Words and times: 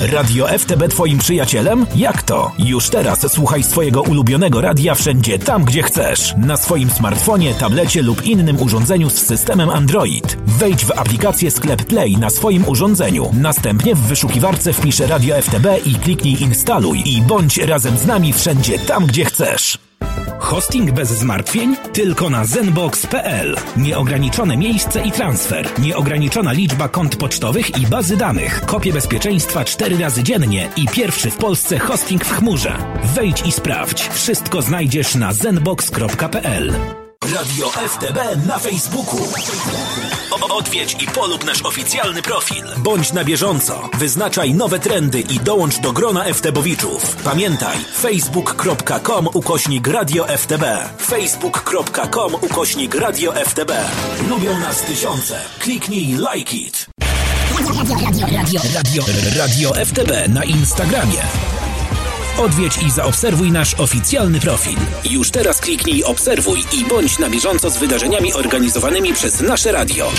Radio 0.00 0.46
FTB 0.58 0.88
twoim 0.88 1.18
przyjacielem? 1.18 1.86
Jak 1.96 2.22
to? 2.22 2.52
Już 2.58 2.88
teraz 2.88 3.32
słuchaj 3.32 3.62
swojego 3.62 4.02
ulubionego 4.02 4.60
radia 4.60 4.94
wszędzie 4.94 5.38
tam, 5.38 5.64
gdzie 5.64 5.82
chcesz. 5.82 6.34
Na 6.36 6.56
swoim 6.56 6.90
smartfonie, 6.90 7.54
tablecie 7.54 8.02
lub 8.02 8.24
innym 8.24 8.62
urządzeniu 8.62 9.10
z 9.10 9.26
systemem 9.26 9.70
Android. 9.70 10.36
Wejdź 10.46 10.84
w 10.84 10.90
aplikację 10.90 11.50
Sklep 11.50 11.84
Play 11.84 12.16
na 12.16 12.30
swoim 12.30 12.68
urządzeniu. 12.68 13.30
Następnie 13.32 13.94
w 13.94 14.00
wyszukiwarce 14.00 14.72
wpisz 14.72 15.00
Radio 15.00 15.42
FTB 15.42 15.66
i 15.86 15.94
kliknij 15.94 16.42
instaluj 16.42 17.02
i 17.04 17.22
bądź 17.22 17.58
razem 17.58 17.98
z 17.98 18.06
nami 18.06 18.32
wszędzie 18.32 18.78
tam, 18.78 19.06
gdzie 19.06 19.24
chcesz. 19.24 19.78
Hosting 20.40 20.92
bez 20.92 21.08
zmartwień? 21.08 21.76
Tylko 21.92 22.30
na 22.30 22.44
zenbox.pl. 22.44 23.56
Nieograniczone 23.76 24.56
miejsce 24.56 25.02
i 25.02 25.12
transfer. 25.12 25.68
Nieograniczona 25.78 26.52
liczba 26.52 26.88
kont 26.88 27.16
pocztowych 27.16 27.78
i 27.78 27.86
bazy 27.86 28.16
danych. 28.16 28.60
Kopie 28.66 28.92
bezpieczeństwa 28.92 29.64
4 29.64 29.98
razy 29.98 30.22
dziennie 30.22 30.68
i 30.76 30.88
pierwszy 30.88 31.30
w 31.30 31.36
Polsce 31.36 31.78
hosting 31.78 32.24
w 32.24 32.32
chmurze. 32.32 32.76
Wejdź 33.14 33.46
i 33.46 33.52
sprawdź. 33.52 34.08
Wszystko 34.08 34.62
znajdziesz 34.62 35.14
na 35.14 35.32
zenbox.pl. 35.32 36.72
Radio 37.34 37.68
FTB 37.70 38.18
na 38.46 38.58
Facebooku. 38.58 39.18
O- 40.30 40.56
Odwiedź 40.56 40.96
i 41.02 41.06
polub 41.06 41.44
nasz 41.44 41.62
oficjalny 41.62 42.22
profil. 42.22 42.64
Bądź 42.76 43.12
na 43.12 43.24
bieżąco. 43.24 43.88
Wyznaczaj 43.98 44.54
nowe 44.54 44.78
trendy 44.78 45.20
i 45.20 45.40
dołącz 45.40 45.78
do 45.78 45.92
grona 45.92 46.24
FTBowiczów. 46.34 47.16
Pamiętaj, 47.24 47.76
facebook.com 48.00 49.28
ukośnik 49.34 49.86
Radio 49.86 50.26
FTB. 50.38 50.64
facebook.com 51.06 52.34
ukośnik 52.34 52.94
Radio 52.94 53.32
FTB. 53.32 53.72
Lubią 54.28 54.58
nas 54.58 54.82
tysiące. 54.82 55.40
Kliknij 55.58 56.16
like 56.34 56.56
it. 56.56 56.86
Radio, 58.36 58.60
radio, 58.74 59.04
radio 59.38 59.72
FTB 59.84 60.28
na 60.28 60.44
Instagramie. 60.44 61.22
Odwiedź 62.38 62.78
i 62.86 62.90
zaobserwuj 62.90 63.52
nasz 63.52 63.74
oficjalny 63.74 64.40
profil. 64.40 64.78
Już 65.10 65.30
teraz 65.30 65.60
kliknij 65.60 66.04
obserwuj 66.04 66.64
i 66.72 66.84
bądź 66.84 67.18
na 67.18 67.30
bieżąco 67.30 67.70
z 67.70 67.76
wydarzeniami 67.76 68.32
organizowanymi 68.32 69.12
przez 69.12 69.40
nasze 69.40 69.72
radio. 69.72 70.10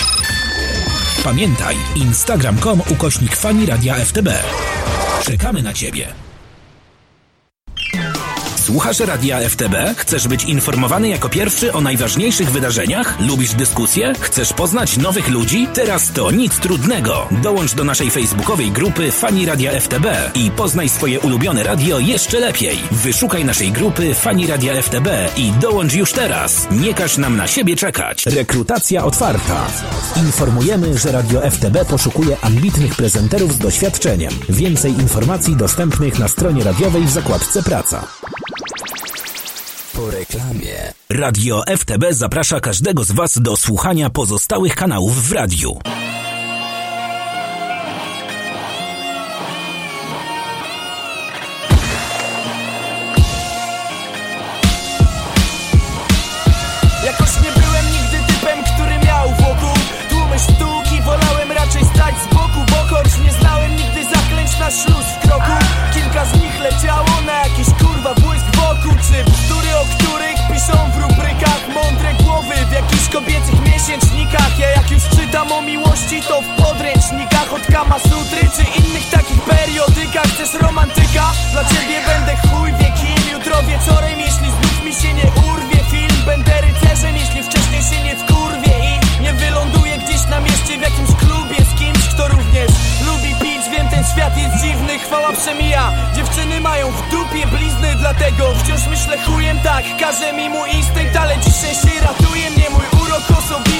Pamiętaj, 1.23 1.75
instagram.com 1.95 2.81
ukośnik 2.89 3.35
fani 3.35 3.65
radia 3.65 3.95
FTB. 3.95 4.29
Czekamy 5.23 5.61
na 5.61 5.73
Ciebie. 5.73 6.07
Słuchasz 8.69 8.99
Radia 8.99 9.39
FTB? 9.49 9.75
Chcesz 9.97 10.27
być 10.27 10.43
informowany 10.43 11.09
jako 11.09 11.29
pierwszy 11.29 11.73
o 11.73 11.81
najważniejszych 11.81 12.51
wydarzeniach? 12.51 13.19
Lubisz 13.19 13.53
dyskusje? 13.53 14.13
Chcesz 14.19 14.53
poznać 14.53 14.97
nowych 14.97 15.29
ludzi? 15.29 15.67
Teraz 15.73 16.11
to 16.11 16.31
nic 16.31 16.59
trudnego. 16.59 17.27
Dołącz 17.31 17.73
do 17.73 17.83
naszej 17.83 18.11
facebookowej 18.11 18.71
grupy 18.71 19.11
Fani 19.11 19.45
Radia 19.45 19.79
FTB 19.79 20.05
i 20.35 20.51
poznaj 20.51 20.89
swoje 20.89 21.19
ulubione 21.19 21.63
radio 21.63 21.99
jeszcze 21.99 22.39
lepiej. 22.39 22.77
Wyszukaj 22.91 23.45
naszej 23.45 23.71
grupy 23.71 24.13
Fani 24.13 24.47
Radia 24.47 24.81
FTB 24.81 25.07
i 25.37 25.51
dołącz 25.51 25.93
już 25.93 26.13
teraz. 26.13 26.67
Nie 26.71 26.93
każ 26.93 27.17
nam 27.17 27.37
na 27.37 27.47
siebie 27.47 27.75
czekać. 27.75 28.25
Rekrutacja 28.25 29.05
otwarta. 29.05 29.65
Informujemy, 30.17 30.97
że 30.97 31.11
Radio 31.11 31.51
FTB 31.51 31.85
poszukuje 31.89 32.37
ambitnych 32.41 32.95
prezenterów 32.95 33.53
z 33.53 33.57
doświadczeniem. 33.57 34.33
Więcej 34.49 34.91
informacji 34.91 35.55
dostępnych 35.55 36.19
na 36.19 36.27
stronie 36.27 36.63
radiowej 36.63 37.03
w 37.03 37.09
zakładce 37.09 37.63
Praca. 37.63 38.07
Po 39.99 40.11
reklamie. 40.11 40.93
Radio 41.09 41.63
FTB 41.77 42.03
zaprasza 42.11 42.59
każdego 42.59 43.03
z 43.03 43.11
Was 43.11 43.39
do 43.41 43.57
słuchania 43.57 44.09
pozostałych 44.09 44.75
kanałów 44.75 45.27
w 45.27 45.31
radiu. 45.31 45.79
Jakoś 57.05 57.29
nie 57.43 57.51
byłem 57.61 57.85
nigdy 57.85 58.33
typem, 58.33 58.63
który 58.75 58.99
miał 59.05 59.29
wokół 59.29 59.77
tłumy 60.09 60.39
sztuki 60.39 61.01
Wolałem 61.01 61.51
raczej 61.51 61.85
stać 61.85 62.15
z 62.15 62.33
boku, 62.33 62.59
bo 62.71 62.95
choć 62.95 63.19
nie 63.25 63.31
znałem 63.31 63.71
nigdy 63.75 64.03
zaklęć 64.03 64.59
na 64.59 64.71
śluz 64.71 65.05
w 65.05 65.27
kroku 65.27 65.58
w 73.09 73.11
kobiecych 73.11 73.59
miesięcznikach. 73.65 74.59
Ja 74.59 74.69
jak 74.69 74.91
już 74.91 75.03
czytam 75.09 75.51
o 75.51 75.61
miłości 75.61 76.21
to 76.27 76.41
w 76.41 76.47
podręcznikach. 76.63 77.53
Od 77.53 77.65
Kama 77.65 77.99
Sutry 77.99 78.41
czy 78.55 78.63
innych 78.79 79.09
takich 79.09 79.41
periodykach. 79.41 80.27
Chcesz 80.33 80.61
romantyka? 80.61 81.25
Dla 81.51 81.63
ciebie 81.63 81.97
będę 82.07 82.33
chuj 82.47 82.73
wie 82.73 82.91
kim 82.99 83.33
Jutro 83.33 83.63
wieczorem, 83.63 84.19
jeśli 84.19 84.49
znów 84.51 84.83
mi 84.85 84.93
się 84.93 85.13
nie 85.13 85.27
urwie 85.51 85.79
film. 85.91 86.21
Będę 86.25 86.53
rycerzem, 86.61 87.15
jeśli 87.17 87.43
wcześniej 87.43 87.81
się 87.81 88.03
nie 88.03 88.15
wkurwie 88.15 88.73
I 88.89 89.21
nie 89.23 89.33
wyląduję 89.33 89.97
gdzieś 89.97 90.27
na 90.29 90.39
mieście 90.39 90.77
w 90.77 90.81
jakimś 90.81 91.11
klubie 91.19 91.57
Z 91.69 91.79
kimś, 91.79 92.07
kto 92.13 92.27
również 92.27 92.71
lubi 93.07 93.35
pić. 93.41 93.69
Wiem, 93.71 93.87
ten 93.89 94.03
świat 94.13 94.37
jest 94.37 94.63
dziwny, 94.63 94.99
chwała 94.99 95.31
przemija. 95.33 95.91
Dziewczyny 96.15 96.61
mają 96.61 96.91
w 96.91 97.09
dupie 97.11 97.47
blizny 97.47 97.95
Dlatego 97.99 98.53
wciąż 98.55 98.87
myślę 98.87 99.17
chujem. 99.25 99.59
Tak 99.59 99.83
Każe 99.99 100.33
mi 100.33 100.49
mój 100.49 100.69
instynkt, 100.69 101.15
ale 101.15 101.37
dzisiaj 101.37 101.75
się 101.75 102.01
ratuje 102.01 102.49
mnie 102.51 102.69
Mój 102.69 102.98
course 103.27 103.49
will 103.49 103.63
be 103.63 103.78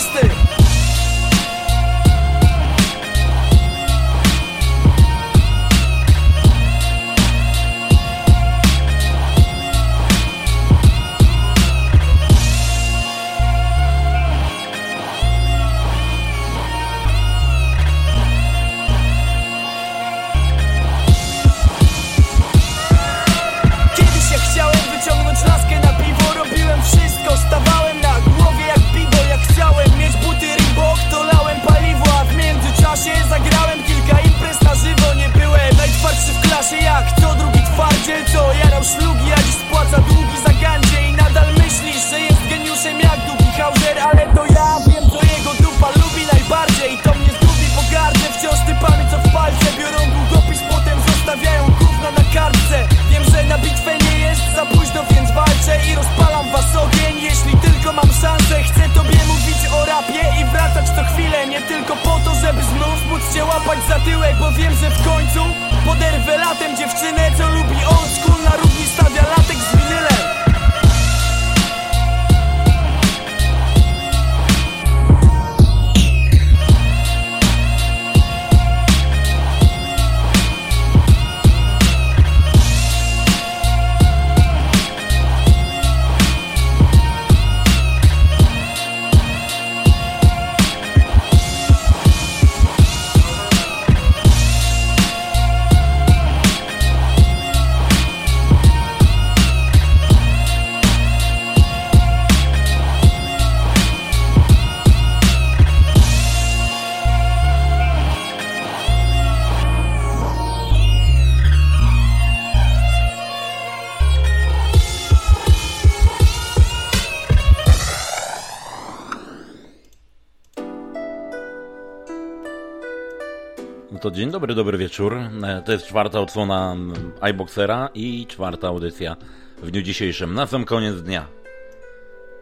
dzień 124.20 124.32
dobry, 124.32 124.56
dobry 124.56 124.78
wieczór. 124.78 125.18
E, 125.44 125.62
to 125.66 125.72
jest 125.72 125.86
czwarta 125.86 126.20
odsłona 126.20 126.76
iBoxera 127.22 127.90
i 127.94 128.28
czwarta 128.28 128.68
audycja 128.68 129.16
w 129.58 129.72
dniu 129.72 129.82
dzisiejszym. 129.82 130.34
Na 130.34 130.48
sam 130.48 130.66
koniec 130.66 131.02
dnia. 131.02 131.28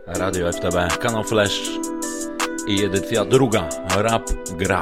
Radio 0.08 0.52
FTB, 0.52 0.98
kanał 1.00 1.24
Flash 1.24 1.62
i 2.68 2.84
edycja 2.84 3.26
druga. 3.26 3.70
Rap 3.98 4.24
gra. 4.58 4.82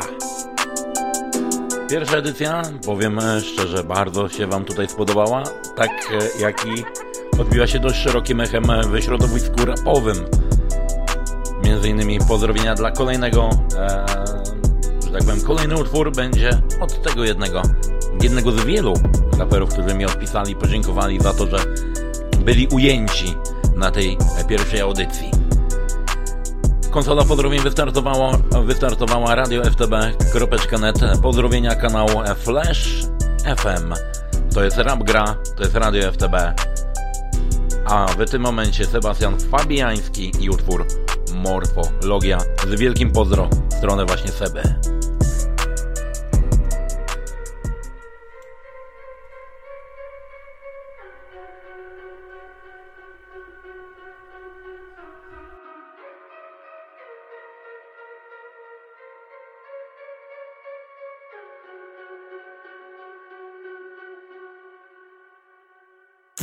Pierwsza 1.90 2.18
edycja, 2.18 2.62
powiem 2.86 3.20
szczerze, 3.42 3.84
bardzo 3.84 4.30
się 4.30 4.48
Wam 4.48 4.66
tutaj 4.66 4.88
spodobała. 4.88 5.44
Tak 5.76 5.90
e, 5.90 6.42
jak 6.42 6.66
i 6.66 6.84
odbiła 7.40 7.68
się 7.68 7.80
dość 7.80 8.00
szerokim 8.00 8.42
echem 8.42 8.64
w 8.92 9.04
środowisku 9.04 9.66
rapowym. 9.66 10.18
Między 11.64 11.90
innymi 11.90 12.20
pozdrowienia 12.28 12.76
dla 12.76 12.92
kolejnego 12.92 13.50
kolejny 15.48 15.76
utwór 15.76 16.12
będzie 16.12 16.50
od 16.82 17.02
tego 17.02 17.24
jednego. 17.24 17.62
Jednego 18.22 18.52
z 18.52 18.66
wielu 18.66 18.94
raperów, 19.40 19.70
którzy 19.70 19.96
mi 19.96 20.06
odpisali, 20.06 20.56
podziękowali 20.56 21.20
za 21.20 21.34
to, 21.34 21.48
że 21.48 21.58
byli 22.40 22.68
ujęci 22.68 23.36
na 23.76 23.92
tej 23.92 24.18
pierwszej 24.48 24.82
audycji. 24.82 25.32
Konsola 26.92 27.24
pozdrowień 27.24 27.62
wystartowała, 27.62 28.38
wystartowała 28.66 29.36
radio 29.36 29.64
ftb.net. 29.64 31.20
Pozdrowienia 31.22 31.76
kanał 31.76 32.08
Flash 32.36 33.02
FM. 33.58 33.94
To 34.54 34.64
jest 34.64 34.78
Rap 34.78 35.04
Gra, 35.04 35.36
to 35.58 35.64
jest 35.64 35.76
radio 35.76 36.12
FTB. 36.12 36.36
A 37.86 38.06
w 38.06 38.30
tym 38.30 38.42
momencie 38.42 38.86
Sebastian 38.86 39.40
Fabiański 39.40 40.32
i 40.40 40.50
utwór 40.50 40.86
Morfologia. 41.34 42.38
Z 42.68 42.80
wielkim 42.80 43.12
pozdro 43.12 43.50
w 43.70 43.74
stronę 43.74 44.06
właśnie 44.06 44.32
Seby. 44.32 44.95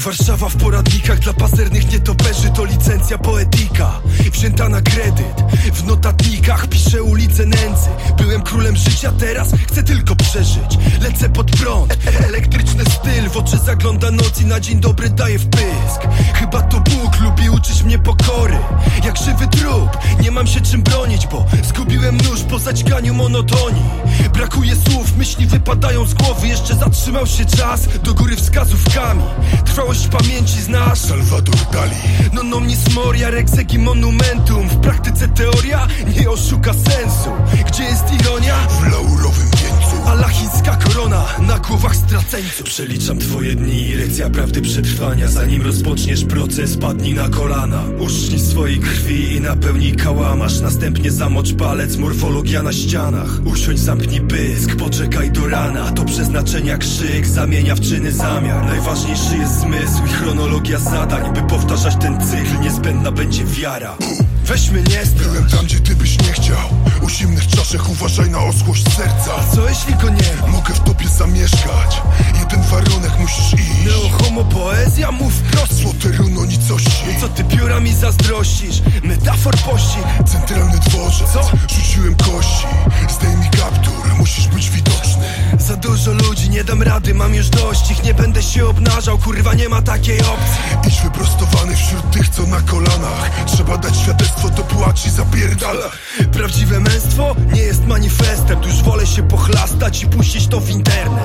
Warszawa 0.04 0.48
w 0.48 0.56
poradnikach 0.56 1.18
dla 1.18 1.32
pazernych 1.32 1.92
nietoperzy 1.92 2.50
to 2.50 2.64
licencja 2.64 3.18
poetyka 3.18 4.00
Wzięta 4.32 4.68
na 4.68 4.80
kredyt, 4.80 5.44
w 5.72 5.84
notatnikach 5.84 6.66
piszę 6.66 7.02
ulice 7.02 7.46
nędzy. 7.46 7.88
Byłem 8.18 8.42
królem 8.42 8.76
życia, 8.76 9.12
teraz 9.18 9.52
chcę 9.68 9.82
tylko 9.82 10.16
przeżyć. 10.16 10.78
Lecę 11.02 11.28
pod 11.28 11.50
prąd, 11.50 11.96
elektryczny 12.26 12.84
styl 12.84 13.30
W 13.30 13.36
oczy 13.36 13.58
zagląda 13.58 14.10
noc 14.10 14.40
i 14.40 14.46
na 14.46 14.60
dzień 14.60 14.80
dobry 14.80 15.10
daje 15.10 15.38
wpysk 15.38 16.00
Chyba 16.34 16.62
to 16.62 16.80
Bóg 16.80 17.20
lubi 17.20 17.50
uczyć 17.50 17.82
mnie 17.82 17.98
pokory. 17.98 18.58
Jak 19.04 19.18
żywy 19.18 19.46
trup, 19.46 19.98
nie 20.20 20.30
mam 20.30 20.46
się 20.46 20.60
czym 20.60 20.82
bronić 20.82 21.26
Bo 21.26 21.46
zgubiłem 21.62 22.16
nóż 22.16 22.40
po 22.50 22.58
zaćganiu 22.58 23.14
monotonii. 23.14 23.90
Brakuje 24.34 24.76
słów, 24.76 25.16
myśli 25.16 25.46
wypadają 25.46 26.06
z 26.06 26.14
głowy 26.14 26.48
Jeszcze 26.48 26.74
zatrzymał 26.74 27.26
się 27.26 27.44
czas, 27.44 27.80
do 28.02 28.14
góry 28.14 28.36
wskazówkami 28.36 29.22
Trwało 29.64 29.91
Całość 29.92 30.08
pamięci 30.08 30.62
znasz 30.62 30.98
Salvador 30.98 31.56
Dali. 31.72 31.96
No 32.32 32.42
nomnis 32.42 32.94
moria, 32.94 33.30
rexegi 33.30 33.78
monumentum. 33.78 34.68
W 34.68 34.76
praktyce 34.76 35.28
teoria 35.28 35.86
nie 36.16 36.30
oszuka 36.30 36.72
sensu. 36.74 37.30
Gdzie 37.66 37.84
jest 37.84 38.04
ironia? 38.20 38.56
W 38.68 38.92
laurowym 38.92 39.50
wieńcu 39.50 39.71
A 40.06 40.14
lachińska 40.14 40.76
korona. 40.76 41.24
Na 41.46 41.58
głowach 41.58 41.96
straceńców. 41.96 42.66
Przeliczam 42.66 43.18
twoje 43.18 43.54
dni, 43.54 43.94
lekcja 43.94 44.30
prawdy 44.30 44.60
przetrwania. 44.62 45.28
Zanim 45.28 45.62
rozpoczniesz 45.62 46.24
proces, 46.24 46.76
padnij 46.76 47.14
na 47.14 47.28
kolana. 47.28 47.82
Ucznij 47.98 48.40
swojej 48.40 48.80
krwi 48.80 49.32
i 49.32 49.40
napełnij 49.40 49.96
kałamasz 49.96 50.60
Następnie 50.60 51.10
zamocz 51.10 51.52
palec, 51.52 51.96
morfologia 51.96 52.62
na 52.62 52.72
ścianach. 52.72 53.40
Usiądź, 53.44 53.80
zamknij 53.80 54.20
pysk, 54.20 54.76
poczekaj 54.76 55.30
do 55.30 55.48
rana. 55.48 55.90
To 55.90 56.04
przeznaczenia 56.04 56.78
krzyk, 56.78 57.26
zamienia 57.26 57.74
w 57.74 57.80
czyny 57.80 58.12
zamiar. 58.12 58.64
Najważniejszy 58.64 59.36
jest 59.36 59.60
zmysł 59.60 60.04
i 60.06 60.08
chronologia 60.08 60.78
zadań. 60.78 61.34
By 61.34 61.42
powtarzać 61.42 61.94
ten 62.00 62.20
cykl 62.20 62.60
niezbędna 62.60 63.12
będzie 63.12 63.44
wiara 63.44 63.96
Nie 64.52 65.24
Byłem 65.24 65.48
tam, 65.48 65.64
gdzie 65.64 65.80
ty 65.80 65.96
byś 65.96 66.18
nie 66.18 66.32
chciał. 66.32 66.68
U 67.02 67.08
zimnych 67.08 67.46
czaszek 67.46 67.88
uważaj 67.88 68.30
na 68.30 68.38
oschłość 68.38 68.96
serca. 68.96 69.34
A 69.38 69.56
co 69.56 69.68
jeśli 69.68 69.94
go 69.94 70.08
nie 70.08 70.36
ma? 70.40 70.46
Mogę 70.46 70.74
w 70.74 70.80
tobie 70.80 71.08
zamieszkać. 71.08 72.02
Jeden 72.40 72.62
warunek 72.62 73.18
musisz 73.20 73.52
iść. 73.52 73.84
Neo 73.84 74.08
homo 74.08 74.44
poezja, 74.44 75.12
mów 75.12 75.34
wprost. 75.34 75.72
Złote 75.72 76.08
runo 76.08 76.44
nicości. 76.44 77.04
Co 77.20 77.28
ty 77.28 77.44
pióra 77.44 77.80
mi 77.80 77.94
zazdrościsz? 77.94 78.82
Metafor 79.02 79.56
pościg 79.56 80.02
Centralny 80.26 80.78
dworzec. 80.78 81.30
Co? 81.32 81.40
Rzuciłem 81.74 82.14
kości. 82.14 82.66
Zdejmij 83.08 83.50
kaptur, 83.50 84.14
musisz 84.18 84.48
być 84.48 84.70
widoczny. 84.70 85.24
Za 85.58 85.76
dużo 85.76 86.12
ludzi, 86.12 86.50
nie 86.50 86.64
dam 86.64 86.82
rady, 86.82 87.14
mam 87.14 87.34
już 87.34 87.48
dość. 87.48 87.90
Ich 87.90 88.02
Nie 88.02 88.14
będę 88.14 88.42
się 88.42 88.66
obnażał, 88.66 89.18
kurwa 89.18 89.54
nie 89.54 89.68
ma 89.68 89.82
takiej 89.82 90.20
opcji. 90.20 90.88
Idź 90.88 91.00
wyprostowany 91.02 91.76
wśród 91.76 92.10
tych, 92.10 92.28
co 92.28 92.46
na 92.46 92.60
kolanach. 92.60 93.30
Trzeba 93.46 93.78
dać 93.78 93.96
świadectwo, 93.96 94.41
to 94.50 94.62
płaci 94.62 95.10
zapierdala 95.10 95.90
Prawdziwe 96.32 96.80
męstwo 96.80 97.36
nie 97.52 97.60
jest 97.60 97.86
manifestem. 97.86 98.60
Tuż 98.60 98.82
wolę 98.82 99.06
się 99.06 99.22
pochlastać 99.22 100.02
i 100.02 100.06
puścić 100.06 100.46
to 100.46 100.60
w 100.60 100.70
internet. 100.70 101.24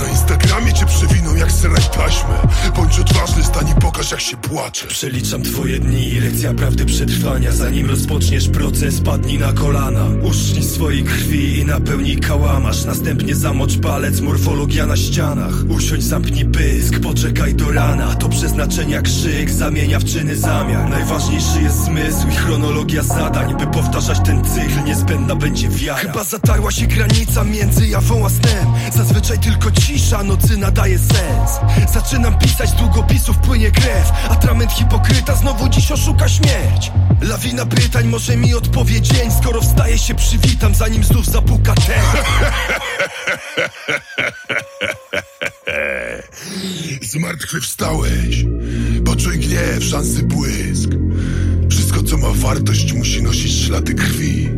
Na 0.00 0.08
Instagramie 0.08 0.72
cię 0.72 0.86
przewiną 0.86 1.34
jak 1.34 1.52
seraj 1.52 1.82
taśmę. 1.82 2.38
Bądź 2.76 2.98
odważny, 2.98 3.44
stań 3.44 3.68
i 3.68 3.80
pokaż 3.80 4.10
jak 4.10 4.20
się 4.20 4.36
płacze. 4.36 4.86
Przeliczam 4.86 5.42
twoje 5.42 5.78
dni, 5.78 6.20
lekcja 6.20 6.54
prawdy 6.54 6.86
przetrwania. 6.86 7.52
Zanim 7.52 7.90
rozpoczniesz 7.90 8.48
proces, 8.48 9.00
padnij 9.00 9.38
na 9.38 9.52
kolana. 9.52 10.04
Ucznij 10.22 10.64
swojej 10.64 11.04
krwi 11.04 11.58
i 11.58 11.64
napełnij 11.64 12.20
kałamasz 12.20 12.84
Następnie 12.84 13.34
zamocz 13.34 13.78
palec, 13.78 14.20
morfologia 14.20 14.86
na 14.86 14.96
ścianach. 14.96 15.54
Usiądź, 15.68 16.04
zamknij 16.04 16.44
pysk, 16.44 17.00
poczekaj 17.00 17.54
do 17.54 17.72
rana. 17.72 18.14
To 18.14 18.28
przeznaczenia 18.28 19.02
krzyk, 19.02 19.50
zamienia 19.50 19.98
w 19.98 20.04
czyny 20.04 20.36
zamiar. 20.36 20.90
Najważniejszy 20.90 21.62
jest 21.62 21.84
zmysł 21.84 22.28
i 22.28 22.36
chronologia 22.46 23.02
zadań 23.02 23.56
By 23.58 23.66
powtarzać 23.66 24.18
ten 24.24 24.44
cykl, 24.44 24.84
niezbędna 24.84 25.36
będzie 25.36 25.68
wiara. 25.68 25.98
Chyba 25.98 26.24
zatarła 26.24 26.70
się 26.70 26.86
granica 26.86 27.44
między 27.44 27.86
jawą 27.86 28.26
a 28.26 28.28
snem. 28.28 28.66
Zazwyczaj 28.94 29.38
tylko 29.38 29.70
cisza 29.70 30.22
nocy 30.22 30.56
nadaje 30.56 30.98
sens. 30.98 31.50
Zaczynam 31.92 32.38
pisać, 32.38 32.70
z 32.70 32.74
długopisów 32.74 33.38
płynie 33.38 33.70
krew. 33.70 34.12
Atrament 34.30 34.72
hipokryta, 34.72 35.34
znowu 35.34 35.68
dziś 35.68 35.92
oszuka 35.92 36.28
śmierć. 36.28 36.92
Lawina 37.20 37.66
pytań 37.66 38.06
może 38.06 38.36
mi 38.36 38.54
odpowie 38.54 39.00
dzień 39.00 39.30
Skoro 39.42 39.60
wstaje 39.60 39.98
się 39.98 40.14
przywitam, 40.14 40.74
zanim 40.74 41.04
znów 41.04 41.26
zapuka 41.26 41.74
ten. 41.74 42.02
Zmartwychwstałeś 47.02 48.44
Poczuj 49.04 49.38
gniew, 49.38 49.84
szansy 49.84 50.22
błysk 50.22 50.90
co 52.06 52.18
ma 52.18 52.28
wartość 52.30 52.92
musi 52.92 53.22
nosić 53.22 53.52
ślady 53.52 53.94
krwi 53.94 54.48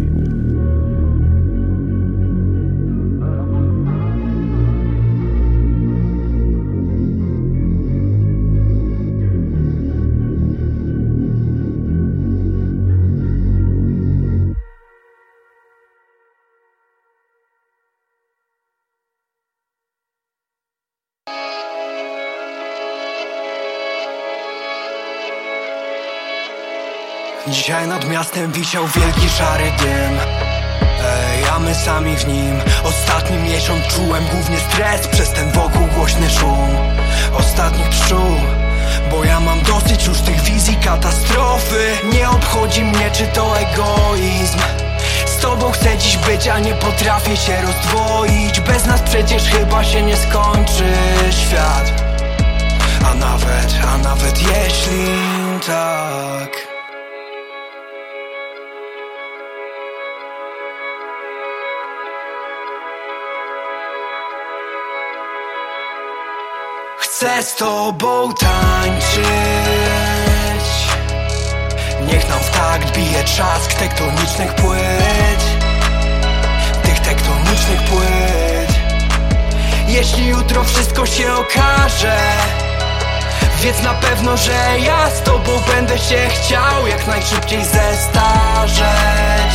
Dzisiaj 27.50 27.88
nad 27.88 28.08
miastem 28.08 28.52
wisiał 28.52 28.86
wielki 28.86 29.28
szary 29.28 29.64
dym. 29.64 30.18
Ej, 31.04 31.44
a 31.54 31.58
my 31.58 31.74
sami 31.74 32.16
w 32.16 32.26
nim. 32.26 32.60
Ostatni 32.84 33.36
miesiąc 33.36 33.86
czułem 33.86 34.24
głównie 34.26 34.56
stres 34.58 35.08
Przez 35.08 35.30
ten 35.30 35.50
wokół 35.50 35.86
głośny 35.86 36.30
szum. 36.30 36.68
Ostatnich 37.38 37.88
pszczół 37.88 38.36
Bo 39.10 39.24
ja 39.24 39.40
mam 39.40 39.62
dosyć 39.62 40.06
już 40.06 40.20
tych 40.20 40.40
wizji 40.40 40.76
katastrofy. 40.84 41.96
Nie 42.12 42.30
obchodzi 42.30 42.84
mnie 42.84 43.10
czy 43.10 43.26
to 43.26 43.58
egoizm. 43.58 44.58
Z 45.26 45.40
tobą 45.40 45.70
chcę 45.70 45.98
dziś 45.98 46.16
być, 46.16 46.48
a 46.48 46.58
nie 46.58 46.74
potrafię 46.74 47.36
się 47.36 47.62
rozdwoić. 47.62 48.60
Bez 48.60 48.86
nas 48.86 49.02
przecież 49.02 49.42
chyba 49.42 49.84
się 49.84 50.02
nie 50.02 50.16
skończy 50.16 50.92
świat. 51.30 52.04
A 53.10 53.14
nawet, 53.14 53.74
a 53.94 53.98
nawet 53.98 54.38
jeśli 54.42 55.06
tak 55.66 56.67
Chcę 67.18 67.42
z 67.42 67.54
tobą 67.54 68.34
tańczyć. 68.34 69.26
Niech 72.06 72.28
nam 72.28 72.38
w 72.38 72.50
takt 72.50 72.96
bije 72.96 73.24
trzask 73.24 73.74
tektonicznych 73.74 74.54
płyt 74.54 75.42
Tych 76.82 77.00
tektonicznych 77.00 77.82
płyt 77.90 78.78
Jeśli 79.88 80.26
jutro 80.26 80.64
wszystko 80.64 81.06
się 81.06 81.32
okaże 81.34 82.16
Wiedz 83.62 83.82
na 83.82 83.94
pewno, 83.94 84.36
że 84.36 84.80
ja 84.80 85.10
z 85.10 85.22
tobą 85.22 85.52
będę 85.74 85.98
się 85.98 86.28
chciał 86.28 86.86
Jak 86.86 87.06
najszybciej 87.06 87.64
zestarzeć. 87.64 89.54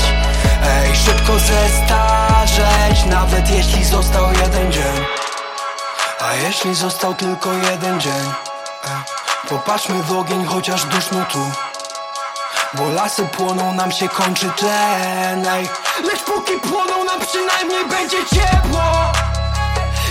Ej, 0.66 0.96
szybko 0.96 1.40
zestarzeć 1.40 3.06
Nawet 3.10 3.50
jeśli 3.50 3.86
został 3.86 4.26
jeden 4.34 4.72
dzień 4.72 5.23
A 6.26 6.34
jeśli 6.34 6.76
został 6.76 7.14
tylko 7.14 7.54
jeden 7.54 8.02
dzień? 8.02 8.24
Ej, 8.84 8.92
Popatrzmy 9.50 10.04
w 10.04 10.12
ogień, 10.12 10.46
chociaż 10.46 10.86
duszno 10.86 11.26
tu. 11.26 11.52
Bo 12.74 12.90
lasy 12.90 13.26
płoną, 13.26 13.74
nam 13.74 13.92
się 13.92 14.10
kończy 14.10 14.50
tlen. 14.50 15.44
Lecz 16.04 16.24
póki 16.26 16.60
płoną, 16.60 17.04
nam 17.04 17.20
przynajmniej 17.20 17.86
będzie 17.86 18.18
ciepło. 18.26 18.84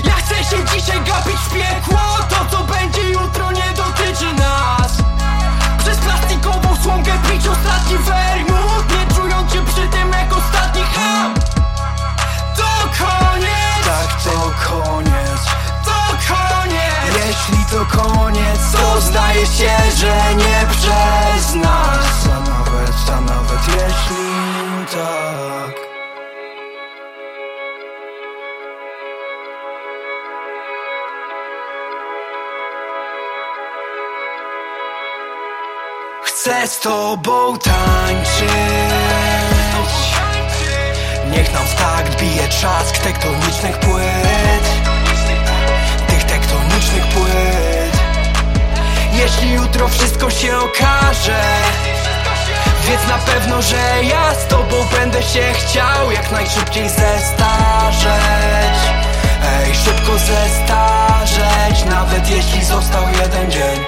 Ja 0.04 0.12
chcę 0.12 0.35
się 0.45 0.64
dzisiaj 0.64 1.00
gapić 1.00 1.37
w 1.37 1.52
piekło. 1.54 2.00
To 2.28 2.57
co 2.57 2.62
będzie 2.64 3.02
jutro 3.11 3.52
nie 3.52 3.73
dotyczy 3.76 4.33
nas. 4.33 4.92
Przez 5.78 5.99
plastikową 5.99 6.76
słomkę 6.83 7.12
pić 7.31 7.47
ostatni 7.47 7.97
wermut 7.99 8.85
Nie 8.90 9.14
czując 9.16 9.52
się 9.52 9.64
przy 9.64 9.88
tym 9.88 10.12
jak 10.12 10.33
ostatni 10.33 10.83
ham. 10.83 11.35
To 12.57 13.04
koniec. 13.04 13.87
Tak, 13.87 14.23
To 14.25 14.52
koniec 14.71 15.12
Jeśli 17.33 17.65
to 17.65 17.87
koniec, 17.87 18.73
to 18.73 19.01
zdaje 19.01 19.47
się, 19.47 19.77
że 19.97 20.35
nie 20.35 20.67
przez 20.71 21.55
nas. 21.55 22.27
A 22.27 22.41
nawet, 22.41 23.11
a 23.12 23.21
nawet 23.21 23.67
jeśli 23.69 24.27
tak. 24.93 25.77
Chcę 36.23 36.67
z 36.67 36.81
tobą 36.81 37.59
tańczyć. 37.59 38.53
Niech 41.31 41.55
nam 41.55 41.67
w 41.67 41.75
takt 41.75 42.21
bije 42.21 42.49
trzask 42.49 42.99
tektonicznych 42.99 43.79
płyt 43.79 44.42
płyt. 47.14 48.02
Jeśli 49.12 49.52
jutro 49.52 49.88
wszystko 49.88 50.31
się 50.31 50.59
okaże 50.59 51.42
Wiedz 52.88 53.09
na 53.09 53.19
pewno, 53.19 53.62
że 53.62 53.76
ja 54.02 54.35
z 54.35 54.47
tobą 54.47 54.76
będę 54.92 55.23
się 55.23 55.52
chciał 55.52 56.11
Jak 56.12 56.33
najszybciej 56.33 56.88
zestarzeć. 56.88 58.78
Ej, 59.45 59.75
szybko 59.75 60.19
zestarzeć 60.19 61.85
Nawet 61.90 62.31
jeśli 62.31 62.64
został 62.64 63.02
jeden 63.23 63.50
dzień. 63.50 63.81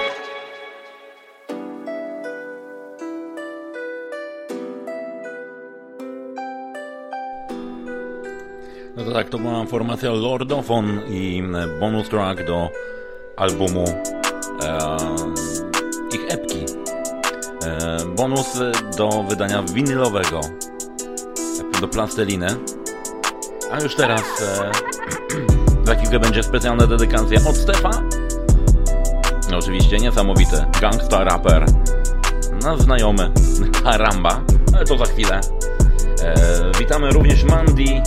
No 8.97 9.05
to 9.05 9.13
tak, 9.13 9.29
to 9.29 9.39
była 9.39 9.65
formacja 9.65 10.11
Lordofon 10.11 11.01
i 11.09 11.43
bonus 11.81 12.09
track 12.09 12.47
do 12.47 12.71
albumu 13.37 13.85
ich 16.13 16.33
epki. 16.33 16.65
Bonus 18.17 18.59
do 18.99 19.23
wydania 19.29 19.63
winylowego 19.63 20.41
do 21.81 21.89
plasteliny. 21.89 22.47
A 23.73 23.81
już 23.81 23.95
teraz 23.95 24.23
e, 24.43 24.71
za 25.87 25.95
chwilkę 25.95 26.19
będzie 26.19 26.43
specjalna 26.43 26.87
dedykacja 26.87 27.39
od 27.49 27.57
Stefa. 27.57 27.91
Oczywiście 29.59 29.97
niesamowity 29.97 30.65
gangsta 30.81 31.25
raper. 31.25 31.67
Nasz 32.63 32.81
znajomy 32.81 33.33
Karamba, 33.85 34.41
ale 34.75 34.85
to 34.85 34.99
za 34.99 35.05
chwilę. 35.05 35.41
E, 36.23 36.35
witamy 36.79 37.11
również 37.11 37.45
Mandy. 37.45 38.03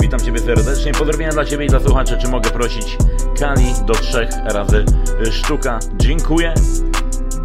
Witam 0.00 0.20
Ciebie 0.20 0.40
serdecznie. 0.40 0.92
Pozdrowienia 0.92 1.32
dla 1.32 1.44
Ciebie 1.44 1.64
i 1.64 1.68
dla 1.68 1.80
słuchaczy. 1.80 2.18
Czy 2.22 2.28
mogę 2.28 2.50
prosić 2.50 2.96
Kali 3.38 3.74
do 3.86 3.94
trzech 3.94 4.30
razy 4.44 4.84
sztuka? 5.30 5.78
Dziękuję. 5.96 6.54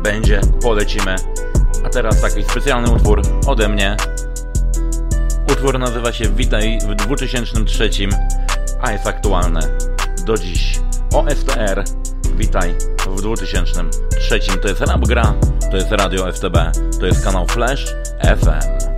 Będzie, 0.03 0.41
polecimy. 0.61 1.15
A 1.85 1.89
teraz 1.89 2.21
taki 2.21 2.43
specjalny 2.43 2.91
utwór 2.91 3.21
ode 3.47 3.69
mnie. 3.69 3.97
Utwór 5.51 5.79
nazywa 5.79 6.13
się 6.13 6.29
Witaj 6.29 6.79
w 6.79 6.95
2003, 6.95 7.89
a 8.81 8.91
jest 8.91 9.07
aktualny 9.07 9.59
do 10.25 10.37
dziś. 10.37 10.79
OSTR 11.13 11.83
Witaj 12.35 12.75
w 13.07 13.21
2003. 13.21 14.39
To 14.61 14.67
jest 14.67 14.81
Rap 14.81 15.07
Gra, 15.07 15.33
to 15.71 15.77
jest 15.77 15.91
Radio 15.91 16.33
FTB, 16.33 16.71
to 16.99 17.05
jest 17.05 17.23
kanał 17.23 17.47
Flash 17.47 17.85
FM. 18.23 18.88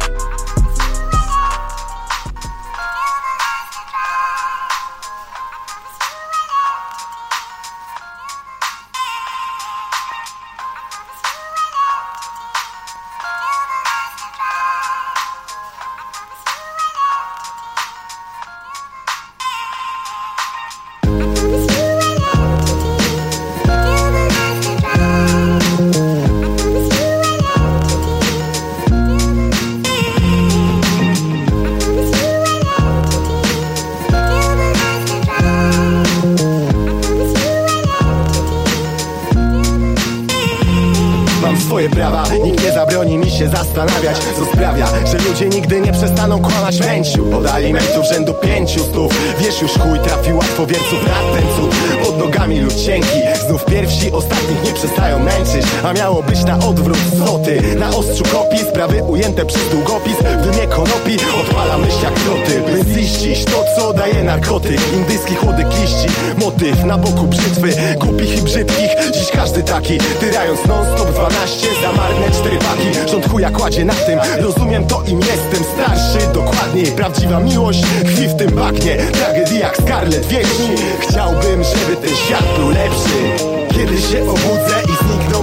Na 66.85 66.97
boku 66.97 67.27
brzytwy 67.27 67.69
Głupich 67.97 68.37
i 68.37 68.41
brzydkich, 68.41 68.89
dziś 69.13 69.31
każdy 69.31 69.63
taki 69.63 69.97
Tyrając 70.19 70.65
non 70.65 70.85
stop 70.95 71.11
12 71.11 71.67
za 71.81 71.91
marne 71.91 72.31
cztery 72.31 72.57
paki. 72.57 73.09
Rząd 73.11 73.29
chuja 73.29 73.51
kładzie 73.51 73.85
na 73.85 73.93
tym, 73.93 74.19
rozumiem 74.41 74.87
to 74.87 75.03
im 75.07 75.19
jestem 75.19 75.63
starszy. 75.73 76.27
Dokładniej, 76.33 76.85
prawdziwa 76.85 77.39
miłość 77.39 77.81
tkwi 77.81 78.27
w 78.27 78.35
tym 78.35 78.51
bagnie. 78.51 78.97
Tragedii 78.97 79.59
jak 79.59 79.77
Scarlet 79.77 80.25
wieści. 80.25 80.75
Chciałbym, 80.99 81.63
żeby 81.63 81.95
ten 81.95 82.15
świat 82.15 82.45
był 82.57 82.69
lepszy. 82.69 83.45
Kiedy 83.73 84.01
się 84.01 84.21
obudzę 84.23 84.90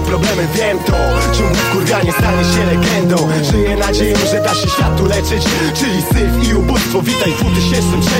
problemy, 0.08 0.42
wiem 0.54 0.78
to. 0.78 0.96
Ciągle 1.36 1.56
wkurwianie 1.56 2.12
stanie 2.12 2.44
się 2.52 2.62
legendą? 2.72 3.16
Żyję 3.50 3.76
nadzieją, 3.76 4.18
że 4.30 4.40
da 4.40 4.54
się 4.54 4.68
światu 4.68 5.06
leczyć. 5.06 5.42
Czyli 5.78 6.02
syf 6.02 6.50
i 6.50 6.54
ubóstwo, 6.54 7.02
witaj 7.02 7.32
w 7.32 7.40
2003 7.40 8.10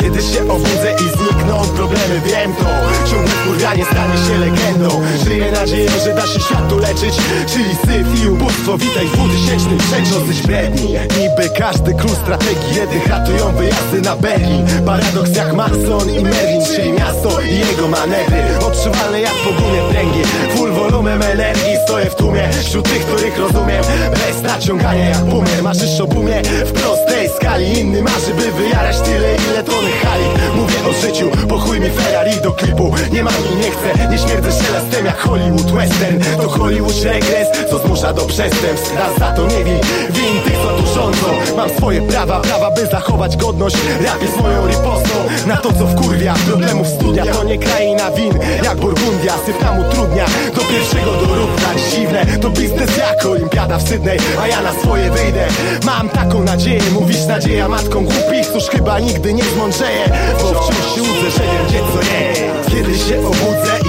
Kiedy 0.00 0.22
się 0.22 0.40
obudzę 0.52 0.90
i 1.04 1.06
znikną 1.16 1.56
problemy, 1.76 2.20
wiem 2.26 2.54
to. 2.54 2.70
Ciągle 3.10 3.30
wkurwianie 3.30 3.84
stanie 3.84 4.16
się 4.26 4.38
legendą? 4.46 4.88
Żyję 5.24 5.52
nadzieją, 5.52 5.90
że 6.04 6.14
da 6.14 6.26
się 6.26 6.40
światu 6.40 6.78
leczyć. 6.78 7.14
Czyli 7.52 7.72
syf 7.86 8.24
i 8.24 8.28
ubóstwo, 8.28 8.78
witaj 8.78 9.06
w 9.06 9.12
2003 9.12 9.96
Dosyć 10.12 10.46
bredni, 10.46 10.88
niby 11.18 11.54
każdy 11.58 11.94
król 11.94 12.16
strategii 12.24 12.76
Jednych 12.76 13.06
ratują 13.06 13.52
wyjazdy 13.56 14.00
na 14.02 14.16
Berlin. 14.16 14.66
Paradoks 14.86 15.36
jak 15.36 15.52
Mason 15.52 16.10
i 16.10 16.22
Merlin 16.22 16.64
Czyli 16.76 16.92
miasto 16.92 17.40
i 17.40 17.54
jego 17.68 17.88
manewry. 17.88 18.42
Odczuwalne 18.66 19.20
jak 19.20 19.34
po 19.34 19.50
gumie 19.62 19.80
pręgie 19.90 20.22
Full 20.56 20.72
volume 20.72 21.16
pełne 21.16 21.25
energii 21.30 21.76
Stoję 21.84 22.10
w 22.10 22.14
tłumie. 22.14 22.48
Wśród 22.52 22.88
tych, 22.88 23.06
których 23.06 23.38
rozumiem 23.38 23.84
Bez 24.10 24.42
naciągania 24.42 25.08
jak 25.08 25.24
bumer 25.24 25.62
Marzysz 25.62 26.00
o 26.00 26.06
bumie 26.06 26.42
w 26.42 26.72
prostej 26.72 27.28
skali. 27.28 27.78
Inny 27.78 28.02
marzy, 28.02 28.34
by 28.34 28.52
wyjarać 28.52 29.00
tyle, 29.00 29.36
ile 29.50 29.62
tony 29.62 29.90
hali. 30.02 30.24
Mówię 30.56 30.74
o 30.90 30.92
życiu, 30.92 31.30
po 31.48 31.58
chuj 31.58 31.80
mi 31.80 31.90
Ferrari 31.90 32.40
do 32.40 32.52
klipu. 32.52 32.94
Nie 33.12 33.22
mam 33.22 33.34
i 33.52 33.56
nie 33.56 33.70
chcę, 33.70 34.08
nie 34.10 34.18
śmierdzę 34.18 34.52
szelestem 34.52 35.06
jak 35.06 35.18
Hollywood 35.18 35.72
Western. 35.72 36.20
To 36.36 36.48
Hollywood 36.48 37.02
regres, 37.04 37.48
co 37.70 37.78
zmusza 37.78 38.12
do 38.12 38.22
przestępstw. 38.22 38.96
Raz 38.96 39.18
za 39.18 39.32
to 39.32 39.46
nie 39.46 39.64
win, 39.64 39.80
win 40.10 40.42
tych, 40.44 40.56
co 40.62 40.68
tu 40.68 40.94
rządzą. 40.94 41.56
Mam 41.56 41.70
swoje 41.70 42.02
prawa, 42.02 42.40
prawa 42.40 42.70
by 42.70 42.86
zachować 42.86 43.36
godność. 43.36 43.76
Rap 44.04 44.22
jest 44.22 44.40
moją 44.40 44.66
ripostą 44.66 45.14
na 45.46 45.56
to, 45.56 45.72
co 45.72 45.86
wkurwia. 45.86 46.34
Problemów 46.46 46.88
studia, 46.88 47.26
to 47.26 47.44
nie 47.44 47.58
kraina 47.58 48.10
win 48.10 48.32
Jak 48.64 48.76
Burgundia, 48.76 49.34
syf 49.46 49.62
nam 49.62 49.78
utrudnia 49.78 50.26
Do 50.54 50.60
pierwszego 50.60 51.15
dorównać 51.16 51.78
dziwne. 51.94 52.26
To 52.40 52.50
biznes 52.50 52.96
jak 52.96 53.26
olimpiada 53.26 53.78
w 53.78 53.88
Sydney 53.88 54.18
A 54.40 54.46
ja 54.46 54.62
na 54.62 54.72
swoje 54.72 55.10
wyjdę. 55.10 55.46
Mam 55.86 56.08
taką 56.08 56.42
nadzieję, 56.42 56.82
mówisz 56.92 57.26
nadzieja 57.26 57.68
matką 57.68 58.04
głupich 58.04 58.46
Cóż 58.52 58.64
chyba 58.64 58.98
nigdy 58.98 59.34
nie 59.34 59.44
zmądrzeję. 59.44 60.04
Bo 60.42 60.48
wciąż 60.48 60.94
się 60.94 61.02
łudzę, 61.02 61.30
że 61.30 61.42
wiem 61.42 61.66
gdzie 61.68 61.78
co 61.78 62.00
jest 62.00 62.70
Kiedy 62.70 62.98
się 62.98 63.18
obudzę 63.18 63.85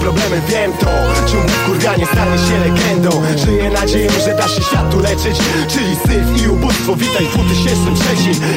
problemy, 0.00 0.40
wiem 0.48 0.72
to. 0.72 0.90
Ciągle 1.30 1.56
kurwianie 1.66 2.06
stanie 2.06 2.38
się 2.46 2.56
legendą. 2.66 3.10
Żyję 3.44 3.70
nadzieją, 3.70 4.12
że 4.24 4.34
da 4.34 4.48
się 4.48 4.62
światu 4.62 5.00
leczyć. 5.00 5.36
Czyli 5.72 5.96
syf 5.96 6.44
i 6.44 6.48
ubóstwo, 6.48 6.96
witaj 6.96 7.26
w 7.26 7.32
2003 7.32 8.04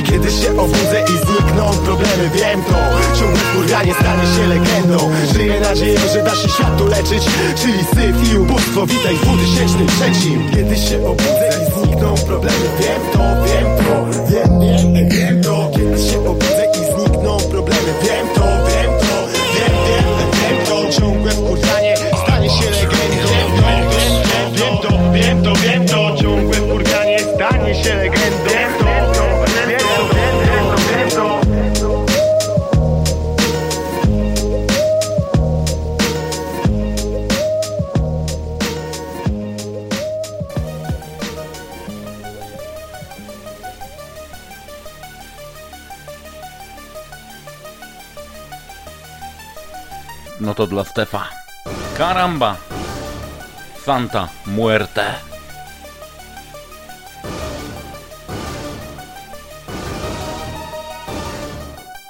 Kiedy 0.09 0.31
się 0.31 0.49
obudzę 0.51 0.99
i 1.13 1.15
znikną 1.25 1.65
problemy, 1.85 2.25
wiem 2.35 2.59
to. 2.63 2.79
Ciągle 3.19 3.43
kurwianie 3.55 3.93
stanie 3.93 4.25
się 4.35 4.43
legendą. 4.47 4.97
Żyję 5.33 5.59
nadzieją, 5.59 6.01
że 6.13 6.23
da 6.23 6.35
się 6.35 6.49
światu 6.49 6.87
leczyć. 6.87 7.23
Czyli 7.61 7.79
syf 7.93 8.33
i 8.33 8.37
ubóstwo, 8.37 8.85
witaj 8.85 9.15
w 9.15 9.21
2003 9.21 10.11
Kiedy 10.55 10.75
się 10.77 11.07
obudzę 11.07 11.49
i 11.61 11.71
znikną 11.73 12.15
problemy, 12.27 12.65
wiem 12.79 13.01
to, 13.13 13.19
wiem 13.45 13.67
to 13.77 13.93
wiem, 14.33 14.59
wiem 14.59 14.72
No 50.53 50.57
to 50.57 50.67
dla 50.67 50.83
Stefa. 50.83 51.29
Karamba! 51.97 52.57
Santa 53.85 54.27
Muerte. 54.45 55.13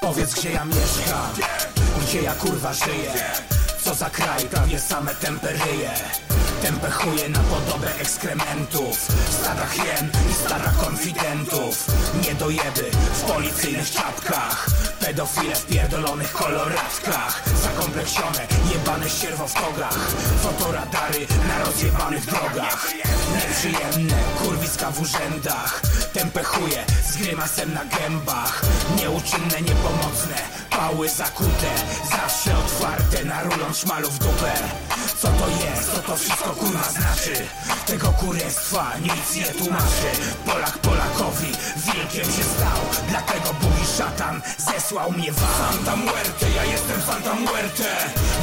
Powiedz 0.01 0.33
gdzie 0.33 0.51
ja 0.51 0.65
mieszkam 0.65 1.31
Gdzie 2.01 2.21
ja 2.21 2.33
kurwa 2.33 2.73
żyję 2.73 3.12
Co 3.83 3.95
za 3.95 4.09
kraj, 4.09 4.43
prawie 4.51 4.79
same 4.79 5.15
temperyje 5.15 5.91
Chuje 6.63 7.29
na 7.29 7.39
podobę 7.39 7.96
ekskrementów. 8.00 8.98
Stada 9.41 9.65
hien 9.65 10.12
i 10.32 10.34
stada 10.34 10.72
konfidentów. 10.86 11.88
Niedojeby 12.27 12.91
w 13.13 13.22
policyjnych 13.22 13.91
czapkach. 13.91 14.70
Pedofile 15.00 15.55
w 15.55 15.65
pierdolonych 15.65 16.32
koloratkach. 16.32 17.43
Zakompleksione, 17.63 18.48
jebane 18.74 19.10
ścierwo 19.10 19.48
w 19.48 19.53
togach 19.53 19.98
Fotoradary 20.43 21.27
na 21.47 21.65
rozjebanych 21.65 22.26
drogach. 22.26 22.93
Nieprzyjemne 23.36 24.15
kurwiska 24.43 24.91
w 24.91 25.02
urzędach. 25.02 25.82
Tempę 26.13 26.43
chuje 26.43 26.86
z 27.12 27.17
grymasem 27.17 27.73
na 27.73 27.86
gębach. 27.86 28.62
Nieuczynne, 28.97 29.62
niepomocne 29.62 30.63
Pały 30.78 31.10
zakute, 31.10 31.71
zawsze 32.12 32.58
otwarte 32.58 33.23
Narulą 33.26 33.73
szmalu 33.73 34.10
w 34.10 34.19
dupę. 34.19 34.54
Co 35.17 35.28
to 35.28 35.47
jest, 35.47 35.91
co 35.95 36.02
to 36.02 36.15
wszystko 36.15 36.52
kurwa 36.55 36.83
znaczy. 36.83 37.33
Tego 37.85 38.07
kurestwa 38.11 38.91
nic 39.01 39.35
nie 39.35 39.45
tłumaczy. 39.45 40.09
Polak 40.45 40.77
Polakowi 40.77 41.51
wilkiem 41.75 42.25
się 42.25 42.43
stał. 42.43 42.79
Dlatego 43.09 43.53
Bóg 43.61 43.71
i 43.83 43.97
szatan 43.97 44.41
zesłał 44.57 45.11
mnie 45.11 45.31
wam 45.31 45.49
Santa 45.59 45.95
Muerte, 45.95 46.45
ja 46.55 46.63
jestem 46.63 47.01
Santa 47.01 47.33
Muerte. 47.33 47.89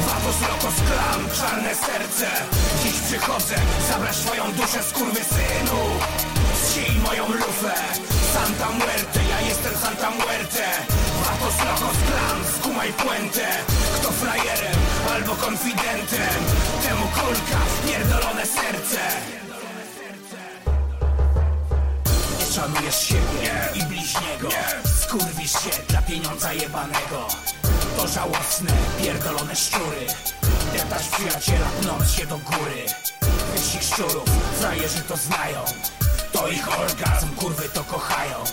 Vamos 0.06 0.36
locos 0.40 0.76
clan, 0.86 1.20
czarne 1.38 1.74
serce. 1.74 2.28
Dziś 2.82 3.00
przychodzę 3.06 3.54
zabrać 3.90 4.16
twoją 4.16 4.52
duszę 4.52 4.82
skurwysynu. 4.82 5.80
Zsij 6.64 6.96
moją 7.06 7.28
lufę. 7.28 7.74
Santa 8.34 8.70
Muerte, 8.70 9.20
ja 9.30 9.40
jestem 9.40 9.72
Santa 9.82 10.10
Muerte 10.10 10.89
Locos 11.58 11.96
clan, 12.06 12.38
skumaj 12.58 12.92
puentę. 12.92 13.48
Kto 13.94 14.10
frajerem 14.10 14.78
albo 15.14 15.34
konfidentem 15.34 16.40
Temu 16.82 17.06
kulka 17.06 17.58
w 17.58 17.86
pierdolone 17.86 18.46
serce. 18.46 19.00
Nie 22.38 22.46
szanujesz 22.54 23.00
siebie 23.08 23.50
i 23.74 23.82
bliźniego 23.82 24.48
Skurwisz 25.00 25.52
się 25.52 25.82
dla 25.88 26.02
pieniądza 26.02 26.52
jebanego. 26.52 27.26
To 27.96 28.08
żałosne, 28.08 28.72
pierdolone 29.02 29.56
szczury. 29.56 30.06
Deptasz 30.72 31.08
przyjaciela, 31.08 31.66
pnąc 31.80 32.10
się 32.10 32.26
do 32.26 32.38
góry. 32.38 32.84
Wyścig 33.52 33.82
szczurów, 33.82 34.30
frajerzy 34.60 35.02
to 35.08 35.16
znają. 35.16 35.64
To 36.32 36.48
ich 36.48 36.80
orgazm, 36.80 37.28
kurwy 37.36 37.68
to 37.68 37.84
kochają 37.84 38.44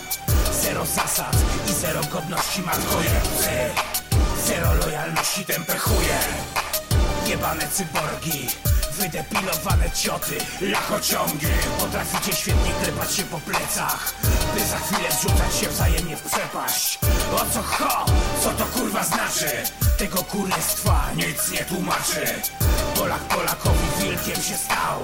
Zero 0.68 0.86
zasad 0.86 1.36
i 1.70 1.72
zero 1.72 2.00
godności 2.12 2.62
matkojebcy 2.62 3.50
Zero 4.46 4.74
lojalności 4.74 5.44
tempę 5.44 5.78
chuje. 5.78 6.18
Jebane 7.26 7.68
cyborgi 7.68 8.48
Wydepilowane 8.92 9.90
cioty, 9.90 10.38
lachociągi. 10.60 11.46
Potraficie 11.80 12.36
świetnie 12.36 12.72
klepać 12.82 13.14
się 13.14 13.22
po 13.22 13.40
plecach 13.40 14.14
By 14.54 14.60
za 14.60 14.78
chwilę 14.78 15.12
zrzucać 15.12 15.56
się 15.60 15.68
wzajemnie 15.68 16.16
w 16.16 16.22
przepaść. 16.22 16.98
O 17.34 17.44
co 17.54 17.62
ho? 17.62 18.06
Co 18.42 18.50
to 18.50 18.64
kurwa 18.64 19.04
znaczy? 19.04 19.50
Tego 19.98 20.24
kurestwa 20.24 21.10
nic 21.16 21.50
nie 21.50 21.64
tłumaczy. 21.64 22.26
Polak 22.96 23.20
Polakowi 23.20 23.88
wilkiem 24.00 24.42
się 24.42 24.56
stał 24.56 25.02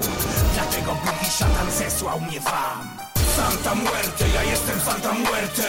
Dlatego 0.53 0.91
Bóg 0.91 1.27
i 1.27 1.31
szatan 1.31 1.71
zesłał 1.71 2.21
mnie 2.21 2.39
wam 2.39 3.04
Santa 3.35 3.75
Muerte, 3.75 4.25
ja 4.33 4.43
jestem 4.43 4.79
Santa 4.81 5.13
Muerte. 5.13 5.67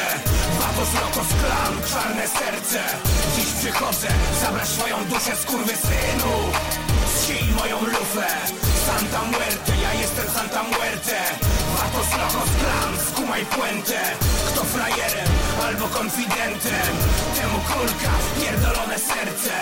Vamos 0.60 0.88
locos 1.00 1.28
clan, 1.40 1.74
czarne 1.92 2.28
serce. 2.28 2.80
Dziś 3.36 3.46
przychodzę 3.60 4.08
zabrać 4.42 4.68
swoją 4.68 4.96
duszę 5.04 5.36
skurwysynu. 5.42 6.34
Zsij 7.14 7.44
moją 7.58 7.76
lufę. 7.80 8.28
Santa 8.86 9.20
Muerte, 9.32 9.72
ja 9.82 9.92
jestem 10.00 10.26
Santa 10.34 10.62
Muerte. 10.62 11.18
Vatos 11.78 12.10
locos 12.20 12.50
clan, 12.58 12.92
skumaj 13.08 13.44
puentę. 13.46 14.00
Kto 14.48 14.64
frajerem 14.64 15.30
albo 15.66 15.86
konfidentem? 15.88 16.92
Temu 17.36 17.58
kulka 17.70 18.12
pierdolone 18.38 18.98
serce 18.98 19.54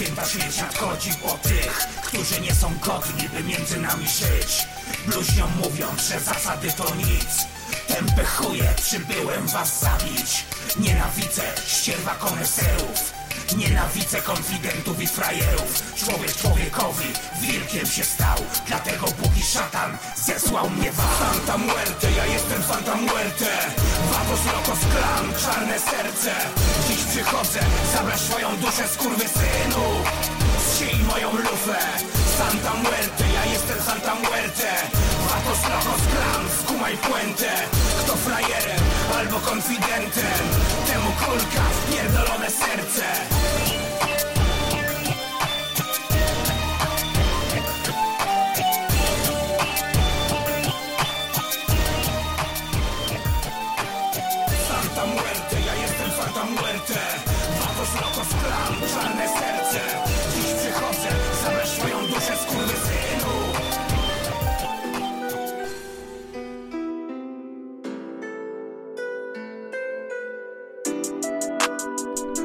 święta 0.00 0.24
śmierć 0.24 0.58
nadchodzi 0.58 1.10
po 1.22 1.28
tych, 1.28 1.88
którzy 2.06 2.40
nie 2.40 2.54
są 2.54 2.72
godni, 2.78 3.28
by 3.28 3.44
między 3.44 3.80
nami 3.80 4.04
żyć. 4.08 4.66
Bluźnią 5.06 5.46
mówiąc, 5.46 6.02
że 6.08 6.20
zasady 6.20 6.72
to 6.72 6.94
nic. 6.94 7.46
Tępe 7.88 8.24
chuje, 8.24 8.74
przybyłem 8.76 9.46
was 9.46 9.80
zabić. 9.80 10.44
Nienawidzę 10.76 11.42
ścierwa 11.66 12.14
koneserów. 12.14 13.19
Nienawidzę 13.56 14.22
konfidentów 14.22 15.02
i 15.02 15.06
frajerów. 15.06 15.94
Człowiek 15.96 16.36
człowiekowi 16.36 17.08
wilkiem 17.40 17.86
się 17.86 18.04
stał. 18.04 18.38
Dlatego 18.66 19.06
Bóg 19.06 19.36
i 19.36 19.42
szatan 19.42 19.98
zesłał 20.26 20.70
mnie 20.70 20.92
wam 20.92 21.06
Santa 21.18 21.58
Muerte, 21.58 22.10
ja 22.16 22.26
jestem 22.26 22.62
Santa 22.62 22.96
Muerte. 22.96 23.50
Vamos 24.12 24.40
locos 24.46 24.80
clan, 24.92 25.24
czarne 25.44 25.78
serce. 25.78 26.32
Dziś 26.88 27.04
przychodzę, 27.04 27.60
zabrać 27.94 28.20
swoją 28.20 28.56
duszę 28.56 28.88
skurwysynu. 28.88 29.84
Zsiej 30.74 30.96
moją 31.10 31.32
lufę. 31.32 31.78
Santa 32.38 32.74
Muerte, 32.74 33.24
ja 33.34 33.44
jestem 33.52 33.78
Santa 33.86 34.14
Muerte. 34.14 34.70
Vatos 35.28 35.62
locos 35.72 36.02
clan, 36.10 36.42
skumaj 36.62 36.96
puentę. 36.96 37.52
Kto 38.00 38.16
frajerem 38.16 38.80
albo 39.18 39.40
konfidentem 39.40 40.40
Temu 40.86 41.10
kulka 41.20 41.64
w 41.74 41.92
pierdolone 41.92 42.50
serce 42.50 43.39
Locos 57.94 58.28
clan, 58.28 58.74
czarne 58.94 59.28
serce. 59.28 59.80
Dziś 60.34 60.44
przychodzę, 60.44 61.08
zabrać 61.44 61.68
swoją 61.68 62.00
duszę 62.06 62.36
skurwysynu 62.36 63.00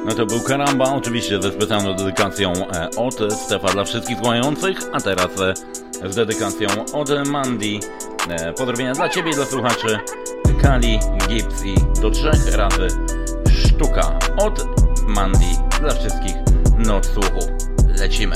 No 0.06 0.14
to 0.14 0.26
był 0.26 0.40
Karamba, 0.40 0.84
oczywiście 0.84 1.42
ze 1.42 1.52
specjalną 1.52 1.94
dedykacją 1.94 2.52
e, 2.52 2.88
od 2.96 3.32
Stefa 3.32 3.68
dla 3.68 3.84
wszystkich 3.84 4.16
słuchających, 4.16 4.78
a 4.92 5.00
teraz 5.00 5.40
e, 5.40 5.54
z 6.10 6.16
dedykacją 6.16 6.68
od 6.92 7.28
Mandy. 7.28 7.80
E, 8.28 8.52
Pozdrowienia 8.52 8.92
dla 8.92 9.08
Ciebie 9.08 9.32
dla 9.34 9.44
słuchaczy. 9.44 9.98
Kali, 10.62 10.98
Gibbs 11.28 11.64
i 11.64 11.74
do 12.00 12.10
trzech 12.10 12.54
razy 12.56 12.88
sztuka. 13.48 14.18
Od 14.38 14.85
Mandy 15.16 15.46
dla 15.80 15.94
wszystkich 15.94 16.34
noc 16.86 17.06
słuchu. 17.06 17.40
Lecimy. 18.00 18.34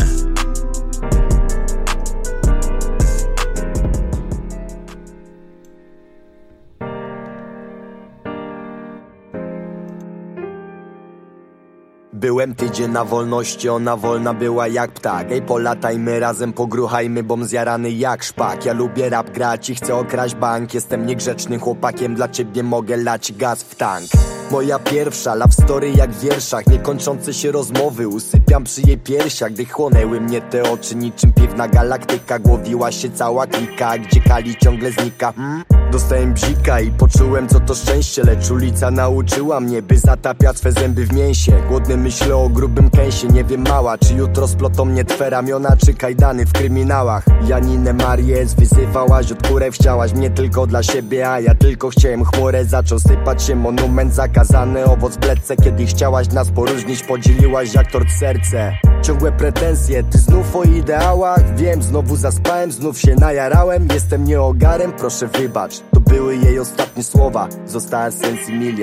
Byłem 12.13 12.55
tydzień 12.55 12.91
na 12.91 13.05
wolności, 13.05 13.69
ona 13.69 13.97
wolna 13.97 14.35
była 14.35 14.69
jak 14.69 14.91
ptak 14.91 15.33
Ej, 15.33 15.43
polatajmy 15.43 16.21
razem, 16.21 16.53
pogruchajmy, 16.53 17.23
bom 17.23 17.45
zjarany 17.45 17.91
jak 17.91 18.23
szpak 18.23 18.65
Ja 18.65 18.73
lubię 18.73 19.11
rap 19.11 19.31
grać 19.31 19.71
i 19.71 19.75
chcę 19.75 19.95
okraść 19.95 20.35
bank 20.35 20.75
Jestem 20.75 21.07
niegrzecznym 21.07 21.61
chłopakiem, 21.61 22.15
dla 22.15 22.29
ciebie 22.29 22.63
mogę 22.63 22.97
lać 22.97 23.33
gaz 23.33 23.63
w 23.63 23.75
tank 23.75 24.07
Moja 24.51 24.79
pierwsza 24.79 25.35
love 25.35 25.53
story 25.53 25.91
jak 25.91 26.13
w 26.13 26.21
wierszach 26.21 26.67
Niekończące 26.67 27.35
się 27.35 27.53
rozmowy, 27.53 28.09
usypiam 28.09 28.65
przy 28.65 28.81
jej 28.81 28.99
piersiach 28.99 29.53
Gdy 29.53 29.67
chłonęły 29.67 30.21
mnie 30.21 30.41
te 30.41 30.63
oczy. 30.63 30.97
Niczym 30.97 31.33
piwna 31.33 31.69
galaktyka 31.69 32.39
Głowiła 32.39 32.93
się 32.93 33.11
cała 33.11 33.47
klika, 33.47 33.99
gdzie 33.99 34.21
Kali 34.21 34.57
ciągle 34.57 34.93
znika. 34.93 35.33
Hmm? 35.33 35.63
Dostałem 35.93 36.35
bzika 36.35 36.81
i 36.81 36.91
poczułem 36.91 37.49
co 37.49 37.61
to 37.61 37.75
szczęście 37.75 38.23
Lecz 38.25 38.51
ulica 38.51 38.91
nauczyła 38.91 39.61
mnie, 39.61 39.83
by 39.83 39.99
zatapiać 39.99 40.59
swe 40.59 40.73
zęby 40.73 41.07
w 41.07 41.13
mięsie. 41.13 41.53
Głodny 41.69 41.97
myślę 41.97 42.37
o 42.37 42.49
grubym 42.49 42.91
kęsie, 42.91 43.29
nie 43.29 43.45
wiem 43.45 43.65
mała 43.69 43.99
Czy 43.99 44.15
jutro 44.15 44.49
splotą 44.49 44.85
mnie 44.85 45.05
twe 45.05 45.31
ramiona, 45.31 45.77
czy 45.87 45.95
kajdany 45.95 46.47
w 46.47 46.53
kryminałach. 46.53 47.25
Janinę 47.47 47.93
Marię 47.93 48.47
wyzywałaś, 48.59 49.33
od 49.33 49.49
kurew 49.49 49.75
chciałaś 49.75 50.13
mnie 50.13 50.31
tylko 50.31 50.67
dla 50.67 50.83
siebie 50.83 51.31
A 51.31 51.41
ja 51.41 51.55
tylko 51.55 51.91
chciałem 51.91 52.25
chmurę, 52.25 52.65
zaczął 52.65 52.99
sypać 52.99 53.43
się 53.43 53.57
monument 53.57 54.15
Zakazany 54.41 54.85
owoc 54.85 55.17
bledce, 55.17 55.57
kiedy 55.57 55.87
chciałaś 55.87 56.29
nas 56.29 56.51
poróżnić 56.51 57.03
Podzieliłaś 57.03 57.75
jak 57.75 57.93
tort 57.93 58.09
serce. 58.11 58.73
Ciągłe 59.03 59.33
pretensje, 59.33 60.03
ty 60.03 60.19
znów 60.19 60.57
o 60.57 60.63
ideałach. 60.63 61.57
Wiem, 61.57 61.83
znowu 61.83 62.17
zaspałem, 62.17 62.73
znów 62.73 63.01
się 63.01 63.15
najarałem. 63.15 63.89
Jestem 63.95 64.25
nieogarem, 64.25 64.93
proszę 64.93 65.27
wybacz. 65.27 65.81
To 65.95 66.01
były 66.01 66.37
jej 66.37 66.59
ostatnie 66.59 67.05
słowa. 67.05 67.49
Została 67.67 68.11
sens 68.11 68.41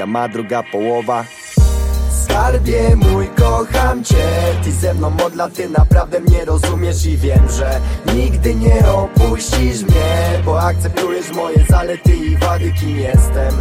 ma 0.08 0.30
druga 0.30 0.64
połowa 0.72 1.24
Skarbie 2.28 2.96
mój, 2.96 3.28
kocham 3.28 4.04
cię. 4.04 4.28
Ty 4.64 4.72
ze 4.72 4.94
mną 4.94 5.12
od 5.26 5.36
lat, 5.36 5.54
ty 5.54 5.70
naprawdę 5.70 6.20
mnie 6.20 6.46
rozumiesz 6.46 7.06
I 7.06 7.18
wiem, 7.18 7.50
że 7.50 7.80
nigdy 8.16 8.56
nie 8.56 8.92
opuścisz 8.92 9.84
mnie 9.84 10.42
Bo 10.46 10.62
akceptujesz 10.62 11.32
moje 11.32 11.66
zalety 11.70 12.16
i 12.16 12.38
wady, 12.38 12.72
kim 12.72 13.00
jestem. 13.00 13.54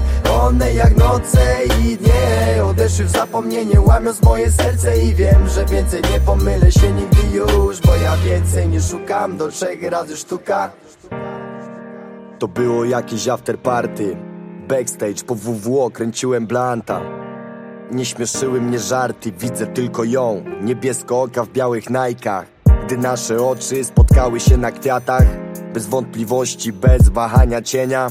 One 0.43 0.73
jak 0.75 0.97
noce 0.97 1.65
i 1.81 1.97
dnie 1.97 2.65
Odeszły 2.65 3.05
w 3.05 3.11
zapomnienie, 3.11 3.81
łamiąc 3.81 4.23
moje 4.23 4.51
serce 4.51 4.99
I 4.99 5.15
wiem, 5.15 5.49
że 5.49 5.65
więcej 5.65 6.03
nie 6.13 6.21
pomylę 6.21 6.73
się 6.73 6.93
nigdy 6.93 7.37
już 7.37 7.81
Bo 7.81 7.97
ja 7.97 8.17
więcej 8.17 8.69
nie 8.69 8.81
szukam, 8.81 9.37
do 9.37 9.49
trzech 9.49 9.83
razy 9.83 10.17
sztuka. 10.17 10.71
To 12.39 12.49
było 12.49 12.85
jakieś 12.85 13.29
after 13.29 13.59
party 13.59 14.17
Backstage 14.69 15.25
po 15.27 15.35
WWO 15.35 15.91
kręciłem 15.91 16.47
blanta 16.47 17.26
nie 17.91 18.05
śmieszyły 18.05 18.61
mnie 18.61 18.79
żarty, 18.79 19.33
widzę 19.33 19.67
tylko 19.67 20.05
ją. 20.05 20.45
Niebiesko 20.63 21.23
oka 21.23 21.45
w 21.45 21.49
białych 21.49 21.91
najkach 21.91 22.47
Gdy 22.87 22.99
nasze 22.99 23.43
oczy 23.43 23.85
spotkały 23.85 24.41
się 24.41 24.57
na 24.57 24.73
kwiatach 24.73 25.25
Bez 25.75 25.87
wątpliwości, 25.87 26.73
bez 26.73 27.09
wahania 27.09 27.63
cienia 27.63 28.11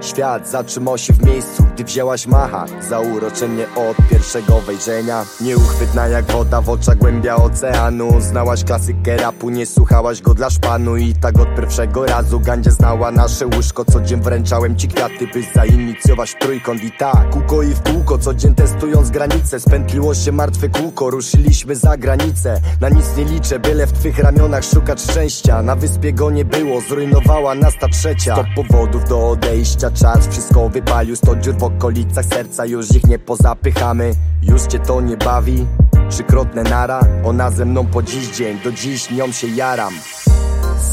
Świat 0.00 0.48
zatrzymał 0.48 0.98
się 0.98 1.12
w 1.12 1.26
miejscu, 1.26 1.64
gdy 1.74 1.84
wzięłaś 1.84 2.26
macha. 2.26 2.66
Zauroczenie 2.88 3.66
od 3.76 4.08
pierwszego 4.10 4.60
wejrzenia. 4.60 5.24
Nieuchwytna 5.40 6.06
jak 6.08 6.24
woda 6.24 6.60
w 6.60 6.70
oczach 6.70 6.98
głębia 6.98 7.36
oceanu. 7.36 8.20
Znałaś 8.20 8.64
klasykę 8.64 9.16
rapu, 9.16 9.50
nie 9.50 9.66
słuchałaś 9.66 10.22
go 10.22 10.34
dla 10.34 10.50
szpanu. 10.50 10.96
I 10.96 11.14
tak 11.14 11.38
od 11.38 11.54
pierwszego 11.56 12.06
razu 12.06 12.40
Gandzie 12.40 12.70
znała 12.70 13.10
nasze 13.10 13.46
łóżko. 13.46 13.84
Co 13.84 14.00
dzień 14.00 14.20
wręczałem 14.20 14.76
ci 14.76 14.88
kwiaty, 14.88 15.26
by 15.34 15.42
zainicjować 15.54 16.34
trójkąt. 16.40 16.84
I 16.84 16.92
tak, 16.92 17.30
kółko 17.30 17.62
i 17.62 17.74
w 17.74 17.82
kółko 17.82 18.18
Co 18.18 18.34
dzień 18.34 18.54
testując 18.54 19.10
granice. 19.10 19.60
Spętliło 19.60 20.14
się 20.14 20.32
martwe 20.32 20.68
kółko, 20.68 21.10
ruszyliśmy 21.10 21.76
za 21.76 21.96
granicę. 21.96 22.60
Na 22.80 22.88
nic 22.88 23.16
nie 23.16 23.24
liczę, 23.24 23.58
byle 23.58 23.86
w 23.86 23.92
twych 23.92 24.18
ramionach 24.18 24.64
szukać 24.64 25.02
szczęścia. 25.02 25.62
Na 25.62 25.76
wyspie 25.76 26.12
go 26.12 26.30
nie 26.30 26.44
było, 26.44 26.80
zrujnowała 26.80 27.54
nas 27.54 27.74
ta 27.80 27.88
trzecia. 27.88 28.34
Sto 28.34 28.44
powodów 28.56 29.08
do 29.08 29.30
odejścia 29.30 29.89
czas. 29.90 30.28
Wszystko 30.28 30.68
wypalił, 30.68 31.16
sto 31.16 31.36
dziur 31.36 31.54
w 31.54 31.62
okolicach 31.62 32.24
serca. 32.24 32.66
Już 32.66 32.90
ich 32.90 33.06
nie 33.06 33.18
pozapychamy 33.18 34.12
Już 34.42 34.62
cię 34.62 34.78
to 34.78 35.00
nie 35.00 35.16
bawi. 35.16 35.66
Trzykrotne 36.10 36.62
nara 36.62 37.00
Ona 37.24 37.50
ze 37.50 37.64
mną 37.64 37.86
po 37.86 38.02
dziś 38.02 38.28
dzień 38.28 38.58
Do 38.64 38.72
dziś 38.72 39.10
nią 39.10 39.32
się 39.32 39.46
jaram 39.46 39.92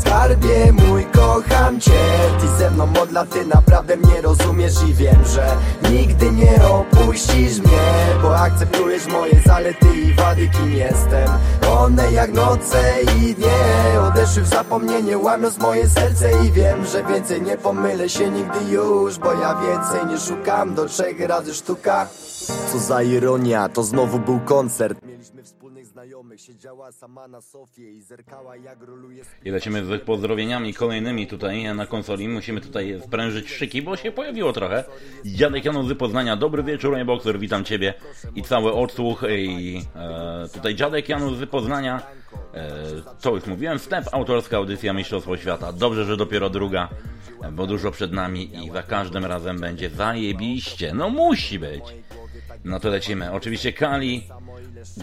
Skarbie 0.07 0.71
mój, 0.71 1.05
kocham 1.05 1.79
cię. 1.79 1.99
Ty 2.39 2.47
ze 2.47 2.71
mną 2.71 2.87
od 3.01 3.11
lat, 3.11 3.29
ty 3.29 3.45
naprawdę 3.45 3.97
mnie 3.97 4.21
rozumiesz 4.21 4.73
I 4.89 4.93
wiem, 4.93 5.25
że 5.25 5.55
nigdy 5.91 6.31
nie 6.31 6.67
opuścisz 6.67 7.59
mnie 7.59 7.81
Bo 8.21 8.37
akceptujesz 8.37 9.07
moje 9.07 9.41
zalety 9.45 9.87
i 9.95 10.13
wady, 10.13 10.49
kim 10.49 10.71
jestem. 10.71 11.29
One 11.79 12.11
jak 12.11 12.33
noce 12.33 12.93
i 13.17 13.35
dnie 13.35 13.99
Odeszły 14.07 14.43
w 14.43 14.47
zapomnienie, 14.47 15.17
łamiąc 15.17 15.57
moje 15.57 15.89
serce 15.89 16.31
I 16.45 16.51
wiem, 16.51 16.85
że 16.85 17.03
więcej 17.03 17.41
nie 17.41 17.57
pomylę 17.57 18.09
się 18.09 18.29
nigdy 18.29 18.59
już 18.71 19.19
Bo 19.19 19.33
ja 19.33 19.55
więcej 19.55 20.05
nie 20.05 20.19
szukam, 20.19 20.75
do 20.75 20.85
trzech 20.85 21.19
razy 21.19 21.53
sztuka. 21.53 22.07
Co 22.71 22.79
za 22.79 23.01
ironia, 23.01 23.69
to 23.69 23.83
znowu 23.83 24.19
był 24.19 24.39
koncert. 24.39 24.97
Mieliśmy 25.05 25.43
wspólnych 25.43 25.66
znajomych, 25.97 26.41
siedziała 26.41 26.91
sama 26.91 27.27
na 27.27 27.41
sofie 27.41 27.91
I 27.91 28.01
zerkała 28.01 28.55
jak 28.55 28.81
roluje 28.81 29.23
I 29.45 29.51
lecimy 29.51 29.85
z 29.85 30.03
pozdrowieniami 30.03 30.73
kolejnymi 30.73 31.27
tutaj 31.27 31.75
na 31.75 31.85
konsoli. 31.85 32.27
Musimy 32.27 32.61
tutaj 32.61 33.01
sprężyć 33.05 33.49
szyki, 33.49 33.81
bo 33.81 33.95
się 33.95 34.11
pojawiło 34.11 34.53
trochę. 34.53 34.83
Dziadek 35.25 35.65
Janusz 35.65 35.87
z 35.87 35.97
Poznania, 35.97 36.35
dobry 36.35 36.63
wieczór, 36.63 37.05
Boxer, 37.05 37.39
witam 37.39 37.63
Ciebie 37.63 37.93
i 38.35 38.43
cały 38.43 38.73
odsłuch. 38.73 39.23
I 39.29 39.81
e, 39.95 40.47
tutaj 40.53 40.75
Dziadek 40.75 41.09
Janusz 41.09 41.37
z 41.37 41.49
Poznania, 41.49 42.01
e, 42.53 42.71
to 43.21 43.35
już 43.35 43.45
mówiłem, 43.45 43.79
wstęp, 43.79 44.07
autorska 44.11 44.57
audycja 44.57 44.93
Mistrzostwo 44.93 45.37
Świata. 45.37 45.73
Dobrze, 45.73 46.05
że 46.05 46.17
dopiero 46.17 46.49
druga, 46.49 46.89
bo 47.51 47.67
dużo 47.67 47.91
przed 47.91 48.11
nami 48.11 48.65
i 48.65 48.71
za 48.71 48.83
każdym 48.83 49.25
razem 49.25 49.59
będzie 49.59 49.89
zajebiście. 49.89 50.93
No 50.93 51.09
musi 51.09 51.59
być. 51.59 51.83
No 52.65 52.79
to 52.79 52.89
lecimy. 52.89 53.31
Oczywiście 53.31 53.73
Kali, 53.73 54.23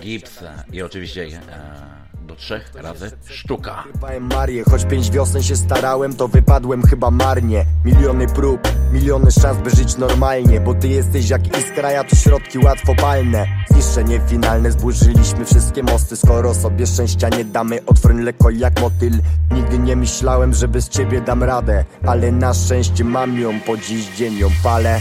Gibbs 0.00 0.44
i 0.72 0.82
oczywiście 0.82 1.22
e, 1.22 2.26
do 2.26 2.36
trzech 2.36 2.72
razy 2.74 3.10
sztuka. 3.26 3.84
Marię, 4.20 4.64
choć 4.70 4.84
pięć 4.84 5.10
wiosen 5.10 5.42
się 5.42 5.56
starałem, 5.56 6.16
to 6.16 6.28
wypadłem 6.28 6.82
chyba 6.82 7.10
marnie. 7.10 7.66
Miliony 7.84 8.26
prób, 8.26 8.60
Miliony 8.92 9.30
szans, 9.30 9.58
by 9.58 9.70
żyć 9.70 9.96
normalnie 9.96 10.60
Bo 10.60 10.74
ty 10.74 10.88
jesteś 10.88 11.30
jak 11.30 11.58
iskra, 11.58 11.90
ja 11.90 12.04
tu 12.04 12.16
środki 12.16 12.58
łatwopalne 12.58 13.46
Zniszczenie 13.70 14.20
finalne, 14.28 14.72
zburzyliśmy 14.72 15.44
wszystkie 15.44 15.82
mosty 15.82 16.16
Skoro 16.16 16.54
sobie 16.54 16.86
szczęścia 16.86 17.28
nie 17.28 17.44
damy, 17.44 17.84
otwórń 17.86 18.22
lekko 18.22 18.50
jak 18.50 18.80
motyl. 18.80 19.12
Nigdy 19.50 19.78
nie 19.78 19.96
myślałem, 19.96 20.54
że 20.54 20.68
bez 20.68 20.88
ciebie 20.88 21.20
dam 21.20 21.42
radę 21.42 21.84
Ale 22.06 22.32
na 22.32 22.54
szczęście 22.54 23.04
mam 23.04 23.40
ją, 23.40 23.60
po 23.60 23.76
dziś 23.76 24.06
dzień 24.16 24.38
ją 24.38 24.48
palę 24.62 25.00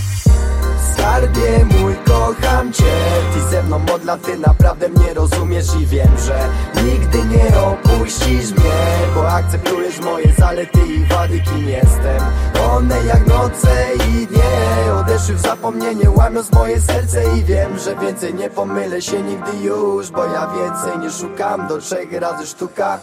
Skarbie 0.94 1.66
mój, 1.66 1.96
kocham 2.06 2.74
cię. 2.74 2.94
Ty 3.34 3.42
ze 3.52 3.64
mną 3.64 3.76
od 3.94 4.22
ty 4.22 4.38
naprawdę 4.38 4.90
mnie 4.90 5.14
rozumiesz 5.14 5.68
I 5.82 5.86
wiem, 5.86 6.18
że 6.26 6.50
nigdy 6.84 7.18
nie 7.26 7.58
opuścisz 7.62 8.52
mnie 8.52 8.82
Bo 9.16 9.30
akceptujesz 9.30 10.00
moje 10.00 10.34
zalety 10.38 10.80
i 10.88 11.06
wady, 11.06 11.40
kim 11.40 11.70
jestem. 11.70 12.22
One 12.72 13.06
jak 13.06 13.28
noce 13.28 13.86
i 14.10 14.28
dnie 14.28 14.94
Odeszły 15.00 15.36
w 15.36 15.42
zapomnienie, 15.42 16.10
łamiąc 16.10 16.52
moje 16.52 16.82
serce 16.82 17.24
I 17.38 17.44
wiem, 17.44 17.80
że 17.80 17.96
więcej 17.96 18.34
nie 18.34 18.50
pomylę 18.50 19.02
się 19.02 19.22
nigdy 19.22 19.52
już 19.64 20.12
Bo 20.12 20.26
ja 20.26 20.48
więcej 20.48 21.00
nie 21.00 21.12
szukam, 21.12 21.68
do 21.68 21.78
trzech 21.78 22.14
razy 22.14 22.48
sztuka. 22.48 23.00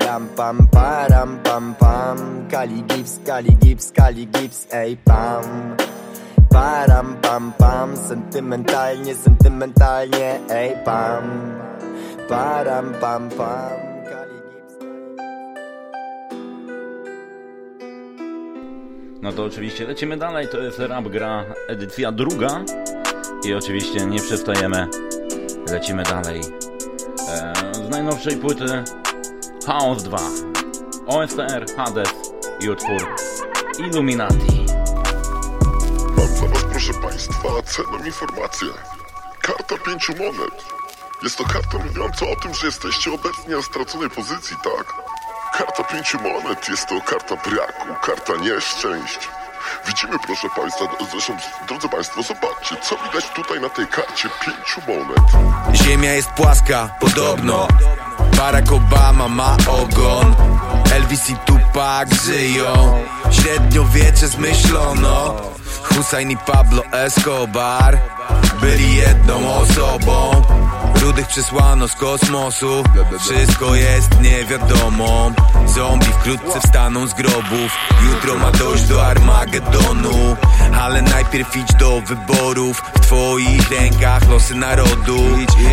Ram 0.00 0.28
pam 0.36 0.66
param 0.70 1.38
pam 1.42 1.74
pam. 1.74 2.16
Kali 2.50 2.82
gips, 2.82 3.18
kali 3.26 3.56
gips, 3.56 3.92
kali 3.92 4.26
gips, 4.26 4.66
ej 4.72 4.96
pam 4.96 5.42
Param 6.52 7.16
pam 7.22 7.52
pam 7.58 7.96
Sentymentalnie, 7.96 9.14
sentymentalnie 9.14 10.40
Ej 10.50 10.76
pam 10.84 11.24
Param 12.28 12.92
pam 13.00 13.28
pam 13.28 13.92
No 19.22 19.32
to 19.32 19.44
oczywiście 19.44 19.86
lecimy 19.86 20.16
dalej, 20.16 20.48
to 20.48 20.60
jest 20.60 20.78
Rap 20.78 21.08
Gra 21.08 21.44
edycja 21.68 22.12
druga 22.12 22.64
i 23.44 23.54
oczywiście 23.54 24.06
nie 24.06 24.18
przestajemy, 24.18 24.88
lecimy 25.70 26.02
dalej. 26.02 26.40
E, 27.28 27.52
z 27.74 27.88
najnowszej 27.90 28.36
płyty 28.36 28.84
Chaos 29.66 30.02
2, 30.02 30.18
OSTR, 31.06 31.66
Hades 31.76 32.32
i 32.60 32.70
utwór 32.70 33.14
Illuminati. 33.78 34.61
Państwa, 37.42 37.62
cenną 37.62 38.04
informację. 38.04 38.68
Karta 39.40 39.78
pięciu 39.78 40.12
monet. 40.16 40.64
Jest 41.22 41.38
to 41.38 41.44
karta 41.44 41.78
mówiąca 41.78 42.26
o 42.26 42.36
tym, 42.36 42.54
że 42.54 42.66
jesteście 42.66 43.12
obecnie 43.12 43.56
na 43.56 43.62
straconej 43.62 44.10
pozycji, 44.10 44.56
tak? 44.64 44.94
Karta 45.52 45.84
pięciu 45.84 46.18
monet 46.20 46.68
jest 46.68 46.88
to 46.88 47.00
karta 47.00 47.36
braku, 47.36 47.94
karta 48.02 48.36
nieszczęść. 48.36 49.28
Widzimy, 49.86 50.18
proszę 50.26 50.48
państwa, 50.56 50.84
zresztą, 51.10 51.36
drodzy 51.68 51.88
państwo, 51.88 52.22
zobaczcie, 52.22 52.76
co 52.82 52.96
widać 52.96 53.30
tutaj 53.34 53.60
na 53.60 53.68
tej 53.68 53.86
karcie 53.86 54.28
pięciu 54.44 54.80
monet. 54.88 55.54
Ziemia 55.76 56.12
jest 56.12 56.30
płaska, 56.30 56.88
podobno. 57.00 57.68
Barack 58.36 58.72
Obama 58.72 59.28
ma 59.28 59.56
ogon. 59.68 60.34
Elvis 60.94 61.30
i 61.30 61.36
Tupac 61.36 62.22
żyją. 62.24 63.04
Średniowiecze 63.30 64.28
zmyślono 64.28 65.34
Hussein 65.82 66.30
i 66.30 66.36
Pablo 66.36 66.82
Escobar 66.92 67.98
Byli 68.62 68.96
jedną 68.96 69.54
osobą 69.54 70.42
Rudych 71.02 71.26
przysłano 71.26 71.88
z 71.88 71.94
kosmosu. 71.94 72.84
Wszystko 73.20 73.74
jest 73.74 74.20
niewiadomą 74.20 75.32
Zombie 75.66 76.06
wkrótce 76.06 76.60
wstaną 76.60 77.06
z 77.06 77.14
grobów. 77.14 77.72
Jutro 78.02 78.38
ma 78.38 78.50
dojść 78.50 78.84
do 78.84 79.06
Armagedonu. 79.06 80.36
Ale 80.80 81.02
najpierw 81.02 81.56
idź 81.56 81.72
do 81.74 82.00
wyborów. 82.00 82.82
W 82.96 83.00
twoich 83.00 83.70
rękach 83.70 84.28
losy 84.28 84.54
narodu. 84.54 85.18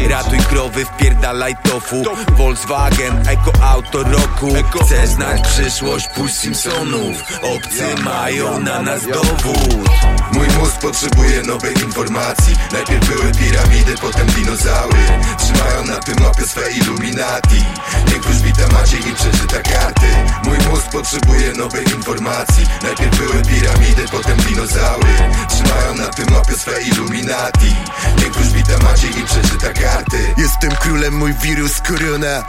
Ratuj 0.10 0.40
krowy, 0.40 0.86
wpierdalaj 0.86 1.56
tofu. 1.64 2.04
Volkswagen, 2.38 3.28
eko 3.28 3.52
auto 3.64 4.04
roku. 4.04 4.54
Chcesz 4.86 5.10
znać 5.10 5.42
przyszłość, 5.42 6.08
puść 6.08 6.36
Simpsonów. 6.36 7.24
Obcy 7.42 8.04
mają 8.04 8.60
na 8.60 8.82
nas 8.82 9.02
dowód. 9.08 9.90
Mój 10.34 10.48
mózg 10.48 10.80
potrzebuje 10.82 11.42
nowej 11.44 11.74
informacji. 11.74 12.56
Najpierw 12.72 13.08
były 13.08 13.32
piramidy, 13.32 13.96
potem 14.02 14.28
dinozaury 14.28 15.19
Trzymają 15.38 15.86
na 15.86 16.00
tym 16.00 16.16
mapie 16.24 16.48
swe 16.48 16.72
Illuminati. 16.72 17.66
Niech 18.08 18.24
wróżbita 18.24 18.68
Maciej 18.68 19.00
i 19.10 19.16
przeczyta 19.16 19.60
karty. 19.62 20.08
Mój 20.44 20.58
mózg 20.58 20.90
potrzebuje 20.92 21.54
nowej 21.54 21.86
informacji. 21.96 22.66
Najpierw 22.84 23.18
były 23.18 23.42
piramidy, 23.44 24.06
potem 24.12 24.38
dinozaury. 24.38 25.16
Trzymają 25.50 25.96
na 25.96 26.08
tym 26.08 26.26
mapie 26.32 26.54
swe 26.54 26.82
Illuminati. 26.82 27.76
Niech 28.18 28.34
wróżbita 28.34 28.78
Maciej 28.84 29.20
i 29.20 29.24
przeczyta 29.24 29.74
karty. 29.82 30.34
Jestem 30.38 30.72
królem, 30.72 31.18
mój 31.18 31.34
wirus 31.34 31.82
korona 31.82 32.44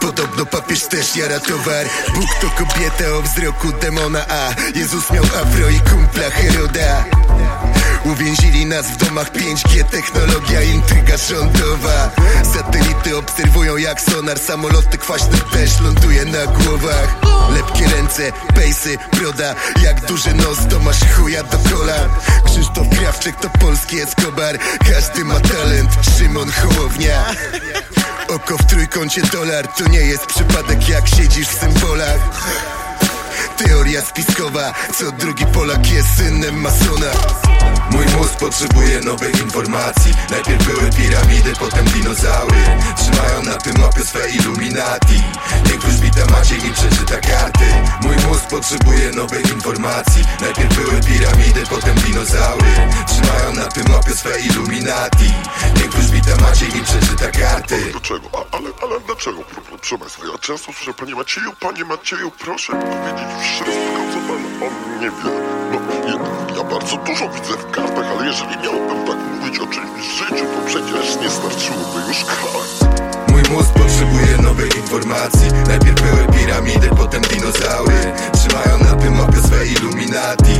Podobno 0.00 0.46
papież 0.46 0.88
też 0.88 1.16
jara 1.16 1.40
towar. 1.40 1.86
Bóg 2.14 2.28
to 2.40 2.50
kobieta 2.50 3.04
o 3.18 3.22
wzroku 3.22 3.72
demona 3.72 4.26
A 4.28 4.50
Jezus 4.78 5.10
miał 5.10 5.24
afro 5.24 5.70
i 5.70 5.80
kumpla 5.80 6.30
Heroda 6.30 7.04
Uwięzili 8.04 8.66
nas 8.66 8.86
w 8.86 8.96
domach 8.96 9.32
5G, 9.32 9.84
technologia, 9.84 10.62
intryga 10.62 11.16
rządowa. 11.16 12.10
Satelity 12.54 13.16
obserwują 13.16 13.76
jak 13.76 14.00
sonar, 14.00 14.38
samoloty 14.38 14.98
kwaśne 14.98 15.38
też 15.52 15.80
ląduje 15.80 16.24
na 16.24 16.46
głowach. 16.46 17.16
Lepkie 17.54 17.88
ręce, 17.96 18.32
pejsy, 18.54 18.98
broda, 19.12 19.54
jak 19.82 20.06
duży 20.06 20.34
nos 20.34 20.58
to 20.70 20.80
masz 20.80 21.00
chuja 21.16 21.42
do 21.42 21.58
kolan 21.58 22.08
Krzysztof 22.44 22.88
Krawczyk 22.98 23.36
to 23.36 23.50
polski 23.50 24.00
Escobar, 24.00 24.58
każdy 24.92 25.24
ma 25.24 25.40
talent, 25.40 25.90
Szymon 26.18 26.50
Hołownia. 26.52 27.24
Oko 28.28 28.58
w 28.58 28.66
trójkącie 28.66 29.22
dolar, 29.22 29.68
to 29.68 29.88
nie 29.88 30.00
jest 30.00 30.26
przypadek 30.26 30.88
jak 30.88 31.08
siedzisz 31.08 31.48
w 31.48 31.60
symbolach 31.60 32.18
Teoria 33.56 34.02
spiskowa, 34.02 34.74
co 34.98 35.12
drugi 35.12 35.46
Polak 35.46 35.90
jest 35.92 36.08
synem 36.16 36.60
masona. 36.60 37.12
Mój 37.90 38.06
mózg 38.06 38.34
potrzebuje 38.34 39.00
nowej 39.00 39.32
informacji. 39.42 40.14
Najpierw 40.30 40.66
były 40.66 40.90
piramidy, 40.90 41.52
potem 41.58 41.84
dinozaury. 41.84 42.56
Trzymają 42.96 43.42
na 43.42 43.54
tym 43.54 43.78
mapie 43.80 44.04
swe 44.04 44.30
Illuminati. 44.30 45.22
Niech 45.66 45.80
wróżbita 45.80 46.26
Maciej 46.30 46.58
i 46.66 46.72
przeczyta 46.72 47.16
karty. 47.28 47.64
Mój 48.02 48.16
mózg 48.16 48.44
potrzebuje 48.46 49.10
nowej 49.10 49.42
informacji. 49.54 50.24
Najpierw 50.40 50.74
były 50.76 51.00
piramidy, 51.00 51.62
potem 51.70 51.94
dinozaury. 51.94 52.72
Trzymają 53.06 53.52
na 53.54 53.64
tym 53.66 53.84
mapie 53.88 54.12
swe 54.14 54.40
Illuminati. 54.40 55.32
Niech 55.76 55.90
wróżbita 55.92 56.36
Maciej 56.36 56.68
i 56.68 56.80
przeczyta 56.84 57.30
karty. 57.40 57.78
Dlaczego? 57.92 58.28
A, 58.32 58.56
ale, 58.56 58.68
ale 58.82 59.00
dlaczego? 59.00 59.38
Pro- 59.42 59.62
Proszę 59.78 59.98
państwa, 59.98 60.22
ja 60.32 60.38
często 60.38 60.72
słyszę, 60.72 60.94
panie 60.94 61.14
Macieju, 61.14 61.52
panie 61.60 61.84
Macieju, 61.84 62.30
proszę 62.30 62.72
mi 62.72 62.82
powiedzieć 62.82 63.28
wszystko, 63.44 64.00
co 64.12 64.18
pan 64.28 64.68
o 64.68 64.70
mnie 64.88 65.10
wie. 65.10 65.30
No, 65.72 65.78
ja, 66.08 66.56
ja 66.56 66.64
bardzo 66.64 66.96
dużo 66.96 67.28
widzę 67.28 67.52
w 67.52 67.70
kartach, 67.70 68.06
ale 68.16 68.26
jeżeli 68.26 68.56
miałbym 68.58 69.06
tak 69.06 69.16
mówić 69.16 69.58
o 69.58 69.66
czymś 69.66 69.90
w 69.90 70.18
życiu, 70.18 70.44
to 70.44 70.66
przecież 70.66 71.16
nie 71.22 71.30
starczyłoby 71.30 72.00
już 72.08 72.24
kart. 72.24 73.03
Mój 73.48 73.56
mózg 73.56 73.72
potrzebuje 73.72 74.36
nowej 74.42 74.70
informacji. 74.76 75.48
Najpierw 75.68 76.02
były 76.02 76.38
piramidy, 76.38 76.88
potem 76.96 77.22
dinozaury. 77.22 78.12
Trzymają 78.32 78.78
na 78.78 79.02
tym 79.02 79.14
mapie 79.16 79.38
swe 79.42 79.66
Illuminati. 79.66 80.56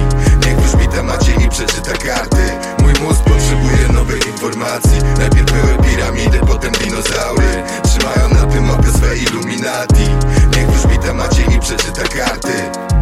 Niech 0.46 0.56
wróżbita 0.56 1.02
Maciej 1.02 1.44
i 1.44 1.48
przeczyta 1.48 1.92
karty. 1.92 2.42
Mój 2.82 2.92
mózg 2.92 3.20
potrzebuje 3.20 3.88
nowej 3.92 4.20
informacji. 4.32 4.98
Najpierw 5.18 5.52
były 5.52 5.90
piramidy, 5.90 6.38
potem 6.46 6.72
dinozaury. 6.72 7.62
Trzymają 7.84 8.28
na 8.28 8.52
tym 8.52 8.64
mapie 8.64 8.88
swe 8.88 9.16
Illuminati. 9.16 10.06
Niech 10.56 10.70
wróżbita 10.70 11.14
Maciej 11.14 11.54
i 11.56 11.60
przeczyta 11.60 12.02
karty 12.02 12.93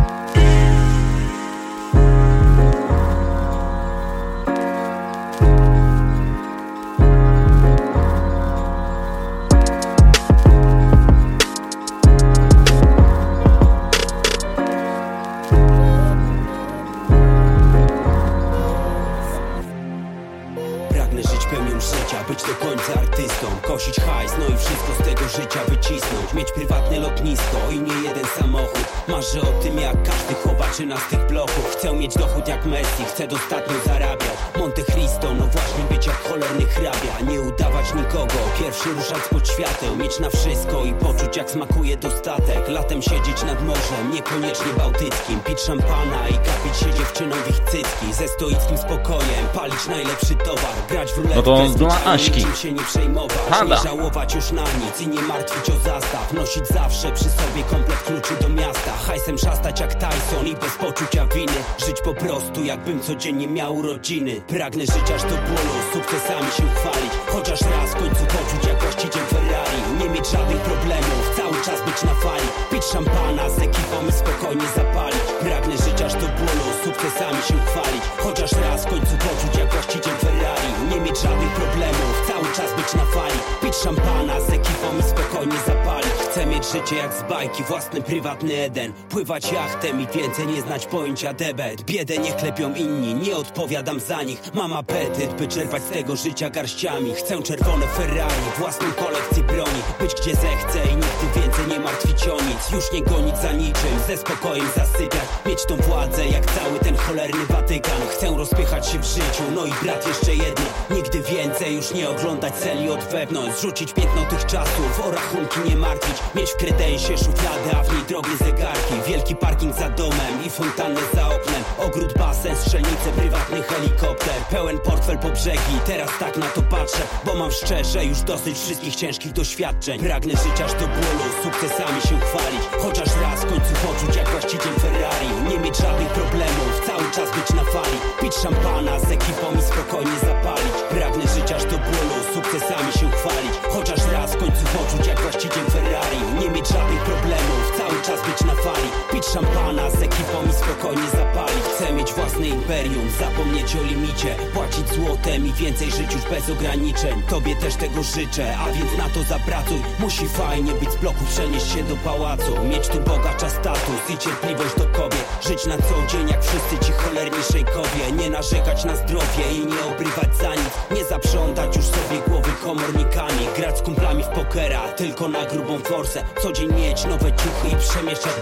pełnią 21.52 21.80
życia, 21.80 22.24
być 22.28 22.42
do 22.42 22.54
końca 22.66 23.00
artystą. 23.00 23.46
Kosić 23.62 23.96
hajs, 23.96 24.32
no 24.38 24.54
i 24.54 24.58
wszystko 24.58 24.92
z 25.00 25.06
tego 25.06 25.28
życia 25.28 25.60
wycisnąć. 25.68 26.32
Mieć 26.34 26.52
prywatne 26.52 26.98
lotnisko 26.98 27.58
i 27.70 27.80
nie 27.80 27.94
jeden 28.08 28.26
samochód. 28.38 28.86
Marzę 29.08 29.40
o 29.40 29.62
tym 29.62 29.78
jak 29.78 30.02
każdy 30.02 30.34
chowaczy 30.34 30.86
na 30.86 30.96
z 30.96 31.08
tych 31.10 31.26
bloków. 31.26 31.76
Chcę 31.76 31.92
mieć 31.92 32.14
dochód 32.14 32.48
jak 32.48 32.66
Messi, 32.66 33.04
chcę 33.04 33.26
dostatnio 33.26 33.74
zarabiać 33.86 34.36
Monte 34.58 34.82
Cristo, 34.82 35.34
no 35.34 35.46
właśnie 35.46 35.84
być 35.90 36.06
jak 36.06 36.22
cholerny 36.28 36.66
hrabia. 36.66 37.32
Nie 37.32 37.40
udawać 37.40 37.94
nikogo, 37.94 38.34
pierwszy 38.58 38.92
ruszać 38.92 39.22
pod 39.30 39.48
świateł. 39.48 39.96
Mieć 39.96 40.20
na 40.20 40.30
wszystko 40.30 40.84
i 40.84 40.92
poczuć 40.94 41.36
jak 41.36 41.50
smakuje 41.50 41.96
dostatek. 41.96 42.68
Latem 42.68 43.02
siedzieć 43.02 43.42
nad 43.42 43.66
morzem, 43.66 44.10
niekoniecznie 44.12 44.72
bałtyckim. 44.78 45.40
Pić 45.40 45.60
szampana 45.60 46.28
i 46.28 46.34
kapić 46.34 46.76
się 46.80 46.98
dziewczyną 46.98 47.36
w 47.36 47.50
ich 47.50 47.60
cycki 47.70 48.12
Ze 48.12 48.28
stoickim 48.28 48.78
spokojem 48.78 49.44
Palić 49.54 49.86
najlepszy 49.86 50.34
towar. 50.34 50.74
Grać 50.88 51.12
w 51.12 51.16
ruletkę 51.16 51.41
No 51.46 51.68
to 51.68 51.78
dla 51.78 52.04
Aśki. 52.04 52.40
się 52.40 52.72
nie 52.72 52.82
przejmować. 52.82 53.38
Nie 53.68 53.76
żałować 53.76 54.34
już 54.34 54.50
na 54.50 54.62
nic 54.62 55.00
I 55.00 55.08
nie 55.08 55.22
martwić 55.22 55.76
o 55.76 55.78
zastaw. 55.78 56.32
Nosić 56.32 56.66
zawsze 56.66 57.12
przy 57.12 57.24
sobie 57.24 57.62
komplet 57.70 58.02
kluczy 58.02 58.34
do 58.42 58.48
miasta. 58.48 58.92
Hajsem 59.06 59.38
szastać 59.38 59.80
jak 59.80 59.94
Tyson 59.94 60.46
I 60.46 60.54
bez 60.54 60.72
poczucia 60.72 61.26
winy. 61.26 61.52
Żyć 61.86 61.96
po 62.04 62.14
prostu 62.14 62.64
jakbym 62.64 63.00
codziennie 63.00 63.46
miał 63.46 63.76
urodziny 63.76 64.40
Pragnę 64.48 64.86
żyć 64.86 65.10
aż 65.16 65.22
do 65.22 65.36
bólu 65.36 65.74
Sukcesami 65.92 66.52
się 66.52 66.62
chwalić. 66.74 67.12
Chociaż 67.26 67.60
raz 67.60 67.90
w 67.90 67.94
końcu 67.94 68.24
poczuć 68.26 68.68
jak 68.68 68.82
właściciel 68.82 69.22
Ferrari. 69.22 69.78
Nie 70.00 70.08
mieć 70.10 70.30
żadnych 70.30 70.60
problemów 70.60 71.32
Cały 71.36 71.64
czas 71.64 71.84
być 71.86 72.02
na 72.02 72.14
fali. 72.14 72.48
Pić 72.70 72.84
szampana 72.84 73.50
z 73.50 73.58
ekipą 73.58 73.96
i 74.08 74.12
spokojnie 74.12 74.66
zapalić 74.76 75.31
Pragnę 75.42 75.76
żyć 75.76 76.02
aż 76.02 76.12
do 76.12 76.28
bólu 76.38 76.66
Sukcesami 76.84 77.42
się 77.42 77.54
chwalić 77.66 78.02
Chociaż 78.18 78.52
raz 78.52 78.84
w 78.84 78.88
końcu 78.88 79.16
poczuć 79.16 79.58
jak 79.58 79.72
właściciel 79.72 80.14
Ferrari. 80.14 80.68
Nie 80.90 81.00
mieć 81.00 81.20
żadnych 81.20 81.50
problemów 81.50 82.26
Cały 82.28 82.44
czas 82.56 82.76
być 82.76 82.94
na 82.94 83.04
fali. 83.04 83.38
Pić 83.62 83.74
szampana 83.76 84.40
z 84.40 84.50
ekipą 84.50 84.98
i 85.00 85.02
spokojnie 85.02 85.56
zapalić. 85.66 86.12
Chcę 86.30 86.46
mieć 86.46 86.64
życie 86.72 86.96
jak 86.96 87.14
z 87.14 87.22
bajki 87.22 87.62
Własny 87.62 88.02
prywatny 88.02 88.54
Eden. 88.54 88.92
Pływać 89.08 89.52
jachtem 89.52 90.00
i 90.00 90.06
więcej 90.06 90.46
nie 90.46 90.62
znać 90.62 90.86
pojęcia 90.86 91.32
debet. 91.32 91.82
Biedę 91.82 92.18
nie 92.18 92.32
klepią 92.32 92.74
inni 92.74 93.14
Nie 93.14 93.36
odpowiadam 93.36 94.00
za 94.00 94.22
nich. 94.22 94.40
Mam 94.54 94.72
apetyt 94.72 95.34
by 95.34 95.48
czerpać 95.48 95.82
z 95.82 95.90
tego 95.90 96.16
życia 96.16 96.50
garściami. 96.50 97.14
Chcę 97.14 97.42
czerwone 97.42 97.86
Ferrari 97.86 98.34
Własną 98.58 98.92
kolekcję 98.92 99.42
broni. 99.42 99.82
Być 100.00 100.14
gdzie 100.14 100.34
zechcę 100.34 100.78
i 100.92 100.96
nigdy 100.96 101.40
więcej 101.40 101.66
nie 101.68 101.80
martwić 101.80 102.28
o 102.28 102.36
nic. 102.36 102.70
Już 102.72 102.92
nie 102.92 103.02
gonić 103.02 103.36
za 103.36 103.52
niczym 103.52 103.98
Ze 104.06 104.16
spokojem 104.16 104.66
zasypiać 104.76 105.31
Mieć 105.46 105.64
tą 105.64 105.76
władzę 105.76 106.26
jak 106.26 106.46
cały 106.46 106.78
ten 106.78 106.96
cholerny 106.96 107.46
Watykan. 107.46 108.00
Chcę 108.10 108.26
rozpychać 108.36 108.88
się 108.88 108.98
w 108.98 109.04
życiu 109.04 109.42
No 109.54 109.66
i 109.66 109.72
brat 109.82 110.06
jeszcze 110.06 110.34
jedno. 110.34 110.64
Nigdy 110.90 111.22
więcej 111.22 111.76
już 111.76 111.94
nie 111.94 112.10
oglądać 112.10 112.54
celi 112.54 112.90
od 112.90 113.04
wewnątrz. 113.04 113.58
Zrzucić 113.58 113.92
piętno 113.92 114.22
tych 114.30 114.46
czasów 114.46 115.00
O 115.06 115.10
rachunki 115.10 115.60
nie 115.68 115.76
martwić. 115.76 116.16
Mieć 116.34 116.50
w 116.50 116.56
kredensie 116.56 117.18
szufladę 117.18 117.76
A 117.80 117.82
w 117.82 117.92
niej 117.92 118.02
drogie 118.08 118.36
zegarki. 118.38 118.94
Wielki 119.08 119.36
parking 119.36 119.74
za 119.76 119.90
domem 119.90 120.44
I 120.46 120.50
fontannę 120.50 121.00
za 121.14 121.26
oknem. 121.26 121.62
Ogród, 121.78 122.18
basen, 122.18 122.56
strzelnice, 122.56 123.12
prywatny 123.16 123.62
helikopter. 123.62 124.34
Pełen 124.50 124.78
portfel 124.78 125.18
po 125.18 125.28
brzegi 125.28 125.78
Teraz 125.86 126.10
tak 126.18 126.36
na 126.36 126.46
to 126.46 126.62
patrzę 126.62 127.02
Bo 127.24 127.34
mam 127.34 127.50
szczerze 127.50 128.04
już 128.04 128.20
dosyć 128.20 128.58
wszystkich 128.58 128.96
ciężkich 128.96 129.32
doświadczeń. 129.32 130.00
Pragnę 130.00 130.32
żyć 130.32 130.60
aż 130.64 130.72
do 130.72 130.86
bólu 130.86 131.24
Sukcesami 131.42 132.00
się 132.02 132.20
chwalić. 132.20 132.62
Chociaż 132.82 133.08
raz 133.22 133.40
w 133.40 133.46
końcu 133.46 133.72
poczuć 133.86 134.16
jak 134.16 134.28
właściciel 134.28 134.72
Ferrari 134.72 135.21
Nie 135.48 135.58
mieć 135.58 135.76
żadnych 135.76 136.08
problemów 136.08 136.72
Cały 136.86 137.10
czas 137.16 137.28
być 137.36 137.48
na 137.56 137.64
fali. 137.64 137.98
Pić 138.20 138.34
szampana 138.34 139.00
z 139.00 139.10
ekipą 139.10 139.46
i 139.58 139.62
spokojnie 139.62 140.18
zapalić. 140.28 140.74
Pragnę 140.90 141.24
żyć 141.34 141.52
aż 141.52 141.64
do 141.64 141.78
bólu 141.78 142.16
Sukcesami 142.34 142.92
się 142.92 143.10
chwalić. 143.10 143.54
Chociaż 143.74 144.00
raz 144.12 144.32
w 144.34 144.36
końcu 144.36 144.64
poczuć 144.76 145.06
jak 145.06 145.20
właściciel 145.20 145.64
Ferrari. 145.70 146.20
Nie 146.40 146.50
mieć 146.50 146.68
żadnych 146.68 147.02
problemów 147.10 147.62
Cały 147.78 147.98
czas 148.06 148.20
być 148.28 148.40
na 148.48 148.54
fali. 148.54 148.88
Pić 149.12 149.24
szampana 149.26 149.90
z 149.90 150.02
ekipą 150.02 150.38
i 150.50 150.52
spokojnie 150.52 151.08
zapalić 151.18 151.66
Chcę 151.92 151.98
mieć 152.00 152.12
własne 152.12 152.48
imperium 152.48 153.10
Zapomnieć 153.20 153.76
o 153.76 153.82
limicie 153.82 154.36
Płacić 154.54 154.88
złotem 154.88 155.46
i 155.46 155.52
więcej 155.52 155.90
żyć 155.90 156.12
już 156.12 156.22
bez 156.22 156.50
ograniczeń. 156.50 157.22
Tobie 157.28 157.56
też 157.56 157.74
tego 157.74 158.02
życzę 158.02 158.56
A 158.58 158.72
więc 158.72 158.98
na 158.98 159.08
to 159.08 159.22
zapracuj. 159.22 159.82
Musi 160.00 160.28
fajnie 160.28 160.72
być 160.72 160.92
z 160.92 160.96
bloku 160.96 161.24
Przenieść 161.30 161.72
się 161.72 161.82
do 161.82 161.96
pałacu 161.96 162.64
Mieć 162.64 162.88
tu 162.88 163.00
bogacza 163.00 163.50
status 163.50 164.10
i 164.10 164.18
cierpliwość 164.18 164.74
do 164.78 164.84
kobiet. 164.84 165.24
Żyć 165.48 165.66
na 165.66 165.76
co 165.76 166.12
dzień 166.12 166.28
jak 166.28 166.44
wszyscy 166.44 166.86
ci 166.86 166.92
cholerni 166.92 167.42
szejkowie. 167.52 168.12
Nie 168.18 168.30
narzekać 168.30 168.84
na 168.84 168.96
zdrowie 168.96 169.52
i 169.52 169.66
nie 169.66 169.84
obrywać 169.94 170.36
za 170.36 170.54
nic. 170.54 170.72
Nie 170.96 171.04
zaprzątać 171.04 171.76
już 171.76 171.84
sobie 171.84 172.20
głowy 172.28 172.50
komornikami 172.64 173.46
Grać 173.56 173.78
z 173.78 173.82
kumplami 173.82 174.24
w 174.24 174.28
pokera 174.28 174.88
Tylko 174.88 175.28
na 175.28 175.44
grubą 175.44 175.78
forsę. 175.78 176.24
Co 176.42 176.52
dzień 176.52 176.72
mieć 176.74 177.04
nowe 177.04 177.32
ciuchy 177.32 177.68
i 177.72 177.76
przemieszczać. 177.76 178.32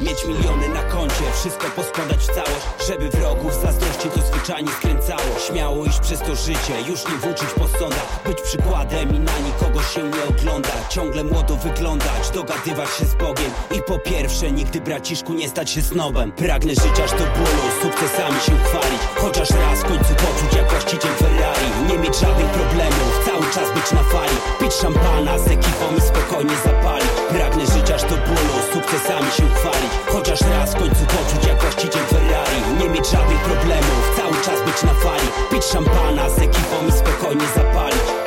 Mieć 0.00 0.24
miliony 0.26 0.68
na 0.68 0.82
koncie 0.82 1.24
Wszystko 1.34 1.66
poskładać 1.76 2.18
w 2.18 2.26
całość 2.26 2.79
Żeby 2.88 3.08
wrogów 3.10 3.54
zazdrości 3.62 4.08
to 4.14 4.20
zwyczajnie 4.20 4.72
skręcało. 4.72 5.38
Śmiało 5.46 5.84
iść 5.84 6.00
przez 6.00 6.20
to 6.20 6.36
życie 6.36 6.74
Już 6.88 7.08
nie 7.08 7.16
włóczyć 7.18 7.48
po 7.58 7.68
sądach. 7.78 8.22
Być 8.26 8.40
przykładem 8.40 9.14
i 9.16 9.18
na 9.18 9.38
nikogo 9.38 9.82
się 9.82 10.02
nie 10.02 10.24
oglądać 10.28 10.80
Ciągle 10.90 11.24
młodo 11.24 11.56
wyglądać 11.56 12.30
Dogadywać 12.34 12.88
się 12.90 13.04
z 13.04 13.14
Bogiem. 13.14 13.50
I 13.76 13.82
po 13.82 13.98
pierwsze 13.98 14.52
nigdy 14.52 14.80
braciszku 14.80 15.34
nie 15.34 15.48
stać 15.48 15.70
się 15.70 15.82
snobem. 15.82 16.32
Pragnę 16.32 16.74
żyć 16.74 17.00
aż 17.04 17.10
do 17.10 17.24
bólu 17.36 17.64
Sukcesami 17.82 18.40
się 18.40 18.56
chwalić. 18.64 19.02
Chociaż 19.16 19.50
raz 19.50 19.78
w 19.80 19.84
końcu 19.84 20.14
poczuć 20.14 20.56
jak 20.56 20.70
właściciel 20.70 21.12
Ferrari. 21.12 21.66
Nie 21.88 21.98
mieć 21.98 22.18
żadnych 22.18 22.50
problemów 22.50 23.10
Cały 23.26 23.46
czas 23.54 23.74
być 23.74 23.92
na 23.92 24.02
fali. 24.02 24.36
Pić 24.60 24.72
szampana 24.74 25.38
z 25.38 25.46
ekipą 25.46 25.86
i 25.98 26.00
spokojnie 26.00 26.56
zapalić. 26.64 27.10
Pragnę 27.28 27.66
żyć 27.66 27.90
aż 27.90 28.02
do 28.02 28.16
bólu 28.26 28.54
Sukcesami 28.72 29.30
się 29.36 29.48
chwalić. 29.54 29.92
Chociaż 30.12 30.40
raz 30.40 30.74
w 30.74 30.78
końcu 30.78 31.04
poczuć 31.06 31.46
jak 31.48 31.60
właściciel 31.62 32.02
Ferrari 32.02 32.69
Nie 32.78 32.88
mieć 32.88 33.10
żadnych 33.10 33.38
problemów 33.38 34.16
Cały 34.16 34.32
czas 34.32 34.62
być 34.66 34.82
na 34.82 34.94
fali 34.94 35.28
Pić 35.50 35.64
szampana 35.64 36.30
z 36.30 36.38
ekipą 36.38 36.76
i 36.88 36.92
spokojnie 36.92 37.46
zapalić 37.56 38.20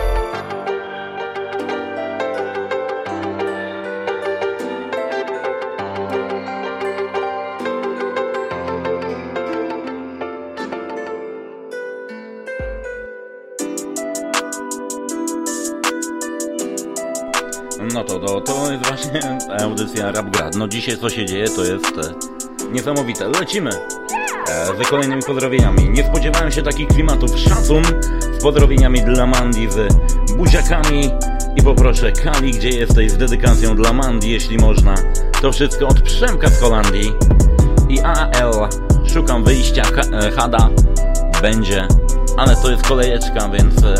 No 17.94 18.04
to, 18.04 18.20
to, 18.20 18.42
to 18.42 18.72
jest 18.72 18.88
właśnie 18.88 19.38
audycja 19.60 20.12
Rap 20.12 20.30
Grad. 20.30 20.56
No 20.56 20.68
dzisiaj 20.68 20.98
co 20.98 21.10
się 21.10 21.26
dzieje 21.26 21.50
to 21.50 21.64
jest 21.66 21.98
e, 21.98 22.72
niesamowite. 22.72 23.28
Lecimy 23.28 23.70
ze 24.78 24.86
kolejnymi 24.90 25.22
pozdrowieniami. 25.24 25.90
Nie 25.90 26.04
spodziewałem 26.04 26.52
się 26.52 26.62
takich 26.62 26.88
klimatów. 26.88 27.40
Szacun 27.40 27.84
z 28.40 28.44
pozdrowieniami 28.44 29.02
dla 29.02 29.28
Mandi 29.28 29.68
z 29.72 29.94
buziakami 30.38 31.10
i 31.56 31.62
poproszę 31.62 32.12
Kali, 32.12 32.52
gdzie 32.52 32.70
jesteś 32.70 33.12
z 33.12 33.18
dedykacją 33.18 33.76
dla 33.76 33.94
Mandi, 33.94 34.32
jeśli 34.32 34.58
można. 34.58 34.96
To 35.42 35.52
wszystko 35.52 35.88
od 35.88 36.02
Przemka 36.02 36.50
z 36.50 36.60
Holandii 36.60 37.14
i 37.90 38.00
AL. 38.00 38.70
Szukam 39.14 39.44
wyjścia. 39.44 39.84
E, 40.14 40.32
Hada 40.32 40.70
będzie, 41.42 41.88
ale 42.38 42.56
to 42.56 42.72
jest 42.72 42.88
kolejeczka, 42.88 43.50
więc 43.50 43.84
e, 43.84 43.96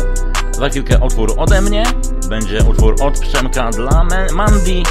za 0.52 0.68
chwilkę 0.68 0.98
utwór 0.98 1.34
ode 1.36 1.60
mnie, 1.60 1.82
będzie 2.28 2.64
utwór 2.64 2.94
od 3.02 3.20
Przemka 3.20 3.70
dla 3.70 4.06
Mandy 4.32 4.82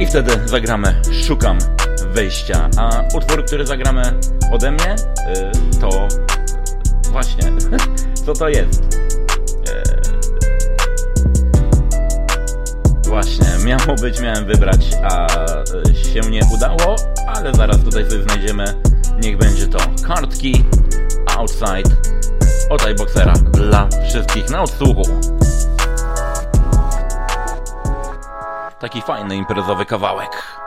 i 0.00 0.06
wtedy 0.06 0.32
zagramy 0.44 1.02
Szukam 1.22 1.58
wyjścia. 2.12 2.68
A 2.76 3.02
utwór, 3.16 3.44
który 3.44 3.66
zagramy 3.66 4.02
ode 4.52 4.70
mnie, 4.70 4.94
y, 4.94 5.80
to 5.80 6.08
właśnie, 7.12 7.52
co 8.26 8.32
to 8.32 8.48
jest? 8.48 8.82
Y, 9.68 10.18
Właśnie, 13.08 13.46
miało 13.64 13.94
być, 14.00 14.20
miałem 14.20 14.46
wybrać, 14.46 14.90
a 15.10 15.26
y, 15.90 15.94
się 15.94 16.20
nie 16.30 16.40
udało, 16.54 16.96
ale 17.26 17.54
zaraz 17.54 17.84
tutaj 17.84 18.10
sobie 18.10 18.22
znajdziemy, 18.22 18.64
niech 19.22 19.36
będzie 19.38 19.66
to 19.66 19.78
kartki 20.06 20.64
Outside 21.36 21.96
od 22.70 22.86
iBoxera 22.86 23.32
dla 23.32 23.88
wszystkich 24.08 24.50
na 24.50 24.62
odsłuchu. 24.62 25.02
Taki 28.78 29.02
fajny 29.02 29.36
imprezowy 29.36 29.86
kawałek. 29.86 30.58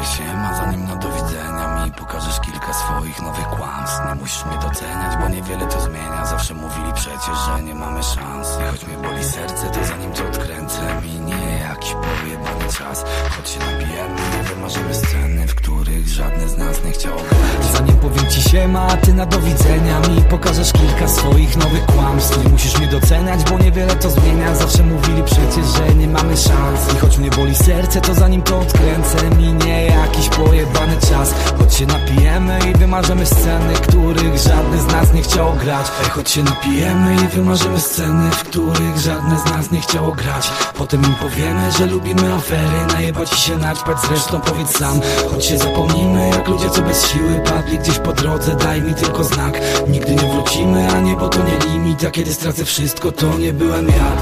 Tobie 0.00 0.12
siema, 0.12 0.54
zanim 0.54 0.84
na 0.84 0.96
do 0.96 1.08
widzenia. 1.12 1.84
Mi 1.84 1.92
pokażesz 1.92 2.40
kilka 2.40 2.72
swoich 2.72 3.22
nowych 3.22 3.46
kłamstw. 3.46 4.00
Nie 4.08 4.14
musisz 4.14 4.44
mnie 4.44 4.58
doceniać, 4.58 5.16
bo 5.20 5.28
niewiele 5.28 5.66
to 5.66 5.80
zmienia. 5.80 6.26
Zawsze 6.26 6.54
mówili 6.54 6.92
przecież, 6.94 7.38
że 7.46 7.62
nie 7.62 7.74
mamy 7.74 8.02
szans. 8.02 8.48
I 8.60 8.70
choć 8.70 8.86
mnie 8.86 8.96
boli 8.96 9.24
serce, 9.24 9.70
to 9.70 9.84
zanim 9.84 10.12
to 10.12 10.28
odkręcę 10.28 11.00
Minie 11.02 11.49
jakiś 11.80 11.94
pojebany 11.94 12.72
czas. 12.78 13.04
Choć 13.36 13.48
się 13.48 13.58
napijemy, 13.58 14.20
nie 14.36 14.42
wymarzymy 14.54 14.94
sceny 14.94 15.46
W 15.46 15.54
których 15.54 16.08
żadne 16.08 16.48
z 16.48 16.58
nas 16.58 16.84
nie 16.84 16.90
chciało 16.90 17.16
grać. 17.16 17.72
Zanim 17.72 17.96
powiem 17.96 18.30
ci 18.30 18.42
siema, 18.42 18.86
a 18.86 18.96
ty 18.96 19.14
na 19.14 19.26
do 19.26 19.40
widzenia 19.40 20.00
mi 20.00 20.22
Pokażesz 20.22 20.72
kilka 20.72 21.08
swoich 21.08 21.56
nowych 21.56 21.86
kłamstw. 21.86 22.44
Nie 22.44 22.50
musisz 22.50 22.78
mnie 22.78 22.86
doceniać, 22.86 23.44
bo 23.50 23.58
niewiele 23.58 23.96
to 23.96 24.10
zmienia. 24.10 24.54
Zawsze 24.54 24.82
mówili 24.82 25.22
przecież, 25.22 25.66
że 25.76 25.94
nie 25.94 26.08
mamy 26.08 26.36
szans. 26.36 26.92
I 26.94 26.98
choć 26.98 27.18
mnie 27.18 27.30
boli 27.30 27.54
serce, 27.54 28.00
to 28.00 28.14
zanim 28.14 28.42
to 28.42 28.58
odkręcę 28.58 29.30
Minie 29.38 29.86
jakiś 29.86 30.28
pojebany 30.28 30.96
czas. 31.10 31.34
Choć 31.58 31.74
się 31.74 31.86
napijemy 31.86 32.58
i 32.70 32.78
wymarzymy 32.78 33.26
sceny 33.26 33.74
Których 33.74 34.38
żadny 34.38 34.80
z 34.80 34.86
nas 34.86 35.12
nie 35.12 35.22
chciał 35.22 35.52
grać. 35.54 35.86
Ej, 36.04 36.10
choć 36.10 36.30
się 36.30 36.42
napijemy 36.42 37.16
i 37.24 37.28
wymarzymy 37.28 37.80
sceny 37.80 38.30
W 38.30 38.42
których 38.44 38.98
żadne 38.98 39.38
z 39.38 39.44
nas 39.44 39.70
nie 39.70 39.80
chciało 39.80 40.12
grać. 40.12 40.50
Potem 40.74 41.04
im 41.04 41.14
powiemy, 41.14 41.69
że 41.78 41.86
lubimy 41.86 42.34
afery. 42.34 42.86
Najebać 42.92 43.30
się 43.30 43.56
naćpać, 43.56 43.96
zresztą 44.08 44.40
powiedz 44.40 44.78
sam. 44.78 45.00
Choć 45.30 45.44
się 45.44 45.58
zapomnimy, 45.58 46.28
jak 46.28 46.48
ludzie 46.48 46.70
co 46.70 46.82
bez 46.82 47.08
siły 47.08 47.40
Padli 47.44 47.78
gdzieś 47.78 47.98
po 47.98 48.12
drodze, 48.12 48.54
daj 48.54 48.82
mi 48.82 48.94
tylko 48.94 49.24
znak. 49.24 49.60
Nigdy 49.88 50.14
nie 50.14 50.32
wrócimy, 50.32 50.88
a 50.92 51.00
niebo 51.00 51.28
to 51.28 51.38
nie 51.42 51.72
limit. 51.72 52.04
A 52.04 52.10
kiedy 52.10 52.34
stracę 52.34 52.64
wszystko, 52.64 53.12
to 53.12 53.38
nie 53.38 53.52
byłem 53.52 53.88
ja. 53.88 54.16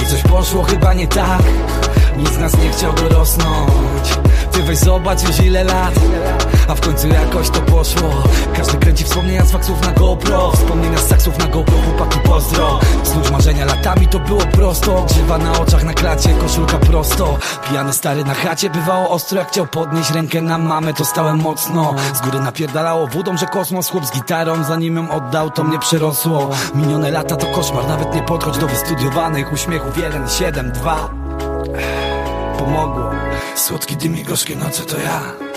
Ej, 0.00 0.06
coś 0.06 0.22
poszło 0.22 0.62
chyba 0.62 0.94
nie 0.94 1.06
tak. 1.06 1.42
Nikt 2.16 2.34
z 2.34 2.38
nas 2.38 2.52
nie 2.58 2.70
chciał 2.70 2.92
dorosnąć 2.92 4.18
Ty 4.52 4.62
weź 4.62 4.78
zobacz 4.78 5.22
już 5.22 5.40
ile 5.46 5.64
lat. 5.64 5.94
A 6.68 6.74
w 6.74 6.80
końcu 6.80 7.08
jakoś 7.08 7.50
to 7.50 7.60
poszło. 7.60 8.22
Każdy 8.56 8.76
kręci 8.76 9.04
wspomnienia 9.04 9.44
z 9.44 9.52
faksów 9.52 9.86
na 9.86 9.92
GoPro. 9.92 10.52
Wspomnienia 10.52 10.98
z 10.98 11.08
saksów 11.08 11.38
na 11.38 11.46
GoPro, 11.46 11.74
chłopaki 11.78 12.18
pozdro 12.18 12.80
Snuć 13.12 13.30
marzenia 13.30 13.64
latami 13.64 14.08
to 14.08 14.18
było 14.18 14.40
prosto. 14.40 15.06
Grzywa 15.08 15.38
na 15.38 15.52
oczach 15.52 15.84
na 15.84 15.94
klacie, 15.94 16.34
koszulka 16.34 16.78
prosto. 16.78 17.38
Pijany 17.68 17.92
stary 17.92 18.24
na 18.24 18.34
chacie 18.34 18.70
bywało 18.70 19.10
ostro 19.10 19.38
Jak 19.38 19.48
chciał 19.48 19.66
podnieść 19.66 20.10
rękę 20.10 20.42
na 20.42 20.58
mamę 20.58 20.94
to 20.94 21.04
stałem 21.04 21.38
mocno. 21.38 21.94
Z 22.14 22.20
góry 22.20 22.40
napierdalało 22.40 23.06
wodą, 23.06 23.36
że 23.36 23.46
kosmos 23.46 23.90
Chłop 23.90 24.06
z 24.06 24.12
gitarą 24.12 24.64
zanim 24.64 24.96
ją 24.96 25.10
oddał 25.10 25.50
to 25.50 25.64
mnie 25.64 25.78
przerosło. 25.78 26.50
Minione 26.74 27.10
lata 27.10 27.36
to 27.36 27.46
koszmar, 27.46 27.88
nawet 27.88 28.14
nie 28.14 28.22
podchodź 28.22 28.58
do 28.58 28.66
wystudiowanych. 28.66 29.52
Uśmiechów 29.52 29.98
1, 29.98 30.28
7, 30.28 30.72
2 30.72 31.10
pomogło. 32.58 33.10
Słodki 33.56 33.96
dym 33.96 34.16
i 34.16 34.24
gorzkie 34.24 34.56
noce 34.56 34.82
to 34.82 34.98
ja 34.98 35.51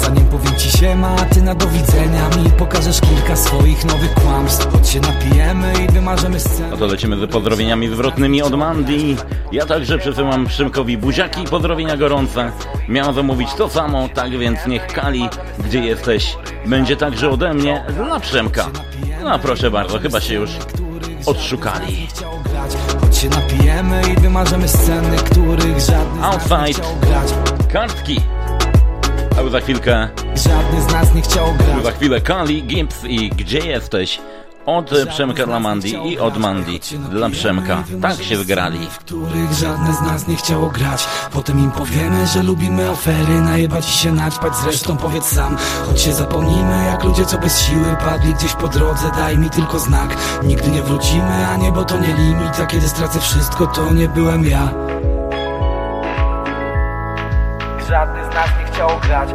Zanim 0.00 0.26
powiem 0.26 0.56
ci 0.56 0.78
siema, 0.78 1.16
a 1.16 1.24
ty 1.24 1.42
na 1.42 1.54
do 1.54 1.66
widzenia 1.66 2.28
Mi 2.28 2.50
pokażesz 2.50 3.00
kilka 3.00 3.36
swoich 3.36 3.84
nowych 3.84 4.14
kłamstw 4.14 4.72
Choć 4.72 4.88
się 4.88 5.00
napijemy 5.00 5.72
i 5.84 5.92
wymarzymy 5.92 6.40
scenę 6.40 6.68
No 6.70 6.76
to 6.76 6.86
lecimy 6.86 7.16
z 7.16 7.30
pozdrowieniami 7.30 7.88
zwrotnymi 7.88 8.42
od 8.42 8.54
Mandy. 8.54 9.16
Ja 9.52 9.66
także 9.66 9.98
przesyłam 9.98 10.46
Przymkowi 10.46 10.98
buziaki 10.98 11.42
i 11.42 11.44
pozdrowienia 11.44 11.96
gorące. 11.96 12.52
Miałam 12.88 13.14
zamówić 13.14 13.54
to 13.54 13.68
samo, 13.68 14.08
tak 14.14 14.30
więc 14.30 14.66
niech 14.66 14.86
Kali, 14.86 15.28
gdzie 15.58 15.80
jesteś, 15.80 16.36
będzie 16.66 16.96
także 16.96 17.30
ode 17.30 17.54
mnie 17.54 17.84
dla 17.96 18.20
Przemka. 18.20 18.70
No 19.24 19.38
proszę 19.38 19.70
bardzo, 19.70 19.98
chyba 19.98 20.20
się 20.20 20.34
już 20.34 20.50
odszukali. 21.26 22.08
Choć 23.00 23.16
się 23.16 23.28
napijemy 23.28 24.02
i 24.12 24.20
wymarzymy 24.20 24.68
sceny, 24.68 25.16
których 25.16 25.80
żadny 25.80 26.20
z 26.20 26.48
nas 26.48 26.50
nie 26.50 26.66
Outside. 26.66 26.82
Kartki. 27.72 28.33
A 29.38 29.50
za 29.50 29.60
chwilkę, 29.60 30.08
Żadny 30.34 30.82
z 30.82 30.92
nas 30.92 31.14
nie 31.14 31.22
chciał 31.22 31.46
grać. 31.54 31.84
Za 31.84 31.90
chwilę 31.90 32.20
Kali, 32.20 32.62
Gibbs 32.62 33.04
i 33.04 33.30
Gdzie 33.30 33.58
jesteś? 33.58 34.20
Od 34.66 34.90
Przemka 35.08 35.46
dla 35.46 35.60
Mandy 35.60 35.88
i 35.88 36.18
od 36.18 36.36
Mandy 36.36 36.78
dla 37.10 37.30
Przemka. 37.30 37.84
Tak 38.02 38.22
się 38.22 38.36
wygrali. 38.36 38.78
których 38.98 39.52
żadne 39.52 39.94
z 39.94 40.00
nas 40.00 40.28
nie 40.28 40.36
chciało 40.36 40.70
grać. 40.70 41.06
Potem 41.32 41.58
im 41.58 41.70
powiemy, 41.70 42.26
że 42.26 42.42
lubimy 42.42 42.90
afery 42.90 43.40
Najebać 43.40 43.86
się 43.86 44.12
naćpać, 44.12 44.56
zresztą 44.56 44.96
powiedz 44.96 45.24
sam 45.24 45.56
Choć 45.86 46.00
się 46.00 46.12
zapomnimy, 46.12 46.84
jak 46.86 47.04
ludzie 47.04 47.26
co 47.26 47.38
bez 47.38 47.60
siły 47.60 47.96
Padli 48.04 48.34
gdzieś 48.34 48.52
po 48.52 48.68
drodze, 48.68 49.10
daj 49.16 49.38
mi 49.38 49.50
tylko 49.50 49.78
znak. 49.78 50.16
Nigdy 50.42 50.70
nie 50.70 50.82
wrócimy, 50.82 51.46
a 51.48 51.56
niebo 51.56 51.84
to 51.84 51.98
nie 51.98 52.14
limit 52.14 52.60
A 52.62 52.66
kiedy 52.66 52.88
stracę 52.88 53.20
wszystko, 53.20 53.66
to 53.66 53.92
nie 53.92 54.08
byłem 54.08 54.44
ja. 54.44 54.68
Żadny 57.88 58.24
z 58.30 58.34
nas 58.34 58.48
nie 58.58 58.63
chciał 58.74 59.00
grać. 59.00 59.28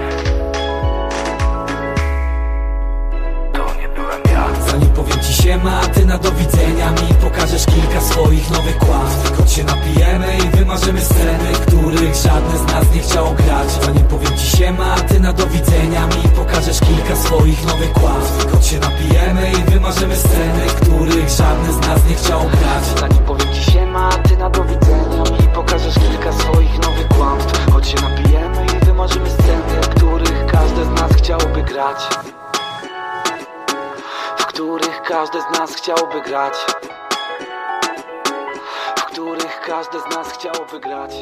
To 3.53 3.65
nie 3.81 3.89
byłem 3.89 4.21
ja. 4.31 4.47
Zanim 4.71 4.89
powiem 4.89 5.19
ci 5.19 5.33
siema, 5.33 5.81
a 5.81 5.87
ty 5.87 6.05
na 6.05 6.17
do 6.17 6.31
widzenia 6.31 6.91
Mi 6.91 7.13
pokażesz 7.13 7.65
kilka 7.65 8.01
swoich 8.01 8.51
nowych 8.51 8.77
kłamstw 8.77 9.37
Choć 9.37 9.51
się 9.51 9.63
napijemy 9.63 10.27
i 10.37 10.57
wymarzymy 10.57 11.01
sceny 11.01 11.49
Których 11.67 12.15
żadne 12.15 12.57
z 12.57 12.73
nas 12.73 12.95
nie 12.95 13.01
chciało 13.01 13.31
grać. 13.33 13.69
Zanim 13.85 14.03
powiem 14.03 14.37
ci 14.37 14.57
siema, 14.57 14.93
a 14.93 14.99
ty 14.99 15.19
na 15.19 15.33
do 15.33 15.47
widzenia 15.47 16.07
Mi 16.07 16.29
pokażesz 16.35 16.79
kilka 16.79 17.15
swoich 17.15 17.65
nowych 17.65 17.93
kłamstw 17.93 18.51
Choć 18.51 18.65
się 18.65 18.79
napijemy 18.79 19.51
i 19.51 19.71
wymarzymy 19.71 20.15
sceny 20.15 20.63
Których 20.81 21.29
żadne 21.29 21.73
z 21.73 21.87
nas 21.87 22.09
nie 22.09 22.15
chciało 22.15 22.43
grać. 22.43 22.99
Zanim 22.99 23.23
powiem 23.23 23.53
ci 23.53 23.71
siema, 23.71 24.09
a 24.09 24.27
ty 24.27 24.37
na 24.37 24.49
do 24.49 24.63
widzenia 24.63 25.23
Mi 25.39 25.47
pokażesz 25.53 25.95
kilka 25.95 26.33
swoich 26.33 26.79
nowych 26.79 27.07
kłamstw. 27.07 27.71
Choć 27.73 27.87
się 27.87 27.95
napijemy 28.01 28.68
i 28.99 29.01
wymarzymy 29.01 29.29
sceny 29.29 29.95
Których 29.95 30.45
każde 30.45 30.85
z 30.85 30.89
nas 30.89 31.11
chciałoby 31.11 31.63
grać. 31.63 32.09
W 34.37 34.45
których 34.45 35.01
każdy 35.01 35.41
z 35.41 35.59
nas 35.59 35.75
chciałby 35.75 36.21
grać. 36.21 36.53
W 38.97 39.03
których 39.03 39.61
każdy 39.61 39.99
z 39.99 40.15
nas 40.15 40.31
chciałby 40.31 40.79
grać 40.79 41.13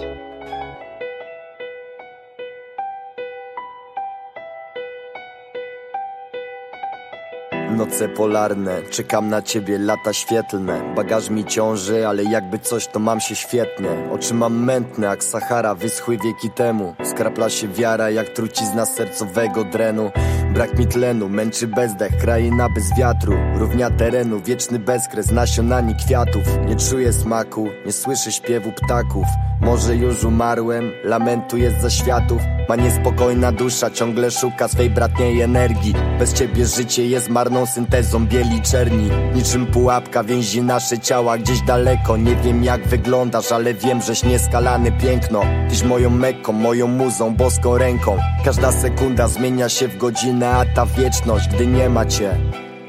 Noce 7.78 8.10
polarne, 8.10 8.82
czekam 8.92 9.30
na 9.30 9.42
ciebie, 9.42 9.80
lata 9.80 10.14
świetlne. 10.14 10.94
Bagaż 10.96 11.30
mi 11.30 11.46
ciąży, 11.46 12.08
ale 12.08 12.24
jakby 12.24 12.60
coś 12.60 12.88
to 12.88 13.00
mam 13.00 13.20
się 13.20 13.36
świetnie. 13.36 13.90
Oczy 14.12 14.34
mam 14.34 14.64
mętne 14.64 15.08
jak 15.08 15.24
Sahara, 15.24 15.76
wyschły 15.76 16.18
wieki 16.18 16.50
temu. 16.50 16.96
Skrapla 17.04 17.50
się 17.50 17.68
wiara 17.68 18.10
jak 18.10 18.30
trucizna 18.30 18.86
sercowego 18.86 19.64
drenu 19.64 20.12
Brak 20.58 20.80
mi 20.80 20.88
tlenu, 20.88 21.30
męczy 21.30 21.68
bezdech, 21.68 22.18
kraina 22.18 22.70
bez 22.70 22.98
wiatru 22.98 23.34
Równia 23.56 23.90
terenu, 23.90 24.40
wieczny 24.40 24.80
bezkres, 24.80 25.32
nasionami 25.32 25.96
kwiatów. 25.96 26.44
Nie 26.68 26.76
czuję 26.76 27.14
smaku, 27.14 27.70
nie 27.86 27.92
słyszę 27.92 28.32
śpiewu 28.32 28.72
ptaków. 28.72 29.26
Może 29.62 29.96
już 29.96 30.24
umarłem, 30.24 30.92
lamentu 31.04 31.58
jest 31.58 31.82
za 31.82 31.90
światów. 31.90 32.42
Ma 32.70 32.76
niespokojna 32.76 33.52
dusza, 33.52 33.92
ciągle 33.92 34.32
szuka 34.32 34.68
swej 34.68 34.90
bratniej 34.90 35.42
energii. 35.42 35.94
Bez 36.20 36.34
ciebie 36.34 36.66
życie 36.66 37.08
jest 37.08 37.30
marną 37.30 37.66
syntezą 37.66 38.28
bieli 38.28 38.62
czerni. 38.62 39.10
Niczym 39.36 39.66
pułapka 39.66 40.24
więzi 40.24 40.62
nasze 40.62 41.00
ciała 41.00 41.38
gdzieś 41.38 41.62
daleko. 41.62 42.18
Nie 42.18 42.36
wiem 42.36 42.64
jak 42.64 42.88
wyglądasz, 42.88 43.52
ale 43.52 43.74
wiem, 43.74 44.02
żeś 44.02 44.24
nieskalany 44.24 44.92
piękno. 44.92 45.42
Tyś 45.70 45.84
moją 45.84 46.10
mekką, 46.10 46.54
moją 46.54 46.88
muzą, 46.88 47.36
boską 47.36 47.78
ręką. 47.78 48.18
Każda 48.46 48.72
sekunda 48.72 49.28
zmienia 49.28 49.70
się 49.70 49.88
w 49.88 49.98
godzinę, 49.98 50.47
a 50.50 50.66
ta 50.66 50.86
wieczność, 50.86 51.48
gdy 51.48 51.68
nie 51.68 51.90
ma 51.90 52.06
cię. 52.06 52.38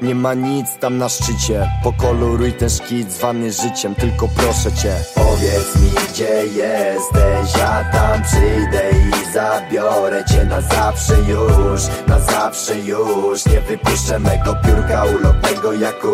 Nie 0.01 0.15
ma 0.15 0.33
nic 0.33 0.77
tam 0.79 0.97
na 0.97 1.09
szczycie. 1.09 1.69
Pokoloruj 1.83 2.53
ten 2.53 2.69
szkic 2.69 3.11
zwany 3.11 3.51
życiem 3.51 3.95
Tylko 3.95 4.27
proszę 4.27 4.71
cię. 4.71 4.95
Powiedz 5.15 5.75
mi 5.75 5.91
gdzie 6.09 6.45
jesteś 6.45 7.57
Ja 7.57 7.83
tam 7.91 8.23
przyjdę 8.23 8.91
i 8.91 9.33
zabiorę 9.33 10.25
cię 10.25 10.45
na 10.45 10.61
zawsze 10.61 11.13
już 11.19 11.81
Na 12.07 12.19
zawsze 12.19 12.79
już. 12.79 13.45
Nie 13.45 13.61
wypuszczę 13.61 14.19
mego 14.19 14.55
piórka 14.55 15.03
ulotnego 15.05 15.73
jak 15.73 16.05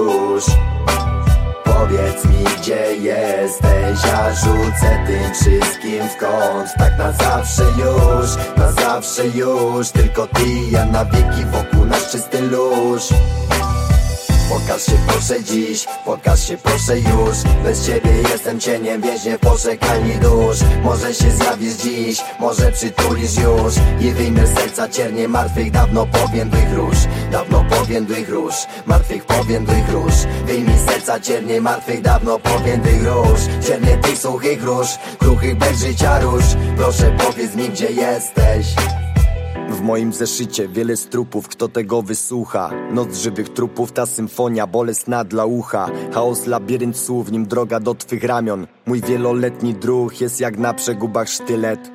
Powiedz 1.79 2.25
mi 2.25 2.43
gdzie 2.57 2.95
jesteś? 2.95 3.99
Ja 4.07 4.33
rzucę 4.33 5.03
tym 5.07 5.33
wszystkim 5.33 6.09
w 6.09 6.17
kąt. 6.17 6.69
Tak 6.77 6.97
na 6.97 7.11
zawsze 7.11 7.63
już 7.63 8.57
Na 8.57 8.71
zawsze 8.71 9.27
już. 9.27 9.89
Tylko 9.89 10.27
ty 10.27 10.45
ja 10.71 10.85
na 10.85 11.05
wieki 11.05 11.45
wokół 11.45 11.85
nasz 11.85 12.11
czysty 12.11 12.41
luz 12.41 13.09
Pokaż 14.49 14.85
się 14.85 14.97
proszę 15.07 15.43
dziś, 15.43 15.85
pokaż 16.05 16.47
się 16.47 16.57
proszę 16.57 16.99
już. 16.99 17.37
Bez 17.63 17.85
ciebie 17.85 18.11
jestem 18.31 18.59
cieniem, 18.59 19.01
więźniem 19.01 19.37
w 19.37 20.19
dusz. 20.19 20.57
Może 20.83 21.13
się 21.13 21.31
zjawisz 21.31 21.73
dziś, 21.73 22.21
może 22.39 22.71
przytulisz 22.71 23.37
już. 23.37 23.73
I 24.01 24.11
wyjmę 24.11 24.47
serca 24.47 24.89
ciernie 24.89 25.27
martwych 25.27 25.71
dawno 25.71 26.05
powiędłych 26.05 26.73
róż. 26.73 26.97
Dawno 27.31 27.65
powiędłych 27.69 28.29
róż, 28.29 28.55
martwych 28.85 29.25
powiędłych 29.25 29.91
róż. 29.91 30.13
Wyjmij 30.45 30.79
serca 30.87 31.19
ciernie 31.19 31.61
martwych 31.61 32.01
dawno 32.01 32.39
powiędłych 32.39 33.03
róż. 33.07 33.39
Ciernie 33.67 33.97
tych 33.97 34.17
suchych 34.17 34.63
róż, 34.63 34.87
kruchych 35.19 35.57
bez 35.57 35.79
życia 35.79 36.19
róż. 36.19 36.43
Proszę 36.77 37.17
powiedz 37.17 37.55
mi 37.55 37.69
gdzie 37.69 37.91
jesteś 37.91 38.65
w 39.75 39.81
moim 39.81 40.13
zeszycie. 40.13 40.67
Wiele 40.67 40.97
strupów, 40.97 41.47
kto 41.47 41.67
tego 41.67 42.01
wysłucha. 42.01 42.71
Noc 42.91 43.17
żywych 43.17 43.49
trupów, 43.49 43.91
ta 43.91 44.05
symfonia 44.05 44.67
bolesna 44.67 45.23
dla 45.23 45.45
ucha. 45.45 45.89
Chaos, 46.13 46.47
labirynt 46.47 46.97
słów, 46.97 47.31
nim 47.31 47.45
droga 47.45 47.79
do 47.79 47.95
twych 47.95 48.23
ramion. 48.23 48.67
Mój 48.85 49.01
wieloletni 49.01 49.73
druh 49.73 50.21
jest 50.21 50.39
jak 50.39 50.57
na 50.57 50.73
przegubach 50.73 51.29
sztylet 51.29 51.94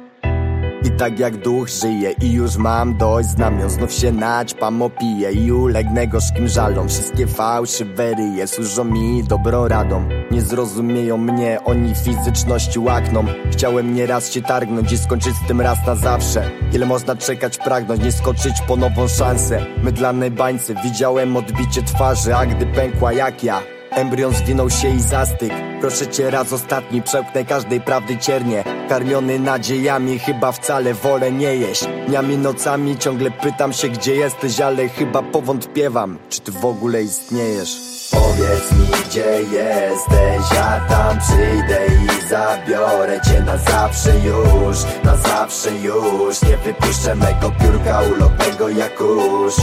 i 0.85 0.91
tak 0.91 1.18
jak 1.18 1.37
duch 1.37 1.68
żyje 1.68 2.12
i 2.22 2.33
już 2.33 2.57
mam 2.57 2.97
dość 2.97 3.28
znamion 3.28 3.70
Znów 3.70 3.93
się 3.93 4.12
naćpam, 4.12 4.83
opiję 4.83 5.33
i 5.33 5.53
ulegnę 5.53 6.07
gorzkim 6.07 6.49
żalom. 6.49 6.89
Wszystkie 6.89 7.26
fałszywery 7.26 8.47
służą 8.47 8.85
mi 8.85 9.24
dobrą 9.24 9.68
radą 9.68 10.09
Nie 10.31 10.43
zrozumieją 10.43 11.16
mnie, 11.16 11.59
oni 11.64 11.95
fizyczności 11.95 12.78
łakną. 12.78 13.24
Chciałem 13.53 13.95
nieraz 13.95 14.33
się 14.33 14.43
targnąć 14.43 14.93
i 14.93 14.99
skończyć 14.99 15.35
z 15.45 15.49
tym 15.49 15.61
raz 15.61 15.78
na 15.87 15.95
zawsze. 15.95 16.51
Ile 16.72 16.87
można 16.87 17.16
czekać, 17.16 17.59
pragnąć, 17.59 18.03
nie 18.03 18.12
skoczyć 18.12 18.55
po 18.68 18.76
nową 18.76 19.09
szansę? 19.09 19.66
Mydlanej 19.83 20.31
bańce 20.31 20.74
widziałem 20.74 21.37
odbicie 21.37 21.83
twarzy, 21.83 22.35
a 22.37 22.47
gdy 22.47 22.66
pękła 22.66 23.12
jak 23.12 23.45
ja 23.45 23.62
Embrion 23.91 24.34
zwinął 24.34 24.70
się 24.70 24.88
i 24.88 25.01
zastyk. 25.01 25.53
Proszę 25.80 26.07
cię 26.07 26.30
raz 26.30 26.53
ostatni, 26.53 27.03
przełknę 27.03 27.45
każdej 27.45 27.80
prawdy 27.80 28.18
ciernie. 28.18 28.64
Karmiony 28.88 29.38
nadziejami, 29.38 30.18
chyba 30.18 30.53
wcale 30.53 30.95
wolę 30.95 31.32
nie 31.32 31.57
jeść. 31.57 31.84
Dniami, 32.09 32.38
nocami 32.38 32.99
ciągle 32.99 33.30
pytam 33.30 33.72
się 33.72 33.88
gdzie 33.88 34.16
jesteś 34.16 34.61
Ale 34.61 34.88
chyba 34.88 35.22
powątpiewam, 35.22 36.18
czy 36.28 36.41
ty 36.41 36.53
w 36.53 36.64
ogóle 36.64 37.03
istniejesz. 37.03 37.76
Powiedz 38.11 38.72
mi 38.72 39.05
gdzie 39.05 39.43
jesteś, 39.43 40.57
ja 40.57 40.80
tam 40.88 41.18
przyjdę 41.18 41.86
i 41.86 42.28
zabiorę 42.28 43.20
cię 43.20 43.41
na 43.41 43.57
zawsze 43.57 44.11
już 44.18 44.76
Na 45.05 45.16
zawsze 45.16 45.70
już, 45.70 46.43
nie 46.43 46.57
wypuszczę 46.57 47.14
mego 47.14 47.51
piórka 47.61 48.01
ulotnego 48.01 48.68
jak 48.68 48.97
kurz 48.97 49.55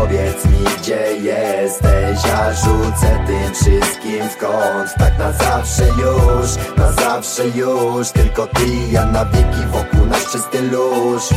Powiedz 0.00 0.44
mi 0.44 0.64
gdzie 0.78 1.16
jesteś, 1.16 2.24
ja 2.26 2.54
rzucę 2.54 3.24
tym 3.26 3.54
wszystkim 3.54 4.28
w 4.28 4.36
kąt. 4.36 4.94
Tak 4.98 5.18
na 5.18 5.32
zawsze 5.32 5.88
już, 5.88 6.76
na 6.76 6.92
zawsze 6.92 7.48
już 7.48 8.10
Tylko 8.10 8.46
ty 8.46 8.66
ja 8.90 9.06
na 9.06 9.24
wieki 9.24 9.66
wokół 9.72 10.06
nas 10.06 10.32
czysty 10.32 10.62
luz 10.62 11.30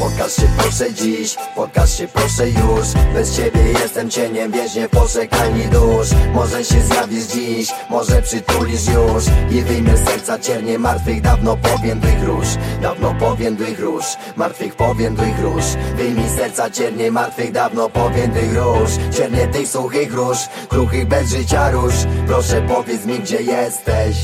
Pokaż 0.00 0.36
się 0.36 0.48
proszę 0.58 0.94
dziś, 0.94 1.36
pokaż 1.54 1.98
się 1.98 2.08
proszę 2.08 2.48
już. 2.48 2.86
Bez 3.14 3.36
ciebie 3.36 3.60
jestem 3.82 4.10
cieniem, 4.10 4.52
więźnie 4.52 4.88
poczekalni 4.88 5.64
dusz. 5.64 6.08
Może 6.34 6.64
się 6.64 6.80
zjawisz 6.80 7.24
dziś, 7.24 7.68
może 7.90 8.22
przytulisz 8.22 8.86
już. 8.86 9.24
I 9.50 9.62
wyjmę 9.62 9.96
z 9.96 10.04
serca 10.04 10.38
ciernie 10.38 10.78
martwych 10.78 11.20
dawno 11.20 11.56
powiędłych 11.56 12.24
róż 12.24 12.46
Dawno 12.82 13.14
powiędłych 13.14 13.80
róż, 13.80 14.04
martwych 14.36 14.76
powiędłych 14.76 15.40
róż 15.40 15.64
Wyjmij 15.96 16.28
z 16.28 16.36
serca 16.36 16.70
ciernie 16.70 17.10
martwych 17.10 17.52
dawno 17.52 17.88
powiędłych 17.88 18.56
róż 18.56 18.90
Ciernie 19.16 19.46
tych 19.46 19.68
suchych 19.68 20.14
róż, 20.14 20.38
kruchych 20.68 21.08
bez 21.08 21.30
życia 21.30 21.70
róż. 21.70 21.94
Proszę 22.26 22.62
powiedz 22.62 23.04
mi 23.06 23.18
gdzie 23.18 23.42
jesteś 23.42 24.16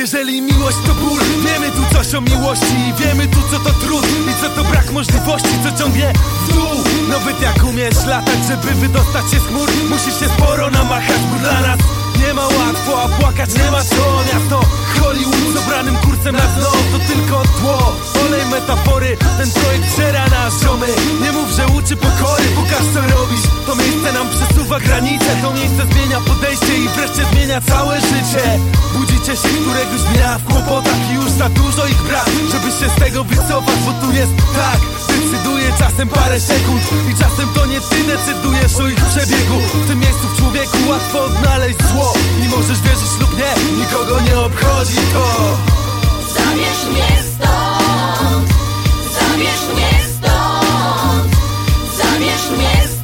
Jeżeli 0.00 0.42
miłość 0.42 0.76
to 0.86 0.94
ból, 0.94 1.20
wiemy 1.44 1.70
tu 1.70 1.94
coś 1.94 2.14
o 2.14 2.20
miłości. 2.20 2.92
Wiemy 2.98 3.26
tu 3.26 3.38
co 3.50 3.58
to 3.58 3.70
trud 3.72 4.04
i 4.30 4.42
co 4.42 4.50
to 4.50 4.64
brak 4.64 4.92
możliwości 4.92 5.48
Co 5.64 5.78
ciągnie 5.78 6.12
w 6.48 6.54
dół. 6.54 6.84
Nawet 7.08 7.42
jak 7.42 7.64
umiesz 7.64 8.06
latać, 8.06 8.38
żeby 8.48 8.74
wydostać 8.74 9.30
się 9.30 9.40
z 9.40 9.42
chmur. 9.42 9.68
Musisz 9.90 10.20
się 10.20 10.28
sporo 10.28 10.70
namachać, 10.70 11.18
bo 11.32 11.38
dla 11.38 11.60
nas 11.60 11.78
nie 12.20 12.34
ma 12.34 12.42
łatwo, 12.42 13.02
a 13.02 13.08
płakać 13.08 13.50
nie 13.54 13.70
ma 13.70 13.84
co. 13.84 14.04
Miasto 14.32 14.60
Hollywood 15.00 15.54
z 15.54 15.56
obranym 15.56 15.96
kursem 15.96 16.36
na 16.36 16.46
dno 16.56 16.70
To 16.92 16.98
tylko 17.12 17.42
tło, 17.60 17.96
olej 18.26 18.46
metafory 18.46 19.16
Ten 19.38 19.50
projekt 19.50 19.96
żera 19.96 20.26
nas 20.26 20.62
ziomy. 20.62 20.86
Nie 21.22 21.32
mów, 21.32 21.50
że 21.50 21.66
uczy 21.66 21.96
pokory, 21.96 22.44
pokaż 22.56 22.84
co 22.94 23.00
robisz. 23.00 23.46
To 23.66 23.74
miejsce 23.74 24.12
nam 24.12 24.26
przesuwa 24.28 24.80
granice. 24.80 25.30
To 25.42 25.50
miejsce 25.52 25.82
zmienia 25.92 26.20
podejście 26.20 26.78
i 26.78 26.88
wreszcie 26.88 27.24
zmienia 27.32 27.60
całe 27.60 28.00
życie. 28.00 28.44
Budzicie 28.94 29.36
się 29.36 29.48
któregoś 29.48 30.02
dnia 30.12 30.38
w 30.38 30.44
kłopotach 30.44 31.10
I 31.10 31.14
już 31.14 31.30
za 31.30 31.48
dużo 31.48 31.86
ich 31.86 32.02
brak, 32.02 32.30
żeby 32.52 32.70
się 32.78 32.88
z 32.96 32.98
tego 33.04 33.24
wycofać 33.24 33.78
Bo 33.86 33.92
tu 34.06 34.12
jest 34.12 34.32
tak, 34.56 34.80
czasem 35.78 36.08
parę 36.08 36.40
sekund 36.40 36.82
I 37.10 37.14
czasem 37.14 37.48
to 37.54 37.66
nie 37.66 37.80
ty 37.80 38.04
decydujesz 38.04 38.76
o 38.76 38.88
ich 38.88 39.04
przebiegu. 39.04 39.58
W 39.74 39.88
tym 39.88 39.98
miejscu 39.98 40.28
w 40.28 40.38
człowieku 40.38 40.78
łatwo 40.88 41.24
odnaleźć 41.24 41.78
zło. 41.92 42.12
I 42.44 42.48
możesz 42.48 42.80
wierzyć 42.80 43.12
lub 43.20 43.38
nie, 43.38 43.76
nikogo 43.78 44.20
nie 44.20 44.38
obchodzi 44.38 45.00
to. 45.12 45.56
Zabierz 46.34 46.84
mnie 46.92 47.10
stąd. 47.34 48.48
Zabierz 49.18 49.64
mnie 49.74 49.90
stąd. 50.14 51.36
Zabierz 51.98 52.58
mnie 52.58 52.88
stąd 52.88 52.99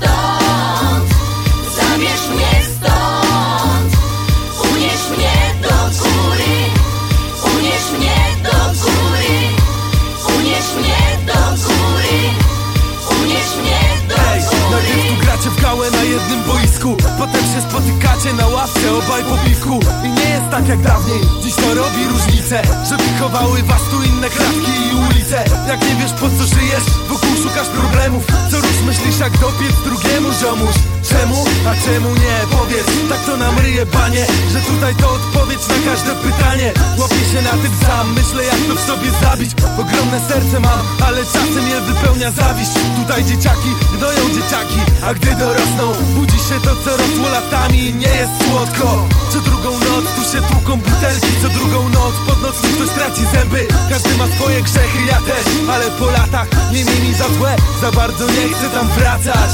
Potem 17.18 17.42
się 17.42 17.60
spotykacie 17.70 18.32
na 18.32 18.46
ławce 18.46 18.92
obaj 18.92 19.24
po 19.24 19.36
piwku 19.48 19.80
Nie 20.08 20.28
jest 20.30 20.50
tak 20.50 20.68
jak 20.68 20.80
dawniej, 20.82 21.20
dziś 21.42 21.54
to 21.54 21.74
robi 21.74 22.02
różnicę 22.08 22.62
Że 22.88 22.96
wychowały 22.96 23.62
was 23.62 23.82
tu 23.90 24.02
inne 24.02 24.28
klatki 24.28 24.72
i 24.90 24.94
ulice. 25.06 25.44
Jak 25.68 25.80
nie 25.80 25.94
wiesz 26.00 26.12
po 26.12 26.26
co 26.36 26.44
żyjesz, 26.54 26.86
wokół 27.08 27.32
szukasz 27.42 27.68
problemów. 27.68 28.24
Co 28.50 28.56
rusz 28.56 28.80
myślisz 28.86 29.18
jak 29.18 29.32
dopiec 29.38 29.74
drugiemu 29.84 30.28
ziomuś. 30.40 30.76
Czemu? 31.10 31.44
A 31.70 31.72
czemu 31.84 32.08
nie? 32.24 32.36
Powiedz, 32.56 32.88
tak 33.08 33.20
to 33.26 33.36
nam 33.36 33.58
ryje 33.58 33.86
banie 33.86 34.26
Że 34.52 34.60
tutaj 34.60 34.94
to 34.94 35.10
odpowiedź 35.10 35.68
na 35.68 35.78
każde 35.90 36.12
pytanie. 36.14 36.72
Łapię 36.98 37.24
się 37.32 37.40
na 37.42 37.54
tym 37.62 37.72
sam, 37.82 38.06
myślę 38.14 38.44
jak 38.44 38.60
to 38.68 38.74
w 38.74 38.86
sobie 38.88 39.10
zabić. 39.22 39.50
Ogromne 39.82 40.18
serce 40.28 40.60
mam, 40.60 40.82
ale 41.06 41.20
czasem 41.24 41.64
je 41.72 41.80
wypełnia 41.80 42.30
zawiść. 42.30 42.70
Tutaj 43.00 43.24
dzieciaki 43.24 43.70
gnoją 43.98 44.22
dzieciaki, 44.36 44.80
a 45.06 45.14
gdy 45.14 45.30
dorosną 45.42 45.86
Budzi 46.14 46.38
się 46.48 46.56
to 46.64 46.72
co 46.84 46.90
rosło 46.96 47.28
latami 47.32 47.94
nie 47.94 48.12
jest 48.20 48.34
słodko. 48.44 49.08
Co 49.32 49.40
drugą 49.40 49.70
noc 49.96 50.04
tu 50.16 50.22
się 50.32 50.42
tłuką 50.42 50.76
butelki 50.76 51.26
Co 51.42 51.48
drugą 51.48 51.88
noc. 51.88 52.14
Pod 52.26 52.42
noc 52.42 52.54
ktoś 52.74 52.88
traci 52.88 53.22
zęby 53.32 53.66
Każdy 53.90 54.16
ma 54.16 54.26
swoje 54.26 54.62
grzechy, 54.62 54.98
ja 55.08 55.20
też. 55.20 55.46
Ale 55.70 55.84
po 55.90 56.10
latach 56.10 56.48
nie 56.72 56.84
miej 56.84 57.00
mi 57.00 57.14
za 57.14 57.28
złe 57.28 57.56
Za 57.80 57.92
bardzo 57.92 58.26
nie 58.26 58.48
chcę 58.48 58.70
tam 58.74 58.88
wracać. 58.88 59.50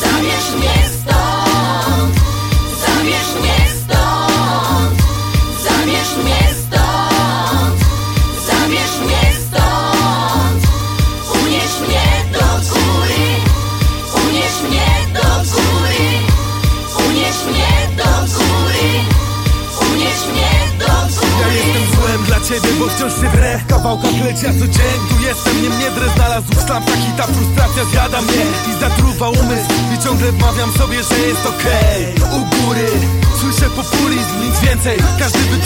Zabierz 0.00 0.50
mnie 0.56 0.88
stąd 0.94 2.14
Zabierz 2.86 3.32
mnie 3.40 3.58
stąd 3.80 5.02
Zabierz 5.64 6.16
mnie 6.24 6.49
ciebie, 22.50 22.72
bo 22.78 22.88
wciąż 22.88 23.12
się 23.12 23.30
drę 23.36 23.60
leci, 24.24 24.44
ja 24.44 24.52
co 24.52 24.66
dzień 24.76 24.98
tu 25.08 25.16
jestem 25.28 25.62
Nie 25.62 25.70
mnie 25.70 25.90
drę 25.90 26.06
znalazł. 26.16 26.46
W 26.52 26.62
slamkach 26.66 27.02
i 27.08 27.12
ta 27.18 27.26
frustracja 27.26 27.84
zjada 27.90 28.20
mnie 28.22 28.44
I 28.70 28.80
zatruwa 28.80 29.28
umysł. 29.28 29.68
I 29.94 30.04
ciągle 30.04 30.32
wmawiam 30.32 30.72
sobie, 30.72 31.02
że 31.02 31.18
jest 31.18 31.46
okej. 31.46 32.00
U 32.36 32.40
góry 32.54 32.88
Słyszę 33.40 33.66
populizm, 33.70 34.34
nic 34.44 34.60
więcej. 34.60 34.98
Każdy 35.18 35.38
by 35.38 35.56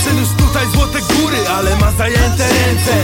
tutaj 0.42 0.66
złote 0.74 0.98
góry 1.00 1.38
Ale 1.56 1.76
ma 1.76 1.92
zajęte 1.92 2.44
ręce. 2.58 2.94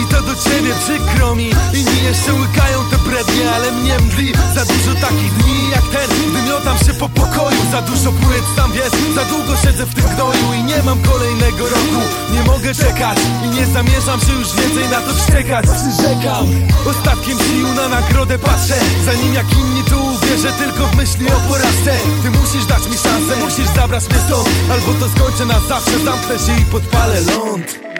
I 0.00 0.02
to 0.12 0.22
do 0.22 0.34
ciebie 0.44 0.72
przykro 0.84 1.34
mi. 1.34 1.50
Inni 1.78 1.98
jeszcze 2.04 2.32
łykają 2.32 2.78
te 2.90 2.96
brednie 2.98 3.44
Ale 3.54 3.72
mnie 3.72 3.98
mdli. 3.98 4.32
Za 4.54 4.64
dużo 4.64 4.92
takich 5.00 5.32
dni 5.38 5.70
jak 5.70 5.86
ten 5.94 6.08
Gdy 6.30 6.42
miotam 6.48 6.78
się 6.78 6.94
po 6.94 7.08
pokoju. 7.08 7.62
Za 7.72 7.82
dużo 7.82 8.12
płyt, 8.12 8.44
tam 8.56 8.72
wiesz 8.72 9.14
Za 9.14 9.24
długo 9.24 9.56
siedzę 9.62 9.86
w 9.86 9.94
tym 9.94 10.04
gnoju 10.14 10.46
I 10.60 10.62
nie 10.64 10.82
mam 10.82 10.98
kolejnego 11.02 11.64
roku. 11.74 12.00
Nie 12.32 12.42
mogę 12.42 12.74
czekać 12.74 13.18
I 13.44 13.48
nie 13.48 13.66
zamierzam 13.66 14.20
się 14.20 14.32
już 14.32 14.54
więcej 14.54 14.88
na 14.88 15.00
to 15.00 15.14
wściekać. 15.14 15.64
Przyrzekam. 15.64 16.46
Ostatkiem 16.86 17.38
sił 17.38 17.68
na 17.74 17.88
nagrodę 17.88 18.38
patrzę. 18.38 18.74
Zanim 19.04 19.34
jak 19.34 19.52
inni 19.52 19.82
tu 19.84 20.06
uwierzę 20.06 20.52
Tylko 20.52 20.86
w 20.86 20.96
myśli 20.96 21.26
o 21.26 21.40
porażce. 21.48 21.92
Ty 22.22 22.30
musisz 22.30 22.66
dać 22.66 22.88
mi 22.90 22.98
szansę 22.98 23.36
Musisz 23.44 23.68
zabrać 23.76 24.08
mnie 24.10 24.18
stąd. 24.26 24.48
Albo 24.72 24.92
to 25.00 25.08
skończę 25.08 25.44
na 25.44 25.60
zawsze 25.68 25.98
Zamknę 25.98 26.38
się 26.38 26.60
i 26.62 26.64
podpalę 26.64 27.20
ląd 27.20 27.97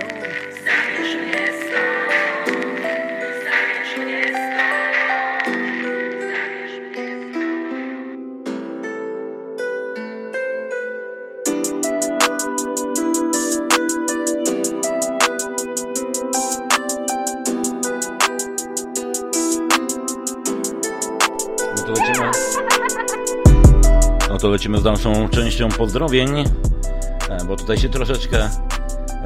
lecimy 24.58 24.78
z 24.78 24.82
dalszą 24.82 25.28
częścią 25.28 25.68
pozdrowień, 25.68 26.38
e, 26.38 27.44
bo 27.48 27.56
tutaj 27.56 27.78
się 27.78 27.88
troszeczkę 27.88 28.50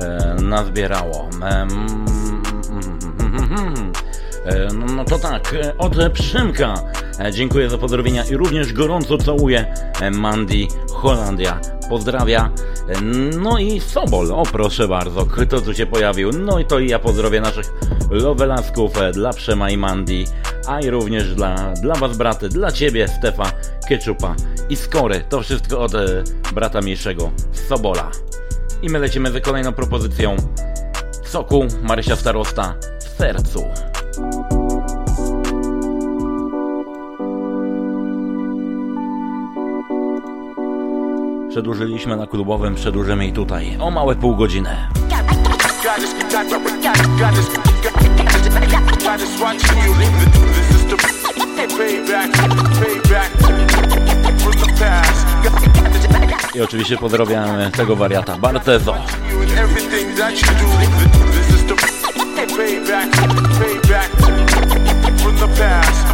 e, 0.00 0.36
nazbierało. 0.42 1.28
Em, 1.42 1.68
e, 4.46 4.68
No, 4.74 4.86
no 4.96 5.04
to 5.04 5.18
tak, 5.18 5.56
od 5.78 6.12
Przymka 6.12 6.74
dziękuję 7.32 7.70
za 7.70 7.78
pozdrowienia 7.78 8.24
i 8.24 8.36
również 8.36 8.72
gorąco 8.72 9.18
całuję 9.18 9.74
Mandy 10.12 10.66
Holandia. 10.92 11.60
Pozdrawia. 11.88 12.50
No 13.40 13.58
i 13.58 13.80
Sobol, 13.80 14.32
o 14.32 14.42
proszę 14.42 14.88
bardzo, 14.88 15.26
kto 15.26 15.60
tu 15.60 15.74
się 15.74 15.86
pojawił. 15.86 16.30
No 16.32 16.58
i 16.58 16.64
to 16.64 16.78
i 16.78 16.88
ja 16.88 16.98
pozdrowię 16.98 17.40
naszych 17.40 17.72
lovelasków 18.10 18.92
dla 19.12 19.32
Przema 19.32 19.70
i 19.70 19.76
Mandy. 19.76 20.24
a 20.66 20.80
i 20.80 20.90
również 20.90 21.34
dla, 21.34 21.72
dla 21.82 21.94
Was 21.94 22.16
braty, 22.16 22.48
dla 22.48 22.72
Ciebie 22.72 23.08
Stefa, 23.08 23.52
Ketchupa 23.88 24.34
i 24.68 24.76
Skory. 24.76 25.24
To 25.28 25.42
wszystko 25.42 25.80
od 25.80 25.94
e, 25.94 26.24
brata 26.54 26.80
mniejszego, 26.80 27.30
Sobola. 27.68 28.10
I 28.82 28.88
my 28.88 28.98
lecimy 28.98 29.30
z 29.32 29.44
kolejną 29.44 29.72
propozycją 29.72 30.36
Soku 31.24 31.66
Marysia 31.82 32.16
Starosta 32.16 32.74
w 33.00 33.18
sercu. 33.18 33.64
Przedłużyliśmy 41.50 42.16
na 42.16 42.26
klubowym, 42.26 42.74
przedłużymy 42.74 43.26
i 43.26 43.32
tutaj 43.32 43.76
o 43.80 43.90
małe 43.90 44.16
pół 44.16 44.36
godziny. 44.36 44.76
I 52.96 53.01
oczywiście 56.72 56.96
pozdrawiamy 56.96 57.70
tego 57.70 57.96
wariata 57.96 58.38
Bartezo. 58.38 58.92
Mam 58.92 59.06
w 66.06 66.11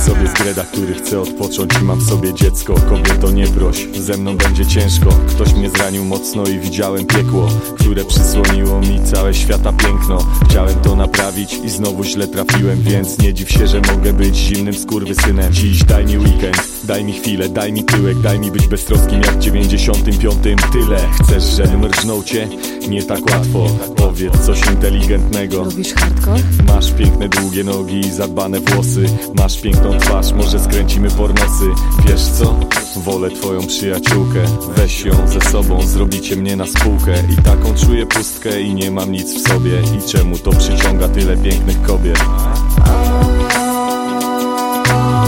sobie 0.00 0.28
zgreda, 0.28 0.64
który 0.64 0.94
chce 0.94 1.20
odpocząć. 1.20 1.70
I 1.82 1.84
mam 1.84 1.98
w 1.98 2.08
sobie 2.08 2.34
dziecko 2.34 2.74
Kobieto 2.74 3.30
nie 3.30 3.46
broś, 3.46 3.86
ze 3.94 4.16
mną 4.16 4.36
będzie 4.36 4.66
ciężko. 4.66 5.10
Ktoś 5.28 5.54
mnie 5.54 5.70
zranił 5.70 6.04
mocno 6.04 6.44
i 6.44 6.58
widziałem 6.58 7.06
piekło 7.06 7.48
Które 7.78 8.04
przysłoniło 8.04 8.80
mi 8.80 9.00
całe 9.04 9.34
świata 9.34 9.72
piękno. 9.72 10.18
Chciałem 10.44 10.74
to 10.74 10.96
naprawić 10.96 11.54
i 11.64 11.70
znowu 11.70 12.04
źle 12.04 12.28
trafiłem 12.28 12.82
Więc 12.82 13.18
nie 13.18 13.34
dziw 13.34 13.50
się, 13.50 13.66
że 13.66 13.80
mogę 13.80 14.12
być 14.12 14.36
zimnym 14.36 14.74
skurwysynem. 14.74 15.52
Dziś 15.52 15.84
daj 15.84 16.06
mi 16.06 16.18
weekend, 16.18 16.56
daj 16.84 17.04
mi 17.04 17.12
chwilę, 17.12 17.48
daj 17.48 17.72
mi 17.72 17.84
tyłek 17.84 18.20
Daj 18.20 18.38
mi 18.38 18.50
być 18.50 18.66
beztroskim 18.66 19.22
jak 19.22 19.34
w 19.34 19.38
95 19.38 20.60
Tyle, 20.72 20.98
chcesz, 21.22 21.44
żebym 21.44 21.84
rżnął 21.84 22.22
cię? 22.22 22.48
Nie 22.88 23.02
tak 23.02 23.20
łatwo, 23.26 23.66
powiedz 23.96 24.40
coś 24.46 24.66
inteligentnego. 24.66 25.64
Lubisz 25.64 25.94
hardcore? 25.94 26.42
Masz 26.66 26.92
piękne 26.92 27.28
długie 27.28 27.64
nogi 27.64 28.00
i 28.00 28.12
zadbane 28.12 28.60
włosy. 28.60 29.06
Masz 29.34 29.60
piękną 29.60 29.89
twarz, 29.98 30.32
może 30.32 30.58
skręcimy 30.60 31.10
pornosy. 31.10 31.64
Wiesz 32.06 32.22
co? 32.22 32.56
Wolę 32.96 33.30
twoją 33.30 33.66
przyjaciółkę. 33.66 34.40
Weź 34.76 35.04
ją 35.04 35.12
ze 35.28 35.40
sobą, 35.50 35.82
zrobicie 35.86 36.36
mnie 36.36 36.56
na 36.56 36.66
spółkę. 36.66 37.14
I 37.32 37.36
taką 37.42 37.74
czuję 37.86 38.06
pustkę 38.06 38.60
i 38.60 38.74
nie 38.74 38.90
mam 38.90 39.12
nic 39.12 39.34
w 39.34 39.48
sobie. 39.48 39.82
I 39.98 40.08
czemu 40.08 40.38
to 40.38 40.50
przyciąga 40.50 41.08
tyle 41.08 41.36
pięknych 41.36 41.82
kobiet? 41.82 42.18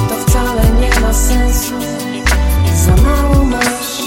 To 0.08 0.14
wcale 0.26 0.62
nie 0.80 1.00
ma 1.00 1.12
sensu. 1.14 1.74
Za 2.86 2.96
mało 3.02 3.44
masz 3.44 4.02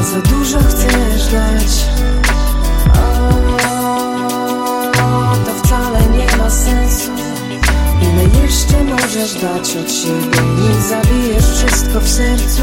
A 0.00 0.02
za 0.02 0.20
dużo 0.20 0.58
chcesz 0.58 1.32
dać. 1.32 1.86
O, 2.94 3.30
To 5.46 5.54
wcale 5.64 6.00
nie 6.18 6.36
ma 6.36 6.50
sensu 6.50 7.19
jeszcze 8.50 8.84
możesz 8.84 9.34
dać 9.34 9.76
od 9.76 9.92
siebie. 9.92 10.38
Nie 10.60 10.82
zabijesz 10.82 11.44
wszystko 11.44 12.00
w 12.00 12.08
sercu 12.08 12.62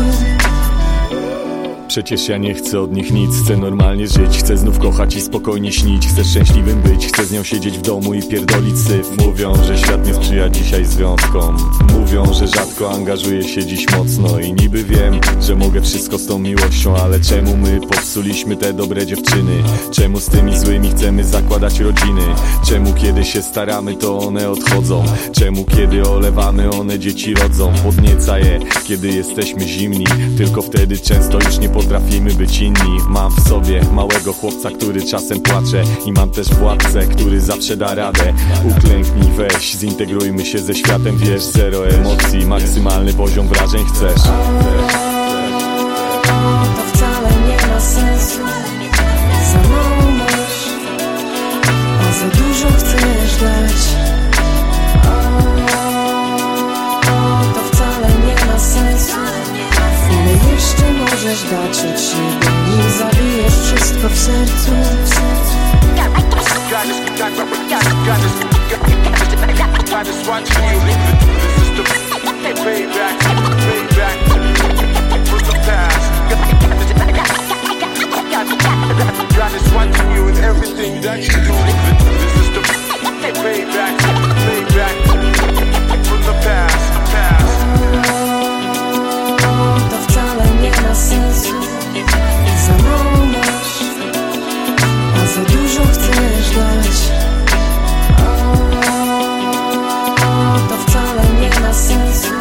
Przecież 1.97 2.27
ja 2.27 2.37
nie 2.37 2.53
chcę 2.53 2.81
od 2.81 2.91
nich 2.91 3.11
nic, 3.11 3.43
chcę 3.43 3.57
normalnie 3.57 4.07
żyć 4.07 4.37
Chcę 4.37 4.57
znów 4.57 4.79
kochać 4.79 5.15
i 5.15 5.21
spokojnie 5.21 5.71
śnić 5.71 6.07
Chcę 6.07 6.23
szczęśliwym 6.23 6.81
być, 6.81 7.07
chcę 7.07 7.25
z 7.25 7.31
nią 7.31 7.43
siedzieć 7.43 7.77
w 7.77 7.81
domu 7.81 8.13
i 8.13 8.23
pierdolić 8.23 8.79
syf 8.79 9.11
Mówią, 9.25 9.53
że 9.63 9.77
świat 9.77 10.07
nie 10.07 10.13
sprzyja 10.13 10.49
dzisiaj 10.49 10.85
związkom 10.85 11.57
Mówią, 11.99 12.33
że 12.33 12.47
rzadko 12.47 12.91
angażuję 12.91 13.43
się 13.43 13.65
dziś 13.65 13.85
mocno 13.97 14.39
I 14.39 14.53
niby 14.53 14.83
wiem, 14.83 15.19
że 15.41 15.55
mogę 15.55 15.81
wszystko 15.81 16.17
z 16.17 16.25
tą 16.25 16.39
miłością 16.39 16.97
Ale 16.97 17.19
czemu 17.19 17.57
my 17.57 17.79
popsuliśmy 17.89 18.57
te 18.57 18.73
dobre 18.73 19.05
dziewczyny? 19.05 19.63
Czemu 19.91 20.19
z 20.19 20.25
tymi 20.25 20.59
złymi 20.59 20.89
chcemy 20.89 21.23
zakładać 21.23 21.79
rodziny? 21.79 22.21
Czemu 22.65 22.93
kiedy 22.93 23.25
się 23.25 23.41
staramy 23.41 23.95
to 23.95 24.17
one 24.19 24.49
odchodzą? 24.49 25.05
Czemu 25.31 25.65
kiedy 25.65 26.09
olewamy 26.09 26.69
one 26.69 26.99
dzieci 26.99 27.33
rodzą? 27.33 27.73
Podnieca 27.83 28.39
je, 28.39 28.59
kiedy 28.87 29.07
jesteśmy 29.07 29.67
zimni 29.67 30.05
Tylko 30.37 30.61
wtedy 30.61 30.97
często 30.97 31.39
już 31.39 31.59
nie 31.59 31.69
potrafimy 31.87 32.33
być 32.33 32.59
inni. 32.59 32.97
Mam 33.09 33.31
w 33.31 33.47
sobie 33.49 33.81
małego 33.91 34.33
chłopca, 34.33 34.69
który 34.71 35.01
czasem 35.01 35.39
płacze. 35.39 35.83
I 36.05 36.11
mam 36.11 36.29
też 36.29 36.47
władcę, 36.47 36.99
który 36.99 37.41
zawsze 37.41 37.77
da 37.77 37.95
radę. 37.95 38.33
Uklęknij, 38.69 39.31
weź, 39.37 39.75
zintegrujmy 39.75 40.45
się 40.45 40.59
ze 40.59 40.75
światem. 40.75 41.17
Wiesz, 41.17 41.43
zero 41.43 41.87
emocji, 41.87 42.45
maksymalny 42.45 43.13
poziom 43.13 43.47
wrażeń 43.47 43.85
chcesz. 43.85 44.21
To 46.75 46.83
wcale 46.93 47.29
nie 47.47 47.67
ma 47.67 47.79
sensu. 47.79 48.39
Za 49.51 49.69
mało 49.69 50.11
masz 50.11 50.69
A 52.01 52.13
za 52.13 52.27
dużo 52.37 52.67
chcesz 52.67 53.41
dać 53.41 53.97
jeszcze 60.77 60.93
możesz 60.93 61.43
dać 61.43 61.79
od 61.79 62.01
siebie 62.01 62.51
Nim 62.69 62.91
zabijesz 62.91 63.53
wszystko 63.53 64.09
w 64.09 64.17
sercu 64.17 64.71
God 79.35 79.53
is 79.53 79.71
watching 79.73 80.15
you 80.15 80.27
in 80.29 80.37
everything 80.37 81.01
that 81.01 81.19
you 81.19 81.33
do. 81.45 81.53
This 82.19 82.35
is 82.41 82.49
the 82.53 82.61
payback, 83.41 83.97
payback 84.45 84.96
nie 90.61 90.71
ma 90.71 90.95
sensu. 90.95 91.53
Za 92.65 92.73
mało 92.83 93.25
masz 93.25 93.83
A 95.15 95.27
za 95.33 95.41
dużo 95.41 95.81
chcesz 95.93 96.49
dać. 96.55 96.97
O, 100.27 100.59
To 100.69 100.77
wcale 100.77 101.23
nie 101.41 101.49
ma 101.59 101.73
sensu. 101.73 102.33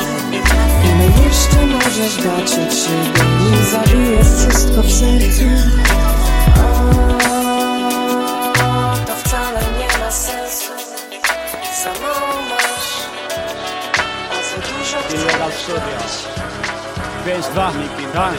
Ile 0.84 1.06
jeszcze 1.24 1.66
możesz 1.66 2.16
dać 2.16 2.52
od 2.52 2.74
siebie 2.74 3.24
Nim 3.40 3.64
zabijesz 3.70 4.26
wszystko 4.38 4.82
w 4.82 4.92
sercu? 4.92 5.44
O, 6.56 6.96
To 9.06 9.14
wcale 9.24 9.60
nie 9.78 9.98
ma 9.98 10.10
sensu. 10.10 10.72
Za 11.84 11.90
mało 12.00 12.42
masz 12.50 12.90
A 14.30 14.34
za 14.34 14.56
dużo 14.68 14.96
chcesz 15.08 15.24
dać 15.38 16.35
5-2, 17.26 17.72
tak, 18.12 18.34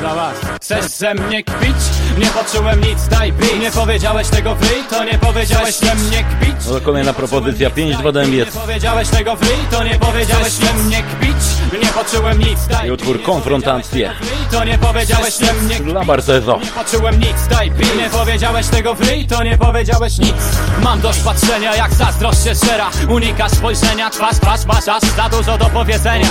dla 0.00 0.14
was 0.14 0.36
Chcesz 0.60 0.84
ze 0.84 1.14
mnie 1.14 1.42
kpić? 1.44 1.91
Nie 2.18 2.26
poczułem 2.26 2.80
nic, 2.80 3.08
daj 3.08 3.32
beat 3.32 3.60
Nie 3.60 3.70
powiedziałeś 3.70 4.28
tego 4.28 4.54
free, 4.54 4.84
to 4.90 5.04
nie 5.04 5.18
powiedziałeś 5.18 5.74
ze 5.74 5.94
mnie 5.94 6.24
kpić. 6.24 6.66
No 6.66 6.74
to 6.74 6.80
kolejna 6.80 7.12
propozycja 7.12 7.70
5-2 7.70 8.12
do 8.12 8.24
Nie 8.24 8.46
powiedziałeś 8.46 9.08
tego 9.08 9.36
free, 9.36 9.66
to 9.70 9.84
nie 9.84 9.98
powiedziałeś 9.98 10.52
ze 10.52 10.72
mnie 10.72 11.02
kpić. 11.02 11.36
Nie 11.82 11.88
poczułem 11.88 12.38
nic, 12.38 12.66
daj 12.66 12.88
i 12.88 12.90
utwór 12.90 13.22
Konfrontacje. 13.22 14.10
to 14.50 14.64
nie 14.64 14.78
powiedziałeś 14.78 15.34
ze 15.34 15.52
mnie 15.52 15.80
dla 15.80 16.04
Bartezo. 16.04 16.58
Nie 16.64 16.84
poczułem 16.84 17.18
nic, 17.18 17.48
daj 17.50 17.70
beat 17.70 17.96
Nie 17.96 18.10
powiedziałeś 18.10 18.66
tego 18.66 18.94
free, 18.94 19.26
to 19.26 19.42
nie 19.42 19.58
powiedziałeś 19.58 20.18
nic. 20.18 20.34
Mam 20.82 21.00
dość 21.00 21.20
patrzenia, 21.20 21.76
jak 21.76 21.94
zazdrość 21.94 22.44
się 22.44 22.54
szera 22.54 22.90
Unikasz 23.08 23.52
spojrzenia, 23.52 24.10
twarz, 24.10 24.36
twarz, 24.40 24.64
masz 24.66 24.88
aż 24.88 25.02
za 25.16 25.28
dużo 25.28 25.58
do 25.58 25.64
powiedzenia. 25.64 26.26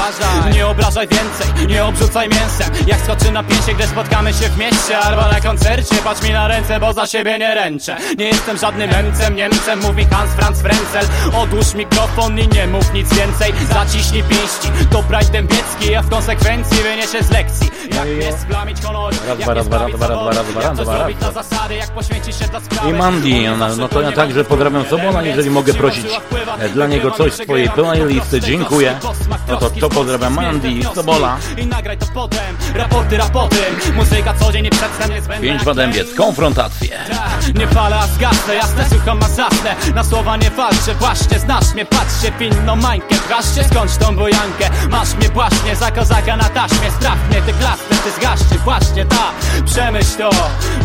Nie 0.54 0.68
obrażaj 0.68 1.08
więcej, 1.08 1.68
nie 1.68 1.86
obrzucaj 1.86 2.30
mięsem. 2.30 2.88
Jak 2.88 3.00
skoczy 3.00 3.32
na 3.32 3.44
pięcie, 3.44 3.74
gdy 3.74 3.88
spotkamy 3.88 4.34
się 4.34 4.50
w 4.50 4.58
mieście 4.58 4.98
Albo 5.00 5.22
na 5.22 5.42
koncercie, 5.42 5.71
patrz 6.04 6.22
mi 6.22 6.34
na 6.34 6.48
ręce, 6.48 6.80
bo 6.80 6.94
za 6.94 7.08
siebie 7.08 7.40
nie 7.40 7.56
ręczę. 7.56 7.98
Nie 8.18 8.26
jestem 8.26 8.58
żadnym 8.58 8.90
Niemcem, 8.90 9.36
Niemcem, 9.36 9.80
mówi 9.80 10.06
Hans 10.06 10.32
Franz 10.32 10.62
Frenzel. 10.62 11.06
Odłóż 11.34 11.74
mikrofon 11.74 12.40
i 12.40 12.48
nie 12.48 12.68
mów 12.68 12.94
nic 12.94 13.14
więcej. 13.14 13.54
Zaciśnij 13.74 14.24
pięści, 14.24 14.88
to 14.92 15.04
Pride 15.04 15.32
Dębiecki 15.32 15.92
Ja 15.92 16.02
w 16.02 16.10
konsekwencji 16.10 16.78
wyniesie 16.84 17.24
z 17.24 17.32
lekcji. 17.32 17.72
Jak 17.96 18.26
nie 18.26 18.38
splamić 18.38 18.82
honoru 18.82 19.18
Raz, 19.28 19.28
Jak 19.28 19.38
dwa, 19.38 19.54
nie 19.54 19.56
raz, 19.56 19.66
zawodu, 19.66 19.98
dwa, 19.98 20.08
raz, 20.08 20.48
dwa, 20.48 20.62
Jak 20.62 20.78
raz, 20.78 20.88
zrobić 20.88 21.18
dwa. 21.18 21.28
na 21.28 21.34
zasady 21.34 21.76
Jak 21.76 21.90
poświęcić 21.92 22.36
się 22.36 22.46
dla 22.46 22.60
sprawy 22.60 22.90
I 22.90 22.94
Mandy, 22.94 23.52
ona, 23.54 23.76
no 23.76 23.88
to 23.88 24.02
ja 24.02 24.12
także 24.12 24.44
pozdrawiam 24.44 24.86
Sobola, 24.86 25.24
jeżeli 25.24 25.50
mogę 25.50 25.74
prosić 25.74 26.06
e, 26.60 26.70
dla 26.70 26.88
niego 26.88 27.12
coś 27.12 27.34
z 27.34 27.38
twojej 27.38 27.70
playlisty, 27.70 28.42
dziękuję. 28.42 29.00
No 29.48 29.58
to 29.58 29.70
to 29.70 29.90
pozdrawiam 29.90 30.34
Mandy 30.34 30.72
i 30.72 30.84
Sobola. 30.84 31.38
I 31.58 31.66
nagraj 31.66 31.98
to 31.98 32.06
potem. 32.14 32.58
Raporty 32.76 33.18
raportem 33.18 33.76
Muzyka 33.96 34.34
niezbędna 35.12 35.61
Pięć 35.62 35.78
Wadębiec, 35.78 36.14
konfrontacje. 36.18 37.00
Tak, 37.10 37.56
Nie 37.56 37.68
palę, 37.68 38.00
a 38.00 38.08
zgasnę, 38.08 38.56
jasne, 38.56 38.86
słucham, 38.90 39.20
a 39.24 39.28
zasnę. 39.30 39.76
Na 39.96 40.04
słowa 40.04 40.38
nie 40.38 40.50
walczę, 40.50 40.96
właśnie 41.00 41.40
znasz 41.40 41.74
mnie 41.74 41.86
Patrzcie, 41.86 42.32
pilną 42.32 42.76
mańkę, 42.76 43.16
wraszcie, 43.28 43.64
skądś 43.64 43.98
tą 43.98 44.16
bojankę. 44.16 44.70
Masz 44.90 45.14
mnie 45.14 45.30
właśnie, 45.30 45.76
za 45.76 45.92
kozaka 45.92 46.38
na 46.38 46.50
taśmie 46.50 46.92
Strach 46.92 47.30
mnie, 47.30 47.42
ty 47.42 47.54
klasny, 47.54 47.96
ty 48.04 48.12
zgaście 48.12 48.58
Właśnie 48.64 49.06
ta, 49.06 49.32
przemyśl 49.66 50.18
to 50.18 50.30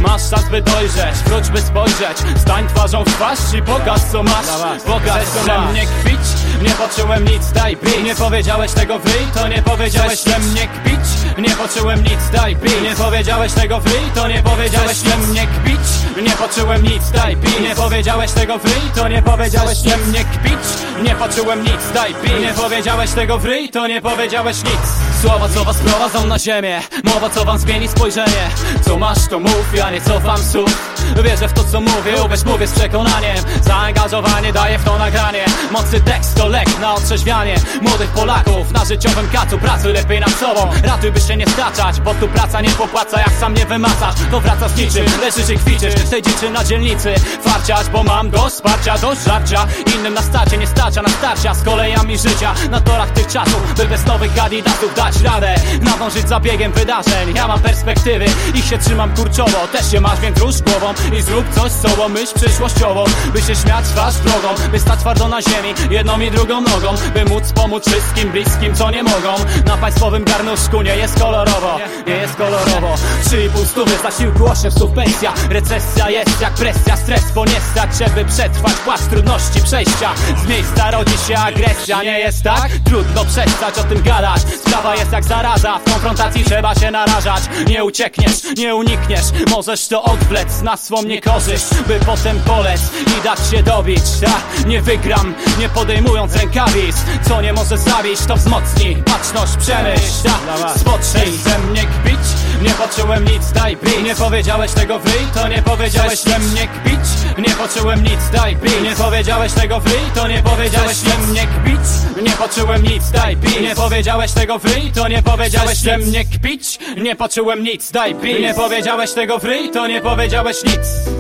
Masz 0.01 0.31
czas 0.31 0.49
by 0.51 0.63
dojrzeć, 0.63 1.15
wróć 1.27 1.49
by 1.49 1.61
spojrzeć. 1.61 2.19
Stań 2.41 2.69
twarzą 2.69 3.05
w 3.05 3.09
twarz 3.09 3.55
i 3.59 3.63
pokaż 3.63 4.01
co 4.13 4.23
masz. 4.23 4.47
Pokaż 4.87 5.25
co 5.25 5.47
na 5.47 5.61
mnie 5.61 5.87
kpić? 5.87 6.21
Nie 6.63 6.71
poczułem 6.71 7.25
nic, 7.25 7.53
daj 7.53 7.77
pi 7.77 8.03
Nie 8.03 8.15
powiedziałeś 8.15 8.73
tego 8.73 8.99
wryj, 8.99 9.27
to 9.35 9.49
nie 9.49 9.63
powiedziałeś 9.63 10.25
we 10.25 10.39
mnie 10.39 10.69
kpić 10.69 11.26
Nie 11.39 11.51
poczułem 11.51 12.03
nic, 12.03 12.31
daj 12.33 12.57
pi 12.57 12.83
Nie 12.83 12.95
powiedziałeś 12.95 13.53
tego 13.53 13.81
wryj, 13.81 14.11
to 14.15 14.29
nie 14.29 14.43
powiedziałeś 14.43 14.99
we 14.99 15.17
mnie 15.17 15.47
kpić. 15.47 16.23
Nie 16.23 16.31
poczułem 16.31 16.83
nic, 16.83 17.11
daj 17.11 17.37
pi 17.37 17.63
Nie 17.63 17.75
powiedziałeś 17.75 18.33
tego 18.33 18.59
wryj, 18.59 18.91
to 18.95 19.09
nie 19.09 19.23
powiedziałeś 19.23 19.79
we 19.83 19.97
mnie 19.97 20.25
kpić. 20.25 20.87
Nie 21.03 21.15
poczułem 21.15 21.63
nic, 21.63 21.93
daj 21.95 22.15
Nie 22.41 22.53
powiedziałeś 22.53 23.11
tego 23.11 23.39
wryj, 23.39 23.69
to 23.69 23.87
nie 23.87 24.03
powiedziałeś 24.03 24.57
nic. 24.65 25.07
Słowa 25.23 25.49
co 25.49 25.65
was 25.65 25.77
prowadzą 25.77 26.27
na 26.27 26.39
ziemię. 26.39 26.81
Mowa 27.05 27.31
co 27.31 27.45
wam 27.45 27.59
zmieni 27.59 27.89
spojrzenie. 27.89 28.51
Co 28.85 28.99
masz 28.99 29.29
to 29.31 29.39
mów, 29.39 29.75
ja 29.75 29.91
nie 29.91 30.01
cofam 30.01 30.39
słów. 30.39 30.97
Wierzę 31.25 31.49
w 31.49 31.53
to 31.53 31.65
co 31.65 31.81
mówię, 31.81 32.23
uwierz 32.25 32.45
mówię 32.45 32.67
z 32.67 32.73
przekonaniem. 32.73 33.37
Zaangażowanie 33.63 34.53
daje 34.53 34.79
w 34.79 34.85
to 34.85 34.99
nagranie. 34.99 35.45
Mocy 35.73 36.01
tekst 36.01 36.35
to 36.35 36.49
lek 36.49 36.81
na 36.81 36.95
otrzeźwianie. 36.95 37.55
Młodych 37.83 38.11
Polaków 38.11 38.73
na 38.73 38.85
życiowym 38.85 39.29
kacu 39.29 39.59
Pracuj 39.59 39.93
lepiej 39.93 40.21
nad 40.21 40.31
sobą, 40.31 40.71
ratuj 40.85 41.13
by 41.13 41.21
się 41.27 41.37
nie 41.37 41.47
staczać 41.47 42.01
Bo 42.01 42.15
tu 42.15 42.29
praca 42.29 42.61
nie 42.61 42.71
popłaca, 42.71 43.19
jak 43.19 43.33
sam 43.41 43.55
nie 43.55 43.67
wymacasz 43.67 44.15
To 44.31 44.41
wraca 44.41 44.69
z 44.69 44.77
niczym, 44.77 45.05
leżysz 45.21 45.51
i 45.51 45.59
kwiczysz 45.59 45.95
Tej 46.11 46.23
dziczy 46.23 46.51
na 46.51 46.65
dzielnicy. 46.65 47.15
Farciać, 47.43 47.89
bo 47.89 48.03
mam 48.03 48.31
dość 48.31 48.55
wsparcia, 48.55 48.99
dość 48.99 49.25
żarcia. 49.25 49.67
Innym 49.97 50.15
na 50.15 50.23
starcie 50.23 50.57
nie 50.57 50.67
starcza 50.67 51.03
na 51.03 51.09
starcia 51.09 51.55
Z 51.55 51.63
kolejami 51.63 52.19
życia. 52.19 52.55
Na 52.71 52.81
torach 52.81 53.11
tych 53.11 53.27
czasów 53.27 53.75
By 53.77 53.85
bez 53.85 54.07
nowych 54.07 54.35
kandydatów 54.35 54.95
dać 54.95 55.21
radę. 55.21 55.55
Nadążyć 55.81 56.29
za 56.29 56.41
biegiem 56.41 56.73
wydarzeń 56.73 57.35
Ja 57.35 57.49
mam 57.49 57.61
perspektywy, 57.61 58.25
ich 58.55 58.65
się 58.65 58.79
trzymam 58.79 59.15
kurczowo. 59.15 59.69
Też 59.73 59.91
się 59.91 60.01
masz, 60.01 60.21
więc 60.21 60.41
rusz 60.41 60.63
głową 60.63 60.95
I 61.19 61.23
zrób 61.23 61.55
coś 61.55 61.73
z 61.73 61.81
sobą, 61.81 62.09
myśl 62.09 62.35
przyszłościowo. 62.35 63.05
By 63.33 63.43
się 63.43 63.55
śmiać 63.55 63.85
twarz 63.85 64.15
drogą 64.15 64.49
By 64.71 64.81
stać 64.81 65.01
twardo 65.01 65.29
na 65.29 65.43
ziemi, 65.43 65.75
jedną 65.91 66.21
i 66.21 66.31
drugą 66.31 66.61
nogą 66.61 66.95
By 67.15 67.25
móc 67.25 67.53
pomóc 67.53 67.89
wszystkim 67.89 68.31
bliskim, 68.31 68.75
co 68.75 68.91
nie 68.91 69.03
mogą. 69.03 69.35
Na 69.67 69.77
państwowym 69.77 70.25
garnuszku 70.25 70.83
nie 70.83 70.97
jest 70.97 71.16
kolorowo 71.21 71.79
Nie 72.07 72.15
jest 72.15 72.35
kolorowo. 72.35 72.95
3,5 73.25 73.67
stówy 73.67 73.99
zasiłku 74.03 74.47
8 74.47 74.71
stów 74.71 74.91
pensja. 74.91 75.33
Recesja 75.51 76.11
jest 76.11 76.41
jak 76.41 76.55
presja, 76.55 76.97
stres 76.97 77.33
Bo 77.35 77.45
nie 77.45 77.61
stać, 77.73 77.91
żeby 77.99 78.25
przetrwać 78.25 78.73
płacz 78.73 79.01
trudności 79.01 79.63
przejścia. 79.63 80.11
Z 80.45 80.49
miejsca 80.49 80.91
rodzi 80.91 81.19
się 81.29 81.39
agresja, 81.39 82.03
nie 82.03 82.19
jest 82.19 82.43
tak? 82.43 82.71
Trudno 82.85 83.25
przestać 83.25 83.79
o 83.79 83.85
tym 83.85 84.03
gadać. 84.03 84.41
Sprawa 84.67 84.97
jest 84.97 85.13
jak 85.13 85.25
zaraza, 85.25 85.79
w 85.79 85.85
konfrontacji 85.93 86.45
trzeba 86.45 86.75
się 86.75 86.91
narażać. 86.91 87.43
Nie 87.69 87.85
uciekniesz, 87.85 88.43
nie 88.57 88.75
unikniesz 88.75 89.25
Możesz 89.51 89.89
to 89.89 90.03
odwlec 90.03 90.63
na 90.63 90.77
swą 90.77 91.03
niekorzyść 91.03 91.67
By 91.89 92.01
potem 92.07 92.41
polec 92.41 92.81
i 93.19 93.25
dać 93.25 93.39
się 93.51 93.63
dobić 93.63 94.03
Ta, 94.25 94.67
Nie 94.69 94.83
wygram, 94.83 95.35
nie 95.59 95.69
podejmując 95.69 96.37
rękawic. 96.37 96.97
Co 97.29 97.43
nie 97.43 97.53
może 97.53 97.79
zabić, 97.79 98.21
to 98.29 98.37
wzmocni 98.37 98.97
Baczność, 98.97 99.57
przemyśl, 99.57 100.23
ta, 100.25 100.75
spocznij 101.07 101.39
ze 101.39 101.59
mnie 101.59 101.81
kpić. 101.81 102.27
Nie 102.63 102.71
poczułem 102.71 103.25
nic, 103.25 103.53
daj 103.53 103.77
pi 103.77 104.03
Nie 104.03 104.15
powiedziałeś 104.15 104.73
tego 104.73 104.99
wryj, 104.99 105.27
to 105.35 105.49
nie 105.49 105.63
powiedziałeś 105.63 106.25
we 106.25 106.39
mnie 106.39 106.69
kpić. 106.69 107.39
Nie 107.39 107.55
poczułem 107.55 108.03
nic, 108.03 108.31
daj 108.33 108.57
pi 108.57 108.83
Nie 108.83 108.95
powiedziałeś 108.97 109.53
tego 109.53 109.81
wryj, 109.81 110.11
to 110.15 110.29
nie 110.29 110.43
powiedziałeś 110.43 110.97
we 110.97 111.27
mnie 111.27 111.47
kpić. 111.47 112.23
Nie 112.23 112.31
poczułem 112.31 112.83
nic, 112.83 113.11
daj 113.11 113.37
pi 113.37 113.63
Nie 113.63 113.75
powiedziałeś 113.75 114.33
tego 114.33 114.59
wryj, 114.59 114.93
to 114.93 115.09
nie 115.09 115.23
powiedziałeś 115.23 115.83
we 115.83 115.99
mnie 115.99 116.25
kpić. 116.25 116.79
Nie 116.97 117.17
poczułem 117.17 117.63
nic, 117.63 117.93
daj 117.93 118.15
pi 118.15 118.43
Nie 118.43 118.55
powiedziałeś 118.55 119.13
tego 119.13 119.39
wryj, 119.39 119.71
to 119.71 119.87
nie 119.87 120.01
powiedziałeś 120.01 120.65
nic 120.65 121.17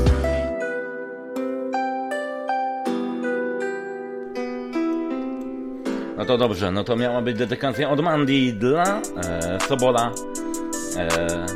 to 6.26 6.38
dobrze, 6.38 6.72
no 6.72 6.84
to 6.84 6.96
miała 6.96 7.22
być 7.22 7.36
dedykacja 7.36 7.90
od 7.90 8.00
Mandy 8.00 8.52
dla 8.52 9.00
e, 9.00 9.58
Sobola. 9.68 10.12
E, 10.96 11.46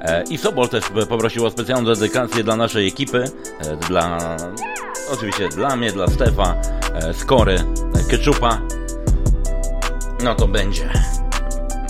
e, 0.00 0.24
I 0.30 0.38
Sobol 0.38 0.68
też 0.68 0.84
poprosił 1.08 1.46
o 1.46 1.50
specjalną 1.50 1.94
dedykację 1.94 2.44
dla 2.44 2.56
naszej 2.56 2.88
ekipy, 2.88 3.24
e, 3.60 3.76
dla 3.76 4.36
oczywiście 5.12 5.48
dla 5.48 5.76
mnie, 5.76 5.92
dla 5.92 6.06
Stefa, 6.06 6.54
e, 6.94 7.14
Skory, 7.14 7.54
e, 7.54 8.10
Ketchupa. 8.10 8.60
No 10.24 10.34
to 10.34 10.48
będzie 10.48 10.90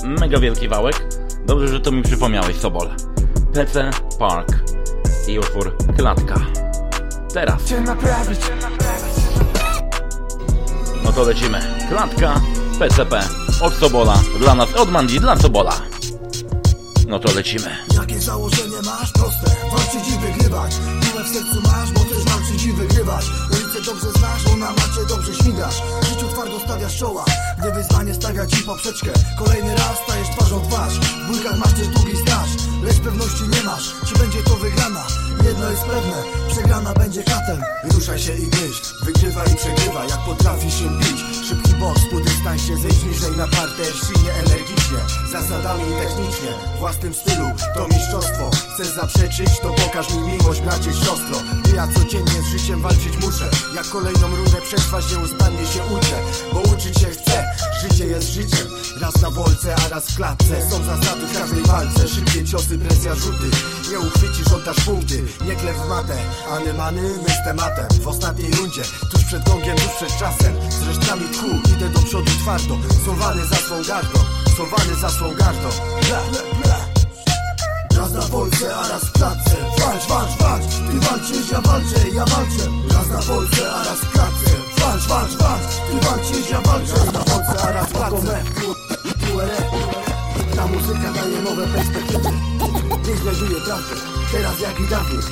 mega 0.05 0.39
wielki 0.39 0.69
wałek. 0.69 1.09
Dobrze, 1.47 1.69
że 1.69 1.81
to 1.81 1.93
mi 1.93 2.03
przypomniałeś, 2.03 2.57
Sobol. 2.57 2.89
PC 3.55 3.91
Park 4.19 4.49
i 5.29 5.39
utwór 5.39 5.77
Klatka. 5.97 6.35
Teraz. 7.35 7.65
Cię 7.65 7.81
naprawić 7.81 8.41
No 11.09 11.15
to 11.15 11.23
lecimy. 11.23 11.61
Klatka, 11.89 12.41
PCP, 12.79 13.21
od 13.61 13.75
Sobola, 13.75 14.19
dla 14.39 14.55
nas, 14.55 14.69
od 14.75 14.91
Mandi, 14.91 15.21
dla 15.21 15.37
Sobola. 15.37 15.73
No 17.07 17.19
to 17.19 17.35
lecimy. 17.35 17.77
Jakie 17.95 18.21
założenie 18.21 18.77
masz? 18.85 19.13
Proste, 19.13 19.57
walczyć 19.89 20.15
i 20.15 20.19
wygrywać. 20.19 20.75
Dumę 20.77 21.25
w 21.25 21.29
sercu 21.29 21.61
masz, 21.63 21.93
bo 21.93 22.01
też 22.01 22.25
walczyć 22.25 22.65
i 22.65 22.73
wygrywać 22.73 23.25
Ulicę 23.51 23.81
dobrze 23.87 24.13
znasz, 24.13 24.45
bo 24.45 24.57
na 24.57 24.71
macie 24.71 25.07
dobrze 25.09 25.35
śmigasz. 25.35 25.83
W 26.03 26.07
Życiu 26.09 26.29
twardo 26.29 26.61
stawiasz 26.61 26.99
czoła, 26.99 27.25
gdy 27.59 27.73
wyzwanie 27.73 28.15
stawia 28.15 28.47
ci 28.47 28.57
poprzeczkę 28.57 29.13
Kolejny 29.39 29.75
raz 29.75 29.97
stajesz 30.05 30.29
twarzą 30.29 30.61
twarz. 30.61 30.95
W 30.95 31.27
bójkach 31.27 31.59
masz 31.59 31.73
też 31.73 31.89
długi 31.89 32.17
staż 32.17 32.49
Lecz 32.83 33.01
pewności 33.01 33.43
nie 33.43 33.63
masz, 33.63 33.95
czy 34.07 34.19
będzie 34.19 34.43
to 34.43 34.55
wygrana? 34.57 35.07
Jedno 35.45 35.71
jest 35.71 35.83
pewne, 35.83 36.23
przegrana 36.51 36.95
będzie 36.95 37.23
katem. 37.23 37.63
Ruszaj 37.85 38.19
się 38.19 38.35
i 38.35 38.47
myśl, 38.47 38.83
wygrywa 39.05 39.45
i 39.45 39.55
przegrywa 39.55 40.05
Jak 40.05 40.19
potrafisz 40.27 40.75
się 40.79 40.89
bić, 40.99 41.47
szybki 41.49 41.75
boks 41.75 42.03
Podystań 42.11 42.59
się, 42.59 42.77
zejdź 42.77 43.05
niżej 43.05 43.37
na 43.37 43.49
parter 43.49 43.93
Silnie, 44.07 44.33
energicznie, 44.33 45.01
zasadami 45.33 45.83
i 45.83 45.93
technicznie 46.03 46.53
Własnym 46.79 47.15
stylu, 47.15 47.47
to 47.75 47.89
mistrzostwo. 47.89 48.51
Chcesz 48.75 48.89
zaprzeczyć, 48.89 49.61
to 49.63 49.71
pokaż 49.85 50.15
mi 50.15 50.23
miłość, 50.23 50.61
bracie, 50.61 50.93
siostro. 50.93 51.39
Gdy 51.65 51.77
ja 51.77 51.89
codziennie 51.95 52.43
z 52.43 52.47
życiem 52.47 52.83
walczyć 52.83 53.17
muszę. 53.21 53.51
Jak 53.75 53.89
kolejną 53.89 54.37
rundę 54.37 54.61
przetrwać 54.61 55.13
nieustannie 55.13 55.67
się 55.67 55.83
uczę 55.85 56.17
Bo 56.53 56.61
uczyć 56.61 57.01
się 57.01 57.07
chcę, 57.07 57.45
życie 57.83 58.07
jest 58.07 58.29
życiem. 58.29 58.67
Raz 59.01 59.23
na 59.23 59.31
wolce, 59.31 59.77
a 59.77 59.89
raz 59.89 60.11
w 60.11 60.17
klatce. 60.17 60.71
Są 60.71 60.85
zasady 60.85 61.27
w 61.27 61.39
każdej 61.39 61.63
walce. 61.63 62.09
Szybkie 62.09 62.45
ciosy, 62.45 62.79
presja, 62.79 63.15
rzuty. 63.15 63.51
Nie 63.91 63.99
uchwycisz, 63.99 64.53
oddasz 64.53 64.81
punkty. 64.85 65.25
Nie 65.47 65.57
klep 65.57 65.77
w 65.77 65.89
matę, 65.89 66.17
anemany, 66.51 67.03
my 67.03 67.35
z 67.35 67.45
tematem. 67.45 67.87
W 68.03 68.09
ostatniej 68.09 68.53
rundzie, 68.53 68.83
tuż 69.11 69.25
przed 69.25 69.45
gongiem, 69.45 69.77
tuż 69.77 69.93
przed 69.97 70.19
czasem. 70.19 70.55
Z 70.71 70.87
resztkami 70.87 71.29
tchu, 71.29 71.71
idę 71.77 71.89
do 71.89 71.99
przodu 71.99 72.31
twardo. 72.43 72.79
Sowany 73.05 73.47
za 73.47 73.57
swą 73.57 73.75
gardą. 73.89 74.19
Sowany 74.57 74.95
za 75.01 75.11
swą 75.11 75.35
gardą 75.35 75.69
na 78.19 78.27
Polsce, 78.29 78.77
a 78.77 78.89
raz 78.89 79.05
w 79.05 79.13
klatce. 79.13 79.57
Walcz, 79.79 80.07
walcz, 80.09 80.37
walcz 80.41 80.75
Ty 80.91 80.97
walczysz, 81.07 81.51
ja 81.53 81.61
walczę, 81.61 82.01
ja 82.15 82.25
walczę. 82.25 82.65
Raz 82.95 83.09
na 83.09 83.35
Polsce, 83.35 83.71
a 83.73 83.85
raz 83.85 83.99
w 83.99 84.11
klatce. 84.13 84.51
Walcz, 84.81 85.07
walcz, 85.09 85.37
walcz 85.37 85.73
Ty 85.87 86.07
walczysz, 86.07 86.51
ja 86.51 86.61
walczę. 86.61 86.95
Raz 86.95 87.13
na 87.13 87.23
Polsce, 87.31 87.57
a 87.69 87.73
raz 87.73 87.89
w 87.89 87.93
klatce. 87.93 88.45
Ta 90.57 90.67
muzyka 90.67 91.13
daje 91.13 91.43
nowe 91.43 91.67
perspektywy. 91.67 92.31
Nie 93.09 93.17
znajduje 93.17 93.61
prawdy 93.61 93.95
Teraz 94.33 94.61
jak 94.61 94.81
i 94.81 94.89
dawniej 94.89 95.23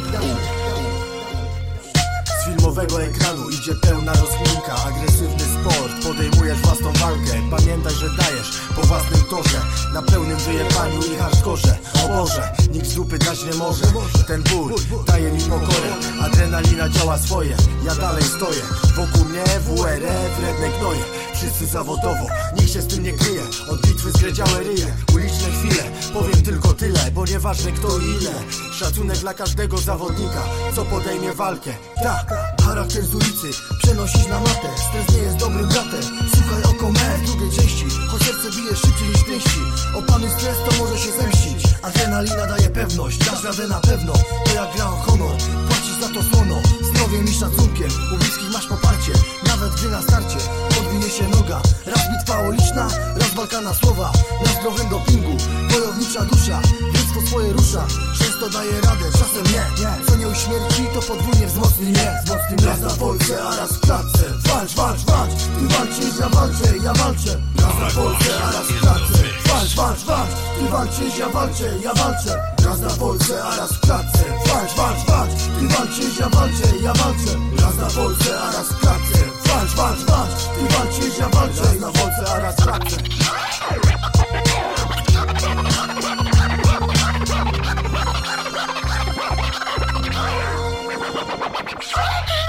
filmowego 2.47 3.03
ekranu. 3.03 3.51
Idzie 3.51 3.74
pełna 3.74 4.12
rozkminka 4.12 4.74
Agresywny 4.86 5.44
sport, 5.55 5.92
podejmujesz 6.07 6.59
własną 6.59 6.92
walkę 6.92 7.32
Pamiętaj, 7.51 7.94
że 7.94 8.09
dajesz 8.11 8.51
po 8.76 8.82
własnym 8.82 9.22
torze. 9.30 9.61
Na 9.94 10.03
pełnym 10.03 10.36
wyjebaniu 10.36 11.01
i 11.12 11.16
hardkorze. 11.16 11.78
O 12.05 12.09
Boże, 12.09 12.53
nikt 12.72 12.86
z 12.86 12.94
dupy 12.94 13.18
dać 13.18 13.44
nie 13.44 13.55
może. 13.55 13.84
Ten 14.26 14.42
ból 14.42 14.74
daje 15.07 15.32
mi 15.32 15.40
pokorę. 15.40 15.90
Adrenalina 16.22 16.88
działa 16.88 17.18
swoje, 17.18 17.57
ja 17.84 17.94
dalej 17.94 18.24
stoję. 18.24 18.62
Wokół 18.97 19.24
mnie 19.24 19.44
WRF, 19.44 20.40
redne 20.40 20.78
gnoje 20.78 21.03
Wszyscy 21.47 21.66
zawodowo, 21.66 22.26
nikt 22.57 22.72
się 22.72 22.82
z 22.82 22.86
tym 22.86 23.03
nie 23.03 23.12
kryje. 23.12 23.42
Od 23.70 23.86
bitwy 23.86 24.11
zgredziałe 24.12 24.59
ryje, 24.59 24.86
uliczne 25.14 25.49
chwile. 25.51 25.82
Powiem 26.12 26.42
tylko 26.42 26.74
tyle, 26.74 27.11
bo 27.14 27.26
nieważne 27.26 27.72
kto 27.72 27.99
i 27.99 28.05
ile. 28.05 28.32
Szacunek 28.72 29.18
dla 29.18 29.34
każdego 29.34 29.78
zawodnika, 29.78 30.42
co 30.74 30.84
podejmie 30.84 31.32
walkę. 31.32 31.70
Tak, 32.03 32.34
charakter 32.64 33.05
z 33.05 33.14
ulicy 33.14 33.51
przenosisz 33.82 34.26
na 34.26 34.40
matę. 34.40 34.68
Stres 34.88 35.16
nie 35.16 35.22
jest 35.22 35.36
dobrym 35.36 35.68
bratem, 35.68 36.03
słuchaj 36.34 36.62
oko 36.62 36.92
w 37.16 37.26
drugiej 37.26 37.50
części 37.50 37.86
Choć 38.08 38.22
serce 38.22 38.50
bije 38.50 38.76
szybciej 38.76 39.08
niż 39.08 39.24
pięści. 39.24 39.60
Opany 39.94 40.30
stres 40.30 40.56
to 40.66 40.84
może 40.84 40.98
się 40.98 41.12
zemścić. 41.12 41.64
Adrenalina 41.82 42.46
daje 42.46 42.70
pewność, 42.70 43.18
dasz 43.18 43.44
radę 43.44 43.68
na 43.68 43.80
pewno. 43.80 44.12
To 44.44 44.54
jak 44.54 44.74
gra 44.74 44.84
o 44.84 44.96
honor, 44.96 45.36
płacisz 45.68 46.00
za 46.00 46.08
to 46.08 46.22
słono. 46.30 46.56
Zdrowiem 46.82 47.24
i 47.24 47.34
szacunkiem, 47.34 47.90
u 48.14 48.16
bliskich 48.16 48.50
masz 48.52 48.66
poparcie. 48.66 49.12
Nawet 49.46 49.74
gdy 49.74 49.88
na 49.88 50.02
starcie 50.02 50.38
podwinie 50.74 51.10
się 51.10 51.28
noga. 51.28 51.60
Raz 51.86 52.02
bitwa 52.10 52.40
uliczna, 52.40 52.88
raz 53.16 53.34
walka 53.34 53.60
na 53.60 53.74
słowa. 53.74 54.12
Na 54.44 54.60
zdrowym 54.60 54.88
dopingu, 54.88 55.36
wojownicza 55.70 56.24
dusza. 56.24 56.60
Dziecko 56.94 57.26
swoje 57.26 57.52
rusza, 57.52 57.86
często 58.18 58.48
daje 58.48 58.80
radę, 58.80 59.06
czasem 59.12 59.44
nie. 59.52 59.64
Co 60.06 60.16
nie 60.16 60.28
uśmierci, 60.28 60.82
to 60.94 61.00
podwójnie 61.02 61.46
Wzmocni 61.46 61.86
mnie. 61.86 62.12
Raz 62.66 62.80
na 62.80 62.90
Polsce, 62.90 63.44
a 63.44 63.56
raz 63.56 63.72
w 63.72 63.80
klatce. 63.80 64.24
Walcz, 64.48 64.74
walcz, 64.74 65.00
walcz, 65.04 65.32
ty 65.58 65.74
walczysz, 65.74 66.18
ja 66.20 66.28
walczę, 66.28 66.76
ja 66.84 66.92
walczę 66.92 67.05
Raz 67.07 67.14
na 67.24 68.02
Polsce, 68.02 68.30
a 68.42 68.50
raz 68.52 68.66
w 68.66 68.80
klatce. 68.80 69.22
Walcz, 69.48 69.74
walcz, 69.76 70.04
walcz, 70.04 70.30
ty 70.59 70.70
walczysz, 70.70 71.18
ja 71.18 71.28
walczę, 71.28 71.78
ja 71.82 71.94
walczę. 71.94 72.42
Raz 72.64 72.80
na 72.80 72.90
Polsce, 72.90 73.44
a 73.44 73.57
raz 73.57 73.72
w 73.72 73.80
klatce. 73.80 74.24
Walcz, 74.46 74.74
walcz, 74.76 75.07
walcz, 75.09 75.42
ty 75.59 75.68
walczysz, 75.68 76.18
ja 76.18 76.28
walczę, 76.28 76.76
ja 76.82 76.92
walczę. 76.92 77.62
Raz 77.62 77.76
na 77.76 78.02
Polsce, 78.02 78.40
a 78.40 78.52
raz 78.52 78.68
w 78.68 78.78
klatce. 78.80 79.18
Walcz, 79.46 79.74
walcz, 79.74 80.04
walcz, 80.04 80.44
ty 80.44 80.74
walczysz, 80.74 81.18
ja 81.18 81.28
walczę. 81.28 81.62
Raz 81.62 81.80
na 81.80 81.92
Polsce, 81.92 82.32
a 82.34 82.38
raz 82.40 82.57
w 82.57 82.62
klatce 82.62 82.96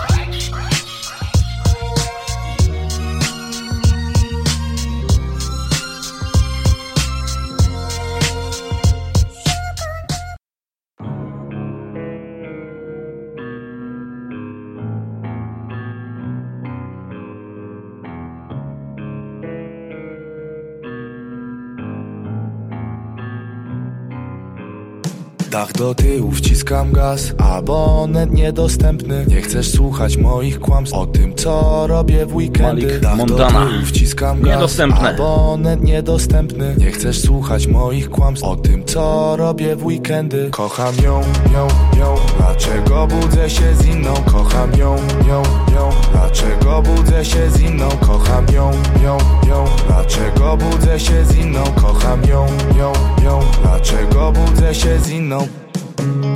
Dach 25.58 25.74
do 25.74 25.95
tyłu, 25.95 26.32
wciskam 26.32 26.91
gaz 26.91 27.34
Abonent 27.38 28.34
niedostępny. 28.34 29.26
Nie 29.28 29.41
chcesz 29.41 29.72
słuchać 29.72 30.18
moich 30.18 30.60
kłamstw 30.60 30.95
O 30.95 31.05
tym 31.05 31.36
co 31.36 31.88
robię 31.88 32.26
w 32.26 32.36
weekendy. 32.36 32.86
Malik 32.86 32.99
Dach 32.99 33.18
Montana. 33.18 33.66
do 33.66 33.72
tyłu, 33.72 33.86
wciskam 33.86 34.41
gaz 34.41 34.55
Niedostępne. 34.55 35.10
Abonent 35.10 35.84
niedostępny. 35.84 36.76
Nie 36.78 36.91
chcesz 36.91 37.22
słuchać 37.22 37.68
moich 37.68 38.10
kłamstw 38.10 38.45
O 38.45 38.55
tym 38.55 38.86
co 38.86 39.36
robię 39.38 39.76
w 39.76 39.86
weekendy. 39.86 40.49
Kocham 40.51 40.95
ją, 40.95 41.22
ją, 41.53 41.68
ją. 41.99 42.16
Dlaczego 42.38 43.08
budzę 43.08 43.49
się 43.49 43.76
z 43.76 43.86
inną? 43.86 44.14
Kocham 44.14 44.72
ją, 44.72 44.95
ją, 45.28 45.43
ją. 45.76 45.89
Dlaczego 46.12 46.82
budzę 46.82 47.26
się 47.26 47.51
z 47.51 47.62
inną? 47.62 47.89
Kocham 47.89 48.45
ją, 48.53 48.72
ją, 49.03 49.18
ją. 49.49 49.66
Dlaczego 49.88 50.58
budzę 50.58 50.99
się 50.99 51.26
z 51.26 51.36
inną? 51.36 51.64
Kocham 51.82 52.26
ją, 52.26 52.45
ją, 52.78 52.93
ją. 53.24 53.39
Dlaczego 53.62 54.32
budzę 54.32 54.76
się 54.76 54.99
z 54.99 55.10
inną 55.10 55.47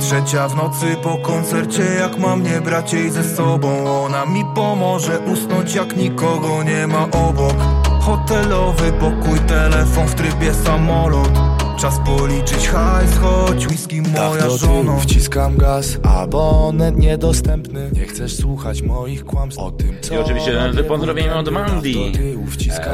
Trzecia 0.00 0.48
w 0.48 0.56
nocy 0.56 0.96
po 1.02 1.18
koncercie 1.18 1.82
Jak 1.82 2.18
mam 2.18 2.42
nie 2.42 2.60
brać 2.60 2.92
jej 2.92 3.10
ze 3.10 3.24
sobą. 3.24 4.02
Ona 4.04 4.26
mi 4.26 4.44
pomoże 4.54 5.18
usnąć 5.20 5.74
jak 5.74 5.96
nikogo 5.96 6.62
nie 6.62 6.86
ma 6.86 7.04
obok. 7.04 7.56
Hotelowy 8.00 8.92
pokój, 8.92 9.38
telefon 9.38 10.06
w 10.06 10.14
trybie 10.14 10.54
samolot 10.54 11.51
Czas 11.82 12.00
policzyć 12.06 12.68
hajs, 12.68 13.18
choć 13.18 13.66
whisky 13.66 14.02
moja 14.02 14.42
tyłu, 14.60 15.00
wciskam 15.00 15.56
gaz 15.56 15.98
Abonent 16.02 16.98
niedostępny 16.98 17.90
Nie 17.92 18.06
chcesz 18.06 18.36
słuchać 18.36 18.82
moich 18.82 19.24
kłamstw 19.24 19.60
O 19.60 19.70
tym 19.70 19.96
co 20.00 20.14
I 20.14 20.18
oczywiście 20.18 20.52
robię 20.52 20.82
w 20.82 20.86
pozdrowienia 20.86 21.38
od. 21.38 21.50
Mandy 21.50 21.92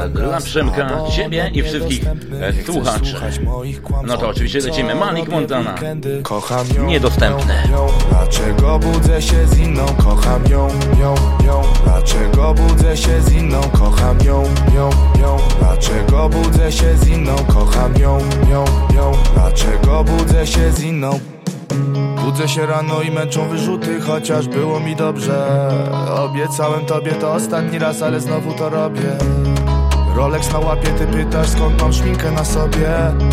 e, 0.03 0.09
dla. 0.09 0.41
Przemka, 0.41 1.09
ciebie 1.15 1.51
i 1.53 1.63
wszystkich 1.63 2.03
niedostępny. 2.03 2.45
e, 2.45 2.53
słuchaczy. 2.63 3.15
No 4.03 4.17
to 4.17 4.29
oczywiście 4.29 4.59
lecimy. 4.59 4.95
Malik 4.95 5.29
Montana. 5.29 5.75
Kocham 6.23 6.67
ją, 6.75 6.85
Niedostępne. 6.85 7.63
ją, 7.71 7.77
ją. 7.77 7.87
Dlaczego 8.09 8.79
budzę 8.79 9.21
się 9.21 9.47
z 9.47 9.57
inną? 9.57 9.85
Kocham 9.85 10.43
ją, 10.51 10.67
ją, 10.99 11.15
ją 11.45 11.61
Dlaczego 11.83 12.53
budzę 12.53 12.97
się 12.97 13.21
z 13.21 13.31
inną? 13.31 13.61
Kocham 13.61 14.17
ją, 14.25 14.43
ją, 14.75 14.89
ją 15.21 15.37
Dlaczego 15.59 16.29
budzę 16.29 16.71
się 16.71 16.97
z 16.97 17.07
inną? 17.07 17.35
Kocham 17.35 17.97
ją, 17.97 18.19
ją, 18.49 18.65
ją 18.95 19.11
Dlaczego 19.33 20.03
budzę 20.03 20.47
się 20.47 20.71
z 20.71 20.83
inną? 20.83 21.19
Budzę 22.25 22.47
się 22.47 22.65
rano 22.65 23.01
i 23.01 23.11
męczą 23.11 23.49
wyrzuty, 23.49 24.01
chociaż 24.01 24.47
było 24.47 24.79
mi 24.79 24.95
dobrze 24.95 25.69
Obiecałem 26.15 26.85
tobie 26.85 27.11
to 27.11 27.33
ostatni 27.33 27.79
raz, 27.79 28.01
ale 28.01 28.19
znowu 28.19 28.53
to 28.53 28.69
robię 28.69 29.17
Rolex 30.19 30.53
na 30.53 30.59
łapie, 30.59 30.87
ty 30.87 31.07
pytasz 31.07 31.49
skąd 31.49 31.81
mam 31.81 31.93
szminkę 31.93 32.31
na 32.31 32.45
sobie? 32.45 32.89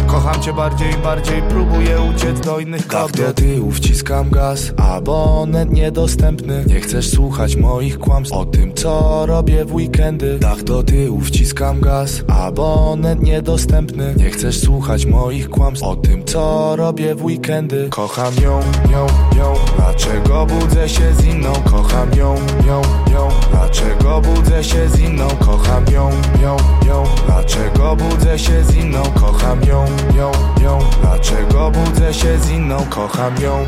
Kocham 0.06 0.42
cię 0.42 0.52
bardziej 0.52 0.94
bardziej, 0.94 1.42
próbuję 1.48 2.00
uciec 2.00 2.40
do 2.40 2.58
innych 2.58 2.86
kobiet. 2.86 3.16
do 3.16 3.32
tyłu, 3.34 3.70
wciskam 3.70 4.30
gaz 4.30 4.72
Abonent 4.76 5.72
niedostępny. 5.72 6.64
Nie 6.66 6.80
chcesz 6.80 7.10
słuchać 7.10 7.56
moich 7.56 7.98
kłamstw 7.98 8.34
O 8.34 8.44
tym 8.44 8.74
co 8.74 9.26
robię 9.26 9.64
w 9.64 9.74
weekendy. 9.74 10.38
Dach 10.38 10.62
do 10.62 10.82
tyłu, 10.82 11.20
wciskam 11.20 11.80
gaz 11.80 12.22
Abonent 12.28 13.22
niedostępny. 13.22 14.14
Nie 14.16 14.30
chcesz 14.30 14.60
słuchać 14.60 15.06
moich 15.06 15.50
kłamstw 15.50 15.84
O 15.84 15.96
tym 15.96 16.24
co 16.24 16.76
robię 16.76 17.14
w 17.14 17.24
weekendy. 17.24 17.88
Kocham 17.90 18.34
ją, 18.34 18.60
ją, 18.90 19.06
ją 19.38 19.54
Dlaczego 19.76 20.46
budzę 20.46 20.88
się 20.88 21.14
z 21.14 21.24
inną? 21.24 21.52
Kocham 21.52 22.14
ją, 22.14 22.34
ją, 22.66 22.82
ją 23.12 23.28
Dlaczego 23.50 24.20
budzę 24.20 24.64
się 24.64 24.88
z 24.88 25.00
inną? 25.00 25.28
Kocham 25.28 25.84
ją, 25.92 26.10
ją, 26.42 26.56
ją 26.86 27.04
Dlaczego 27.26 27.96
budzę 27.96 28.38
się 28.38 28.64
z 28.64 28.74
inną? 28.74 29.02
Kocham 29.02 29.64
ją, 29.64 29.84
ją, 30.16 30.32
ją 30.62 30.78
Dlaczego 31.00 31.70
budzę 31.70 32.14
się 32.14 32.38
z 32.38 32.50
inną? 32.50 32.86
Kocham 32.90 33.42
ją 33.42 33.66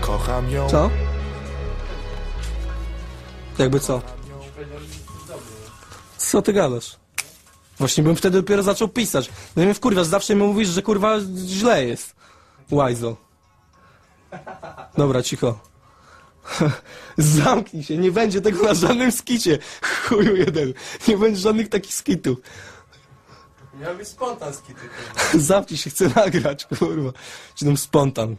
Kocham 0.00 0.50
ją 0.50 0.68
Co? 0.68 0.90
Jakby 3.58 3.80
co? 3.80 4.02
Co 6.16 6.42
ty 6.42 6.52
gadasz? 6.52 6.96
Właśnie 7.78 8.04
bym 8.04 8.16
wtedy 8.16 8.42
dopiero 8.42 8.62
zaczął 8.62 8.88
pisać. 8.88 9.30
No 9.56 9.62
i 9.62 9.66
mnie 9.66 10.04
zawsze 10.04 10.34
mi 10.34 10.42
mówisz, 10.42 10.68
że 10.68 10.82
kurwa 10.82 11.18
źle 11.46 11.84
jest. 11.84 12.14
Łajzo. 12.70 13.16
Dobra, 14.96 15.22
cicho. 15.22 15.71
Zamknij 17.18 17.82
się, 17.82 17.98
nie 17.98 18.12
będzie 18.12 18.40
tego 18.40 18.62
na 18.62 18.74
żadnym 18.74 19.12
skicie. 19.12 19.58
Chuju 19.82 20.36
jeden. 20.36 20.72
Nie 21.08 21.18
będzie 21.18 21.40
żadnych 21.40 21.68
takich 21.68 21.94
skitów. 21.94 22.38
Miał 23.80 23.96
być 23.96 24.08
spontan 24.08 24.54
skity. 24.54 24.80
Zamknij 25.48 25.78
się, 25.78 25.90
chcę 25.90 26.08
nagrać, 26.16 26.66
kurwa. 26.78 27.12
Czy 27.54 27.64
tam 27.64 27.76
spontan. 27.76 28.36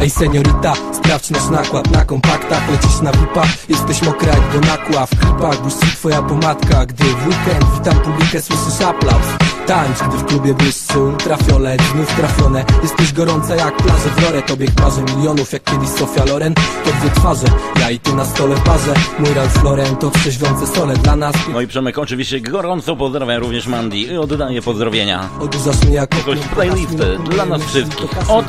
Ej 0.00 0.10
seniorita, 0.10 0.74
sprawdź 0.92 1.30
nasz 1.30 1.48
nakład 1.48 1.90
na 1.90 2.04
kompaktach 2.04 2.70
Lecisz 2.70 3.00
na 3.00 3.12
VIP-a, 3.12 3.42
jesteś 3.68 4.02
mokra 4.02 4.32
jak 4.32 4.52
do 4.52 4.60
nakła 4.60 5.06
W 5.06 5.10
klipach 5.10 5.62
błyszczy 5.62 5.86
twoja 5.86 6.22
pomadka 6.22 6.86
Gdy 6.86 7.04
w 7.04 7.26
weekend 7.26 7.64
witam 7.78 8.00
publikę, 8.00 8.42
słyszysz 8.42 8.80
aplauz 8.80 9.51
Tańcz, 9.66 9.98
gdy 10.08 10.18
w 10.18 10.24
klubie 10.24 10.54
błyszczy 10.54 10.98
ultrafiolet 10.98 11.82
Znów 11.82 12.16
trafione, 12.16 12.64
jesteś 12.82 13.12
gorąca 13.12 13.56
jak 13.56 13.76
plaże 13.76 14.08
w 14.16 14.22
Lore 14.22 14.42
Tobie 14.42 14.66
marzy 14.80 15.02
milionów 15.02 15.52
jak 15.52 15.64
kiedyś 15.64 15.88
Sofia 15.88 16.24
Loren. 16.24 16.54
To 16.54 16.90
dwie 17.00 17.10
twarze, 17.10 17.46
ja 17.80 17.90
i 17.90 17.98
ty 17.98 18.12
na 18.12 18.24
stole 18.24 18.56
w 18.56 18.64
barze 18.64 18.94
Mój 19.18 19.34
Ralph 19.34 19.64
Lauren 19.64 19.96
to 19.96 20.10
trzeźwiące 20.10 20.66
sole 20.66 20.94
dla 20.94 21.16
nas. 21.16 21.34
No 21.52 21.60
i 21.60 21.66
Przemek 21.66 21.98
oczywiście 21.98 22.40
gorąco 22.40 22.96
pozdrawiam 22.96 23.40
również 23.40 23.66
Mandy 23.66 23.96
i 23.96 24.16
oddaję 24.16 24.62
pozdrowienia. 24.62 25.28
Odurzasz 25.40 25.84
mnie 25.84 25.94
jak 25.94 26.14
Jakoś 26.14 26.38
playlisty 26.38 27.18
dla 27.30 27.46
nas 27.46 27.62
wszystkich. 27.62 28.30
Od 28.30 28.46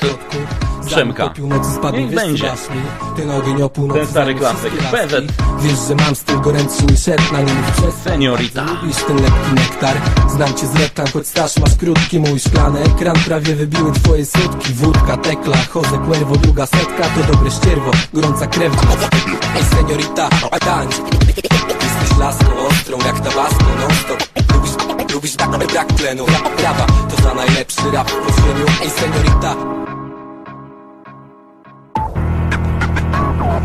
Przemka. 0.86 1.34
Niech 1.94 2.16
będzie. 2.16 2.52
Ten 3.94 4.08
stary 4.08 4.36
klasyk. 4.36 4.74
PZ. 4.74 5.34
Wiesz, 5.62 5.80
że 5.88 5.96
mam 5.96 6.16
styl 6.16 6.42
gorętszy 6.42 6.86
niż 6.86 7.00
szedł 7.00 7.34
na 7.34 7.42
nim 7.42 7.56
przez 7.78 7.96
Seniorita. 7.96 8.64
Lubisz 8.64 9.04
ten 9.08 9.16
lekki 9.16 9.54
nektar. 9.56 9.98
Znam 10.30 10.54
cię 10.54 10.68
z 10.68 10.76
reklam, 10.76 11.08
choć 11.14 11.28
staż 11.28 11.58
masz 11.58 11.76
krótki 11.76 12.20
Mój 12.20 12.40
szklany 12.40 12.80
ekran. 12.80 13.16
Prawie 13.26 13.56
wybiły 13.56 13.92
twoje 13.92 14.26
sutki 14.26 14.74
Wódka, 14.74 15.18
tekla, 15.18 15.58
Jose 15.76 16.00
Cuervo 16.08 16.36
Druga 16.36 16.66
setka. 16.66 17.04
To 17.04 17.34
dobre 17.34 17.52
ścierwo 17.52 17.92
Gorąca 18.14 18.48
krew. 18.48 18.74
Ej 19.56 19.64
seniorita, 19.64 20.30
a 20.52 20.60
tańcz. 20.60 20.96
Jesteś 21.84 22.18
laską 22.20 22.68
ostrą 22.70 22.98
jak 23.06 23.20
tabasco 23.20 23.66
non 23.80 23.92
stop 24.04 24.24
Lubisz, 24.54 25.14
lubisz 25.14 25.36
brak, 25.36 25.68
brak 25.72 25.94
tlenu. 25.94 26.26
Rap, 26.26 26.56
prawa, 26.56 26.86
to 26.86 27.24
za 27.24 27.34
najlepszy 27.34 27.92
rap 27.92 28.12
w 28.12 28.16
podziemiu. 28.16 28.66
Ej 28.84 28.90
seniorita 28.90 29.83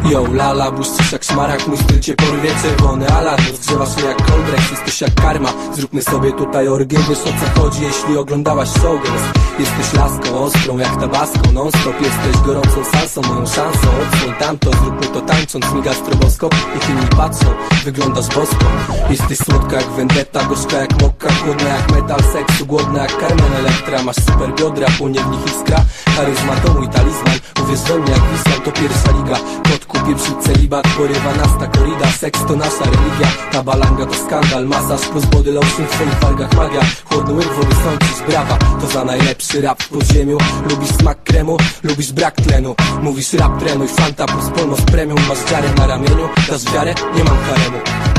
Yo, 0.04 0.26
lala, 0.32 0.70
błyszczysz 0.70 1.12
jak 1.12 1.24
szmarak, 1.24 1.66
mój 1.66 1.78
styl 1.78 2.00
cię 2.00 2.14
porwie 2.14 2.50
Czerwony 2.62 3.08
alarm, 3.08 3.42
rozgrzewasz 3.50 3.96
mnie 3.96 4.04
jak 4.04 4.26
Coldrex 4.26 4.70
Jesteś 4.70 5.00
jak 5.00 5.14
karma, 5.14 5.52
zróbmy 5.74 6.02
sobie 6.02 6.32
tutaj 6.32 6.68
orgię 6.68 6.98
Wiesz 7.08 7.18
o 7.18 7.24
co 7.24 7.60
chodzi, 7.60 7.82
jeśli 7.82 8.16
oglądałaś 8.16 8.68
showgirls. 8.68 9.22
Jesteś 9.58 9.92
laską 9.92 10.38
ostrą 10.38 10.78
jak 10.78 11.00
tabasco 11.00 11.52
Non 11.52 11.68
stop, 11.68 12.00
jesteś 12.00 12.42
gorącą 12.46 12.84
salsą 12.92 13.22
Moją 13.22 13.46
szansą, 13.46 13.88
odsłoń 14.02 14.34
tamto 14.38 14.70
Zróbmy 14.70 15.06
to 15.06 15.20
tańcząc, 15.20 15.72
miga 15.74 15.94
stroboskop 15.94 16.54
Niech 16.74 16.90
inni 16.90 17.06
patrzą, 17.16 17.46
wyglądasz 17.84 18.28
bosko. 18.28 18.64
Jesteś 19.10 19.38
słodka 19.38 19.76
jak 19.76 19.90
vendetta, 19.90 20.44
gorzka 20.44 20.76
jak 20.76 21.02
mokka 21.02 21.28
Chłodna 21.32 21.68
jak 21.68 21.92
metal, 21.92 22.20
seksu, 22.32 22.66
głodna 22.66 23.02
jak 23.02 23.20
Carmen 23.20 23.52
Electra 23.52 24.02
Masz 24.02 24.16
super 24.16 24.54
biodra, 24.54 24.86
płonie 24.98 25.20
w 25.20 25.30
nich 25.30 25.46
iskra 25.46 25.84
Charyzma 26.18 26.54
mój 26.74 26.88
talizman 26.88 27.38
we 27.68 27.98
mnie 27.98 28.12
jak 28.12 28.22
Wisła, 28.32 28.64
to 28.64 28.72
pierwsza 28.72 29.10
liga. 29.12 29.36
Kotku, 29.70 29.98
pieprzyć 30.06 30.34
celibat, 30.42 30.88
porywa 30.96 31.34
nas 31.34 31.58
ta 31.60 31.66
korida. 31.66 32.06
Seks 32.06 32.40
to 32.48 32.56
nasza 32.56 32.84
religia, 32.84 33.28
ta 33.52 33.62
balanga 33.62 34.06
to 34.06 34.14
skandal 34.14 34.66
Masaż. 34.66 35.00
Plus 35.08 35.24
body 35.26 35.52
lotion 35.52 35.86
w 35.86 35.90
twoich 35.90 36.14
wargach 36.20 36.54
magia. 36.54 36.80
Chłodny 37.04 37.34
łyk 37.34 37.48
wody 37.48 37.74
sądzisz, 37.84 38.22
brawa 38.28 38.58
To 38.80 38.86
za 38.86 39.04
najlepszy 39.04 39.60
rap 39.60 39.82
w 39.82 39.88
podziemiu. 39.88 40.38
Lubisz 40.70 40.90
smak 40.90 41.22
kremu, 41.24 41.56
lubisz 41.82 42.12
brak 42.12 42.34
tlenu. 42.34 42.74
Mówisz 43.02 43.32
rap 43.32 43.58
trenuj, 43.58 43.88
fanta 43.88 44.26
plus 44.26 44.50
polmos 44.56 44.80
premium. 44.80 45.18
Masz 45.28 45.50
dziarę 45.50 45.68
na 45.76 45.86
ramieniu, 45.86 46.28
dasz 46.48 46.64
wiarę, 46.64 46.94
nie 47.16 47.24
mam 47.24 47.36
haremu 47.38 48.17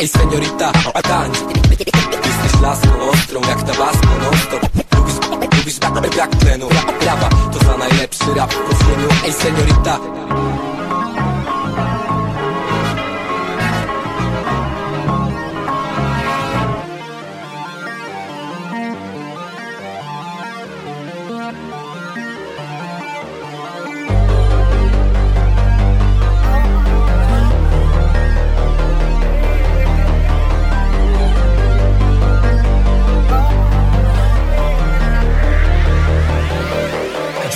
Ej 0.00 0.08
seniorita, 0.08 0.72
a 0.94 1.02
tańcz 1.02 1.38
Jesteś 2.26 2.60
laską 2.62 3.10
ostrą 3.12 3.40
jak 3.48 3.62
tabasco 3.62 4.06
non 4.22 4.34
stop. 4.36 4.68
Lubisz, 4.96 5.14
lubisz 5.56 5.78
brak, 5.78 6.36
tlenu 6.36 6.68
prawa, 7.00 7.28
to 7.52 7.58
za 7.58 7.76
najlepszy 7.76 8.34
rap 8.34 8.54
w 8.54 8.56
podziemiu 8.56 9.08
Ej 9.26 9.32
seniorita 9.32 9.98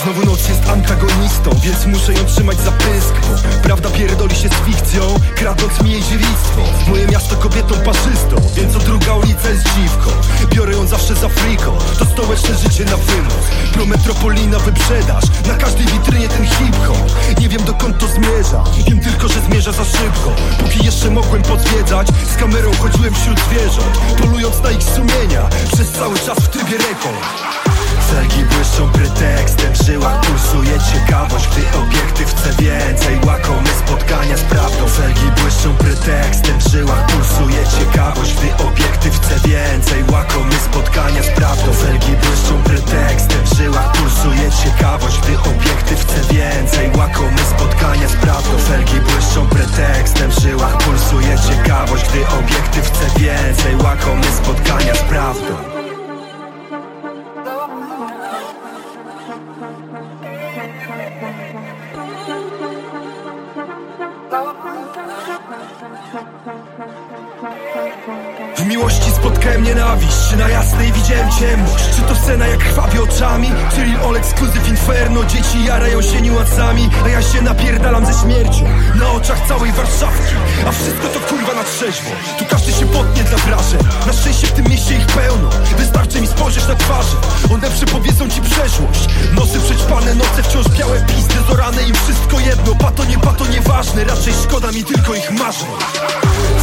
Znowu 0.05 0.27
noc 0.27 0.49
jest 0.49 0.69
antagonistą, 0.69 1.51
więc 1.63 1.87
muszę 1.87 2.13
ją 2.13 2.25
trzymać 2.25 2.59
za 2.59 2.73
pysk. 2.73 3.15
Prawda 3.63 3.91
pierdoli 3.91 4.37
się 4.37 4.49
z 4.49 4.53
fikcją, 4.53 5.03
kradnąc 5.37 5.83
mi 5.83 5.91
jej 5.91 6.03
dziewictwo 6.03 6.63
Moje 6.89 7.07
miasto 7.07 7.37
kobietą 7.37 7.75
parzystą, 7.75 8.37
więc 8.57 8.73
co 8.73 8.79
druga 8.79 9.15
ulica 9.15 9.49
jest 9.51 9.65
dziwką 9.65 10.11
Biorę 10.55 10.73
ją 10.73 10.87
zawsze 10.87 11.15
za 11.15 11.29
friko, 11.29 11.79
to 11.99 12.05
stołeczne 12.05 12.55
życie 12.55 12.85
na 12.85 12.97
wynos. 12.97 13.45
Prometropolina 13.73 14.59
wyprzedaż, 14.59 15.25
na 15.49 15.55
każdej 15.55 15.87
witrynie 15.87 16.29
ten 16.29 16.47
hip-hop 16.47 17.41
Nie 17.41 17.49
wiem 17.49 17.65
dokąd 17.65 17.99
to 17.99 18.07
zmierza, 18.07 18.65
wiem 18.89 19.01
tylko, 19.01 19.29
że 19.29 19.41
zmierza 19.41 19.73
za 19.73 19.85
szybko. 19.85 20.33
Póki 20.59 20.85
jeszcze 20.85 21.11
mogłem 21.11 21.43
pozwiedzać, 21.43 22.09
z 22.35 22.37
kamerą 22.37 22.71
chodziłem 22.73 23.15
wśród 23.15 23.41
zwierząt 23.41 23.99
Polując 24.19 24.63
na 24.63 24.71
ich 24.71 24.83
sumienia, 24.83 25.49
przez 25.73 25.93
cały 25.93 26.19
czas 26.19 26.39
w 26.39 26.49
trybie 26.49 26.79
rekord 26.79 27.55
Felgi 28.11 28.45
błyszczą 28.45 28.89
pretekstem, 28.93 29.73
w 29.73 29.87
żyłach 29.87 30.21
pulsuje 30.21 30.79
ciekawość 30.93 31.49
Gdy 31.49 31.79
obiektyw 31.79 32.35
chce 32.35 32.63
więcej, 32.63 33.19
łakomy 33.27 33.69
spotkania 33.87 34.37
z 34.37 34.43
prawdą. 34.43 34.89
Felgi 34.89 35.29
błyszczą 35.41 35.75
pretekstem, 35.77 36.59
w 36.59 36.69
żyłach 36.69 37.07
pulsuje 37.07 37.65
ciekawość 37.79 38.35
Gdy 38.35 38.65
obiektyw 38.69 39.21
chce 39.21 39.49
więcej, 39.49 40.05
łakomy 40.13 40.55
spotkania 40.55 41.23
z 41.23 41.29
prawdą. 41.29 41.73
Felgi 41.73 42.13
błyszczą 42.23 42.63
pretekstem, 42.63 43.45
w 43.45 43.57
żyłach 43.57 43.93
pulsuje 43.93 44.51
ciekawość 44.65 45.21
Gdy 45.21 45.39
obiektyw 45.39 46.01
chce 46.07 46.35
więcej, 46.35 46.91
łakomy 46.99 47.43
spotkania 47.57 48.09
z 48.09 48.17
prawdą. 48.17 48.59
Felgi 48.59 49.01
błyszczą 49.01 49.47
pretekstem, 49.47 50.31
w 50.31 50.39
żyłach 50.41 50.79
pulsuje 50.79 51.37
ciekawość 51.49 52.05
Gdy 52.09 52.29
obiektyw 52.29 52.93
chce 52.93 53.21
więcej, 53.21 53.77
łakomy 53.77 54.27
spotkania 54.43 54.95
z 54.95 55.03
prawdą 55.03 55.74
nienawiść 69.85 70.37
na 70.39 70.49
jasnej 70.49 70.93
widziałem 70.93 71.31
ciemność. 71.31 71.85
Czy 71.97 72.03
to 72.03 72.15
scena 72.15 72.47
jak 72.47 72.59
krwawi 72.59 72.99
oczami? 72.99 73.49
Czyli 73.75 73.97
all 73.97 74.17
exclusive 74.17 74.69
inferno 74.69 75.25
Dzieci 75.25 75.65
jarają 75.65 76.03
się 76.03 76.21
niuansami 76.23 76.89
A 77.05 77.09
ja 77.09 77.23
się 77.23 77.43
napierdalam 77.43 78.07
ze 78.07 78.13
śmiercią 78.13 78.65
Na 79.05 79.11
oczach 79.11 79.49
całej 79.49 79.73
Warszawki 79.73 80.35
A 80.67 80.73
wszystko 80.73 81.09
to 81.09 81.21
kurwa 81.21 81.55
na 81.55 81.65
trzeźwo. 81.65 82.11
Tu 82.39 82.45
każdy 82.45 82.73
się 82.73 82.87
potnie 82.87 83.25
dla 83.25 83.39
wrażeń. 83.39 83.81
Na 84.07 84.13
szczęście 84.13 84.47
w 84.47 84.53
tym 84.53 84.65
mieście 84.69 84.97
ich 84.97 85.07
pełno. 85.07 85.51
Wystarczy 85.77 86.21
mi 86.21 86.27
spojrzeć 86.27 86.69
na 86.69 86.75
twarze. 86.75 87.17
One 87.55 87.71
przepowiedzą 87.71 88.31
ci 88.31 88.41
przeszłość. 88.41 89.09
Nosy 89.35 89.61
przećpane, 89.61 90.15
noce 90.15 90.43
wciąż 90.43 90.69
białe 90.69 91.01
pizdy. 91.01 91.35
Zorane 91.49 91.83
im 91.83 91.95
wszystko 91.95 92.41
jedno. 92.41 92.75
Pato 92.75 93.05
nie 93.05 93.19
pato 93.19 93.47
nieważne. 93.47 94.05
Raczej 94.05 94.35
szkoda 94.45 94.73
mi 94.73 94.85
tylko 94.85 95.15
ich 95.15 95.31
marzeń. 95.31 95.69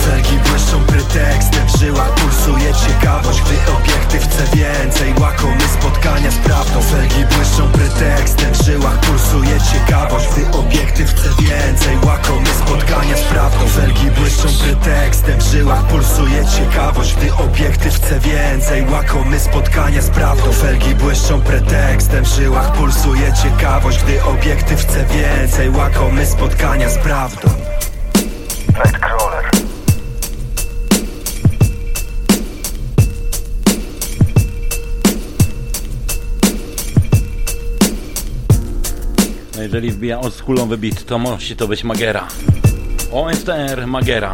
Felgi 0.06 0.38
błyszczą 0.50 0.86
pretekstem 0.88 1.68
W 1.68 1.80
żyłach. 1.80 2.12
Pulsuje 2.16 2.74
ciekawość 2.88 3.42
Gdy 3.42 3.72
obiektyw 3.78 4.24
chce 4.24 4.58
więcej. 4.58 5.14
Łakomy 5.20 5.66
spotkania 5.80 6.32
z 6.32 6.38
prawdą. 6.38 6.82
Felgi 6.82 7.26
błyszczą 7.26 7.72
pretekstem 7.72 8.54
W 8.54 8.66
żyłach. 8.66 9.00
Pulsuje 9.00 9.58
ciekawość 9.74 10.26
Gdy 10.30 10.58
obiektyw 10.58 11.10
chce 11.16 11.30
więcej. 11.44 11.98
Łakomy 12.06 12.31
spotkania 12.54 13.18
z 13.18 13.22
prawdą. 13.22 13.68
Felgi 13.68 14.12
błyszczą 14.12 14.48
pretekstem. 14.64 15.40
W 15.40 15.44
żyłach 15.44 15.88
pulsuje 15.88 16.46
ciekawość. 16.58 17.16
Gdy 17.16 17.34
obiektyw 17.34 17.96
chce 17.96 18.20
więcej 18.20 18.86
Łakomy 18.92 19.40
spotkania 19.40 20.02
z 20.02 20.10
prawdą. 20.10 20.52
Felgi 20.52 20.96
błyszczą 20.96 21.42
pretekstem. 21.42 22.26
W 22.26 22.28
żyłach 22.28 22.74
pulsuje 22.74 23.34
ciekawość. 23.44 24.04
Gdy 24.04 24.24
obiektyw 24.24 24.82
chce 24.82 25.06
więcej 25.06 25.70
Łakomy 25.70 26.26
spotkania 26.26 26.90
z 26.90 26.98
prawdą 26.98 27.61
jeżeli 39.62 39.92
wbija 39.92 40.20
oldschoolowy 40.20 40.78
beat, 40.78 41.06
to 41.06 41.20
musi 41.20 41.56
to 41.56 41.68
być 41.68 41.84
Magera. 41.84 42.28
OSTR 43.12 43.88
Magera. 43.88 44.34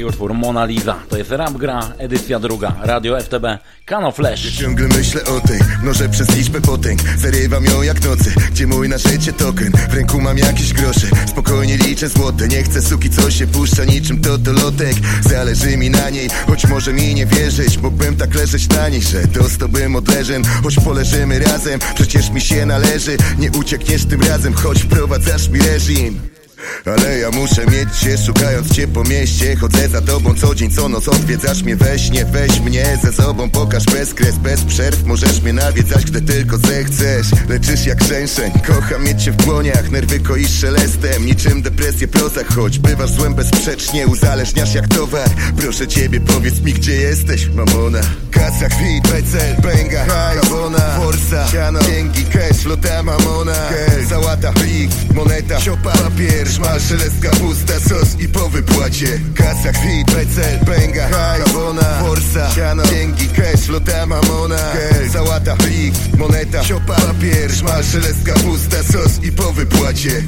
I 0.00 0.04
utwór 0.04 0.34
Mona 0.34 0.64
Lisa. 0.64 0.96
To 1.08 1.16
jest 1.16 1.30
rap 1.30 1.52
gra, 1.52 1.92
edycja 1.98 2.38
druga. 2.38 2.72
Radio 2.82 3.20
FTB, 3.20 3.44
Kano 3.84 4.12
Flash. 4.12 4.58
Ciągle 4.58 4.88
myślę 4.88 5.24
o 5.24 5.40
tej, 5.40 5.60
mnożę 5.82 6.08
przez 6.08 6.36
liczbę 6.36 6.60
potęg. 6.60 7.00
Zarywam 7.18 7.64
ją 7.64 7.82
jak 7.82 8.04
nocy, 8.04 8.34
gdzie 8.50 8.66
mój 8.66 8.88
na 8.88 8.98
życie 8.98 9.32
token. 9.32 9.72
W 9.90 9.94
ręku 9.94 10.20
mam 10.20 10.38
jakieś 10.38 10.72
grosze, 10.72 11.06
spokojnie 11.26 11.76
liczę 11.76 12.08
złote. 12.08 12.48
Nie 12.48 12.62
chcę 12.62 12.82
suki, 12.82 13.10
co 13.10 13.30
się 13.30 13.46
puszcza 13.46 13.84
niczym 13.84 14.20
totolotek 14.20 14.94
Zależy 15.20 15.76
mi 15.76 15.90
na 15.90 16.10
niej, 16.10 16.28
choć 16.46 16.66
może 16.66 16.92
mi 16.92 17.14
nie 17.14 17.26
wierzyć. 17.26 17.78
Mógłbym 17.78 18.16
tak 18.16 18.34
leżeć 18.34 18.68
na 18.68 18.88
niej, 18.88 19.02
że 19.02 19.26
dostałbym 19.26 19.96
odleżem 19.96 20.42
Choć 20.62 20.76
poleżymy 20.76 21.38
razem, 21.38 21.80
przecież 21.94 22.30
mi 22.30 22.40
się 22.40 22.66
należy. 22.66 23.16
Nie 23.38 23.50
uciekniesz 23.50 24.04
tym 24.04 24.22
razem, 24.22 24.54
choć 24.54 24.82
wprowadzasz 24.82 25.48
mi 25.48 25.58
reżim 25.60 26.39
Ale 26.84 27.18
ja 27.18 27.30
muszę 27.30 27.66
mieć 27.66 27.98
cię, 27.98 28.18
szukając 28.18 28.74
cię 28.74 28.88
po 28.88 29.04
mieście. 29.04 29.56
Chodzę 29.56 29.88
za 29.88 30.00
tobą 30.00 30.34
co 30.34 30.54
dzień, 30.54 30.70
co 30.70 30.88
noc 30.88 31.08
Odwiedzasz 31.08 31.62
mnie 31.62 31.76
we 31.76 31.98
śnie, 31.98 32.24
weź 32.24 32.60
mnie 32.60 32.98
ze 33.02 33.12
sobą 33.12 33.50
Pokaż 33.50 33.84
bez 33.84 34.14
kres, 34.14 34.38
bez 34.38 34.64
przerw. 34.64 35.04
Możesz 35.04 35.42
mnie 35.42 35.52
nawiedzać, 35.52 36.04
gdy 36.04 36.22
tylko 36.22 36.58
zechcesz. 36.58 37.26
Leczysz 37.48 37.86
jak 37.86 38.04
rzęszeń, 38.04 38.52
kocham 38.66 39.04
mieć 39.04 39.22
cię 39.24 39.32
w 39.32 39.36
dłoniach. 39.36 39.90
Nerwy 39.90 40.20
koisz 40.20 40.60
szelestem, 40.60 41.26
niczym 41.26 41.62
depresję 41.62 42.08
prozach. 42.08 42.46
Choć 42.54 42.78
bywasz 42.78 43.10
złem 43.10 43.34
bezsprzecznie, 43.34 44.06
uzależniasz 44.06 44.74
jak 44.74 44.88
towar. 44.88 45.30
Proszę 45.56 45.88
ciebie, 45.88 46.20
powiedz 46.20 46.60
mi 46.60 46.72
gdzie 46.72 46.96
jesteś, 46.96 47.48
mamona? 47.48 48.00
Kasa, 48.30 48.68
kwit, 48.68 49.08
becel, 49.08 49.56
pęga, 49.62 50.06
kawona 50.40 50.78
Forsa, 50.78 51.48
siano, 51.48 51.80
dzięki, 51.82 52.24
cash, 52.24 52.56
flota, 52.62 53.02
mamona. 53.02 53.52
Gel, 53.70 54.06
sałata, 54.08 54.52
plik, 54.52 54.90
moneta, 55.14 55.60
siopa, 55.60 55.92
papier 55.92 56.49
Szmal, 56.50 56.80
szelest, 56.80 57.20
kapusta, 57.22 57.80
sos 57.88 58.08
i 58.18 58.28
po 58.28 58.48
wypłacie. 58.48 59.20
Kasa, 59.34 59.72
kwit, 59.72 60.06
becel, 60.06 60.58
pęga, 60.66 61.08
kawona 61.44 61.82
Forsa, 62.00 62.50
siano, 62.54 62.82
dzięki, 62.86 63.28
cash, 63.28 63.60
flota, 63.60 64.06
mamona. 64.06 64.56
Gel, 64.56 65.10
sałata, 65.10 65.56
plik, 65.56 65.94
moneta, 66.18 66.64
siopa, 66.64 66.94
papier 66.94 67.52
Szmal, 67.52 67.84
szelest, 67.84 68.22
kapusta, 68.24 68.82
sos 68.92 69.22
i 69.22 69.32
po 69.32 69.52
wypłacie 69.52 70.22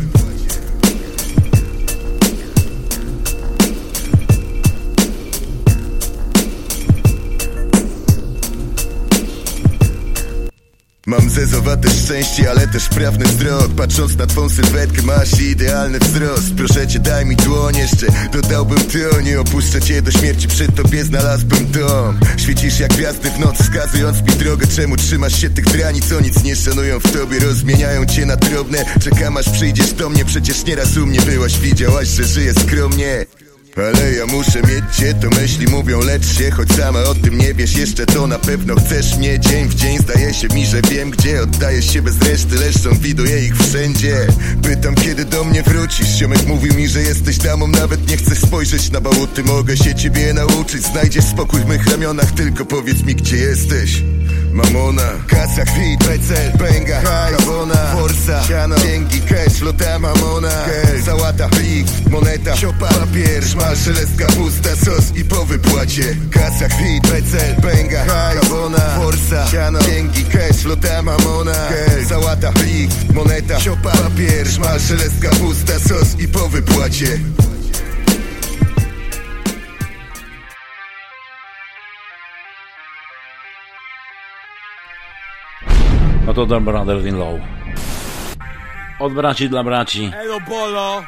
Mam 11.06 11.30
zezowate 11.30 11.90
szczęście, 11.90 12.50
ale 12.50 12.68
też 12.68 12.88
prawny 12.88 13.24
wzrok. 13.24 13.68
Patrząc 13.76 14.16
na 14.16 14.26
twą 14.26 14.48
sylwetkę 14.48 15.02
masz 15.02 15.40
idealny 15.40 15.98
wzrost. 15.98 16.54
Proszę 16.56 16.86
cię 16.86 16.98
daj 16.98 17.26
mi 17.26 17.36
dłoń 17.36 17.76
jeszcze, 17.76 18.06
dodałbym 18.32 18.78
to 18.78 19.20
Nie 19.20 19.40
opuszczę 19.40 19.80
cię 19.80 20.02
do 20.02 20.10
śmierci, 20.10 20.48
przy 20.48 20.72
tobie 20.72 21.04
znalazłbym 21.04 21.70
dom. 21.70 22.20
Świecisz 22.36 22.80
jak 22.80 22.92
gwiazdy 22.92 23.30
w 23.30 23.38
noc, 23.38 23.58
wskazując 23.58 24.22
mi 24.22 24.28
drogę. 24.28 24.66
Czemu 24.66 24.96
trzymasz 24.96 25.40
się 25.40 25.50
tych 25.50 25.64
drani, 25.64 26.00
co 26.00 26.20
nic 26.20 26.42
nie 26.42 26.56
szanują 26.56 27.00
w 27.00 27.12
tobie 27.12 27.38
Rozmieniają 27.38 28.06
cię 28.06 28.26
na 28.26 28.36
drobne, 28.36 28.84
czekam 29.00 29.36
aż 29.36 29.50
przyjdziesz 29.50 29.92
do 29.92 30.08
mnie. 30.08 30.24
Przecież 30.24 30.64
nieraz 30.64 30.96
u 30.96 31.06
mnie 31.06 31.20
byłaś, 31.20 31.58
widziałaś, 31.58 32.08
że 32.08 32.24
żyję 32.24 32.54
skromnie 32.54 33.26
ale 33.76 34.12
ja 34.12 34.26
muszę 34.26 34.62
mieć 34.62 34.96
cię, 34.96 35.14
to 35.14 35.30
myśli 35.40 35.66
mówią 35.66 36.00
lecz 36.00 36.38
się 36.38 36.50
Choć 36.50 36.72
sama 36.72 37.00
o 37.00 37.14
tym 37.14 37.38
nie 37.38 37.54
wiesz. 37.54 37.76
Jeszcze 37.76 38.06
to 38.06 38.26
na 38.26 38.38
pewno 38.38 38.74
chcesz 38.74 39.16
mnie 39.16 39.40
Dzień 39.40 39.68
w 39.68 39.74
dzień. 39.74 39.98
Zdaje 39.98 40.34
się 40.34 40.48
mi, 40.48 40.66
że 40.66 40.82
wiem 40.90 41.10
gdzie 41.10 41.42
Oddajesz 41.42 41.92
się 41.92 42.02
bez 42.02 42.18
reszty, 42.18 42.54
leszczą 42.54 42.90
widuję 42.98 43.46
ich 43.46 43.56
wszędzie. 43.56 44.26
Pytam 44.62 44.94
kiedy 44.94 45.24
do 45.24 45.44
mnie 45.44 45.62
wrócisz. 45.62 46.06
Ziomek 46.06 46.46
mówił 46.46 46.74
mi, 46.74 46.88
że 46.88 47.02
jesteś 47.02 47.38
damą. 47.38 47.68
Nawet 47.68 48.10
nie 48.10 48.16
chcesz 48.16 48.38
spojrzeć 48.38 48.90
na 48.90 49.00
bałuty. 49.00 49.44
Mogę 49.44 49.76
się 49.76 49.94
ciebie 49.94 50.34
nauczyć. 50.34 50.82
Znajdziesz 50.82 51.24
spokój 51.24 51.60
w 51.60 51.66
mych 51.66 51.86
ramionach. 51.86 52.30
Tylko 52.30 52.64
powiedz 52.64 53.02
mi 53.02 53.14
gdzie 53.14 53.36
jesteś. 53.36 54.02
Mamona, 54.52 55.02
kasa, 55.26 55.64
kwit, 55.64 56.04
becel, 56.04 56.52
pęga, 56.58 57.02
kawona 57.36 57.74
Forsa, 57.74 58.42
siano, 58.44 58.76
dzięki, 58.78 59.20
cash, 59.20 59.52
flota, 59.58 59.98
mamona 59.98 60.66
Gel, 60.66 61.02
sałata, 61.02 61.48
plik, 61.48 61.86
moneta, 62.10 62.56
siopa, 62.56 62.88
papier 62.88 63.44
Szmal, 63.62 63.76
szelest, 63.76 64.16
kapusta, 64.18 64.76
sos 64.76 65.16
i 65.16 65.24
po 65.24 65.44
wypłacie. 65.44 66.16
Kasa, 66.30 66.68
kwit, 66.68 67.02
becel, 67.06 67.54
pęga, 67.62 68.04
kawona 68.40 68.78
Forsa, 68.78 69.46
siano, 69.50 69.78
dzięki, 69.78 70.24
cash, 70.24 70.56
flota, 70.56 71.02
mamona. 71.02 71.52
Gel, 71.70 72.06
sałata, 72.06 72.52
plik, 72.52 72.90
moneta, 73.14 73.60
siopa, 73.60 73.90
papier 73.90 74.48
Szmal, 74.48 74.80
szelest, 74.80 75.20
kapusta, 75.22 75.78
sos 75.78 76.20
i 76.20 76.28
po 76.28 76.48
wypłacie. 76.48 77.18
No 86.26 86.34
to 86.34 86.46
The 86.46 86.60
Brothers 86.60 87.04
in 87.06 87.18
Law. 87.18 87.40
Od 88.98 89.12
braci 89.12 89.48
dla 89.48 89.64
braci. 89.64 90.10
Elo 90.14 90.40
Bolo, 90.40 91.02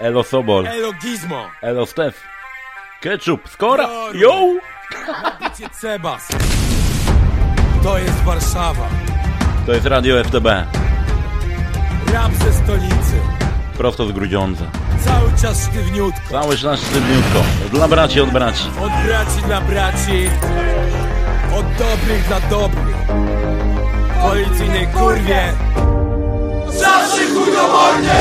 Elo 0.00 0.22
Sobol. 0.22 0.66
Elo 0.66 0.92
Gizmo 0.92 1.50
Elo 1.62 1.86
Stef. 1.86 2.14
Ketchup, 3.00 3.48
skora. 3.48 3.88
Joru. 4.12 4.18
Yo! 4.18 4.60
Napicie 5.22 5.68
Cebas 5.80 6.28
To 7.82 7.98
jest 7.98 8.22
Warszawa 8.24 8.88
To 9.66 9.72
jest 9.72 9.86
Radio 9.86 10.24
FTB. 10.24 10.46
Rap 12.12 12.32
ze 12.44 12.52
stolicy 12.52 13.20
Prosto 13.78 14.06
z 14.06 14.12
Grudziądza. 14.12 14.64
Cały 15.04 15.32
czas 15.42 15.66
sztywniutko 15.70 16.20
Cały 16.30 16.56
czas 16.56 16.80
sztywniutko. 16.80 17.42
Dla 17.72 17.88
braci, 17.88 18.20
od 18.20 18.30
braci. 18.30 18.64
Od 18.80 18.92
braci 19.06 19.42
dla 19.46 19.60
braci 19.60 20.30
Od 21.56 21.66
dobrych 21.66 22.28
dla 22.28 22.40
dobrych 22.40 22.96
Policyjnej 24.22 24.86
kurwie 24.86 25.52
Zawsze 26.68 27.26
chujowornie 27.26 28.14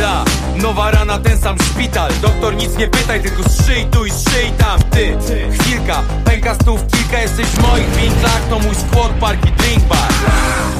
Ta, 0.00 0.24
nowa 0.62 0.90
rana, 0.90 1.18
ten 1.18 1.38
sam 1.38 1.56
szpital. 1.58 2.10
Doktor 2.22 2.56
nic 2.56 2.76
nie 2.76 2.88
pytaj, 2.88 3.22
tylko 3.22 3.48
strzyj 3.48 3.86
tu 3.90 4.04
i 4.04 4.10
strzyj 4.10 4.52
tam. 4.58 4.80
Ty, 4.82 5.16
chwilka, 5.52 6.02
pęka 6.24 6.54
stów 6.54 6.80
kilka 6.92 7.20
Jesteś 7.22 7.46
w 7.46 7.62
moich 7.62 7.90
winklach, 7.96 8.40
to 8.50 8.58
mój 8.58 8.74
squad 8.74 9.12
park 9.12 9.46
i 9.46 9.52
drink 9.52 9.84
bar. 9.84 10.12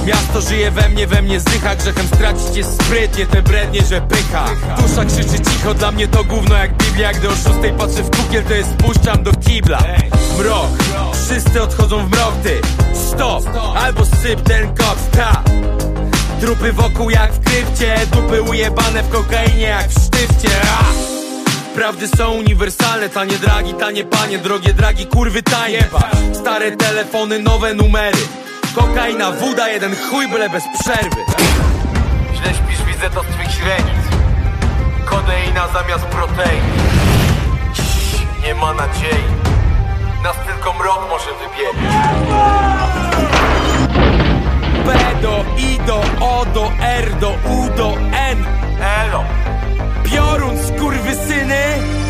Miasto 0.06 0.40
żyje 0.40 0.70
we 0.70 0.88
mnie, 0.88 1.06
we 1.06 1.22
mnie 1.22 1.40
zdycha. 1.40 1.76
Grzechem 1.76 2.06
stracić 2.06 2.56
jest 2.56 2.82
sprytnie, 2.82 3.26
te 3.26 3.42
brednie, 3.42 3.80
że 3.82 4.00
pycha. 4.00 4.44
Dusza 4.78 5.04
krzyczy 5.04 5.44
cicho, 5.50 5.74
dla 5.74 5.92
mnie 5.92 6.08
to 6.08 6.24
gówno 6.24 6.56
jak 6.56 6.76
Biblia. 6.76 7.12
Gdy 7.12 7.28
o 7.28 7.32
szóstej 7.32 7.72
patrzę 7.72 8.02
w 8.02 8.10
kukiel, 8.10 8.44
to 8.44 8.54
je 8.54 8.64
spuszczam 8.64 9.22
do 9.22 9.32
kibla. 9.32 9.78
Mrok, 10.38 10.70
wszyscy 11.24 11.62
odchodzą 11.62 12.06
w 12.06 12.10
mrok, 12.10 12.34
ty. 12.42 12.60
Stop, 13.08 13.44
albo 13.76 14.04
syp 14.04 14.40
ten 14.40 14.74
koks, 14.74 15.02
ta 15.12 15.42
Trupy 16.40 16.72
wokół 16.72 17.10
jak 17.10 17.32
w 17.32 17.40
krypcie 17.40 17.94
Dupy 18.12 18.42
ujebane 18.42 19.02
w 19.02 19.08
kokainie 19.08 19.66
jak 19.66 19.88
w 19.88 20.04
sztywcie 20.06 20.48
A! 20.80 20.84
Prawdy 21.74 22.08
są 22.08 22.30
uniwersalne, 22.30 23.08
tanie 23.08 23.36
dragi, 23.36 23.74
tanie 23.74 24.04
panie 24.04 24.38
Drogie 24.38 24.74
dragi, 24.74 25.06
kurwy 25.06 25.42
tanie 25.42 25.84
Stare 26.32 26.76
telefony, 26.76 27.38
nowe 27.38 27.74
numery. 27.74 28.18
Kokaina, 28.74 29.30
woda, 29.32 29.68
jeden 29.68 29.96
chuj, 29.96 30.28
byle 30.28 30.50
bez 30.50 30.64
przerwy. 30.80 31.20
Źle 32.34 32.54
śpisz, 32.54 32.86
widzę 32.86 33.10
to 33.10 33.22
z 33.22 33.26
twych 33.26 33.50
źrenic. 33.50 34.04
Kodeina 35.04 35.68
zamiast 35.68 36.04
protein. 36.04 36.62
Nie 38.42 38.54
ma 38.54 38.74
nadziei. 38.74 39.24
Nas 40.22 40.36
tylko 40.46 40.72
mrok 40.74 41.00
może 41.10 41.30
wybielić 41.40 41.94
B 44.84 44.92
do 45.22 45.44
I 45.58 45.78
do 45.86 46.00
O 46.20 46.44
do 46.54 46.72
R 46.80 47.18
do 47.20 47.30
U 47.30 47.76
do 47.76 47.96
N. 48.12 48.38
Elo. 48.80 49.24
Piorun, 50.04 50.56
skurwysyny 50.66 52.00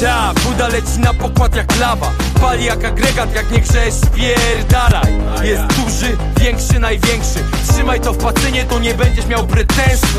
Ta, 0.00 0.32
woda 0.44 0.68
leci 0.68 0.98
na 0.98 1.14
pokład 1.14 1.56
jak 1.56 1.80
lawa. 1.80 2.12
Pali 2.40 2.64
jak 2.64 2.84
agregat, 2.84 3.34
jak 3.34 3.50
nie 3.50 3.58
grzesz, 3.58 3.94
spierdalaj. 3.94 5.12
Jest 5.42 5.62
duży, 5.62 6.16
większy, 6.40 6.78
największy. 6.78 7.44
Trzymaj 7.68 8.00
to 8.00 8.12
w 8.12 8.18
pacynie, 8.18 8.64
to 8.64 8.78
nie 8.78 8.94
będziesz 8.94 9.26
miał 9.26 9.46
pretensji. 9.46 10.18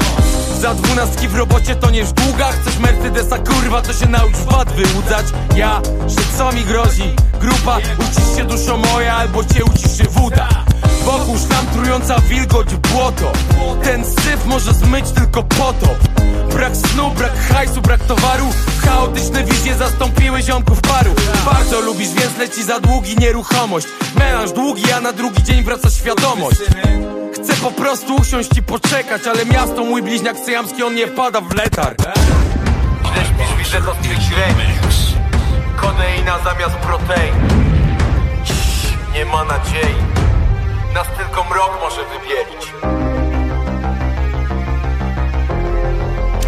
Za 0.60 0.74
dwunastki 0.74 1.28
w 1.28 1.36
robocie 1.36 1.76
to 1.76 1.90
nie 1.90 2.04
w 2.04 2.14
długach. 2.14 2.56
Chcesz 2.62 2.78
Mercedesa, 2.78 3.38
kurwa, 3.38 3.82
to 3.82 3.94
się 3.94 4.06
naucz 4.06 4.36
wad 4.36 4.72
wyłudzać. 4.72 5.26
Ja, 5.56 5.82
że 6.08 6.38
co 6.38 6.52
mi 6.52 6.64
grozi? 6.64 7.16
Grupa, 7.40 7.78
ucisz 7.78 8.38
się 8.38 8.44
duszo 8.44 8.78
moja 8.78 9.16
Albo 9.16 9.44
cię 9.44 9.64
uciszy 9.64 10.04
woda 10.10 10.50
Wokół 11.06 11.38
szlam 11.38 11.66
trująca 11.74 12.20
wilgoć, 12.22 12.76
błoto. 12.76 13.32
Ten 13.84 14.06
syf 14.06 14.46
może 14.46 14.74
zmyć 14.74 15.12
tylko 15.12 15.44
potop 15.44 15.98
Brak 16.54 16.76
snu, 16.76 17.12
brak 17.12 17.32
hajsu, 17.50 17.82
brak 17.82 18.04
towaru. 18.04 18.46
Chaotyczne 18.86 19.44
wizje 19.44 19.76
zastąpiły 19.76 20.42
ziomków 20.42 20.82
paru. 20.82 21.12
Bardzo 21.46 21.82
lubisz, 21.82 22.10
więc 22.10 22.38
leci 22.38 22.64
za 22.64 22.80
długi 22.80 23.18
nieruchomość. 23.18 23.88
Melanż 24.16 24.52
długi, 24.52 24.92
a 24.92 25.00
na 25.00 25.14
drugi 25.14 25.44
dzień 25.44 25.64
wraca 25.64 25.90
świadomość. 25.90 26.58
Chcę 27.34 27.54
po 27.54 27.72
prostu 27.72 28.16
usiąść 28.16 28.58
i 28.58 28.64
poczekać 28.64 29.22
Ale 29.28 29.46
miasto, 29.46 29.84
mój 29.84 30.04
bliźniak 30.04 30.38
syjamski, 30.38 30.84
on 30.84 30.96
nie 30.96 31.08
wpada 31.08 31.42
w 31.42 31.56
letarg 31.56 32.00
Źle 32.02 33.26
śpisz, 33.26 33.58
widzę 33.58 33.82
to 33.82 33.96
Kodeina 35.76 36.40
zamiast 36.44 36.76
protein. 36.76 37.34
Nie 39.14 39.26
ma 39.26 39.44
nadziei 39.44 40.21
Nas 40.94 41.08
tylko 41.18 41.44
mrok 41.44 41.80
może 41.82 42.02
wybielić. 42.04 42.74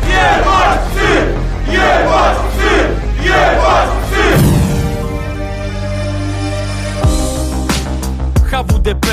Jebać 0.08 0.80
psy! 0.80 1.34
Jebać 1.68 2.38
psy! 2.38 2.90
Jebać 3.24 3.90
psy! 4.04 4.44
HWDP 8.52 9.08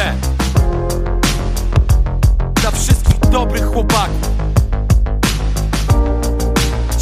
Dla 2.55 2.71
wszystkich 2.71 3.19
dobrych 3.19 3.65
chłopaków 3.65 4.31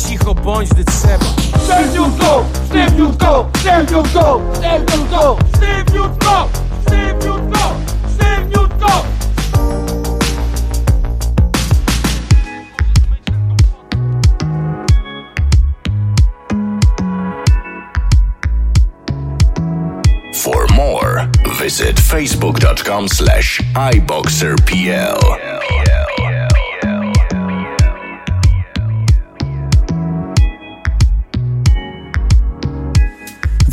cicho 0.09 0.35
bądź, 0.35 0.69
gdy 0.69 0.85
trzeba. 0.85 1.25
Sztywniutko, 1.65 2.45
sztywniutko, 2.67 3.49
sztywniutko, 3.61 4.41
sztywniutko, 4.55 4.57
sztywniutko, 4.57 5.37
sztywniutko, 5.55 6.49
sztywniutko. 6.87 7.98
For 20.35 20.67
more, 20.75 21.29
visit 21.59 21.97
facebook.com 21.97 23.09
slash 23.09 23.61
iboxerpl. 23.75 25.19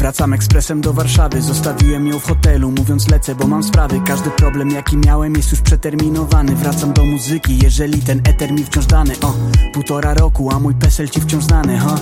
Wracam 0.06 0.34
ekspresem 0.34 0.82
do 0.82 0.94
Warszawy, 0.94 1.42
zostawiłem 1.42 2.08
ją 2.08 2.20
w 2.20 2.24
hotelu 2.24 2.72
Mówiąc 2.72 3.08
lecę, 3.08 3.36
bo 3.36 3.48
mam 3.48 3.64
sprawy. 3.64 4.02
Każdy 4.08 4.32
problem 4.32 4.72
jaki 4.72 4.98
miałem 4.98 5.36
jest 5.36 5.52
już 5.52 5.62
przeterminowany. 5.62 6.56
Wracam 6.56 6.94
do 6.94 7.06
muzyki, 7.06 7.60
jeżeli 7.64 8.02
ten 8.02 8.20
eter 8.20 8.52
mi 8.52 8.64
wciąż 8.64 8.86
dany. 8.86 9.14
O, 9.22 9.34
półtora 9.74 10.14
roku, 10.14 10.52
a 10.52 10.60
mój 10.60 10.74
pesel 10.74 11.10
ci 11.10 11.22
wciąż 11.22 11.44
znany, 11.44 11.78
ha? 11.78 11.96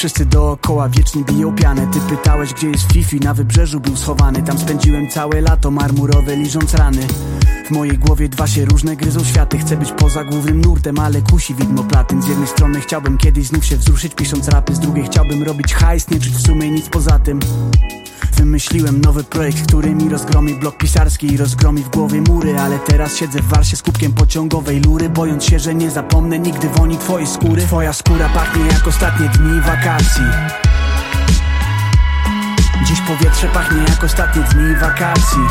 Wszyscy 0.00 0.26
dookoła 0.26 0.88
wiecznie 0.88 1.24
biją 1.24 1.56
pianę. 1.56 1.86
Ty 1.92 2.00
pytałeś 2.00 2.54
gdzie 2.54 2.68
jest 2.68 2.92
Fifi, 2.92 3.20
na 3.20 3.34
wybrzeżu 3.34 3.80
był 3.80 3.96
schowany. 3.96 4.42
Tam 4.42 4.58
spędziłem 4.58 5.08
całe 5.08 5.40
lato 5.40 5.70
marmurowe 5.70 6.36
liżąc 6.36 6.74
rany. 6.74 7.06
W 7.66 7.70
mojej 7.70 7.98
głowie 7.98 8.28
dwa 8.28 8.46
się 8.46 8.64
różne 8.64 8.96
gryzą 8.96 9.24
światy. 9.24 9.58
Chcę 9.58 9.76
być 9.76 9.92
poza 9.92 10.24
głównym 10.24 10.60
nurtem, 10.60 10.98
ale 10.98 11.22
kusi 11.22 11.54
widmo 11.54 11.84
platyn. 11.84 12.22
Z 12.22 12.28
jednej 12.28 12.48
strony 12.48 12.80
chciałbym 12.80 13.18
kiedyś 13.18 13.46
znów 13.46 13.64
się 13.64 13.76
wzruszyć 13.76 14.14
pisząc 14.14 14.48
rapy. 14.48 14.74
Z 14.74 14.78
drugiej 14.78 15.04
chciałbym 15.04 15.42
robić 15.42 15.74
hajs, 15.74 16.10
nie 16.10 16.20
czuć 16.20 16.32
w 16.32 16.46
sumie 16.46 16.70
nic 16.70 16.88
poza 16.88 17.18
tym 17.18 17.40
Wymyśliłem 18.36 19.00
nowy 19.00 19.24
projekt, 19.24 19.66
który 19.66 19.94
mi 19.94 20.08
rozgromi 20.08 20.54
blok 20.54 20.76
pisarski 20.76 21.32
i 21.32 21.36
rozgromi 21.36 21.82
w 21.82 21.88
głowie 21.88 22.20
mury 22.20 22.60
Ale 22.60 22.78
teraz 22.78 23.16
siedzę 23.16 23.42
w 23.42 23.48
warsie 23.48 23.76
z 23.76 23.82
kubkiem 23.82 24.12
pociągowej 24.12 24.80
lury 24.80 25.08
Bojąc 25.08 25.44
się, 25.44 25.58
że 25.58 25.74
nie 25.74 25.90
zapomnę 25.90 26.38
nigdy 26.38 26.68
woni 26.68 26.98
twojej 26.98 27.26
skóry. 27.26 27.62
Twoja 27.62 27.92
skóra 27.92 28.28
pachnie 28.28 28.66
jak 28.66 28.88
ostatnie 28.88 29.28
dni 29.28 29.60
wakacji. 29.60 30.24
Dziś 32.86 33.00
powietrze 33.00 33.48
pachnie 33.48 33.82
jak 33.88 34.04
ostatnie 34.04 34.42
dni 34.42 34.76
wakacji. 34.76 35.42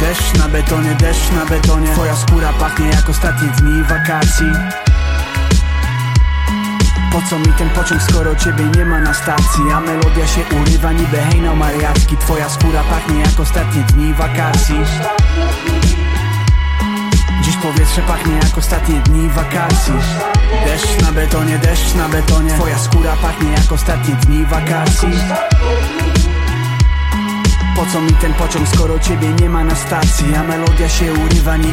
Deszcz 0.00 0.38
na 0.38 0.48
betonie, 0.48 0.94
deszcz 1.00 1.32
na 1.32 1.46
betonie. 1.46 1.92
Twoja 1.92 2.16
skóra 2.16 2.52
pachnie 2.52 2.86
jak 2.86 3.08
ostatnie 3.08 3.48
dni 3.48 3.82
wakacji 3.82 4.89
Po 7.12 7.22
co 7.30 7.38
mi 7.38 7.52
ten 7.58 7.70
pociąg, 7.70 8.02
skoro 8.02 8.36
ciebie 8.36 8.64
nie 8.76 8.84
ma 8.84 9.00
na 9.00 9.14
stacji? 9.14 9.72
A 9.74 9.80
melodia 9.80 10.26
się 10.26 10.40
urywa 10.62 10.92
niby 10.92 11.16
hejnał 11.16 11.56
mariacki. 11.56 12.16
Twoja 12.16 12.48
skóra 12.48 12.82
pachnie 12.82 13.20
jak 13.20 13.40
ostatnie 13.40 13.82
dni 13.82 14.14
wakacji. 14.14 14.76
Dziś 17.42 17.56
powietrze 17.56 18.02
pachnie 18.02 18.34
jak 18.34 18.58
ostatnie 18.58 19.00
dni 19.00 19.28
wakacji. 19.28 19.92
Deszcz 20.64 21.02
na 21.02 21.12
betonie, 21.12 21.58
deszcz 21.58 21.94
na 21.94 22.08
betonie. 22.08 22.50
Twoja 22.50 22.78
skóra 22.78 23.16
pachnie 23.16 23.52
jak 23.52 23.72
ostatnie 23.72 24.14
dni 24.14 24.44
wakacji. 24.44 25.08
Po 27.76 27.86
co 27.86 28.00
mi 28.00 28.12
ten 28.12 28.34
pociąg, 28.34 28.68
skoro 28.68 28.98
ciebie 28.98 29.28
nie 29.28 29.48
ma 29.48 29.64
na 29.64 29.74
stacji? 29.74 30.34
A 30.34 30.42
melodia 30.42 30.88
się 30.88 31.12
urywa 31.12 31.56
ni... 31.56 31.72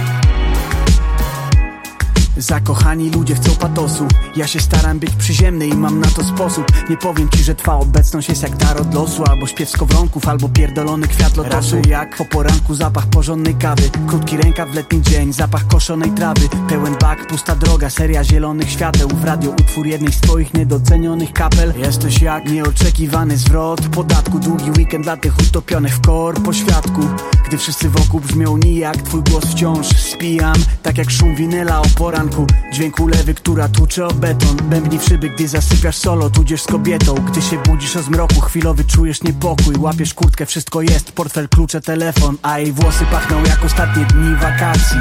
Zakochani 2.38 3.10
ludzie 3.10 3.36
chcą 3.36 3.56
patosu. 3.56 4.08
Ja 4.36 4.48
się 4.48 4.60
staram 4.60 5.00
być 5.00 5.16
przyziemny 5.16 5.68
i 5.68 5.74
mam 5.74 6.00
na 6.00 6.08
to 6.08 6.24
sposób. 6.24 6.66
Nie 6.90 6.98
powiem 6.98 7.30
ci, 7.30 7.44
że 7.44 7.56
twa 7.56 7.76
obecność 7.76 8.30
jest 8.30 8.44
jak 8.44 8.58
dar 8.58 8.82
od 8.82 8.94
losu 8.94 9.24
Albo 9.24 9.48
śpiew 9.48 9.70
skowronków, 9.70 10.28
albo 10.28 10.50
pierdolony 10.50 11.08
kwiat 11.08 11.38
lotosu. 11.38 11.76
Raczej 11.76 11.92
jak 11.92 12.18
po 12.18 12.26
poranku 12.26 12.76
zapach 12.76 13.08
porządnej 13.08 13.56
kawy 13.56 13.90
Krótki 14.08 14.38
rękaw 14.38 14.70
w 14.70 14.76
letni 14.76 15.02
dzień, 15.02 15.34
zapach 15.34 15.68
koszonej 15.68 16.12
trawy. 16.12 16.50
Pełen 16.70 16.96
bak, 17.02 17.28
pusta 17.28 17.56
droga, 17.56 17.90
seria 17.90 18.24
zielonych 18.24 18.72
świateł. 18.72 19.10
W 19.10 19.24
radio 19.24 19.52
utwór 19.52 19.88
jednej 19.88 20.14
z 20.14 20.22
twoich 20.22 20.54
niedocenionych 20.54 21.34
kapel. 21.34 21.74
Jesteś 21.78 22.22
jak 22.22 22.52
nieoczekiwany 22.52 23.38
zwrot 23.38 23.82
podatku. 23.82 24.40
Długi 24.40 24.72
weekend 24.72 25.04
dla 25.04 25.18
tych 25.18 25.38
utopionych 25.38 25.96
w 25.96 26.02
kor 26.02 26.44
po 26.44 26.54
świadku 26.54 27.02
Gdy 27.48 27.58
wszyscy 27.58 27.90
wokół 27.90 28.20
brzmią 28.20 28.58
nijak 28.58 28.98
Twój 28.98 29.22
głos 29.24 29.46
wciąż 29.46 29.88
spijam. 29.88 30.56
Tak 30.84 30.98
jak 30.98 31.12
szum 31.12 31.36
winyla 31.36 31.82
o 31.82 31.86
poranku. 31.98 32.48
Dźwięk 32.74 33.00
ulewy, 33.00 33.34
która 33.34 33.70
tłucze 33.70 34.08
o 34.08 34.14
beton. 34.14 34.56
Bębni 34.64 35.00
w 35.00 35.04
szyby, 35.04 35.30
gdy 35.30 35.48
zasypiasz 35.48 35.96
solo 35.96 36.30
Tudzież 36.30 36.62
z 36.62 36.68
kobietą. 36.68 37.16
Gdy 37.16 37.42
się 37.42 37.58
budzisz 37.58 37.96
o 37.96 38.04
zmroku 38.04 38.42
Chwilowy 38.42 38.84
czujesz 38.84 39.24
niepokój. 39.24 39.76
Łapiesz 39.78 40.14
kurtkę, 40.14 40.46
wszystko 40.46 40.82
jest 40.82 41.12
Portfel, 41.12 41.50
klucze, 41.50 41.82
telefon. 41.82 42.38
A 42.42 42.60
jej 42.60 42.72
włosy 42.72 43.06
pachną 43.12 43.44
jak 43.44 43.66
ostatnie 43.66 44.06
dni 44.06 44.36
wakacji. 44.36 45.00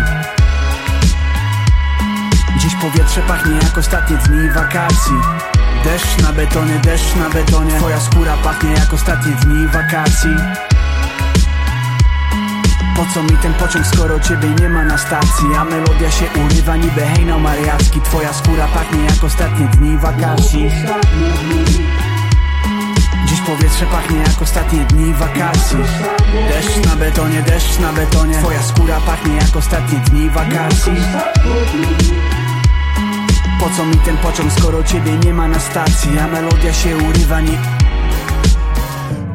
Dziś 2.58 2.74
powietrze 2.74 3.22
pachnie 3.22 3.54
jak 3.62 3.78
ostatnie 3.78 4.16
dni 4.16 4.50
wakacji. 4.50 5.16
Deszcz 5.84 6.22
na 6.22 6.32
betonie, 6.32 6.80
deszcz 6.84 7.16
na 7.16 7.30
betonie. 7.30 7.78
Twoja 7.78 8.00
skóra 8.00 8.36
pachnie 8.36 8.70
jak 8.70 8.94
ostatnie 8.94 9.32
dni 9.32 9.66
wakacji 9.66 10.30
po 12.96 13.06
co 13.14 13.22
mi 13.22 13.36
ten 13.42 13.54
pociąg, 13.54 13.86
skoro 13.86 14.20
ciebie 14.20 14.48
nie 14.60 14.68
ma 14.68 14.84
na 14.84 14.98
stacji? 14.98 15.46
A 15.58 15.64
melodia 15.64 16.10
się 16.10 16.24
urywa 16.46 16.76
niby 16.76 17.00
hejnał 17.00 17.40
mariacki. 17.40 18.00
Twoja 18.00 18.32
skóra 18.32 18.68
pachnie 18.68 19.04
jak 19.04 19.24
ostatnie 19.24 19.66
dni 19.66 19.98
wakacji. 19.98 20.70
Dziś 23.26 23.40
powietrze 23.40 23.86
pachnie 23.86 24.18
jak 24.18 24.42
ostatnie 24.42 24.78
dni 24.78 25.14
wakacji. 25.14 25.78
Deszcz 26.48 26.86
na 26.86 26.96
betonie, 26.96 27.42
deszcz 27.42 27.78
na 27.78 27.92
betonie. 27.92 28.38
Twoja 28.38 28.62
skóra 28.62 29.00
pachnie 29.00 29.36
jak 29.36 29.56
ostatnie 29.56 29.98
dni 29.98 30.30
wakacji. 30.30 30.92
Po 33.60 33.70
co 33.76 33.84
mi 33.84 33.96
ten 33.96 34.16
pociąg, 34.16 34.52
skoro 34.52 34.82
ciebie 34.82 35.12
nie 35.24 35.32
ma 35.32 35.48
na 35.48 35.60
stacji? 35.60 36.18
A 36.18 36.26
melodia 36.26 36.72
się 36.72 36.96
urywa 36.96 37.40
ni... 37.40 37.58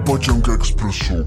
Pociąg 0.05 0.49
ekspresowy 0.49 1.25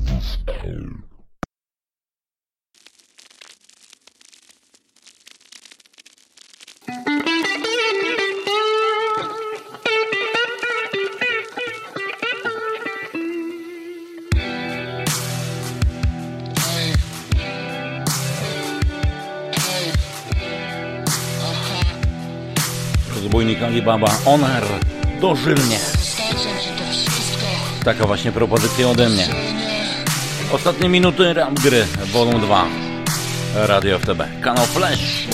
Rozbójnik 23.34 23.62
Alibaba 23.62 24.10
Honor 24.24 24.62
dożylnie. 25.20 25.78
Taka 27.84 28.06
właśnie 28.06 28.32
propozycja 28.32 28.88
ode 28.88 29.08
mnie. 29.08 29.28
Ostatnie 30.52 30.88
minuty 30.88 31.34
rap 31.34 31.54
gry, 31.54 31.86
Volum 32.12 32.40
2. 32.40 32.64
Radio 33.54 33.98
FTB, 33.98 34.22
kanał 34.40 34.66
Flash. 34.66 35.28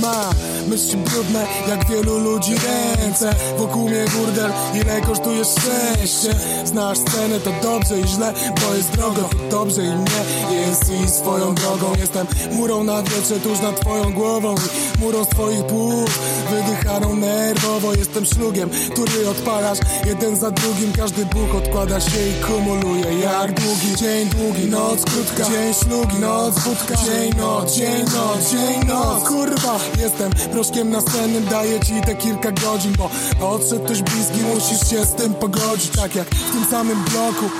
Ma 0.00 0.30
myśli 0.66 0.96
brudne, 0.96 1.46
jak 1.68 1.88
wielu 1.88 2.18
ludzi 2.18 2.54
ręce. 2.54 3.34
Wokół 3.58 3.88
mnie 3.88 4.04
burdel, 4.16 4.52
ile 4.74 5.00
kosztuje 5.00 5.44
szczęście? 5.44 6.34
Znasz 6.64 6.98
scenę, 6.98 7.40
to 7.40 7.50
dobrze 7.62 8.00
i 8.00 8.08
źle, 8.08 8.32
bo 8.60 8.74
jest 8.74 8.90
drogo 8.90 9.28
dobrze 9.50 9.82
i 9.82 9.88
nie, 9.88 10.56
jest 10.56 10.92
i 11.04 11.10
swoją 11.10 11.54
drogą 11.54 11.92
Jestem 11.98 12.26
murą 12.52 12.84
na 12.84 13.02
wietrze, 13.02 13.40
tuż 13.40 13.60
nad 13.60 13.80
twoją 13.80 14.12
głową 14.12 14.54
I 14.54 15.00
murą 15.00 15.24
z 15.24 15.28
twoich 15.28 15.64
płów, 15.66 16.18
wydychaną 16.50 17.16
nerwowo 17.16 17.94
Jestem 17.94 18.24
szlugiem, 18.24 18.70
który 18.70 19.28
odpalasz 19.28 19.78
jeden 20.06 20.36
za 20.36 20.50
drugim. 20.50 20.92
Każdy 20.92 21.26
buch 21.26 21.54
odkłada 21.54 22.00
się 22.00 22.28
i 22.28 22.44
kumuluje 22.46 23.20
Jak 23.20 23.60
długi. 23.60 23.96
Dzień, 23.96 24.28
długi, 24.28 24.66
noc 24.66 25.04
krótka. 25.04 25.44
Dzień 25.44 25.74
szlugi, 25.74 26.18
noc 26.18 26.58
wódka. 26.58 26.94
Dzień, 27.04 27.32
noc, 27.38 27.74
dzień, 27.74 28.04
noc, 28.04 28.50
dzień, 28.50 28.88
noc 28.88 29.28
Kurwa, 29.28 29.78
jestem 29.98 30.32
proszkiem 30.54 30.90
nasennym 30.90 31.44
Daję 31.44 31.80
ci 31.80 32.00
te 32.00 32.14
kilka 32.14 32.52
godzin, 32.52 32.92
bo 32.98 33.10
odszedł 33.50 33.84
ktoś 33.84 34.02
bliski 34.02 34.40
Musisz 34.54 34.90
się 34.90 35.04
z 35.04 35.14
tym 35.14 35.34
pogodzić 35.34 35.90
Tak 35.96 36.14
jak 36.14 36.28
w 36.28 36.52
tym 36.52 36.64
samym 36.64 37.04
bloku 37.04 37.50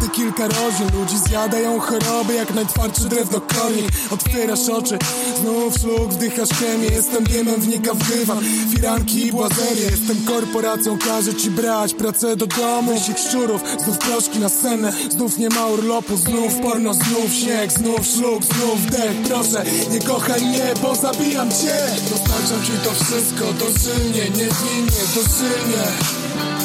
Te 0.00 0.08
kilka 0.08 0.42
rodzin. 0.42 0.88
Ludzi 0.98 1.18
zjadają 1.18 1.80
choroby 1.80 2.34
Jak 2.34 2.54
najtwardsze 2.54 3.04
drewno 3.04 3.40
kornik 3.40 3.86
Otwierasz 4.10 4.68
oczy, 4.68 4.98
znów 5.40 5.74
szluk, 5.74 6.12
wdychasz 6.12 6.48
chemię 6.48 6.88
Jestem 6.88 7.24
dymem, 7.24 7.60
wnika 7.60 7.94
w 7.94 8.08
dywan. 8.08 8.38
Firanki 8.74 9.26
i 9.26 9.32
błazerie. 9.32 9.84
Jestem 9.90 10.24
korporacją, 10.24 10.98
każę 10.98 11.34
ci 11.34 11.50
brać 11.50 11.94
pracę 11.94 12.36
do 12.36 12.46
domu. 12.46 12.92
Wyścig 12.92 13.18
szczurów, 13.18 13.62
znów 13.84 13.98
proszki 13.98 14.38
na 14.38 14.48
scenę. 14.48 14.92
Znów 15.10 15.38
nie 15.38 15.48
ma 15.48 15.66
urlopu, 15.66 16.16
znów 16.16 16.54
porno, 16.62 16.94
znów 16.94 17.32
śnieg 17.32 17.72
Znów 17.72 18.06
szluk, 18.06 18.44
znów 18.44 18.86
dech. 18.86 19.16
Proszę, 19.28 19.64
nie 19.90 20.00
kochaj 20.00 20.40
mnie, 20.40 20.74
bo 20.82 20.94
zabijam 20.94 21.50
cię. 21.50 21.76
Dostarczam 22.10 22.64
ci 22.64 22.72
to 22.84 23.04
wszystko 23.04 23.44
dożylnie, 23.52 24.24
niewinnie, 24.24 25.02
dożylnie 25.14 25.84
Ten 26.28 26.36
twój 26.38 26.57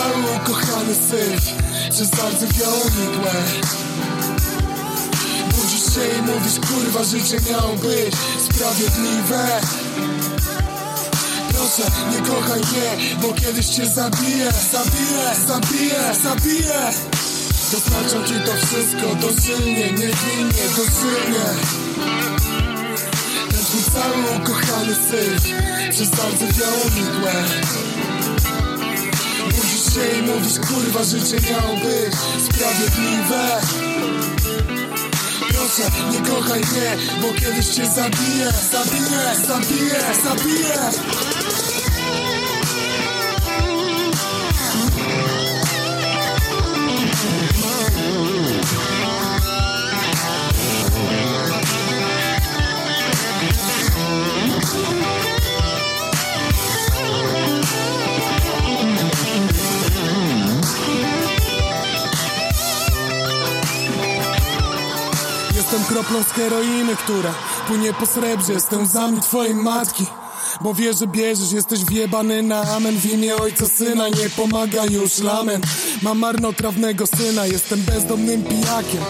cały 0.00 0.36
ukochany 0.36 0.94
syf 0.94 1.54
Przez 1.90 2.10
bardzo 2.10 2.46
unikłe. 2.84 3.32
Budzisz 5.56 5.94
się 5.94 6.18
i 6.18 6.22
mówisz 6.22 6.60
kurwa 6.68 7.04
życie 7.04 7.36
miało 7.50 7.76
być 7.76 8.14
sprawiedliwe. 8.44 9.60
Proszę 11.48 11.90
nie 12.12 12.28
kochaj 12.28 12.60
mnie, 12.60 13.12
bo 13.22 13.32
kiedyś 13.32 13.66
cię 13.66 13.86
zabiję. 13.86 14.52
Zabiję, 14.72 15.26
zabiję, 15.46 16.02
zabiję. 16.22 16.80
Dostarczam 17.72 18.24
ci 18.24 18.34
to 18.34 18.66
wszystko 18.66 19.14
dożylnie, 19.14 19.90
niewinnie, 19.90 20.64
dożylnie 20.76 21.46
Ten 23.50 23.64
twój 23.64 23.82
cały 23.92 24.42
ukochany 24.42 24.94
syf 24.94 25.44
Przez 25.90 26.10
bardzo 26.10 26.44
unikłe 26.86 27.32
się 29.94 30.18
i 30.18 30.22
mówisz 30.22 30.58
kurwa 30.68 31.04
miało 31.50 31.74
być 31.76 32.14
sprawiedliwe. 32.44 33.60
Proszę 35.48 35.90
nie 36.12 36.30
kochaj 36.30 36.60
mnie, 36.60 36.96
bo 37.22 37.40
kiedyś 37.40 37.66
cię 37.66 37.86
zabiję 37.86 38.52
Zabiję, 38.72 39.22
zabiję, 39.46 40.00
zabiję 40.24 41.29
kroplą 65.90 66.22
z 66.22 66.26
heroiny, 66.26 66.96
która 66.96 67.34
płynie 67.66 67.92
po 67.92 68.06
srebrze. 68.06 68.52
Jestem 68.52 68.82
łzami 68.82 69.20
twojej 69.20 69.54
matki. 69.54 70.06
Bo 70.60 70.74
wiesz, 70.74 70.98
że 70.98 71.06
bierzesz, 71.06 71.52
jesteś 71.52 71.84
wjebany 71.84 72.42
na 72.42 72.62
amen. 72.62 72.96
W 72.96 73.12
imię 73.12 73.36
ojca 73.36 73.66
syna 73.66 74.08
nie 74.08 74.30
pomaga 74.36 74.84
już 74.84 75.18
lament 75.18 75.66
Mam 76.02 76.18
marnotrawnego 76.18 77.06
syna, 77.06 77.46
jestem 77.46 77.80
bezdomnym 77.80 78.44
pijakiem 78.44 79.00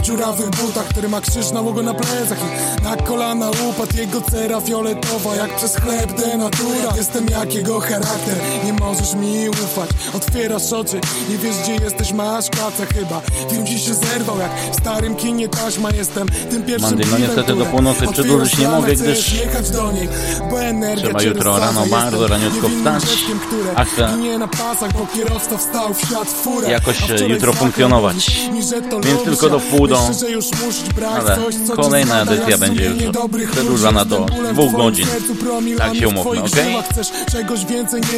W 0.00 0.02
dziurawych 0.02 0.50
butach, 0.50 0.88
który 0.88 1.08
ma 1.08 1.20
krzyż 1.20 1.50
na 1.50 1.60
łogo 1.60 1.82
na 1.82 1.94
plecach 1.94 2.38
I 2.80 2.84
na 2.84 2.96
kolana 2.96 3.50
upadł 3.50 3.96
jego 3.96 4.20
cera 4.20 4.60
fioletowa 4.60 5.36
Jak 5.36 5.56
przez 5.56 5.76
chleb 5.76 6.12
denatura. 6.20 6.92
Jestem 6.96 7.26
jak 7.26 7.54
jego 7.54 7.80
charakter, 7.80 8.36
nie 8.64 8.72
możesz 8.72 9.14
mi 9.14 9.48
ufać. 9.48 9.90
Otwierasz 10.14 10.72
oczy, 10.72 11.00
nie 11.28 11.38
wiesz 11.38 11.56
gdzie 11.62 11.74
jesteś, 11.74 12.12
masz 12.12 12.50
kaca 12.50 12.86
chyba. 12.94 13.20
Film 13.50 13.66
ci 13.66 13.78
się 13.78 13.94
zerwał 13.94 14.38
jak 14.38 14.50
w 14.72 14.76
starym 14.80 15.16
kinie 15.16 15.48
taśma 15.48 15.90
Jestem. 15.90 16.28
Tym 16.50 16.62
pierwszym 16.62 16.90
Mandy, 16.90 17.04
no 17.10 17.18
niestety 17.18 17.54
do 17.54 17.66
północy 17.66 18.06
przedłużyć 18.12 18.58
nie 18.58 18.68
mogę, 18.68 18.92
gdyż 18.96 19.34
Trzeba 20.96 21.22
jutro 21.22 21.58
rano 21.58 21.86
bardzo 21.86 22.26
raniutko 22.26 22.68
wstać, 22.68 23.02
a 23.74 23.84
chcę 23.84 24.08
ginie 24.16 24.38
na 24.38 24.48
pasach, 24.48 24.92
bo 24.92 25.06
kierowca 25.14 25.58
wstał 25.58 25.94
w 25.94 26.00
świat 26.00 26.28
w 26.28 26.42
furę. 26.42 26.70
jakoś, 26.70 26.98
jutro 27.28 27.52
funkcjonować. 27.52 28.16
Więc 29.02 29.22
tylko 29.24 29.48
do 29.48 29.58
wpół 29.58 29.86
do- 29.86 29.99
Już 30.28 30.46
brać 30.96 31.22
Ale 31.26 31.38
kolejna 31.76 32.22
edycja 32.22 32.58
będzie 32.58 32.90
dobrych 33.12 33.50
Przedłużana 33.50 34.04
do 34.04 34.26
dwóch 34.52 34.72
godzin. 34.72 35.06
Tak 35.78 35.96
się 35.96 36.08
umówmy, 36.08 36.42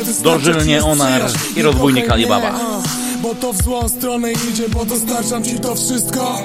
wystarczy 0.04 0.22
Dożylnie 0.22 0.84
Onar 0.84 1.22
i 1.56 1.56
Nie 1.56 1.62
rozbójnik 1.62 2.10
Alibaba. 2.10 2.60
Bo 3.22 3.34
to 3.34 3.52
w 3.52 3.62
złą 3.62 3.88
stronę 3.88 4.32
idzie, 4.32 4.68
bo 4.68 4.84
dostarczam 4.84 5.44
ci 5.44 5.60
to 5.60 5.74
wszystko. 5.74 6.38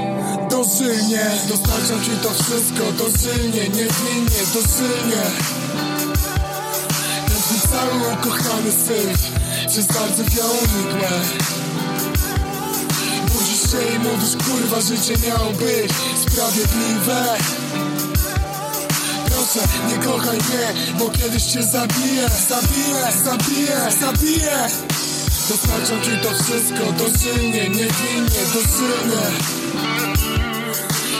Dożylnie, 0.49 1.25
dostarczam 1.49 2.03
ci 2.05 2.11
to 2.23 2.29
wszystko. 2.29 2.83
Dożylnie, 2.97 3.61
niewinnie, 3.61 4.41
dożylnie. 4.53 5.23
Ten 7.27 7.69
cały 7.71 8.13
ukochany 8.13 8.71
syf. 8.71 9.31
Przez 9.67 9.87
bardzo 9.87 10.23
Budzisz 10.23 11.66
się 13.71 13.95
i 13.95 13.99
mówisz 13.99 14.35
kurwa 14.45 14.81
życie 14.81 15.13
miało 15.27 15.51
być 15.51 15.91
sprawiedliwe. 16.21 17.37
Proszę 19.25 19.67
nie 19.89 20.05
kochaj 20.05 20.37
mnie, 20.37 20.97
bo 20.99 21.09
kiedyś 21.09 21.43
cię 21.43 21.63
zabiję. 21.63 22.29
Zabiję, 22.49 23.01
zabiję, 23.23 23.77
zabiję. 23.99 24.69
Dostarczam 25.49 26.01
ci 26.01 26.11
to 26.23 26.43
wszystko 26.43 26.91
dożylnie, 26.91 27.69
niewinnie, 27.69 28.41
dożylnie 28.53 29.27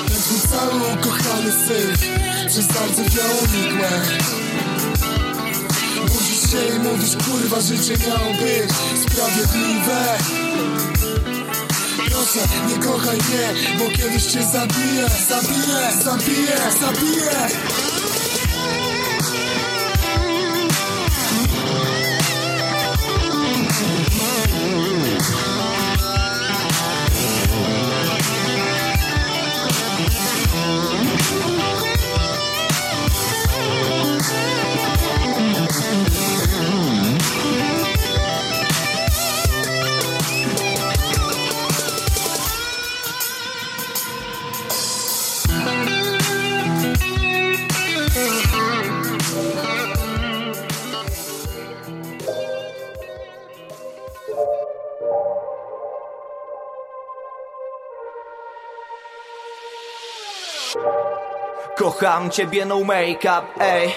Ten 0.07 0.21
twój 0.21 0.49
cały 0.49 0.93
ukochany 0.93 1.51
syf 1.51 1.99
Przez 2.47 2.67
bardzo 2.67 3.01
unikłe 3.43 3.89
Budzisz 6.01 6.51
się 6.51 6.75
i 6.75 6.79
mówisz 6.79 7.15
kurwa 7.25 7.61
życie 7.61 7.97
miało 8.07 8.33
być 8.33 8.71
sprawiedliwe 9.01 10.17
Proszę 12.11 12.39
nie 12.67 12.83
kochaj 12.83 13.17
mnie, 13.17 13.77
bo 13.79 13.97
kiedyś 13.97 14.23
cię 14.23 14.43
zabiję 14.43 15.07
Zabiję, 15.29 15.91
zabiję, 16.03 16.57
zabiję 16.79 17.96
Kocham 61.99 62.29
ciebie 62.29 62.65
no 62.65 62.83
make-up, 62.83 63.47
ej. 63.59 63.95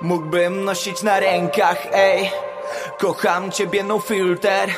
Mógłbym 0.00 0.64
nosić 0.64 1.02
na 1.02 1.20
rękach, 1.20 1.86
ej. 1.92 2.30
Kocham 2.98 3.50
ciebie 3.50 3.84
no 3.84 3.98
filter. 3.98 4.70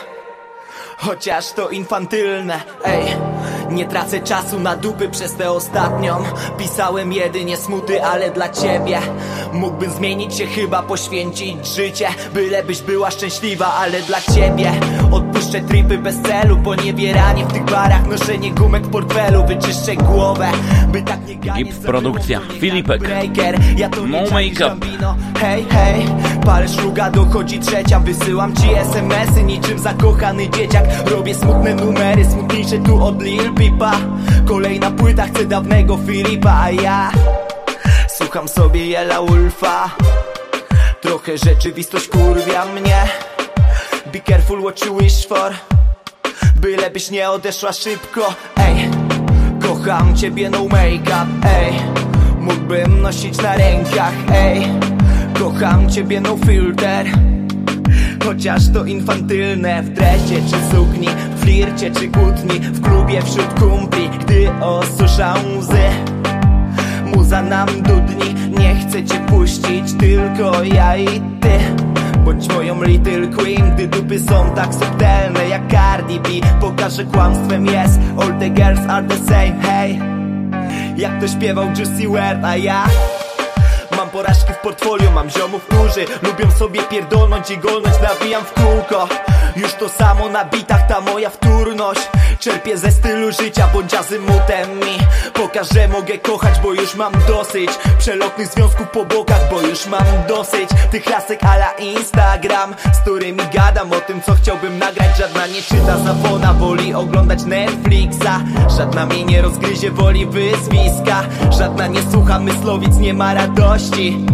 Chociaż 0.99 1.53
to 1.53 1.69
infantylne, 1.69 2.63
ej 2.85 3.36
Nie 3.71 3.85
tracę 3.87 4.21
czasu 4.21 4.61
na 4.61 4.77
dupy 4.77 5.09
przez 5.09 5.35
tę 5.35 5.51
ostatnią. 5.51 6.17
Pisałem 6.59 7.13
jedynie 7.13 7.57
smuty, 7.57 8.05
ale 8.05 8.31
dla 8.31 8.49
ciebie. 8.49 8.99
Mógłbym 9.53 9.91
zmienić 9.91 10.35
się 10.35 10.47
chyba, 10.47 10.83
poświęcić 10.83 11.67
życie 11.67 12.09
Bylebyś 12.35 12.83
była 12.83 13.11
szczęśliwa, 13.11 13.75
ale 13.75 14.01
dla 14.01 14.21
ciebie. 14.21 14.73
Odpuszczę 15.13 15.61
tripy 15.61 15.99
bez 15.99 16.23
celu 16.23 16.57
Poniewieranie 16.57 17.45
w 17.45 17.53
tych 17.53 17.65
barach 17.65 18.07
Noszenie 18.07 18.51
gumek 18.51 18.87
w 18.87 18.91
portfelu. 18.91 19.47
Wyczyszczę 19.47 19.97
głowę, 19.97 20.49
by 20.89 21.03
tak 21.03 21.27
nie 21.27 21.37
ganić 21.37 21.75
produkcja, 21.75 22.41
Filipek. 22.61 23.03
Ja 23.77 23.89
No 24.07 24.23
make-up. 24.31 24.87
Hej, 25.41 25.67
hej, 25.71 26.07
parę 26.47 26.69
szluga 26.69 27.11
dochodzi 27.11 27.59
trzecia 27.59 28.01
Wysyłam 28.01 28.57
ci 28.57 28.69
smsy 28.75 29.43
niczym 29.43 29.79
zakochany 29.79 30.51
dzieciak. 30.51 30.85
Robię 31.07 31.35
smutne 31.35 31.75
numery, 31.75 32.25
smutniejsze 32.25 32.79
tu 32.79 33.05
od 33.05 33.23
Lil 33.23 33.53
Pipa. 33.59 33.93
Kolejna 34.47 34.91
płyta, 34.91 35.27
chcę 35.27 35.45
dawnego 35.45 35.99
Filipa 36.07 36.61
A 36.63 36.71
ja 36.71 37.11
słucham 38.09 38.49
sobie 38.49 38.87
Jela 38.87 39.21
Ulfa. 39.21 39.91
Trochę 41.01 41.39
rzeczywistość 41.39 42.09
kurwia 42.09 42.65
mnie. 42.65 42.97
Be 44.13 44.21
careful 44.21 44.61
what 44.61 44.87
you 44.87 44.97
wish 44.97 45.27
for 45.27 45.53
Bylebyś 46.57 47.11
nie 47.11 47.31
odeszła 47.31 47.73
szybko, 47.73 48.35
ej 48.57 48.91
Kocham 49.63 50.17
ciebie 50.17 50.51
no 50.51 50.65
make-up, 50.65 51.27
ej. 51.47 51.73
Mógłbym 52.41 53.03
nosić 53.03 53.43
na 53.43 53.57
rękach, 53.57 54.15
ej. 54.35 54.67
Kocham 55.39 55.91
ciebie 55.91 56.21
no 56.21 56.37
filter. 56.47 57.07
Chociaż 58.25 58.63
to 58.75 58.85
infantylne 58.85 59.83
W 59.83 59.89
dresie 59.89 60.43
czy 60.51 60.77
sukni 60.77 61.09
flircie 61.47 61.91
czy 61.91 62.09
kłótni 62.09 62.61
W 62.61 62.81
klubie 62.81 63.23
wśród 63.23 63.61
kumpli 63.61 64.09
Gdy 64.09 64.51
osusza 64.61 65.35
łzy. 65.59 65.89
Muza 67.05 67.43
nam 67.43 67.69
dudni 67.83 68.35
Nie 68.59 68.75
chcę 68.75 69.05
cię 69.05 69.27
puścić 69.27 69.93
Tylko 70.01 70.65
ja 70.65 70.97
i 70.97 71.07
ty. 71.41 71.59
Bądź 72.25 72.49
moją 72.49 72.83
little 72.83 73.27
queen 73.27 73.75
Gdy 73.75 73.89
dupy 73.89 74.21
są 74.21 74.51
tak 74.55 74.75
subtelne 74.75 75.49
jak 75.49 75.63
Cardi 75.71 76.21
B. 76.21 76.29
Pokażę 76.61 77.05
kłamstwem 77.05 77.67
jest 77.67 78.01
All 78.21 78.39
the 78.39 78.51
girls 78.51 78.81
are 78.89 79.07
the 79.07 79.17
same, 79.17 79.63
hey. 79.63 79.99
Jak 80.97 81.21
to 81.21 81.29
śpiewał 81.29 81.67
Juicy 81.67 82.09
WRLD, 82.09 82.45
a 82.45 82.57
ja? 82.57 82.85
Mam 83.97 84.09
porażki 84.09 84.53
w 84.53 84.57
portfolio, 84.57 85.11
mam 85.11 85.31
ziomów, 85.31 85.67
którzy 85.67 86.05
Lubią 86.23 86.51
sobie 86.51 86.83
pierdolnąć 86.83 87.51
i 87.51 87.59
golnąć 87.59 87.95
Nawijam 88.03 88.45
w 88.45 88.53
kółko 88.53 89.09
Już 89.57 89.75
to 89.75 89.89
samo 89.89 90.29
na 90.29 90.45
bitach, 90.45 90.87
ta 90.89 91.01
moja 91.01 91.31
wtórność. 91.31 92.09
Czerpię 92.41 92.79
ze 92.79 92.91
stylu 92.93 93.33
życia, 93.33 93.69
bądź 93.75 93.95
azymutem 93.95 94.79
mi. 94.79 94.99
Pokaż, 95.35 95.69
że 95.75 95.89
mogę 95.89 96.19
kochać, 96.19 96.61
bo 96.63 96.73
już 96.73 96.95
mam 96.95 97.13
dosyć. 97.29 97.71
Przelotnych 97.99 98.49
związków 98.49 98.89
po 98.89 99.05
bokach, 99.05 99.51
bo 99.51 99.61
już 99.61 99.87
mam 99.87 100.05
dosyć. 100.29 100.71
Tych 100.91 101.11
lasek 101.11 101.45
ala 101.45 101.71
Instagram 101.73 102.75
Z 102.93 102.99
którymi 102.99 103.41
gadam 103.55 103.93
o 103.93 104.01
tym, 104.01 104.23
co 104.23 104.35
chciałbym 104.35 104.79
nagrać. 104.79 105.17
Żadna 105.19 105.47
nie 105.47 105.63
czyta 105.63 105.99
zawona, 105.99 106.53
woli 106.53 106.95
oglądać 106.95 107.45
Netflixa. 107.45 108.45
Żadna 108.79 109.07
mnie 109.07 109.25
nie 109.25 109.43
rozgryzie, 109.43 109.91
woli 109.91 110.27
wyzwiska 110.27 111.25
Żadna 111.59 111.87
nie 111.87 112.03
słucha 112.13 112.39
myslowic, 112.39 112.97
nie 112.97 113.15
ma 113.15 113.35
radości. 113.35 114.27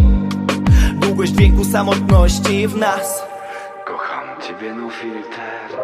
Długość 0.93 1.31
dźwięku 1.31 1.65
samotności 1.65 2.67
w 2.67 2.77
nas 2.77 3.32
ciebie 4.47 4.73
no 4.75 4.89
filter. 4.89 5.79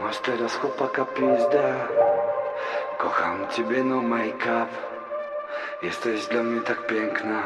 Masz 0.00 0.18
teraz 0.18 0.56
chłopaka 0.56 1.04
pizdę 1.04 1.74
Kocham 2.98 3.46
ciebie 3.56 3.84
no 3.84 4.02
make-up. 4.02 4.66
Jesteś 5.82 6.26
dla 6.26 6.42
mnie 6.42 6.60
tak 6.60 6.86
piękna. 6.86 7.42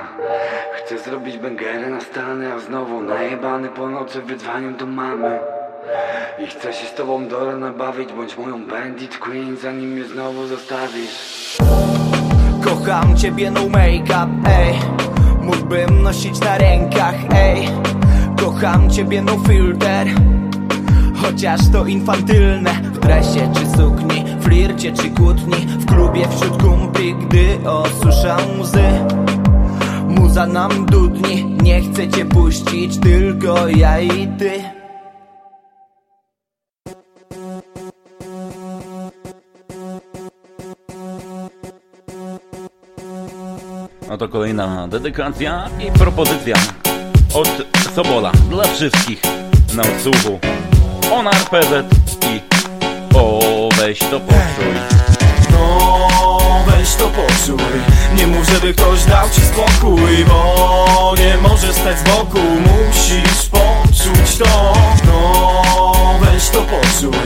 Chcę 0.74 0.98
zrobić 0.98 1.38
bęgery 1.38 1.90
na 1.90 2.00
stany 2.00 2.52
A 2.52 2.58
znowu 2.58 3.00
najebany 3.00 3.68
po 3.68 3.88
nocy 3.88 4.22
wydzwaniam 4.22 4.76
do 4.76 4.86
mamy. 4.86 5.38
I 6.38 6.46
chcę 6.46 6.72
się 6.72 6.86
z 6.86 6.94
tobą 6.94 7.28
do 7.28 7.46
rana 7.46 7.72
bawić 7.72 8.12
Bądź 8.12 8.36
moją 8.38 8.66
bandit 8.66 9.18
queen 9.18 9.56
Zanim 9.56 9.90
mnie 9.90 10.04
znowu 10.04 10.46
zostawisz. 10.46 11.56
Kocham 12.64 13.16
ciebie 13.16 13.50
no 13.50 13.60
make-up, 13.60 14.30
ej. 14.48 14.74
Mógłbym 15.40 16.02
nosić 16.02 16.40
na 16.40 16.58
rękach, 16.58 17.14
ej 17.34 17.68
Kocham 18.36 18.90
ciebie 18.90 19.22
no 19.22 19.38
filter. 19.38 20.06
Chociaż 21.22 21.60
to 21.72 21.86
infantylne. 21.86 22.72
W 22.72 22.98
dresie 22.98 23.52
czy 23.54 23.76
sukni, 23.76 24.24
flircie 24.40 24.92
czy 24.92 25.10
kłótni 25.10 25.66
W 25.78 25.86
klubie 25.86 26.28
wśród 26.28 26.62
kumpli, 26.62 27.14
gdy 27.14 27.70
osusza 27.70 28.36
łzy. 28.60 28.90
Muza 30.08 30.46
nam 30.46 30.86
dudni, 30.86 31.44
nie 31.62 31.80
chcę 31.80 32.08
cię 32.08 32.24
puścić 32.24 32.98
Tylko 32.98 33.68
ja 33.68 34.00
i 34.00 34.28
ty. 34.38 34.76
No 44.08 44.18
to 44.18 44.28
kolejna 44.28 44.88
dedykacja 44.88 45.68
i 45.88 45.98
propozycja 45.98 46.56
od 47.34 47.48
Sobola 47.94 48.32
dla 48.50 48.64
wszystkich 48.64 49.22
na 49.74 49.82
odsłuchu. 49.82 50.38
On 51.12 51.28
RPZ 51.28 51.94
i 52.26 52.40
o 53.16 53.68
weź 53.76 53.98
to 53.98 54.20
poczuj. 54.20 54.74
No 55.50 56.64
weź 56.66 56.94
to 56.94 57.08
poczuj 57.08 57.66
Nie 58.16 58.26
mów, 58.26 58.48
żeby 58.48 58.74
ktoś 58.74 59.04
dał 59.04 59.30
ci 59.30 59.40
spokój 59.40 60.24
Bo 60.28 61.14
nie 61.18 61.36
możesz 61.36 61.76
stać 61.76 61.98
z 61.98 62.02
boku 62.02 62.38
Musisz 62.38 63.42
poczuć 64.06 64.36
to. 64.36 64.72
No 65.06 66.18
weź 66.20 66.48
to 66.48 66.62
poczuj. 66.62 67.20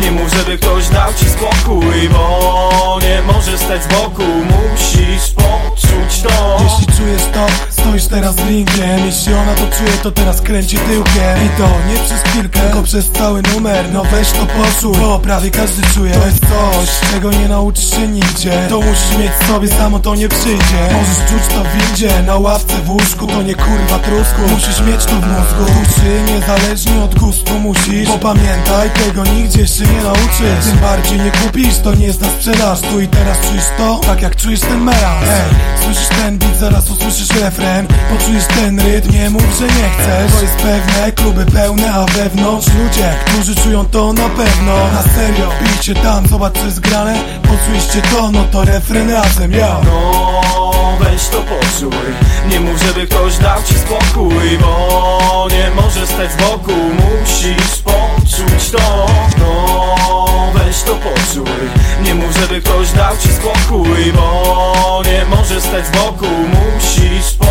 Nie 0.00 0.10
mów, 0.10 0.32
żeby 0.34 0.58
ktoś 0.58 0.88
dał 0.88 1.14
ci 1.14 1.24
spokój 1.28 2.08
Bo 2.08 2.98
nie 3.02 3.22
możesz 3.22 3.60
stać 3.60 3.82
z 3.84 3.86
boku. 3.86 4.22
Musisz 4.22 5.30
poczuć 5.30 6.22
to. 6.22 6.58
Jeśli 6.64 6.96
czujesz 6.96 7.22
to, 7.34 7.46
stoisz 7.70 8.06
teraz 8.06 8.36
ringiem. 8.48 9.06
Jeśli 9.06 9.34
ona 9.34 9.54
to 9.54 9.76
czuje, 9.76 9.92
to 10.02 10.10
teraz 10.10 10.40
kręci 10.40 10.78
tyłkiem. 10.78 11.46
I 11.46 11.48
to 11.58 11.68
nie 11.88 11.98
przez 12.04 12.22
chwilkę, 12.22 12.60
tylko 12.60 12.82
przez 12.82 13.10
cały 13.10 13.42
numer. 13.54 13.84
No 13.92 14.04
weź 14.04 14.30
to 14.30 14.46
poczuj, 14.46 14.96
bo 15.00 15.18
prawie 15.18 15.50
każdy 15.50 15.82
czuje. 15.94 16.12
To 16.12 16.26
jest 16.26 16.40
coś, 16.40 17.10
czego 17.12 17.30
nie 17.30 17.48
nauczysz 17.48 17.90
się 17.90 18.08
nigdzie. 18.08 18.66
To 18.68 18.80
musisz 18.80 19.18
mieć 19.18 19.32
w 19.40 19.46
sobie, 19.46 19.68
samo 19.68 19.98
to 19.98 20.14
nie 20.14 20.28
przyjdzie. 20.28 20.88
Możesz 20.92 21.30
czuć 21.30 21.54
to 21.54 21.64
w 21.64 21.72
windzie, 21.72 22.22
na 22.22 22.36
ławce, 22.36 22.74
w 22.84 22.90
łóżku. 22.90 23.26
To 23.26 23.42
nie 23.42 23.54
kurwa 23.54 23.98
trusku, 23.98 24.40
musisz 24.50 24.80
mieć 24.80 25.04
to 25.04 25.12
w 25.12 25.26
mózgu. 25.26 25.72
Uczy, 25.82 26.25
niezależnie 26.26 27.02
od 27.04 27.14
gustu 27.14 27.58
musisz. 27.58 28.08
Bo 28.08 28.18
pamiętaj, 28.18 28.90
tego 28.90 29.24
nigdzie 29.24 29.66
się 29.66 29.84
nie 29.84 30.02
nauczysz. 30.02 30.64
Tym 30.64 30.78
bardziej 30.78 31.18
nie 31.20 31.30
kupisz, 31.30 31.78
to 31.78 31.94
nie 31.94 32.06
jest 32.06 32.20
na 32.20 32.28
sprzedaż 32.28 32.80
Tu 32.80 33.00
i 33.00 33.08
teraz 33.08 33.38
czujesz 33.48 33.64
to, 33.78 34.00
tak 34.06 34.22
jak 34.22 34.36
czujesz 34.36 34.60
ten 34.60 34.80
melanż 34.80 35.26
Ej, 35.28 35.84
słyszysz 35.84 36.08
ten 36.08 36.38
beat, 36.38 36.56
zaraz 36.56 36.90
usłyszysz 36.90 37.30
refren. 37.30 37.86
Poczujesz 37.86 38.44
ten 38.46 38.80
rytm, 38.80 39.12
nie 39.12 39.30
mów, 39.30 39.58
że 39.58 39.66
nie 39.66 39.90
chcesz. 39.90 40.32
To 40.32 40.42
jest 40.42 40.56
pewne, 40.56 41.12
kluby 41.12 41.46
pełne, 41.46 41.94
a 41.94 42.04
wewnątrz 42.04 42.66
ludzie 42.66 43.14
Którzy 43.26 43.54
czują 43.54 43.84
to 43.84 44.12
na 44.12 44.28
pewno. 44.28 44.74
Na 44.92 45.02
serio, 45.02 45.50
bijcie 45.62 45.94
tam, 45.94 46.26
zobacz 46.26 46.54
co 46.58 46.64
jest 46.64 46.80
grane. 46.80 47.18
Poczujecie 47.42 48.08
to, 48.10 48.30
no 48.30 48.44
to 48.44 48.64
refren 48.64 49.10
razem, 49.10 49.52
No 49.84 50.65
weź 51.00 51.28
to 51.28 51.42
poczuj. 51.42 52.14
Nie 52.48 52.60
mów, 52.60 52.82
żeby 52.82 53.06
ktoś 53.06 53.36
dał 53.36 53.62
ci 53.62 53.74
spokój 53.74 54.58
Bo 54.60 55.48
nie 55.50 55.70
możesz 55.70 56.08
stać 56.08 56.32
z 56.32 56.36
boku. 56.36 56.72
Musisz 56.72 57.78
poczuć 57.84 58.70
to 58.70 59.06
No 59.38 60.52
weź 60.54 60.82
to 60.82 60.94
poczuj. 60.94 61.70
Nie 62.02 62.14
mów, 62.14 62.36
żeby 62.36 62.60
ktoś 62.60 62.90
dał 62.90 63.16
ci 63.16 63.28
spokój 63.28 64.12
Bo 64.12 65.02
nie 65.04 65.24
możesz 65.36 65.62
stać 65.62 65.86
z 65.86 65.90
boku. 65.90 66.26
Musisz 66.26 67.32
poczuć 67.38 67.45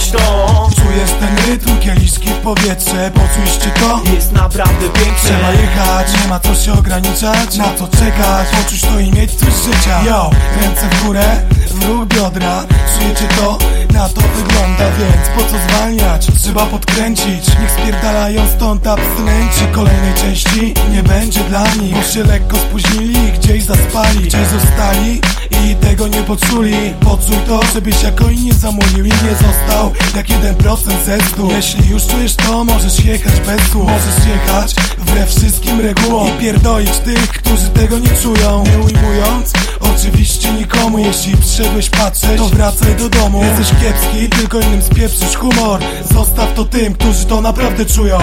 to. 0.00 0.68
Czujesz 0.76 1.10
ten 1.20 1.36
rytm, 1.46 1.78
kieliszki 1.78 2.28
w 2.28 2.38
powietrze 2.38 3.10
Poczujecie 3.14 3.70
to? 3.80 4.00
Jest 4.14 4.32
naprawdę 4.32 4.88
piękne 4.88 5.20
Trzeba 5.24 5.50
jechać, 5.50 6.06
nie 6.22 6.28
ma 6.28 6.40
co 6.40 6.54
się 6.54 6.72
ograniczać. 6.72 7.56
Na 7.56 7.74
co 7.74 7.88
czekać, 7.88 8.48
poczuć 8.48 8.80
to 8.80 8.98
i 8.98 9.10
mieć 9.10 9.34
coś 9.34 9.48
życia. 9.48 10.02
Yo, 10.06 10.30
ręce 10.60 10.88
w 10.88 11.04
górę, 11.04 11.42
w 11.70 11.84
ruch 11.84 12.06
biodra. 12.06 12.64
Czujecie 12.98 13.28
to? 13.36 13.58
Na 13.92 14.08
to 14.08 14.20
wygląda, 14.20 14.84
więc 14.98 15.28
po 15.36 15.40
co 15.40 15.56
zwalniać? 15.68 16.26
Trzeba 16.42 16.66
podkręcić, 16.66 17.48
niech 17.60 17.70
spierdalają 17.70 18.42
stąd 18.56 18.86
abstynenci. 18.86 19.66
Kolejnej 19.72 20.14
części 20.14 20.74
nie 20.92 21.02
będzie 21.02 21.40
dla 21.40 21.74
nich. 21.74 21.94
Bo 21.94 22.02
się 22.02 22.24
lekko 22.24 22.56
spóźnili, 22.56 23.32
gdzieś 23.32 23.64
zaspali. 23.64 24.18
Gdzieś 24.18 24.46
zostali 24.46 25.20
i 25.64 25.74
tego 25.74 26.08
nie 26.08 26.22
poczuli. 26.22 26.94
Poczuj 27.00 27.36
to, 27.46 27.60
żebyś 27.74 28.02
jako 28.02 28.28
inni 28.28 28.52
zamówił 28.52 29.04
i 29.04 29.08
nie 29.08 29.30
został 29.30 29.81
Jak 30.16 30.26
1% 30.26 31.04
zestu 31.04 31.48
Jeśli 31.50 31.90
już 31.90 32.06
czujesz 32.06 32.34
to, 32.36 32.64
możesz 32.64 33.04
jechać 33.04 33.40
bez 33.40 33.62
słów. 33.70 33.90
Możesz 33.90 34.26
jechać 34.26 34.74
wbrew 34.98 35.34
wszystkim 35.34 35.80
regułom. 35.80 36.28
I 36.28 36.40
pierdolić 36.40 36.98
tych, 36.98 37.28
którzy 37.28 37.68
tego 37.68 37.98
nie 37.98 38.10
czują. 38.22 38.64
Nie 38.64 38.78
ujmując, 38.78 39.52
oczywiście 39.80 40.52
nikomu 40.52 40.98
Jeśli 40.98 41.36
przyszedłeś 41.36 41.90
patrzeć, 41.90 42.38
to 42.38 42.48
wracaj 42.48 42.96
do 42.96 43.08
domu. 43.08 43.44
Jesteś 43.44 43.80
kiepski, 43.80 44.28
tylko 44.28 44.60
innym 44.60 44.82
spieprzysz 44.82 45.36
humor. 45.36 45.80
Zostaw 46.14 46.54
to 46.54 46.64
tym, 46.64 46.94
którzy 46.94 47.24
to 47.24 47.40
naprawdę 47.40 47.86
czują 47.86 48.18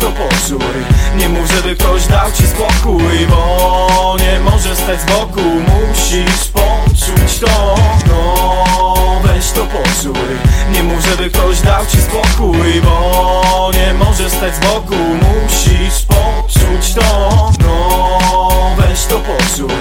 to 0.00 0.12
poczuj. 0.12 0.84
Nie 1.16 1.28
mów, 1.28 1.50
żeby 1.50 1.76
ktoś 1.76 2.06
dał 2.06 2.32
ci 2.32 2.46
spokój 2.46 3.26
Bo 3.30 4.16
nie 4.20 4.40
możesz 4.40 4.78
stać 4.78 5.00
z 5.00 5.04
boku. 5.04 5.40
Musisz 5.40 6.48
poczuć 6.52 7.38
to. 7.38 7.74
No 8.08 9.20
weź 9.24 9.50
to 9.50 9.66
poczuj. 9.66 10.28
Nie 10.72 10.82
mów, 10.82 11.04
żeby 11.04 11.30
ktoś 11.30 11.60
dał 11.60 11.86
ci 11.86 11.96
spokój 11.96 12.80
Bo 12.80 13.70
nie 13.74 13.94
możesz 13.94 14.32
stać 14.32 14.54
z 14.54 14.58
boku. 14.58 14.96
Musisz 15.22 16.02
poczuć 16.06 16.94
to. 16.94 17.50
No 17.60 18.76
weź 18.78 19.04
to 19.04 19.18
poczuj. 19.18 19.74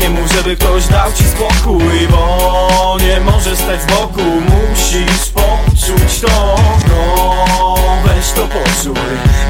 Nie 0.00 0.10
mów, 0.10 0.32
żeby 0.32 0.56
ktoś 0.56 0.86
dał 0.86 1.12
ci 1.12 1.24
spokój 1.24 2.08
Bo 2.10 2.96
nie 3.00 3.20
możesz 3.20 3.58
stać 3.58 3.82
z 3.82 3.86
boku. 3.86 4.22
Musisz 4.22 5.30
poczuć 5.34 5.41
to 6.20 6.56
No 6.88 7.74
weź 8.04 8.32
to 8.32 8.48
poczuj. 8.48 8.94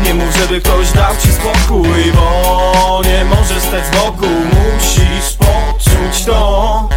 Nie 0.05 0.15
mów, 0.15 0.37
żeby 0.37 0.61
ktoś 0.61 0.93
dał 0.93 1.17
ci 1.17 1.29
spokój 1.33 2.13
Bo 2.15 3.03
nie 3.05 3.25
możesz 3.25 3.63
stać 3.63 3.87
z 3.87 3.91
boku. 3.91 4.27
Musisz 4.75 5.37
poczuć 5.39 6.25
to 6.25 6.89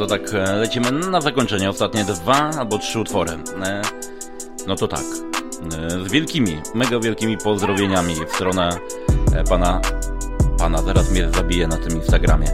to 0.00 0.06
tak, 0.06 0.34
e, 0.34 0.52
lecimy 0.56 0.92
na 0.92 1.20
zakończenie. 1.20 1.70
Ostatnie 1.70 2.04
dwa 2.04 2.50
albo 2.58 2.78
trzy 2.78 2.98
utwory. 2.98 3.32
E, 3.64 3.82
No 4.66 4.76
to 4.76 4.88
tak. 4.88 5.00
E, 5.78 5.90
Z 5.90 6.12
wielkimi, 6.12 6.60
mega 6.74 7.00
wielkimi 7.00 7.38
pozdrowieniami 7.38 8.14
w 8.14 8.34
stronę 8.34 8.70
pana. 9.48 9.80
Pana, 10.58 10.82
zaraz 10.82 11.10
mnie 11.10 11.28
zabije 11.36 11.68
na 11.68 11.76
tym 11.76 11.96
Instagramie. 11.96 12.46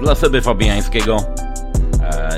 Dla 0.00 0.14
Seby 0.14 0.42
Fabiańskiego. 0.42 1.16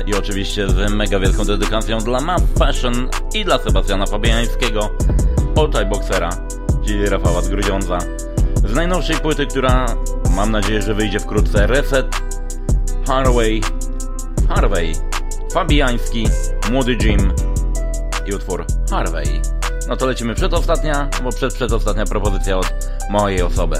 I 0.05 0.13
oczywiście 0.15 0.69
z 0.69 0.91
mega 0.91 1.19
wielką 1.19 1.45
dedykacją 1.45 1.97
dla 1.99 2.21
Map 2.21 2.41
Fashion 2.59 3.09
i 3.33 3.45
dla 3.45 3.57
Sebastiana 3.59 4.05
Fabiańskiego, 4.05 4.89
Oczaj 5.55 5.85
Boksera, 5.85 6.29
czyli 6.85 7.09
Rafała 7.09 7.41
z 7.41 7.49
Grudziądza. 7.49 7.97
Z 8.65 8.75
najnowszej 8.75 9.15
płyty, 9.15 9.45
która 9.47 9.85
mam 10.35 10.51
nadzieję, 10.51 10.81
że 10.81 10.93
wyjdzie 10.93 11.19
wkrótce, 11.19 11.67
Reset, 11.67 12.07
Harway, 13.07 13.61
Harvey, 14.49 14.93
Fabiański, 15.53 16.27
Młody 16.71 16.97
Jim 17.01 17.33
i 18.25 18.33
utwór 18.33 18.65
Harvey. 18.89 19.41
No 19.87 19.95
to 19.95 20.05
lecimy 20.05 20.35
przedostatnia, 20.35 21.09
bo 21.23 21.29
przed 21.31 21.53
przedostatnia 21.53 22.05
propozycja 22.05 22.57
od 22.57 22.73
mojej 23.09 23.41
osoby. 23.41 23.75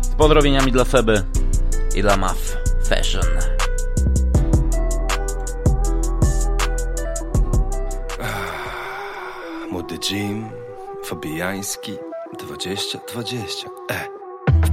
Z 0.00 0.14
pozdrowieniami 0.14 0.72
dla 0.72 0.84
Seby 0.84 1.22
i 1.94 2.02
dla 2.02 2.16
Math 2.16 2.56
Fashion. 2.88 3.26
Młody 9.70 9.98
Jim, 10.10 10.50
Fabiański, 11.04 11.92
20-20, 12.38 13.66
e. 13.90 14.25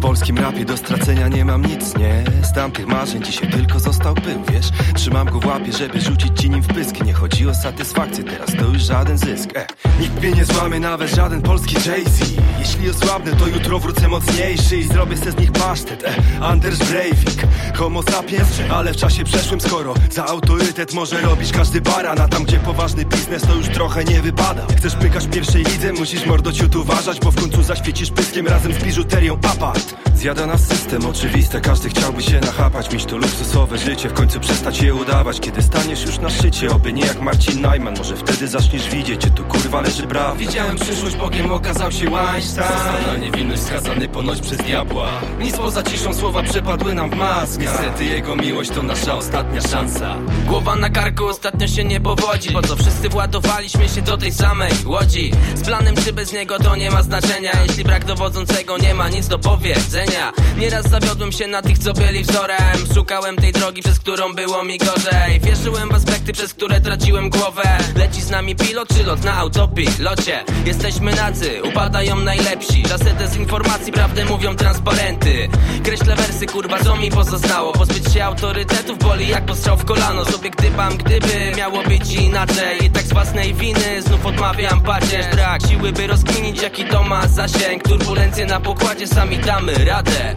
Polskim 0.04 0.38
rapie 0.38 0.66
do 0.66 0.78
stracenia 0.78 1.28
nie 1.28 1.46
mam 1.46 1.66
nic, 1.66 1.98
nie? 1.98 2.24
Z 2.42 2.54
tamtych 2.54 2.88
marzeń 2.88 3.24
dzisiaj 3.24 3.50
tylko 3.50 3.80
został 3.80 4.16
pył, 4.16 4.44
wiesz? 4.52 4.70
Trzymam 4.96 5.28
go 5.28 5.40
w 5.40 5.46
łapie, 5.46 5.74
żeby 5.74 6.02
rzucić 6.02 6.42
ci 6.42 6.50
nim 6.50 6.62
w 6.62 6.68
pysk. 6.68 7.06
Nie 7.06 7.14
chodzi 7.14 7.48
o 7.48 7.54
satysfakcję, 7.54 8.24
teraz 8.24 8.50
to 8.60 8.66
już 8.66 8.82
żaden 8.82 9.18
zysk, 9.18 9.50
e. 9.56 9.68
Nikt 10.00 10.22
mnie 10.22 10.32
nie 10.32 10.46
złamie, 10.46 10.80
nawet 10.80 11.16
żaden 11.16 11.42
polski 11.42 11.76
Jay-Z. 11.76 12.34
Jeśli 12.60 12.90
osłabnę, 12.90 13.32
to 13.32 13.48
jutro 13.48 13.80
wrócę 13.80 14.08
mocniejszy 14.08 14.78
I 14.78 14.84
zrobię 14.84 15.18
se 15.18 15.32
z 15.32 15.38
nich 15.38 15.52
pasztet, 15.52 16.04
e. 16.04 16.42
Anders 16.42 16.78
Breivik 16.78 17.48
Homo 17.76 18.04
sapiens, 18.04 18.50
ale 18.72 18.94
w 18.94 18.98
czasie 18.98 19.24
przeszłym 19.24 19.62
skoro 19.62 19.94
Za 20.12 20.26
autorytet 20.26 20.94
może 20.94 21.22
robić 21.22 21.52
każdy 21.52 21.82
baran 21.82 22.22
A 22.22 22.28
tam 22.28 22.44
gdzie 22.44 22.60
poważny 22.60 23.06
biznes, 23.06 23.44
to 23.44 23.56
już 23.56 23.70
trochę 23.70 24.04
nie 24.04 24.22
wypada. 24.22 24.66
Chcesz 24.78 24.96
pykać 24.96 25.28
pierwszej 25.28 25.64
lidze, 25.64 25.94
musisz 25.94 26.26
mordociut 26.26 26.76
uważać 26.76 27.20
Bo 27.20 27.32
w 27.32 27.36
końcu 27.36 27.64
zaświecisz 27.64 28.12
pyskiem 28.12 28.48
razem 28.48 28.74
z 28.74 28.84
biżuterią 28.84 29.34
apart 29.34 29.93
Zjada 30.16 30.46
nas 30.46 30.68
system, 30.68 31.06
oczywiste, 31.06 31.62
każdy 31.62 31.90
chciałby 31.90 32.24
się 32.24 32.40
nachapać 32.40 32.94
Mieć 32.94 33.06
to 33.06 33.18
luksusowe 33.18 33.78
życie, 33.78 34.10
w 34.10 34.14
końcu 34.14 34.40
przestać 34.40 34.82
je 34.82 34.96
udawać. 34.96 35.40
Kiedy 35.40 35.62
staniesz 35.62 36.06
już 36.06 36.20
na 36.20 36.30
szczycie, 36.30 36.72
oby 36.72 36.94
nie 36.94 37.06
jak 37.06 37.22
Marcin 37.22 37.62
Najman 37.62 37.98
Może 37.98 38.16
wtedy 38.18 38.48
zaczniesz 38.48 38.90
widzieć, 38.90 39.18
gdzie 39.18 39.30
tu 39.30 39.44
kurwa 39.44 39.82
leży 39.82 40.08
prawda 40.08 40.36
Widziałem 40.36 40.76
przyszłość, 40.76 41.16
Bogiem 41.16 41.52
okazał 41.52 41.92
się 41.92 42.10
Weinstein 42.10 42.68
Został 42.68 43.14
na 43.14 43.18
niewinność 43.18 43.62
skazany 43.62 44.08
ponoć 44.10 44.42
przez 44.42 44.58
diabła. 44.58 45.08
Nic 45.40 45.58
poza 45.58 45.84
ciszą 45.84 46.14
słowa 46.14 46.44
przepadły 46.44 46.94
nam 46.94 47.10
w 47.10 47.16
mask 47.16 47.60
Niestety 47.60 48.06
jego 48.06 48.36
miłość 48.36 48.70
to 48.70 48.84
nasza 48.84 49.16
ostatnia 49.16 49.62
szansa. 49.62 50.16
Głowa 50.48 50.76
na 50.76 50.90
karku 50.90 51.26
ostatnio 51.26 51.68
się 51.68 51.84
nie 51.84 52.00
powodzi 52.02 52.52
Po 52.52 52.62
co 52.62 52.76
wszyscy 52.76 53.10
władowaliśmy 53.10 53.90
się 53.90 54.02
do 54.02 54.18
tej 54.18 54.34
samej 54.34 54.72
łodzi. 54.86 55.32
Z 55.56 55.62
planem 55.62 55.96
czy 55.96 56.14
bez 56.14 56.34
niego 56.34 56.60
to 56.60 56.76
nie 56.76 56.92
ma 56.92 57.04
znaczenia. 57.04 57.52
Jeśli 57.68 57.84
brak 57.84 58.06
dowodzącego 58.06 58.78
nie 58.78 58.94
ma 58.94 59.10
nic 59.10 59.28
do 59.28 59.40
powiedzenia. 59.84 60.32
Nieraz 60.58 60.90
zawiodłem 60.90 61.32
się 61.32 61.48
na 61.48 61.62
tych 61.62 61.80
co 61.80 61.94
byli 61.94 62.24
wzorem. 62.24 62.78
Szukałem 62.94 63.36
tej 63.36 63.52
drogi, 63.52 63.82
przez 63.82 64.00
którą 64.00 64.34
było 64.34 64.64
mi 64.64 64.78
gorzej. 64.78 65.40
Wierzyłem 65.40 65.90
w 65.90 65.94
aspekty, 65.96 66.34
przez 66.34 66.54
które 66.54 66.82
traciłem 66.82 67.30
głowę. 67.30 67.64
Leci 67.96 68.22
z 68.22 68.30
nami 68.30 68.56
pilot 68.56 68.88
czy 68.98 69.04
lot 69.04 69.24
na 69.24 69.34
autopilocie? 69.34 70.44
Jesteśmy 70.66 71.16
nadzy, 71.16 71.64
upadają 71.64 72.16
najlepsi. 72.16 72.84
Czasy 72.84 73.14
dezinformacji, 73.20 73.94
prawdę 73.94 74.26
mówią 74.26 74.56
transparenty. 74.56 75.50
Kreślę 75.84 76.16
wersy, 76.16 76.46
kurwa, 76.46 76.84
co 76.84 76.96
mi 76.96 77.12
pozostało. 77.12 77.74
Pozbyć 77.74 78.14
się 78.14 78.26
autorytetów 78.26 79.00
boli 79.00 79.28
jak 79.28 79.46
postrzał 79.46 79.78
w 79.78 79.86
kolano. 79.86 80.26
Sobie 80.26 80.50
gdybam, 80.50 80.98
gdyby 80.98 81.52
miało 81.58 81.84
być 81.84 82.14
inaczej. 82.14 82.86
I 82.86 82.90
tak 82.90 83.04
z 83.04 83.14
własnej 83.14 83.54
winy 83.54 84.02
znów 84.02 84.26
odmawiam 84.26 84.82
pacierz 84.82 85.36
Brak 85.36 85.62
siły, 85.68 85.92
by 85.92 86.08
rozkminić 86.08 86.62
jaki 86.62 86.86
to 86.86 87.04
ma 87.04 87.28
zasięg. 87.28 87.84
Turbulencje 87.84 88.46
na 88.46 88.60
pokładzie, 88.60 89.08
sami 89.08 89.38
damy 89.38 89.73
radę. 89.78 90.36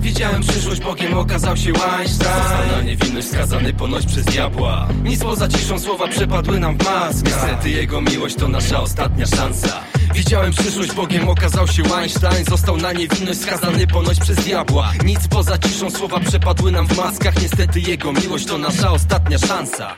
Widziałem 0.00 0.42
przyszłość, 0.42 0.80
Bogiem 0.80 1.18
okazał 1.18 1.56
się 1.56 1.72
Weinstein 1.72 2.34
Został 2.34 2.76
na 2.76 2.82
niewinność 2.82 3.28
skazany 3.28 3.72
ponoć 3.72 4.06
przez 4.06 4.24
diabła. 4.24 4.88
Nic 5.04 5.22
poza 5.22 5.48
ciszą 5.48 5.78
słowa 5.78 6.08
przepadły 6.08 6.60
nam 6.60 6.78
w 6.78 6.84
mask 6.84 7.26
Niestety 7.26 7.70
jego 7.70 8.00
miłość 8.00 8.36
to 8.36 8.48
nasza 8.48 8.80
ostatnia 8.80 9.26
szansa. 9.26 9.80
Widziałem 10.14 10.52
przyszłość, 10.52 10.92
Bogiem 10.92 11.28
okazał 11.28 11.68
się 11.68 11.82
Weinstein 11.82 12.44
Został 12.44 12.76
na 12.76 12.92
niewinność 12.92 13.40
skazany 13.40 13.86
ponoć 13.86 14.18
przez 14.20 14.36
diabła. 14.36 14.92
Nic 15.04 15.28
poza 15.28 15.58
ciszą 15.58 15.90
słowa 15.90 16.20
przepadły 16.20 16.72
nam 16.72 16.86
w 16.86 16.96
maskach. 16.96 17.42
Niestety 17.42 17.80
jego 17.80 18.12
miłość 18.12 18.46
to 18.46 18.58
nasza 18.58 18.90
ostatnia 18.90 19.38
szansa 19.38 19.96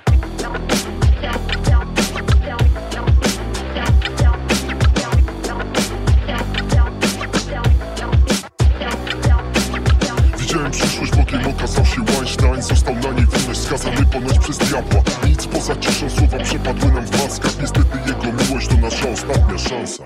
skazany 13.71 14.07
ponoć 14.07 14.39
przez 14.39 14.59
diabła. 14.59 15.03
Nic 15.27 15.47
poza 15.47 15.77
ciszą, 15.77 16.11
słowa 16.11 16.39
przepadły 16.45 16.93
nam 16.93 17.07
w 17.07 17.23
maskach. 17.23 17.61
Niestety 17.61 17.99
jego 18.07 18.43
miłość 18.43 18.69
to 18.69 18.77
nasza 18.77 19.09
ostatnia 19.09 19.59
szansa. 19.59 20.05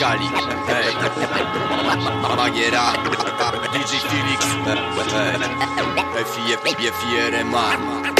Gali. 0.00 0.28
Magiera 2.36 2.92
DJ 3.72 3.96
Felix. 4.08 4.46
FIRMA 7.00 8.13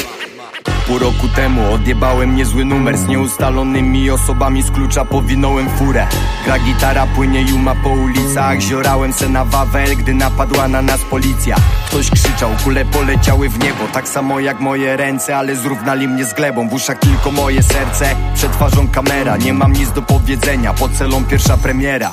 Pół 0.86 0.98
roku 0.98 1.28
temu 1.28 1.72
odjebałem 1.72 2.36
niezły 2.36 2.64
numer 2.64 2.98
Z 2.98 3.06
nieustalonymi 3.06 4.10
osobami 4.10 4.62
z 4.62 4.70
klucza 4.70 5.04
powinąłem 5.04 5.68
furę. 5.70 6.06
Gra 6.44 6.58
gitara, 6.58 7.06
płynie 7.06 7.42
juma 7.42 7.74
po 7.74 7.88
ulicach 7.88 8.60
Ziorałem 8.60 9.12
se 9.12 9.28
na 9.28 9.44
Wawel, 9.44 9.96
gdy 9.96 10.14
napadła 10.14 10.68
na 10.68 10.82
nas 10.82 11.00
policja. 11.00 11.56
Ktoś 11.86 12.10
krzyczał, 12.10 12.50
kule 12.64 12.84
poleciały 12.84 13.48
w 13.48 13.58
niebo 13.58 13.86
Tak 13.92 14.08
samo 14.08 14.40
jak 14.40 14.60
moje 14.60 14.96
ręce, 14.96 15.36
ale 15.36 15.56
zrównali 15.56 16.08
mnie 16.08 16.24
z 16.24 16.34
glebą. 16.34 16.68
W 16.68 16.72
uszach 16.72 16.98
tylko 16.98 17.30
moje 17.30 17.62
serce, 17.62 18.16
przed 18.34 18.52
twarzą 18.52 18.88
kamera 18.88 19.36
Nie 19.36 19.52
mam 19.52 19.72
nic 19.72 19.92
do 19.92 20.02
powiedzenia, 20.02 20.74
pod 20.74 20.92
celą 20.92 21.24
pierwsza 21.24 21.56
premiera 21.56 22.12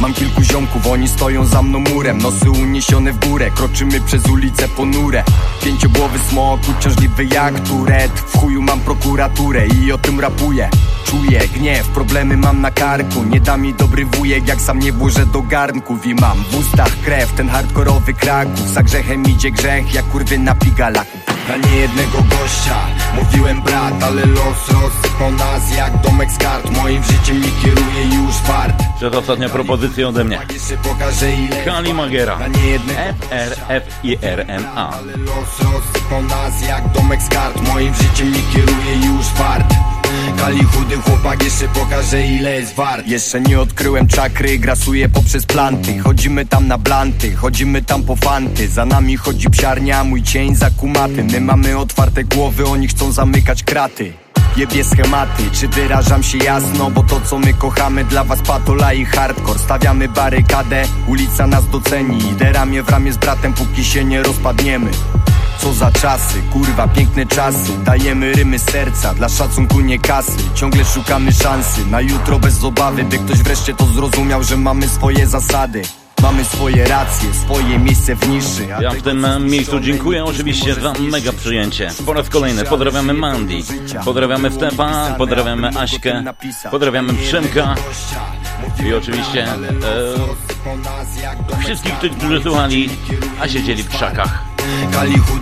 Mam 0.00 0.14
kilku 0.14 0.42
ziomków, 0.42 0.86
oni 0.86 1.08
stoją 1.08 1.44
za 1.44 1.62
mną 1.62 1.78
murem. 1.78 2.18
Nosy 2.18 2.50
uniesione 2.50 3.12
w 3.12 3.28
górę, 3.28 3.50
kroczymy 3.50 4.00
przez 4.00 4.26
ulicę 4.26 4.68
ponure. 4.68 5.24
Pięciogłowy 5.64 6.18
smok, 6.18 6.60
uciążliwy 6.78 7.24
jak 7.24 7.60
turet. 7.60 8.12
W 8.12 8.38
chuju 8.38 8.62
mam 8.62 8.80
prokuraturę 8.80 9.66
i 9.66 9.92
o 9.92 9.98
tym 9.98 10.20
rapuję. 10.20 10.70
Czuję 11.04 11.40
gniew, 11.48 11.88
problemy 11.88 12.36
mam 12.36 12.60
na 12.60 12.70
karku. 12.70 13.24
Nie 13.24 13.40
da 13.40 13.56
mi 13.56 13.74
dobry 13.74 14.06
wujek, 14.06 14.48
jak 14.48 14.60
sam 14.60 14.78
nie 14.78 14.92
włożę 14.92 15.26
do 15.26 15.42
garnków 15.42 16.06
I 16.06 16.14
mam 16.14 16.44
w 16.44 16.58
ustach 16.58 17.00
krew, 17.04 17.32
ten 17.32 17.48
hardkorowy 17.48 18.14
Kraków. 18.14 18.68
Za 18.68 18.82
grzechem 18.82 19.22
idzie 19.22 19.50
grzech, 19.50 19.94
jak 19.94 20.04
kurwy 20.04 20.38
na 20.38 20.54
pigalaku 20.54 21.27
na 21.48 21.56
niejednego 21.56 22.18
gościa 22.22 22.76
Mówiłem 23.14 23.62
brat, 23.62 24.02
ale 24.02 24.26
los 24.26 24.68
rozsypał 24.68 25.32
nas 25.32 25.76
jak 25.76 26.02
domek 26.02 26.30
z 26.30 26.38
kart 26.38 26.70
Moim 26.70 27.02
życiem 27.04 27.42
nie 27.42 27.50
kieruje 27.62 28.04
już 28.04 28.34
fart 28.34 28.82
Przedostatnia 28.96 29.48
propozycja 29.48 30.08
ode 30.08 30.24
mnie. 30.24 30.38
Kali 31.64 31.94
Magera. 31.94 32.38
F-R-F-I-R-M-A. 32.96 34.90
Los 35.16 35.60
rozsypał 35.72 36.22
nas 36.22 36.62
jak 36.68 36.92
domek 36.92 37.22
z 37.22 37.28
kart 37.28 37.60
Moim 37.68 37.94
życiem 37.94 38.32
nie 38.32 38.42
kieruje 38.52 38.96
już 39.06 39.26
fart 39.26 39.77
Kali 40.38 40.64
chudy 40.64 40.96
chłopak 40.96 41.44
jeszcze 41.44 41.68
pokaże 41.68 42.26
ile 42.26 42.54
jest 42.54 42.74
wart. 42.74 43.06
Jeszcze 43.06 43.40
nie 43.40 43.60
odkryłem 43.60 44.08
czakry, 44.08 44.58
grasuję 44.58 45.08
poprzez 45.08 45.46
planty. 45.46 45.98
Chodzimy 45.98 46.46
tam 46.46 46.66
na 46.66 46.78
blanty, 46.78 47.36
chodzimy 47.36 47.82
tam 47.82 48.02
po 48.02 48.16
fanty. 48.16 48.68
Za 48.68 48.84
nami 48.84 49.16
chodzi 49.16 49.50
psiarnia, 49.50 50.04
mój 50.04 50.22
cień 50.22 50.56
za 50.56 50.70
kumaty. 50.70 51.24
My 51.24 51.40
mamy 51.40 51.78
otwarte 51.78 52.24
głowy, 52.24 52.66
oni 52.66 52.88
chcą 52.88 53.12
zamykać 53.12 53.62
kraty. 53.62 54.12
Jebie 54.56 54.84
schematy, 54.84 55.42
czy 55.52 55.68
wyrażam 55.68 56.22
się 56.22 56.38
jasno? 56.38 56.90
Bo 56.90 57.02
to 57.02 57.20
co 57.20 57.38
my 57.38 57.54
kochamy 57.54 58.04
dla 58.04 58.24
was 58.24 58.42
patola 58.42 58.92
i 58.92 59.04
hardcore. 59.04 59.58
Stawiamy 59.58 60.08
barykadę, 60.08 60.84
ulica 61.06 61.46
nas 61.46 61.68
doceni. 61.70 62.18
Idę 62.32 62.52
ramię 62.52 62.82
w 62.82 62.88
ramię 62.88 63.12
z 63.12 63.16
bratem, 63.16 63.52
póki 63.52 63.84
się 63.84 64.04
nie 64.04 64.22
rozpadniemy 64.22 64.90
co 65.58 65.72
za 65.72 65.92
czasy, 65.92 66.42
kurwa, 66.52 66.88
piękne 66.88 67.26
czasy. 67.26 67.72
Dajemy 67.84 68.32
rymy 68.32 68.58
serca, 68.58 69.14
dla 69.14 69.28
szacunku 69.28 69.80
nie 69.80 69.98
kasy. 69.98 70.38
Ciągle 70.54 70.84
szukamy 70.84 71.32
szansy, 71.32 71.86
na 71.86 72.00
jutro 72.00 72.38
bez 72.38 72.64
obawy 72.64 73.04
By 73.04 73.18
ktoś 73.18 73.38
wreszcie 73.38 73.74
to 73.74 73.86
zrozumiał, 73.86 74.42
że 74.42 74.56
mamy 74.56 74.88
swoje 74.88 75.26
zasady. 75.26 75.82
Mamy 76.22 76.44
swoje 76.44 76.88
racje, 76.88 77.34
swoje 77.34 77.78
miejsce 77.78 78.16
w 78.16 78.28
niszy. 78.28 78.66
Ja 78.80 78.90
w 78.90 79.02
tym 79.02 79.26
miejscu 79.50 79.80
dziękuję 79.80 80.24
oczywiście 80.24 80.74
za 80.74 80.92
mega 80.92 81.32
przyjęcie. 81.32 81.90
Po 82.06 82.12
raz 82.12 82.28
kolejny 82.28 82.64
pozdrawiamy 82.64 83.12
Mandy, 83.12 83.54
pozdrawiamy 84.04 84.50
Stepa, 84.50 85.14
pozdrawiamy 85.18 85.68
Aśkę, 85.68 86.22
pozdrawiamy 86.70 87.14
Przemka 87.14 87.74
i 88.86 88.94
oczywiście 88.94 89.44
e, 89.44 89.56
wszystkich 91.60 91.98
tych, 91.98 92.12
którzy 92.12 92.42
słuchali, 92.42 92.90
a 93.40 93.48
siedzieli 93.48 93.82
w 93.82 93.88
krzakach. 93.88 94.47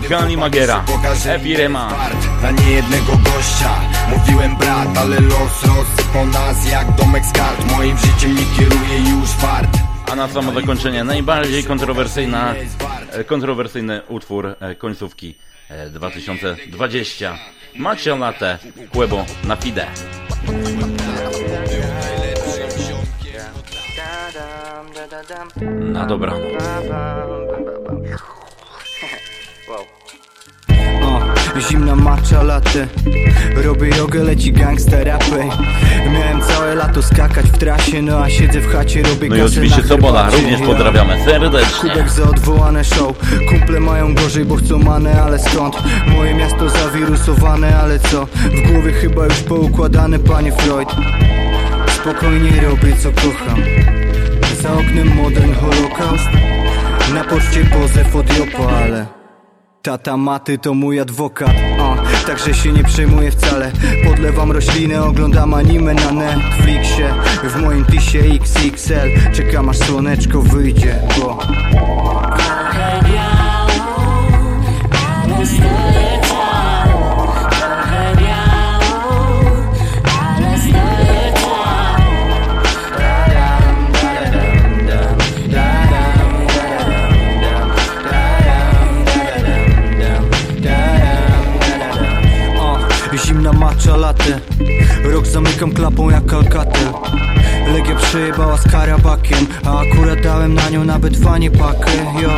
Kali 0.08 0.36
Magera, 0.36 0.84
Epirema. 1.26 1.92
Na 2.42 2.50
niejednego 2.50 3.12
gościa 3.12 3.80
Mówiłem 4.10 4.56
brat, 4.56 4.98
ale 4.98 5.20
los 5.20 5.62
rozsypał 5.62 6.26
nas 6.26 6.70
jak 6.70 6.96
domek 6.96 7.24
z 7.24 7.32
kart 7.32 7.72
Moim 7.76 7.96
życiem 7.98 8.34
nie 8.36 8.44
kieruje 8.56 9.10
już 9.10 9.30
fart 9.30 9.78
A 10.12 10.16
na 10.16 10.28
samo 10.28 10.52
zakończenie 10.52 11.04
najbardziej 11.04 11.64
kontrowersyjna, 11.64 12.54
e, 13.12 13.24
kontrowersyjny 13.24 14.02
utwór 14.08 14.56
e, 14.60 14.74
końcówki 14.74 15.34
e, 15.68 15.90
2020. 15.90 17.38
Macie 17.76 18.16
latę, 18.16 18.58
Kłebo 18.92 19.24
na 19.44 19.56
fide. 19.56 19.86
Na 25.92 26.06
dobranoc. 26.06 26.42
Zimna 31.60 31.96
matcha 31.96 32.42
latte 32.42 32.86
Robię 33.64 33.88
jogę, 33.98 34.22
leci 34.24 34.52
gangsta 34.52 35.04
rapej 35.04 35.48
Miałem 36.12 36.40
całe 36.42 36.74
lato 36.74 37.02
skakać 37.02 37.46
w 37.46 37.58
trasie 37.58 38.02
No 38.02 38.18
a 38.24 38.30
siedzę 38.30 38.60
w 38.60 38.72
chacie, 38.72 39.02
robię 39.02 39.28
No 39.28 39.36
i 39.36 39.38
kasę 39.38 39.50
oczywiście 39.52 39.82
na 39.82 39.88
herbacie. 39.88 40.36
również 40.36 40.60
pozdrawiamy 40.60 41.24
serdecznie. 41.24 41.90
Kubek 41.90 42.10
za 42.10 42.22
odwołane 42.22 42.84
show 42.84 43.16
Kumple 43.48 43.80
mają 43.80 44.14
gorzej, 44.14 44.44
bo 44.44 44.56
chcą 44.56 44.78
manę, 44.78 45.22
ale 45.22 45.38
skąd? 45.38 45.76
Moje 46.06 46.34
miasto 46.34 46.68
zawirusowane, 46.68 47.78
ale 47.78 47.98
co? 47.98 48.26
W 48.26 48.72
głowie 48.72 48.92
chyba 48.92 49.24
już 49.24 49.40
poukładane, 49.40 50.18
panie 50.18 50.52
Freud 50.52 50.88
Spokojnie 51.88 52.50
robię 52.60 52.96
co 53.02 53.10
kocham 53.10 53.62
Za 54.62 54.72
oknem 54.72 55.14
modern 55.16 55.54
holokaust 55.54 56.28
Na 57.14 57.24
poczcie 57.24 57.64
pozew 57.64 58.16
od 58.16 58.38
Jopa, 58.38 58.72
ale 58.84 59.06
Tata 59.86 60.16
maty 60.16 60.58
to 60.58 60.74
mój 60.74 61.00
adwokat, 61.00 61.50
o, 61.80 61.96
także 62.26 62.54
się 62.54 62.72
nie 62.72 62.84
przejmuję 62.84 63.30
wcale. 63.30 63.72
Podlewam 64.04 64.52
rośliny, 64.52 65.04
oglądam 65.04 65.54
anime 65.54 65.94
na 65.94 66.12
Netflixie. 66.12 67.14
W 67.44 67.56
moim 67.62 67.84
tisie 67.84 68.18
XXL 68.18 69.32
Czekam 69.32 69.68
aż 69.68 69.78
słoneczko 69.78 70.42
wyjdzie, 70.42 70.98
bo 71.18 71.38
O, 71.80 72.22
zamykam 95.36 95.72
klapą 95.72 96.10
jak 96.10 96.32
Alcatel 96.32 96.88
Legia 97.72 97.94
przejebała 97.96 98.56
z 98.56 98.70
Karabakiem 98.72 99.46
A 99.64 99.80
akurat 99.80 100.20
dałem 100.20 100.54
na 100.54 100.70
nią 100.70 100.84
nawet 100.84 101.16
fanie 101.16 101.50
pakę, 101.50 101.90
yo. 102.22 102.30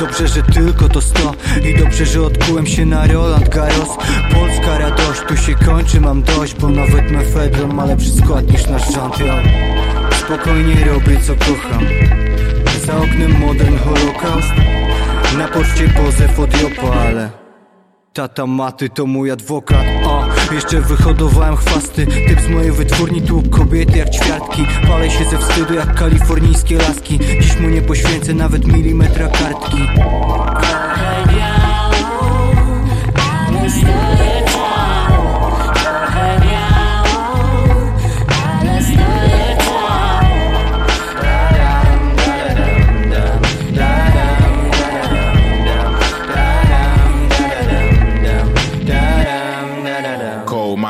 Dobrze, 0.00 0.28
że 0.28 0.42
tylko 0.42 0.88
to 0.88 1.00
100 1.00 1.34
I 1.70 1.78
dobrze, 1.78 2.06
że 2.06 2.22
odkułem 2.22 2.66
się 2.66 2.86
na 2.86 3.06
Roland 3.06 3.48
Garros. 3.48 3.88
Polska 4.34 4.78
radość, 4.78 5.20
tu 5.28 5.36
się 5.36 5.54
kończy, 5.54 6.00
mam 6.00 6.22
dość 6.22 6.54
Bo 6.54 6.68
nawet 6.68 7.10
mefedron 7.10 7.74
ma 7.74 7.84
lepszy 7.84 8.10
skład 8.10 8.52
niż 8.52 8.66
nasz 8.66 8.94
rząd, 8.94 9.18
yo. 9.18 9.34
Spokojnie 10.18 10.84
robię 10.84 11.20
co 11.20 11.34
kocham. 11.34 11.84
Za 12.86 12.96
oknem 12.96 13.40
modern 13.40 13.78
holokaust. 13.78 14.52
Na 15.38 15.48
poczcie 15.48 15.88
pozew 15.88 16.38
od 16.38 16.62
Jopa, 16.62 16.96
ale 17.08 17.30
Tata 18.12 18.46
maty 18.46 18.88
to 18.88 19.06
mój 19.06 19.30
adwokat 19.30 19.86
O, 20.04 20.25
jeszcze 20.52 20.80
wyhodowałem 20.80 21.56
chwasty. 21.56 22.06
Typ 22.06 22.40
z 22.40 22.48
mojej 22.48 22.72
wytwórni 22.72 23.22
tłuk 23.22 23.50
kobiety 23.50 23.98
jak 23.98 24.10
ćwiartki. 24.10 24.66
Palę 24.88 25.10
się 25.10 25.24
ze 25.24 25.38
wstydu 25.38 25.74
jak 25.74 25.94
kalifornijskie 25.94 26.76
laski. 26.78 27.18
Dziś 27.40 27.60
mu 27.60 27.68
nie 27.68 27.82
poświęcę 27.82 28.34
nawet 28.34 28.66
milimetra 28.66 29.28
kartki 29.28 29.78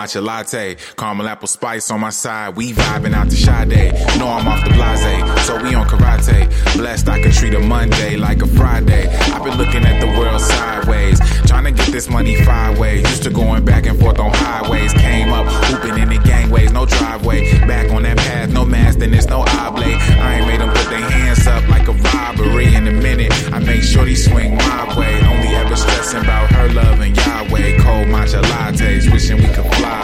matcha 0.06 0.22
latte, 0.24 0.76
caramel 0.96 1.26
apple 1.26 1.48
spice 1.48 1.90
on 1.90 2.00
my 2.00 2.10
side. 2.10 2.56
We 2.56 2.72
vibing 2.72 3.12
out 3.12 3.28
the 3.28 3.36
Sade. 3.36 3.92
Know 4.18 4.28
I'm 4.28 4.46
off 4.46 4.62
the 4.64 4.70
blase, 4.70 5.46
so 5.46 5.60
we 5.62 5.74
on 5.74 5.86
karate. 5.86 6.46
Blessed 6.76 7.08
I 7.08 7.20
can 7.20 7.32
treat 7.32 7.54
a 7.54 7.60
Monday 7.60 8.16
like 8.16 8.42
a 8.42 8.46
Friday. 8.46 9.08
I've 9.08 9.42
been 9.42 9.58
looking 9.58 9.84
at 9.84 10.00
the 10.00 10.06
world 10.18 10.40
sideways, 10.40 11.18
trying 11.46 11.64
to 11.64 11.72
get 11.72 11.90
this 11.90 12.08
money 12.08 12.36
five 12.44 12.78
ways. 12.78 13.02
Used 13.02 13.24
to 13.24 13.30
going 13.30 13.64
back 13.64 13.86
and 13.86 13.98
forth 13.98 14.18
on 14.18 14.30
highways. 14.32 14.92
Came 14.92 15.32
up 15.32 15.46
hooping 15.64 15.98
in 16.00 16.08
the 16.08 16.18
gangways, 16.18 16.72
no 16.72 16.86
driveway. 16.86 17.58
Back 17.66 17.90
on 17.90 18.02
that 18.04 18.18
path, 18.18 18.50
no 18.50 18.64
mask, 18.64 18.98
then 19.00 19.12
it's 19.12 19.26
no 19.26 19.40
oblate. 19.42 19.96
I 19.96 20.36
ain't 20.36 20.46
made 20.46 20.60
them 20.60 20.70
put 20.70 20.88
their 20.88 21.10
hands 21.10 21.46
up 21.46 21.66
like 21.68 21.88
a 21.88 21.92
robbery. 21.92 22.74
In 22.74 22.86
a 22.86 22.92
minute, 22.92 23.32
I 23.52 23.58
make 23.58 23.82
sure 23.82 24.04
they 24.04 24.14
swing 24.14 24.56
my 24.56 24.98
way. 24.98 25.20
Only 25.24 25.48
ever 25.56 25.76
stressing 25.76 26.20
about 26.20 26.50
her 26.52 26.68
love 26.72 27.00
and 27.00 27.16
Yahweh. 27.16 27.78
Cold 27.78 28.06
matcha 28.08 28.42
lattes, 28.42 29.10
wishing 29.10 29.38
we 29.38 29.48
could 29.48 29.66
fly. 29.74 29.95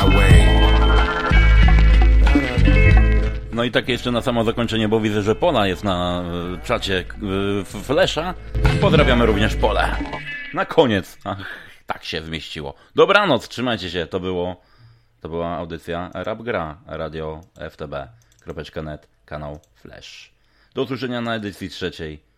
No 3.52 3.64
i 3.64 3.70
tak 3.70 3.88
jeszcze 3.88 4.10
na 4.10 4.22
samo 4.22 4.44
zakończenie, 4.44 4.88
bo 4.88 5.00
widzę, 5.00 5.22
że 5.22 5.34
Pola 5.34 5.66
jest 5.66 5.84
na 5.84 6.22
e, 6.22 6.66
czacie 6.66 7.04
e, 7.60 7.64
Flesza. 7.64 8.34
Pozdrawiamy 8.80 9.26
również 9.26 9.56
Pole. 9.56 9.96
Na 10.54 10.64
koniec. 10.66 11.18
Ach, 11.24 11.38
tak 11.86 12.04
się 12.04 12.22
zmieściło. 12.22 12.74
Dobranoc, 12.94 13.48
trzymajcie 13.48 13.90
się. 13.90 14.06
To 14.06 14.20
było, 14.20 14.60
to 15.20 15.28
była 15.28 15.56
audycja 15.56 16.10
Rap 16.14 16.42
Gra, 16.42 16.78
radio 16.86 17.40
ftb.net, 17.70 19.08
kanał 19.24 19.60
Flash. 19.74 20.32
Do 20.74 20.82
usłyszenia 20.82 21.20
na 21.20 21.34
edycji 21.34 21.68
trzeciej. 21.70 22.22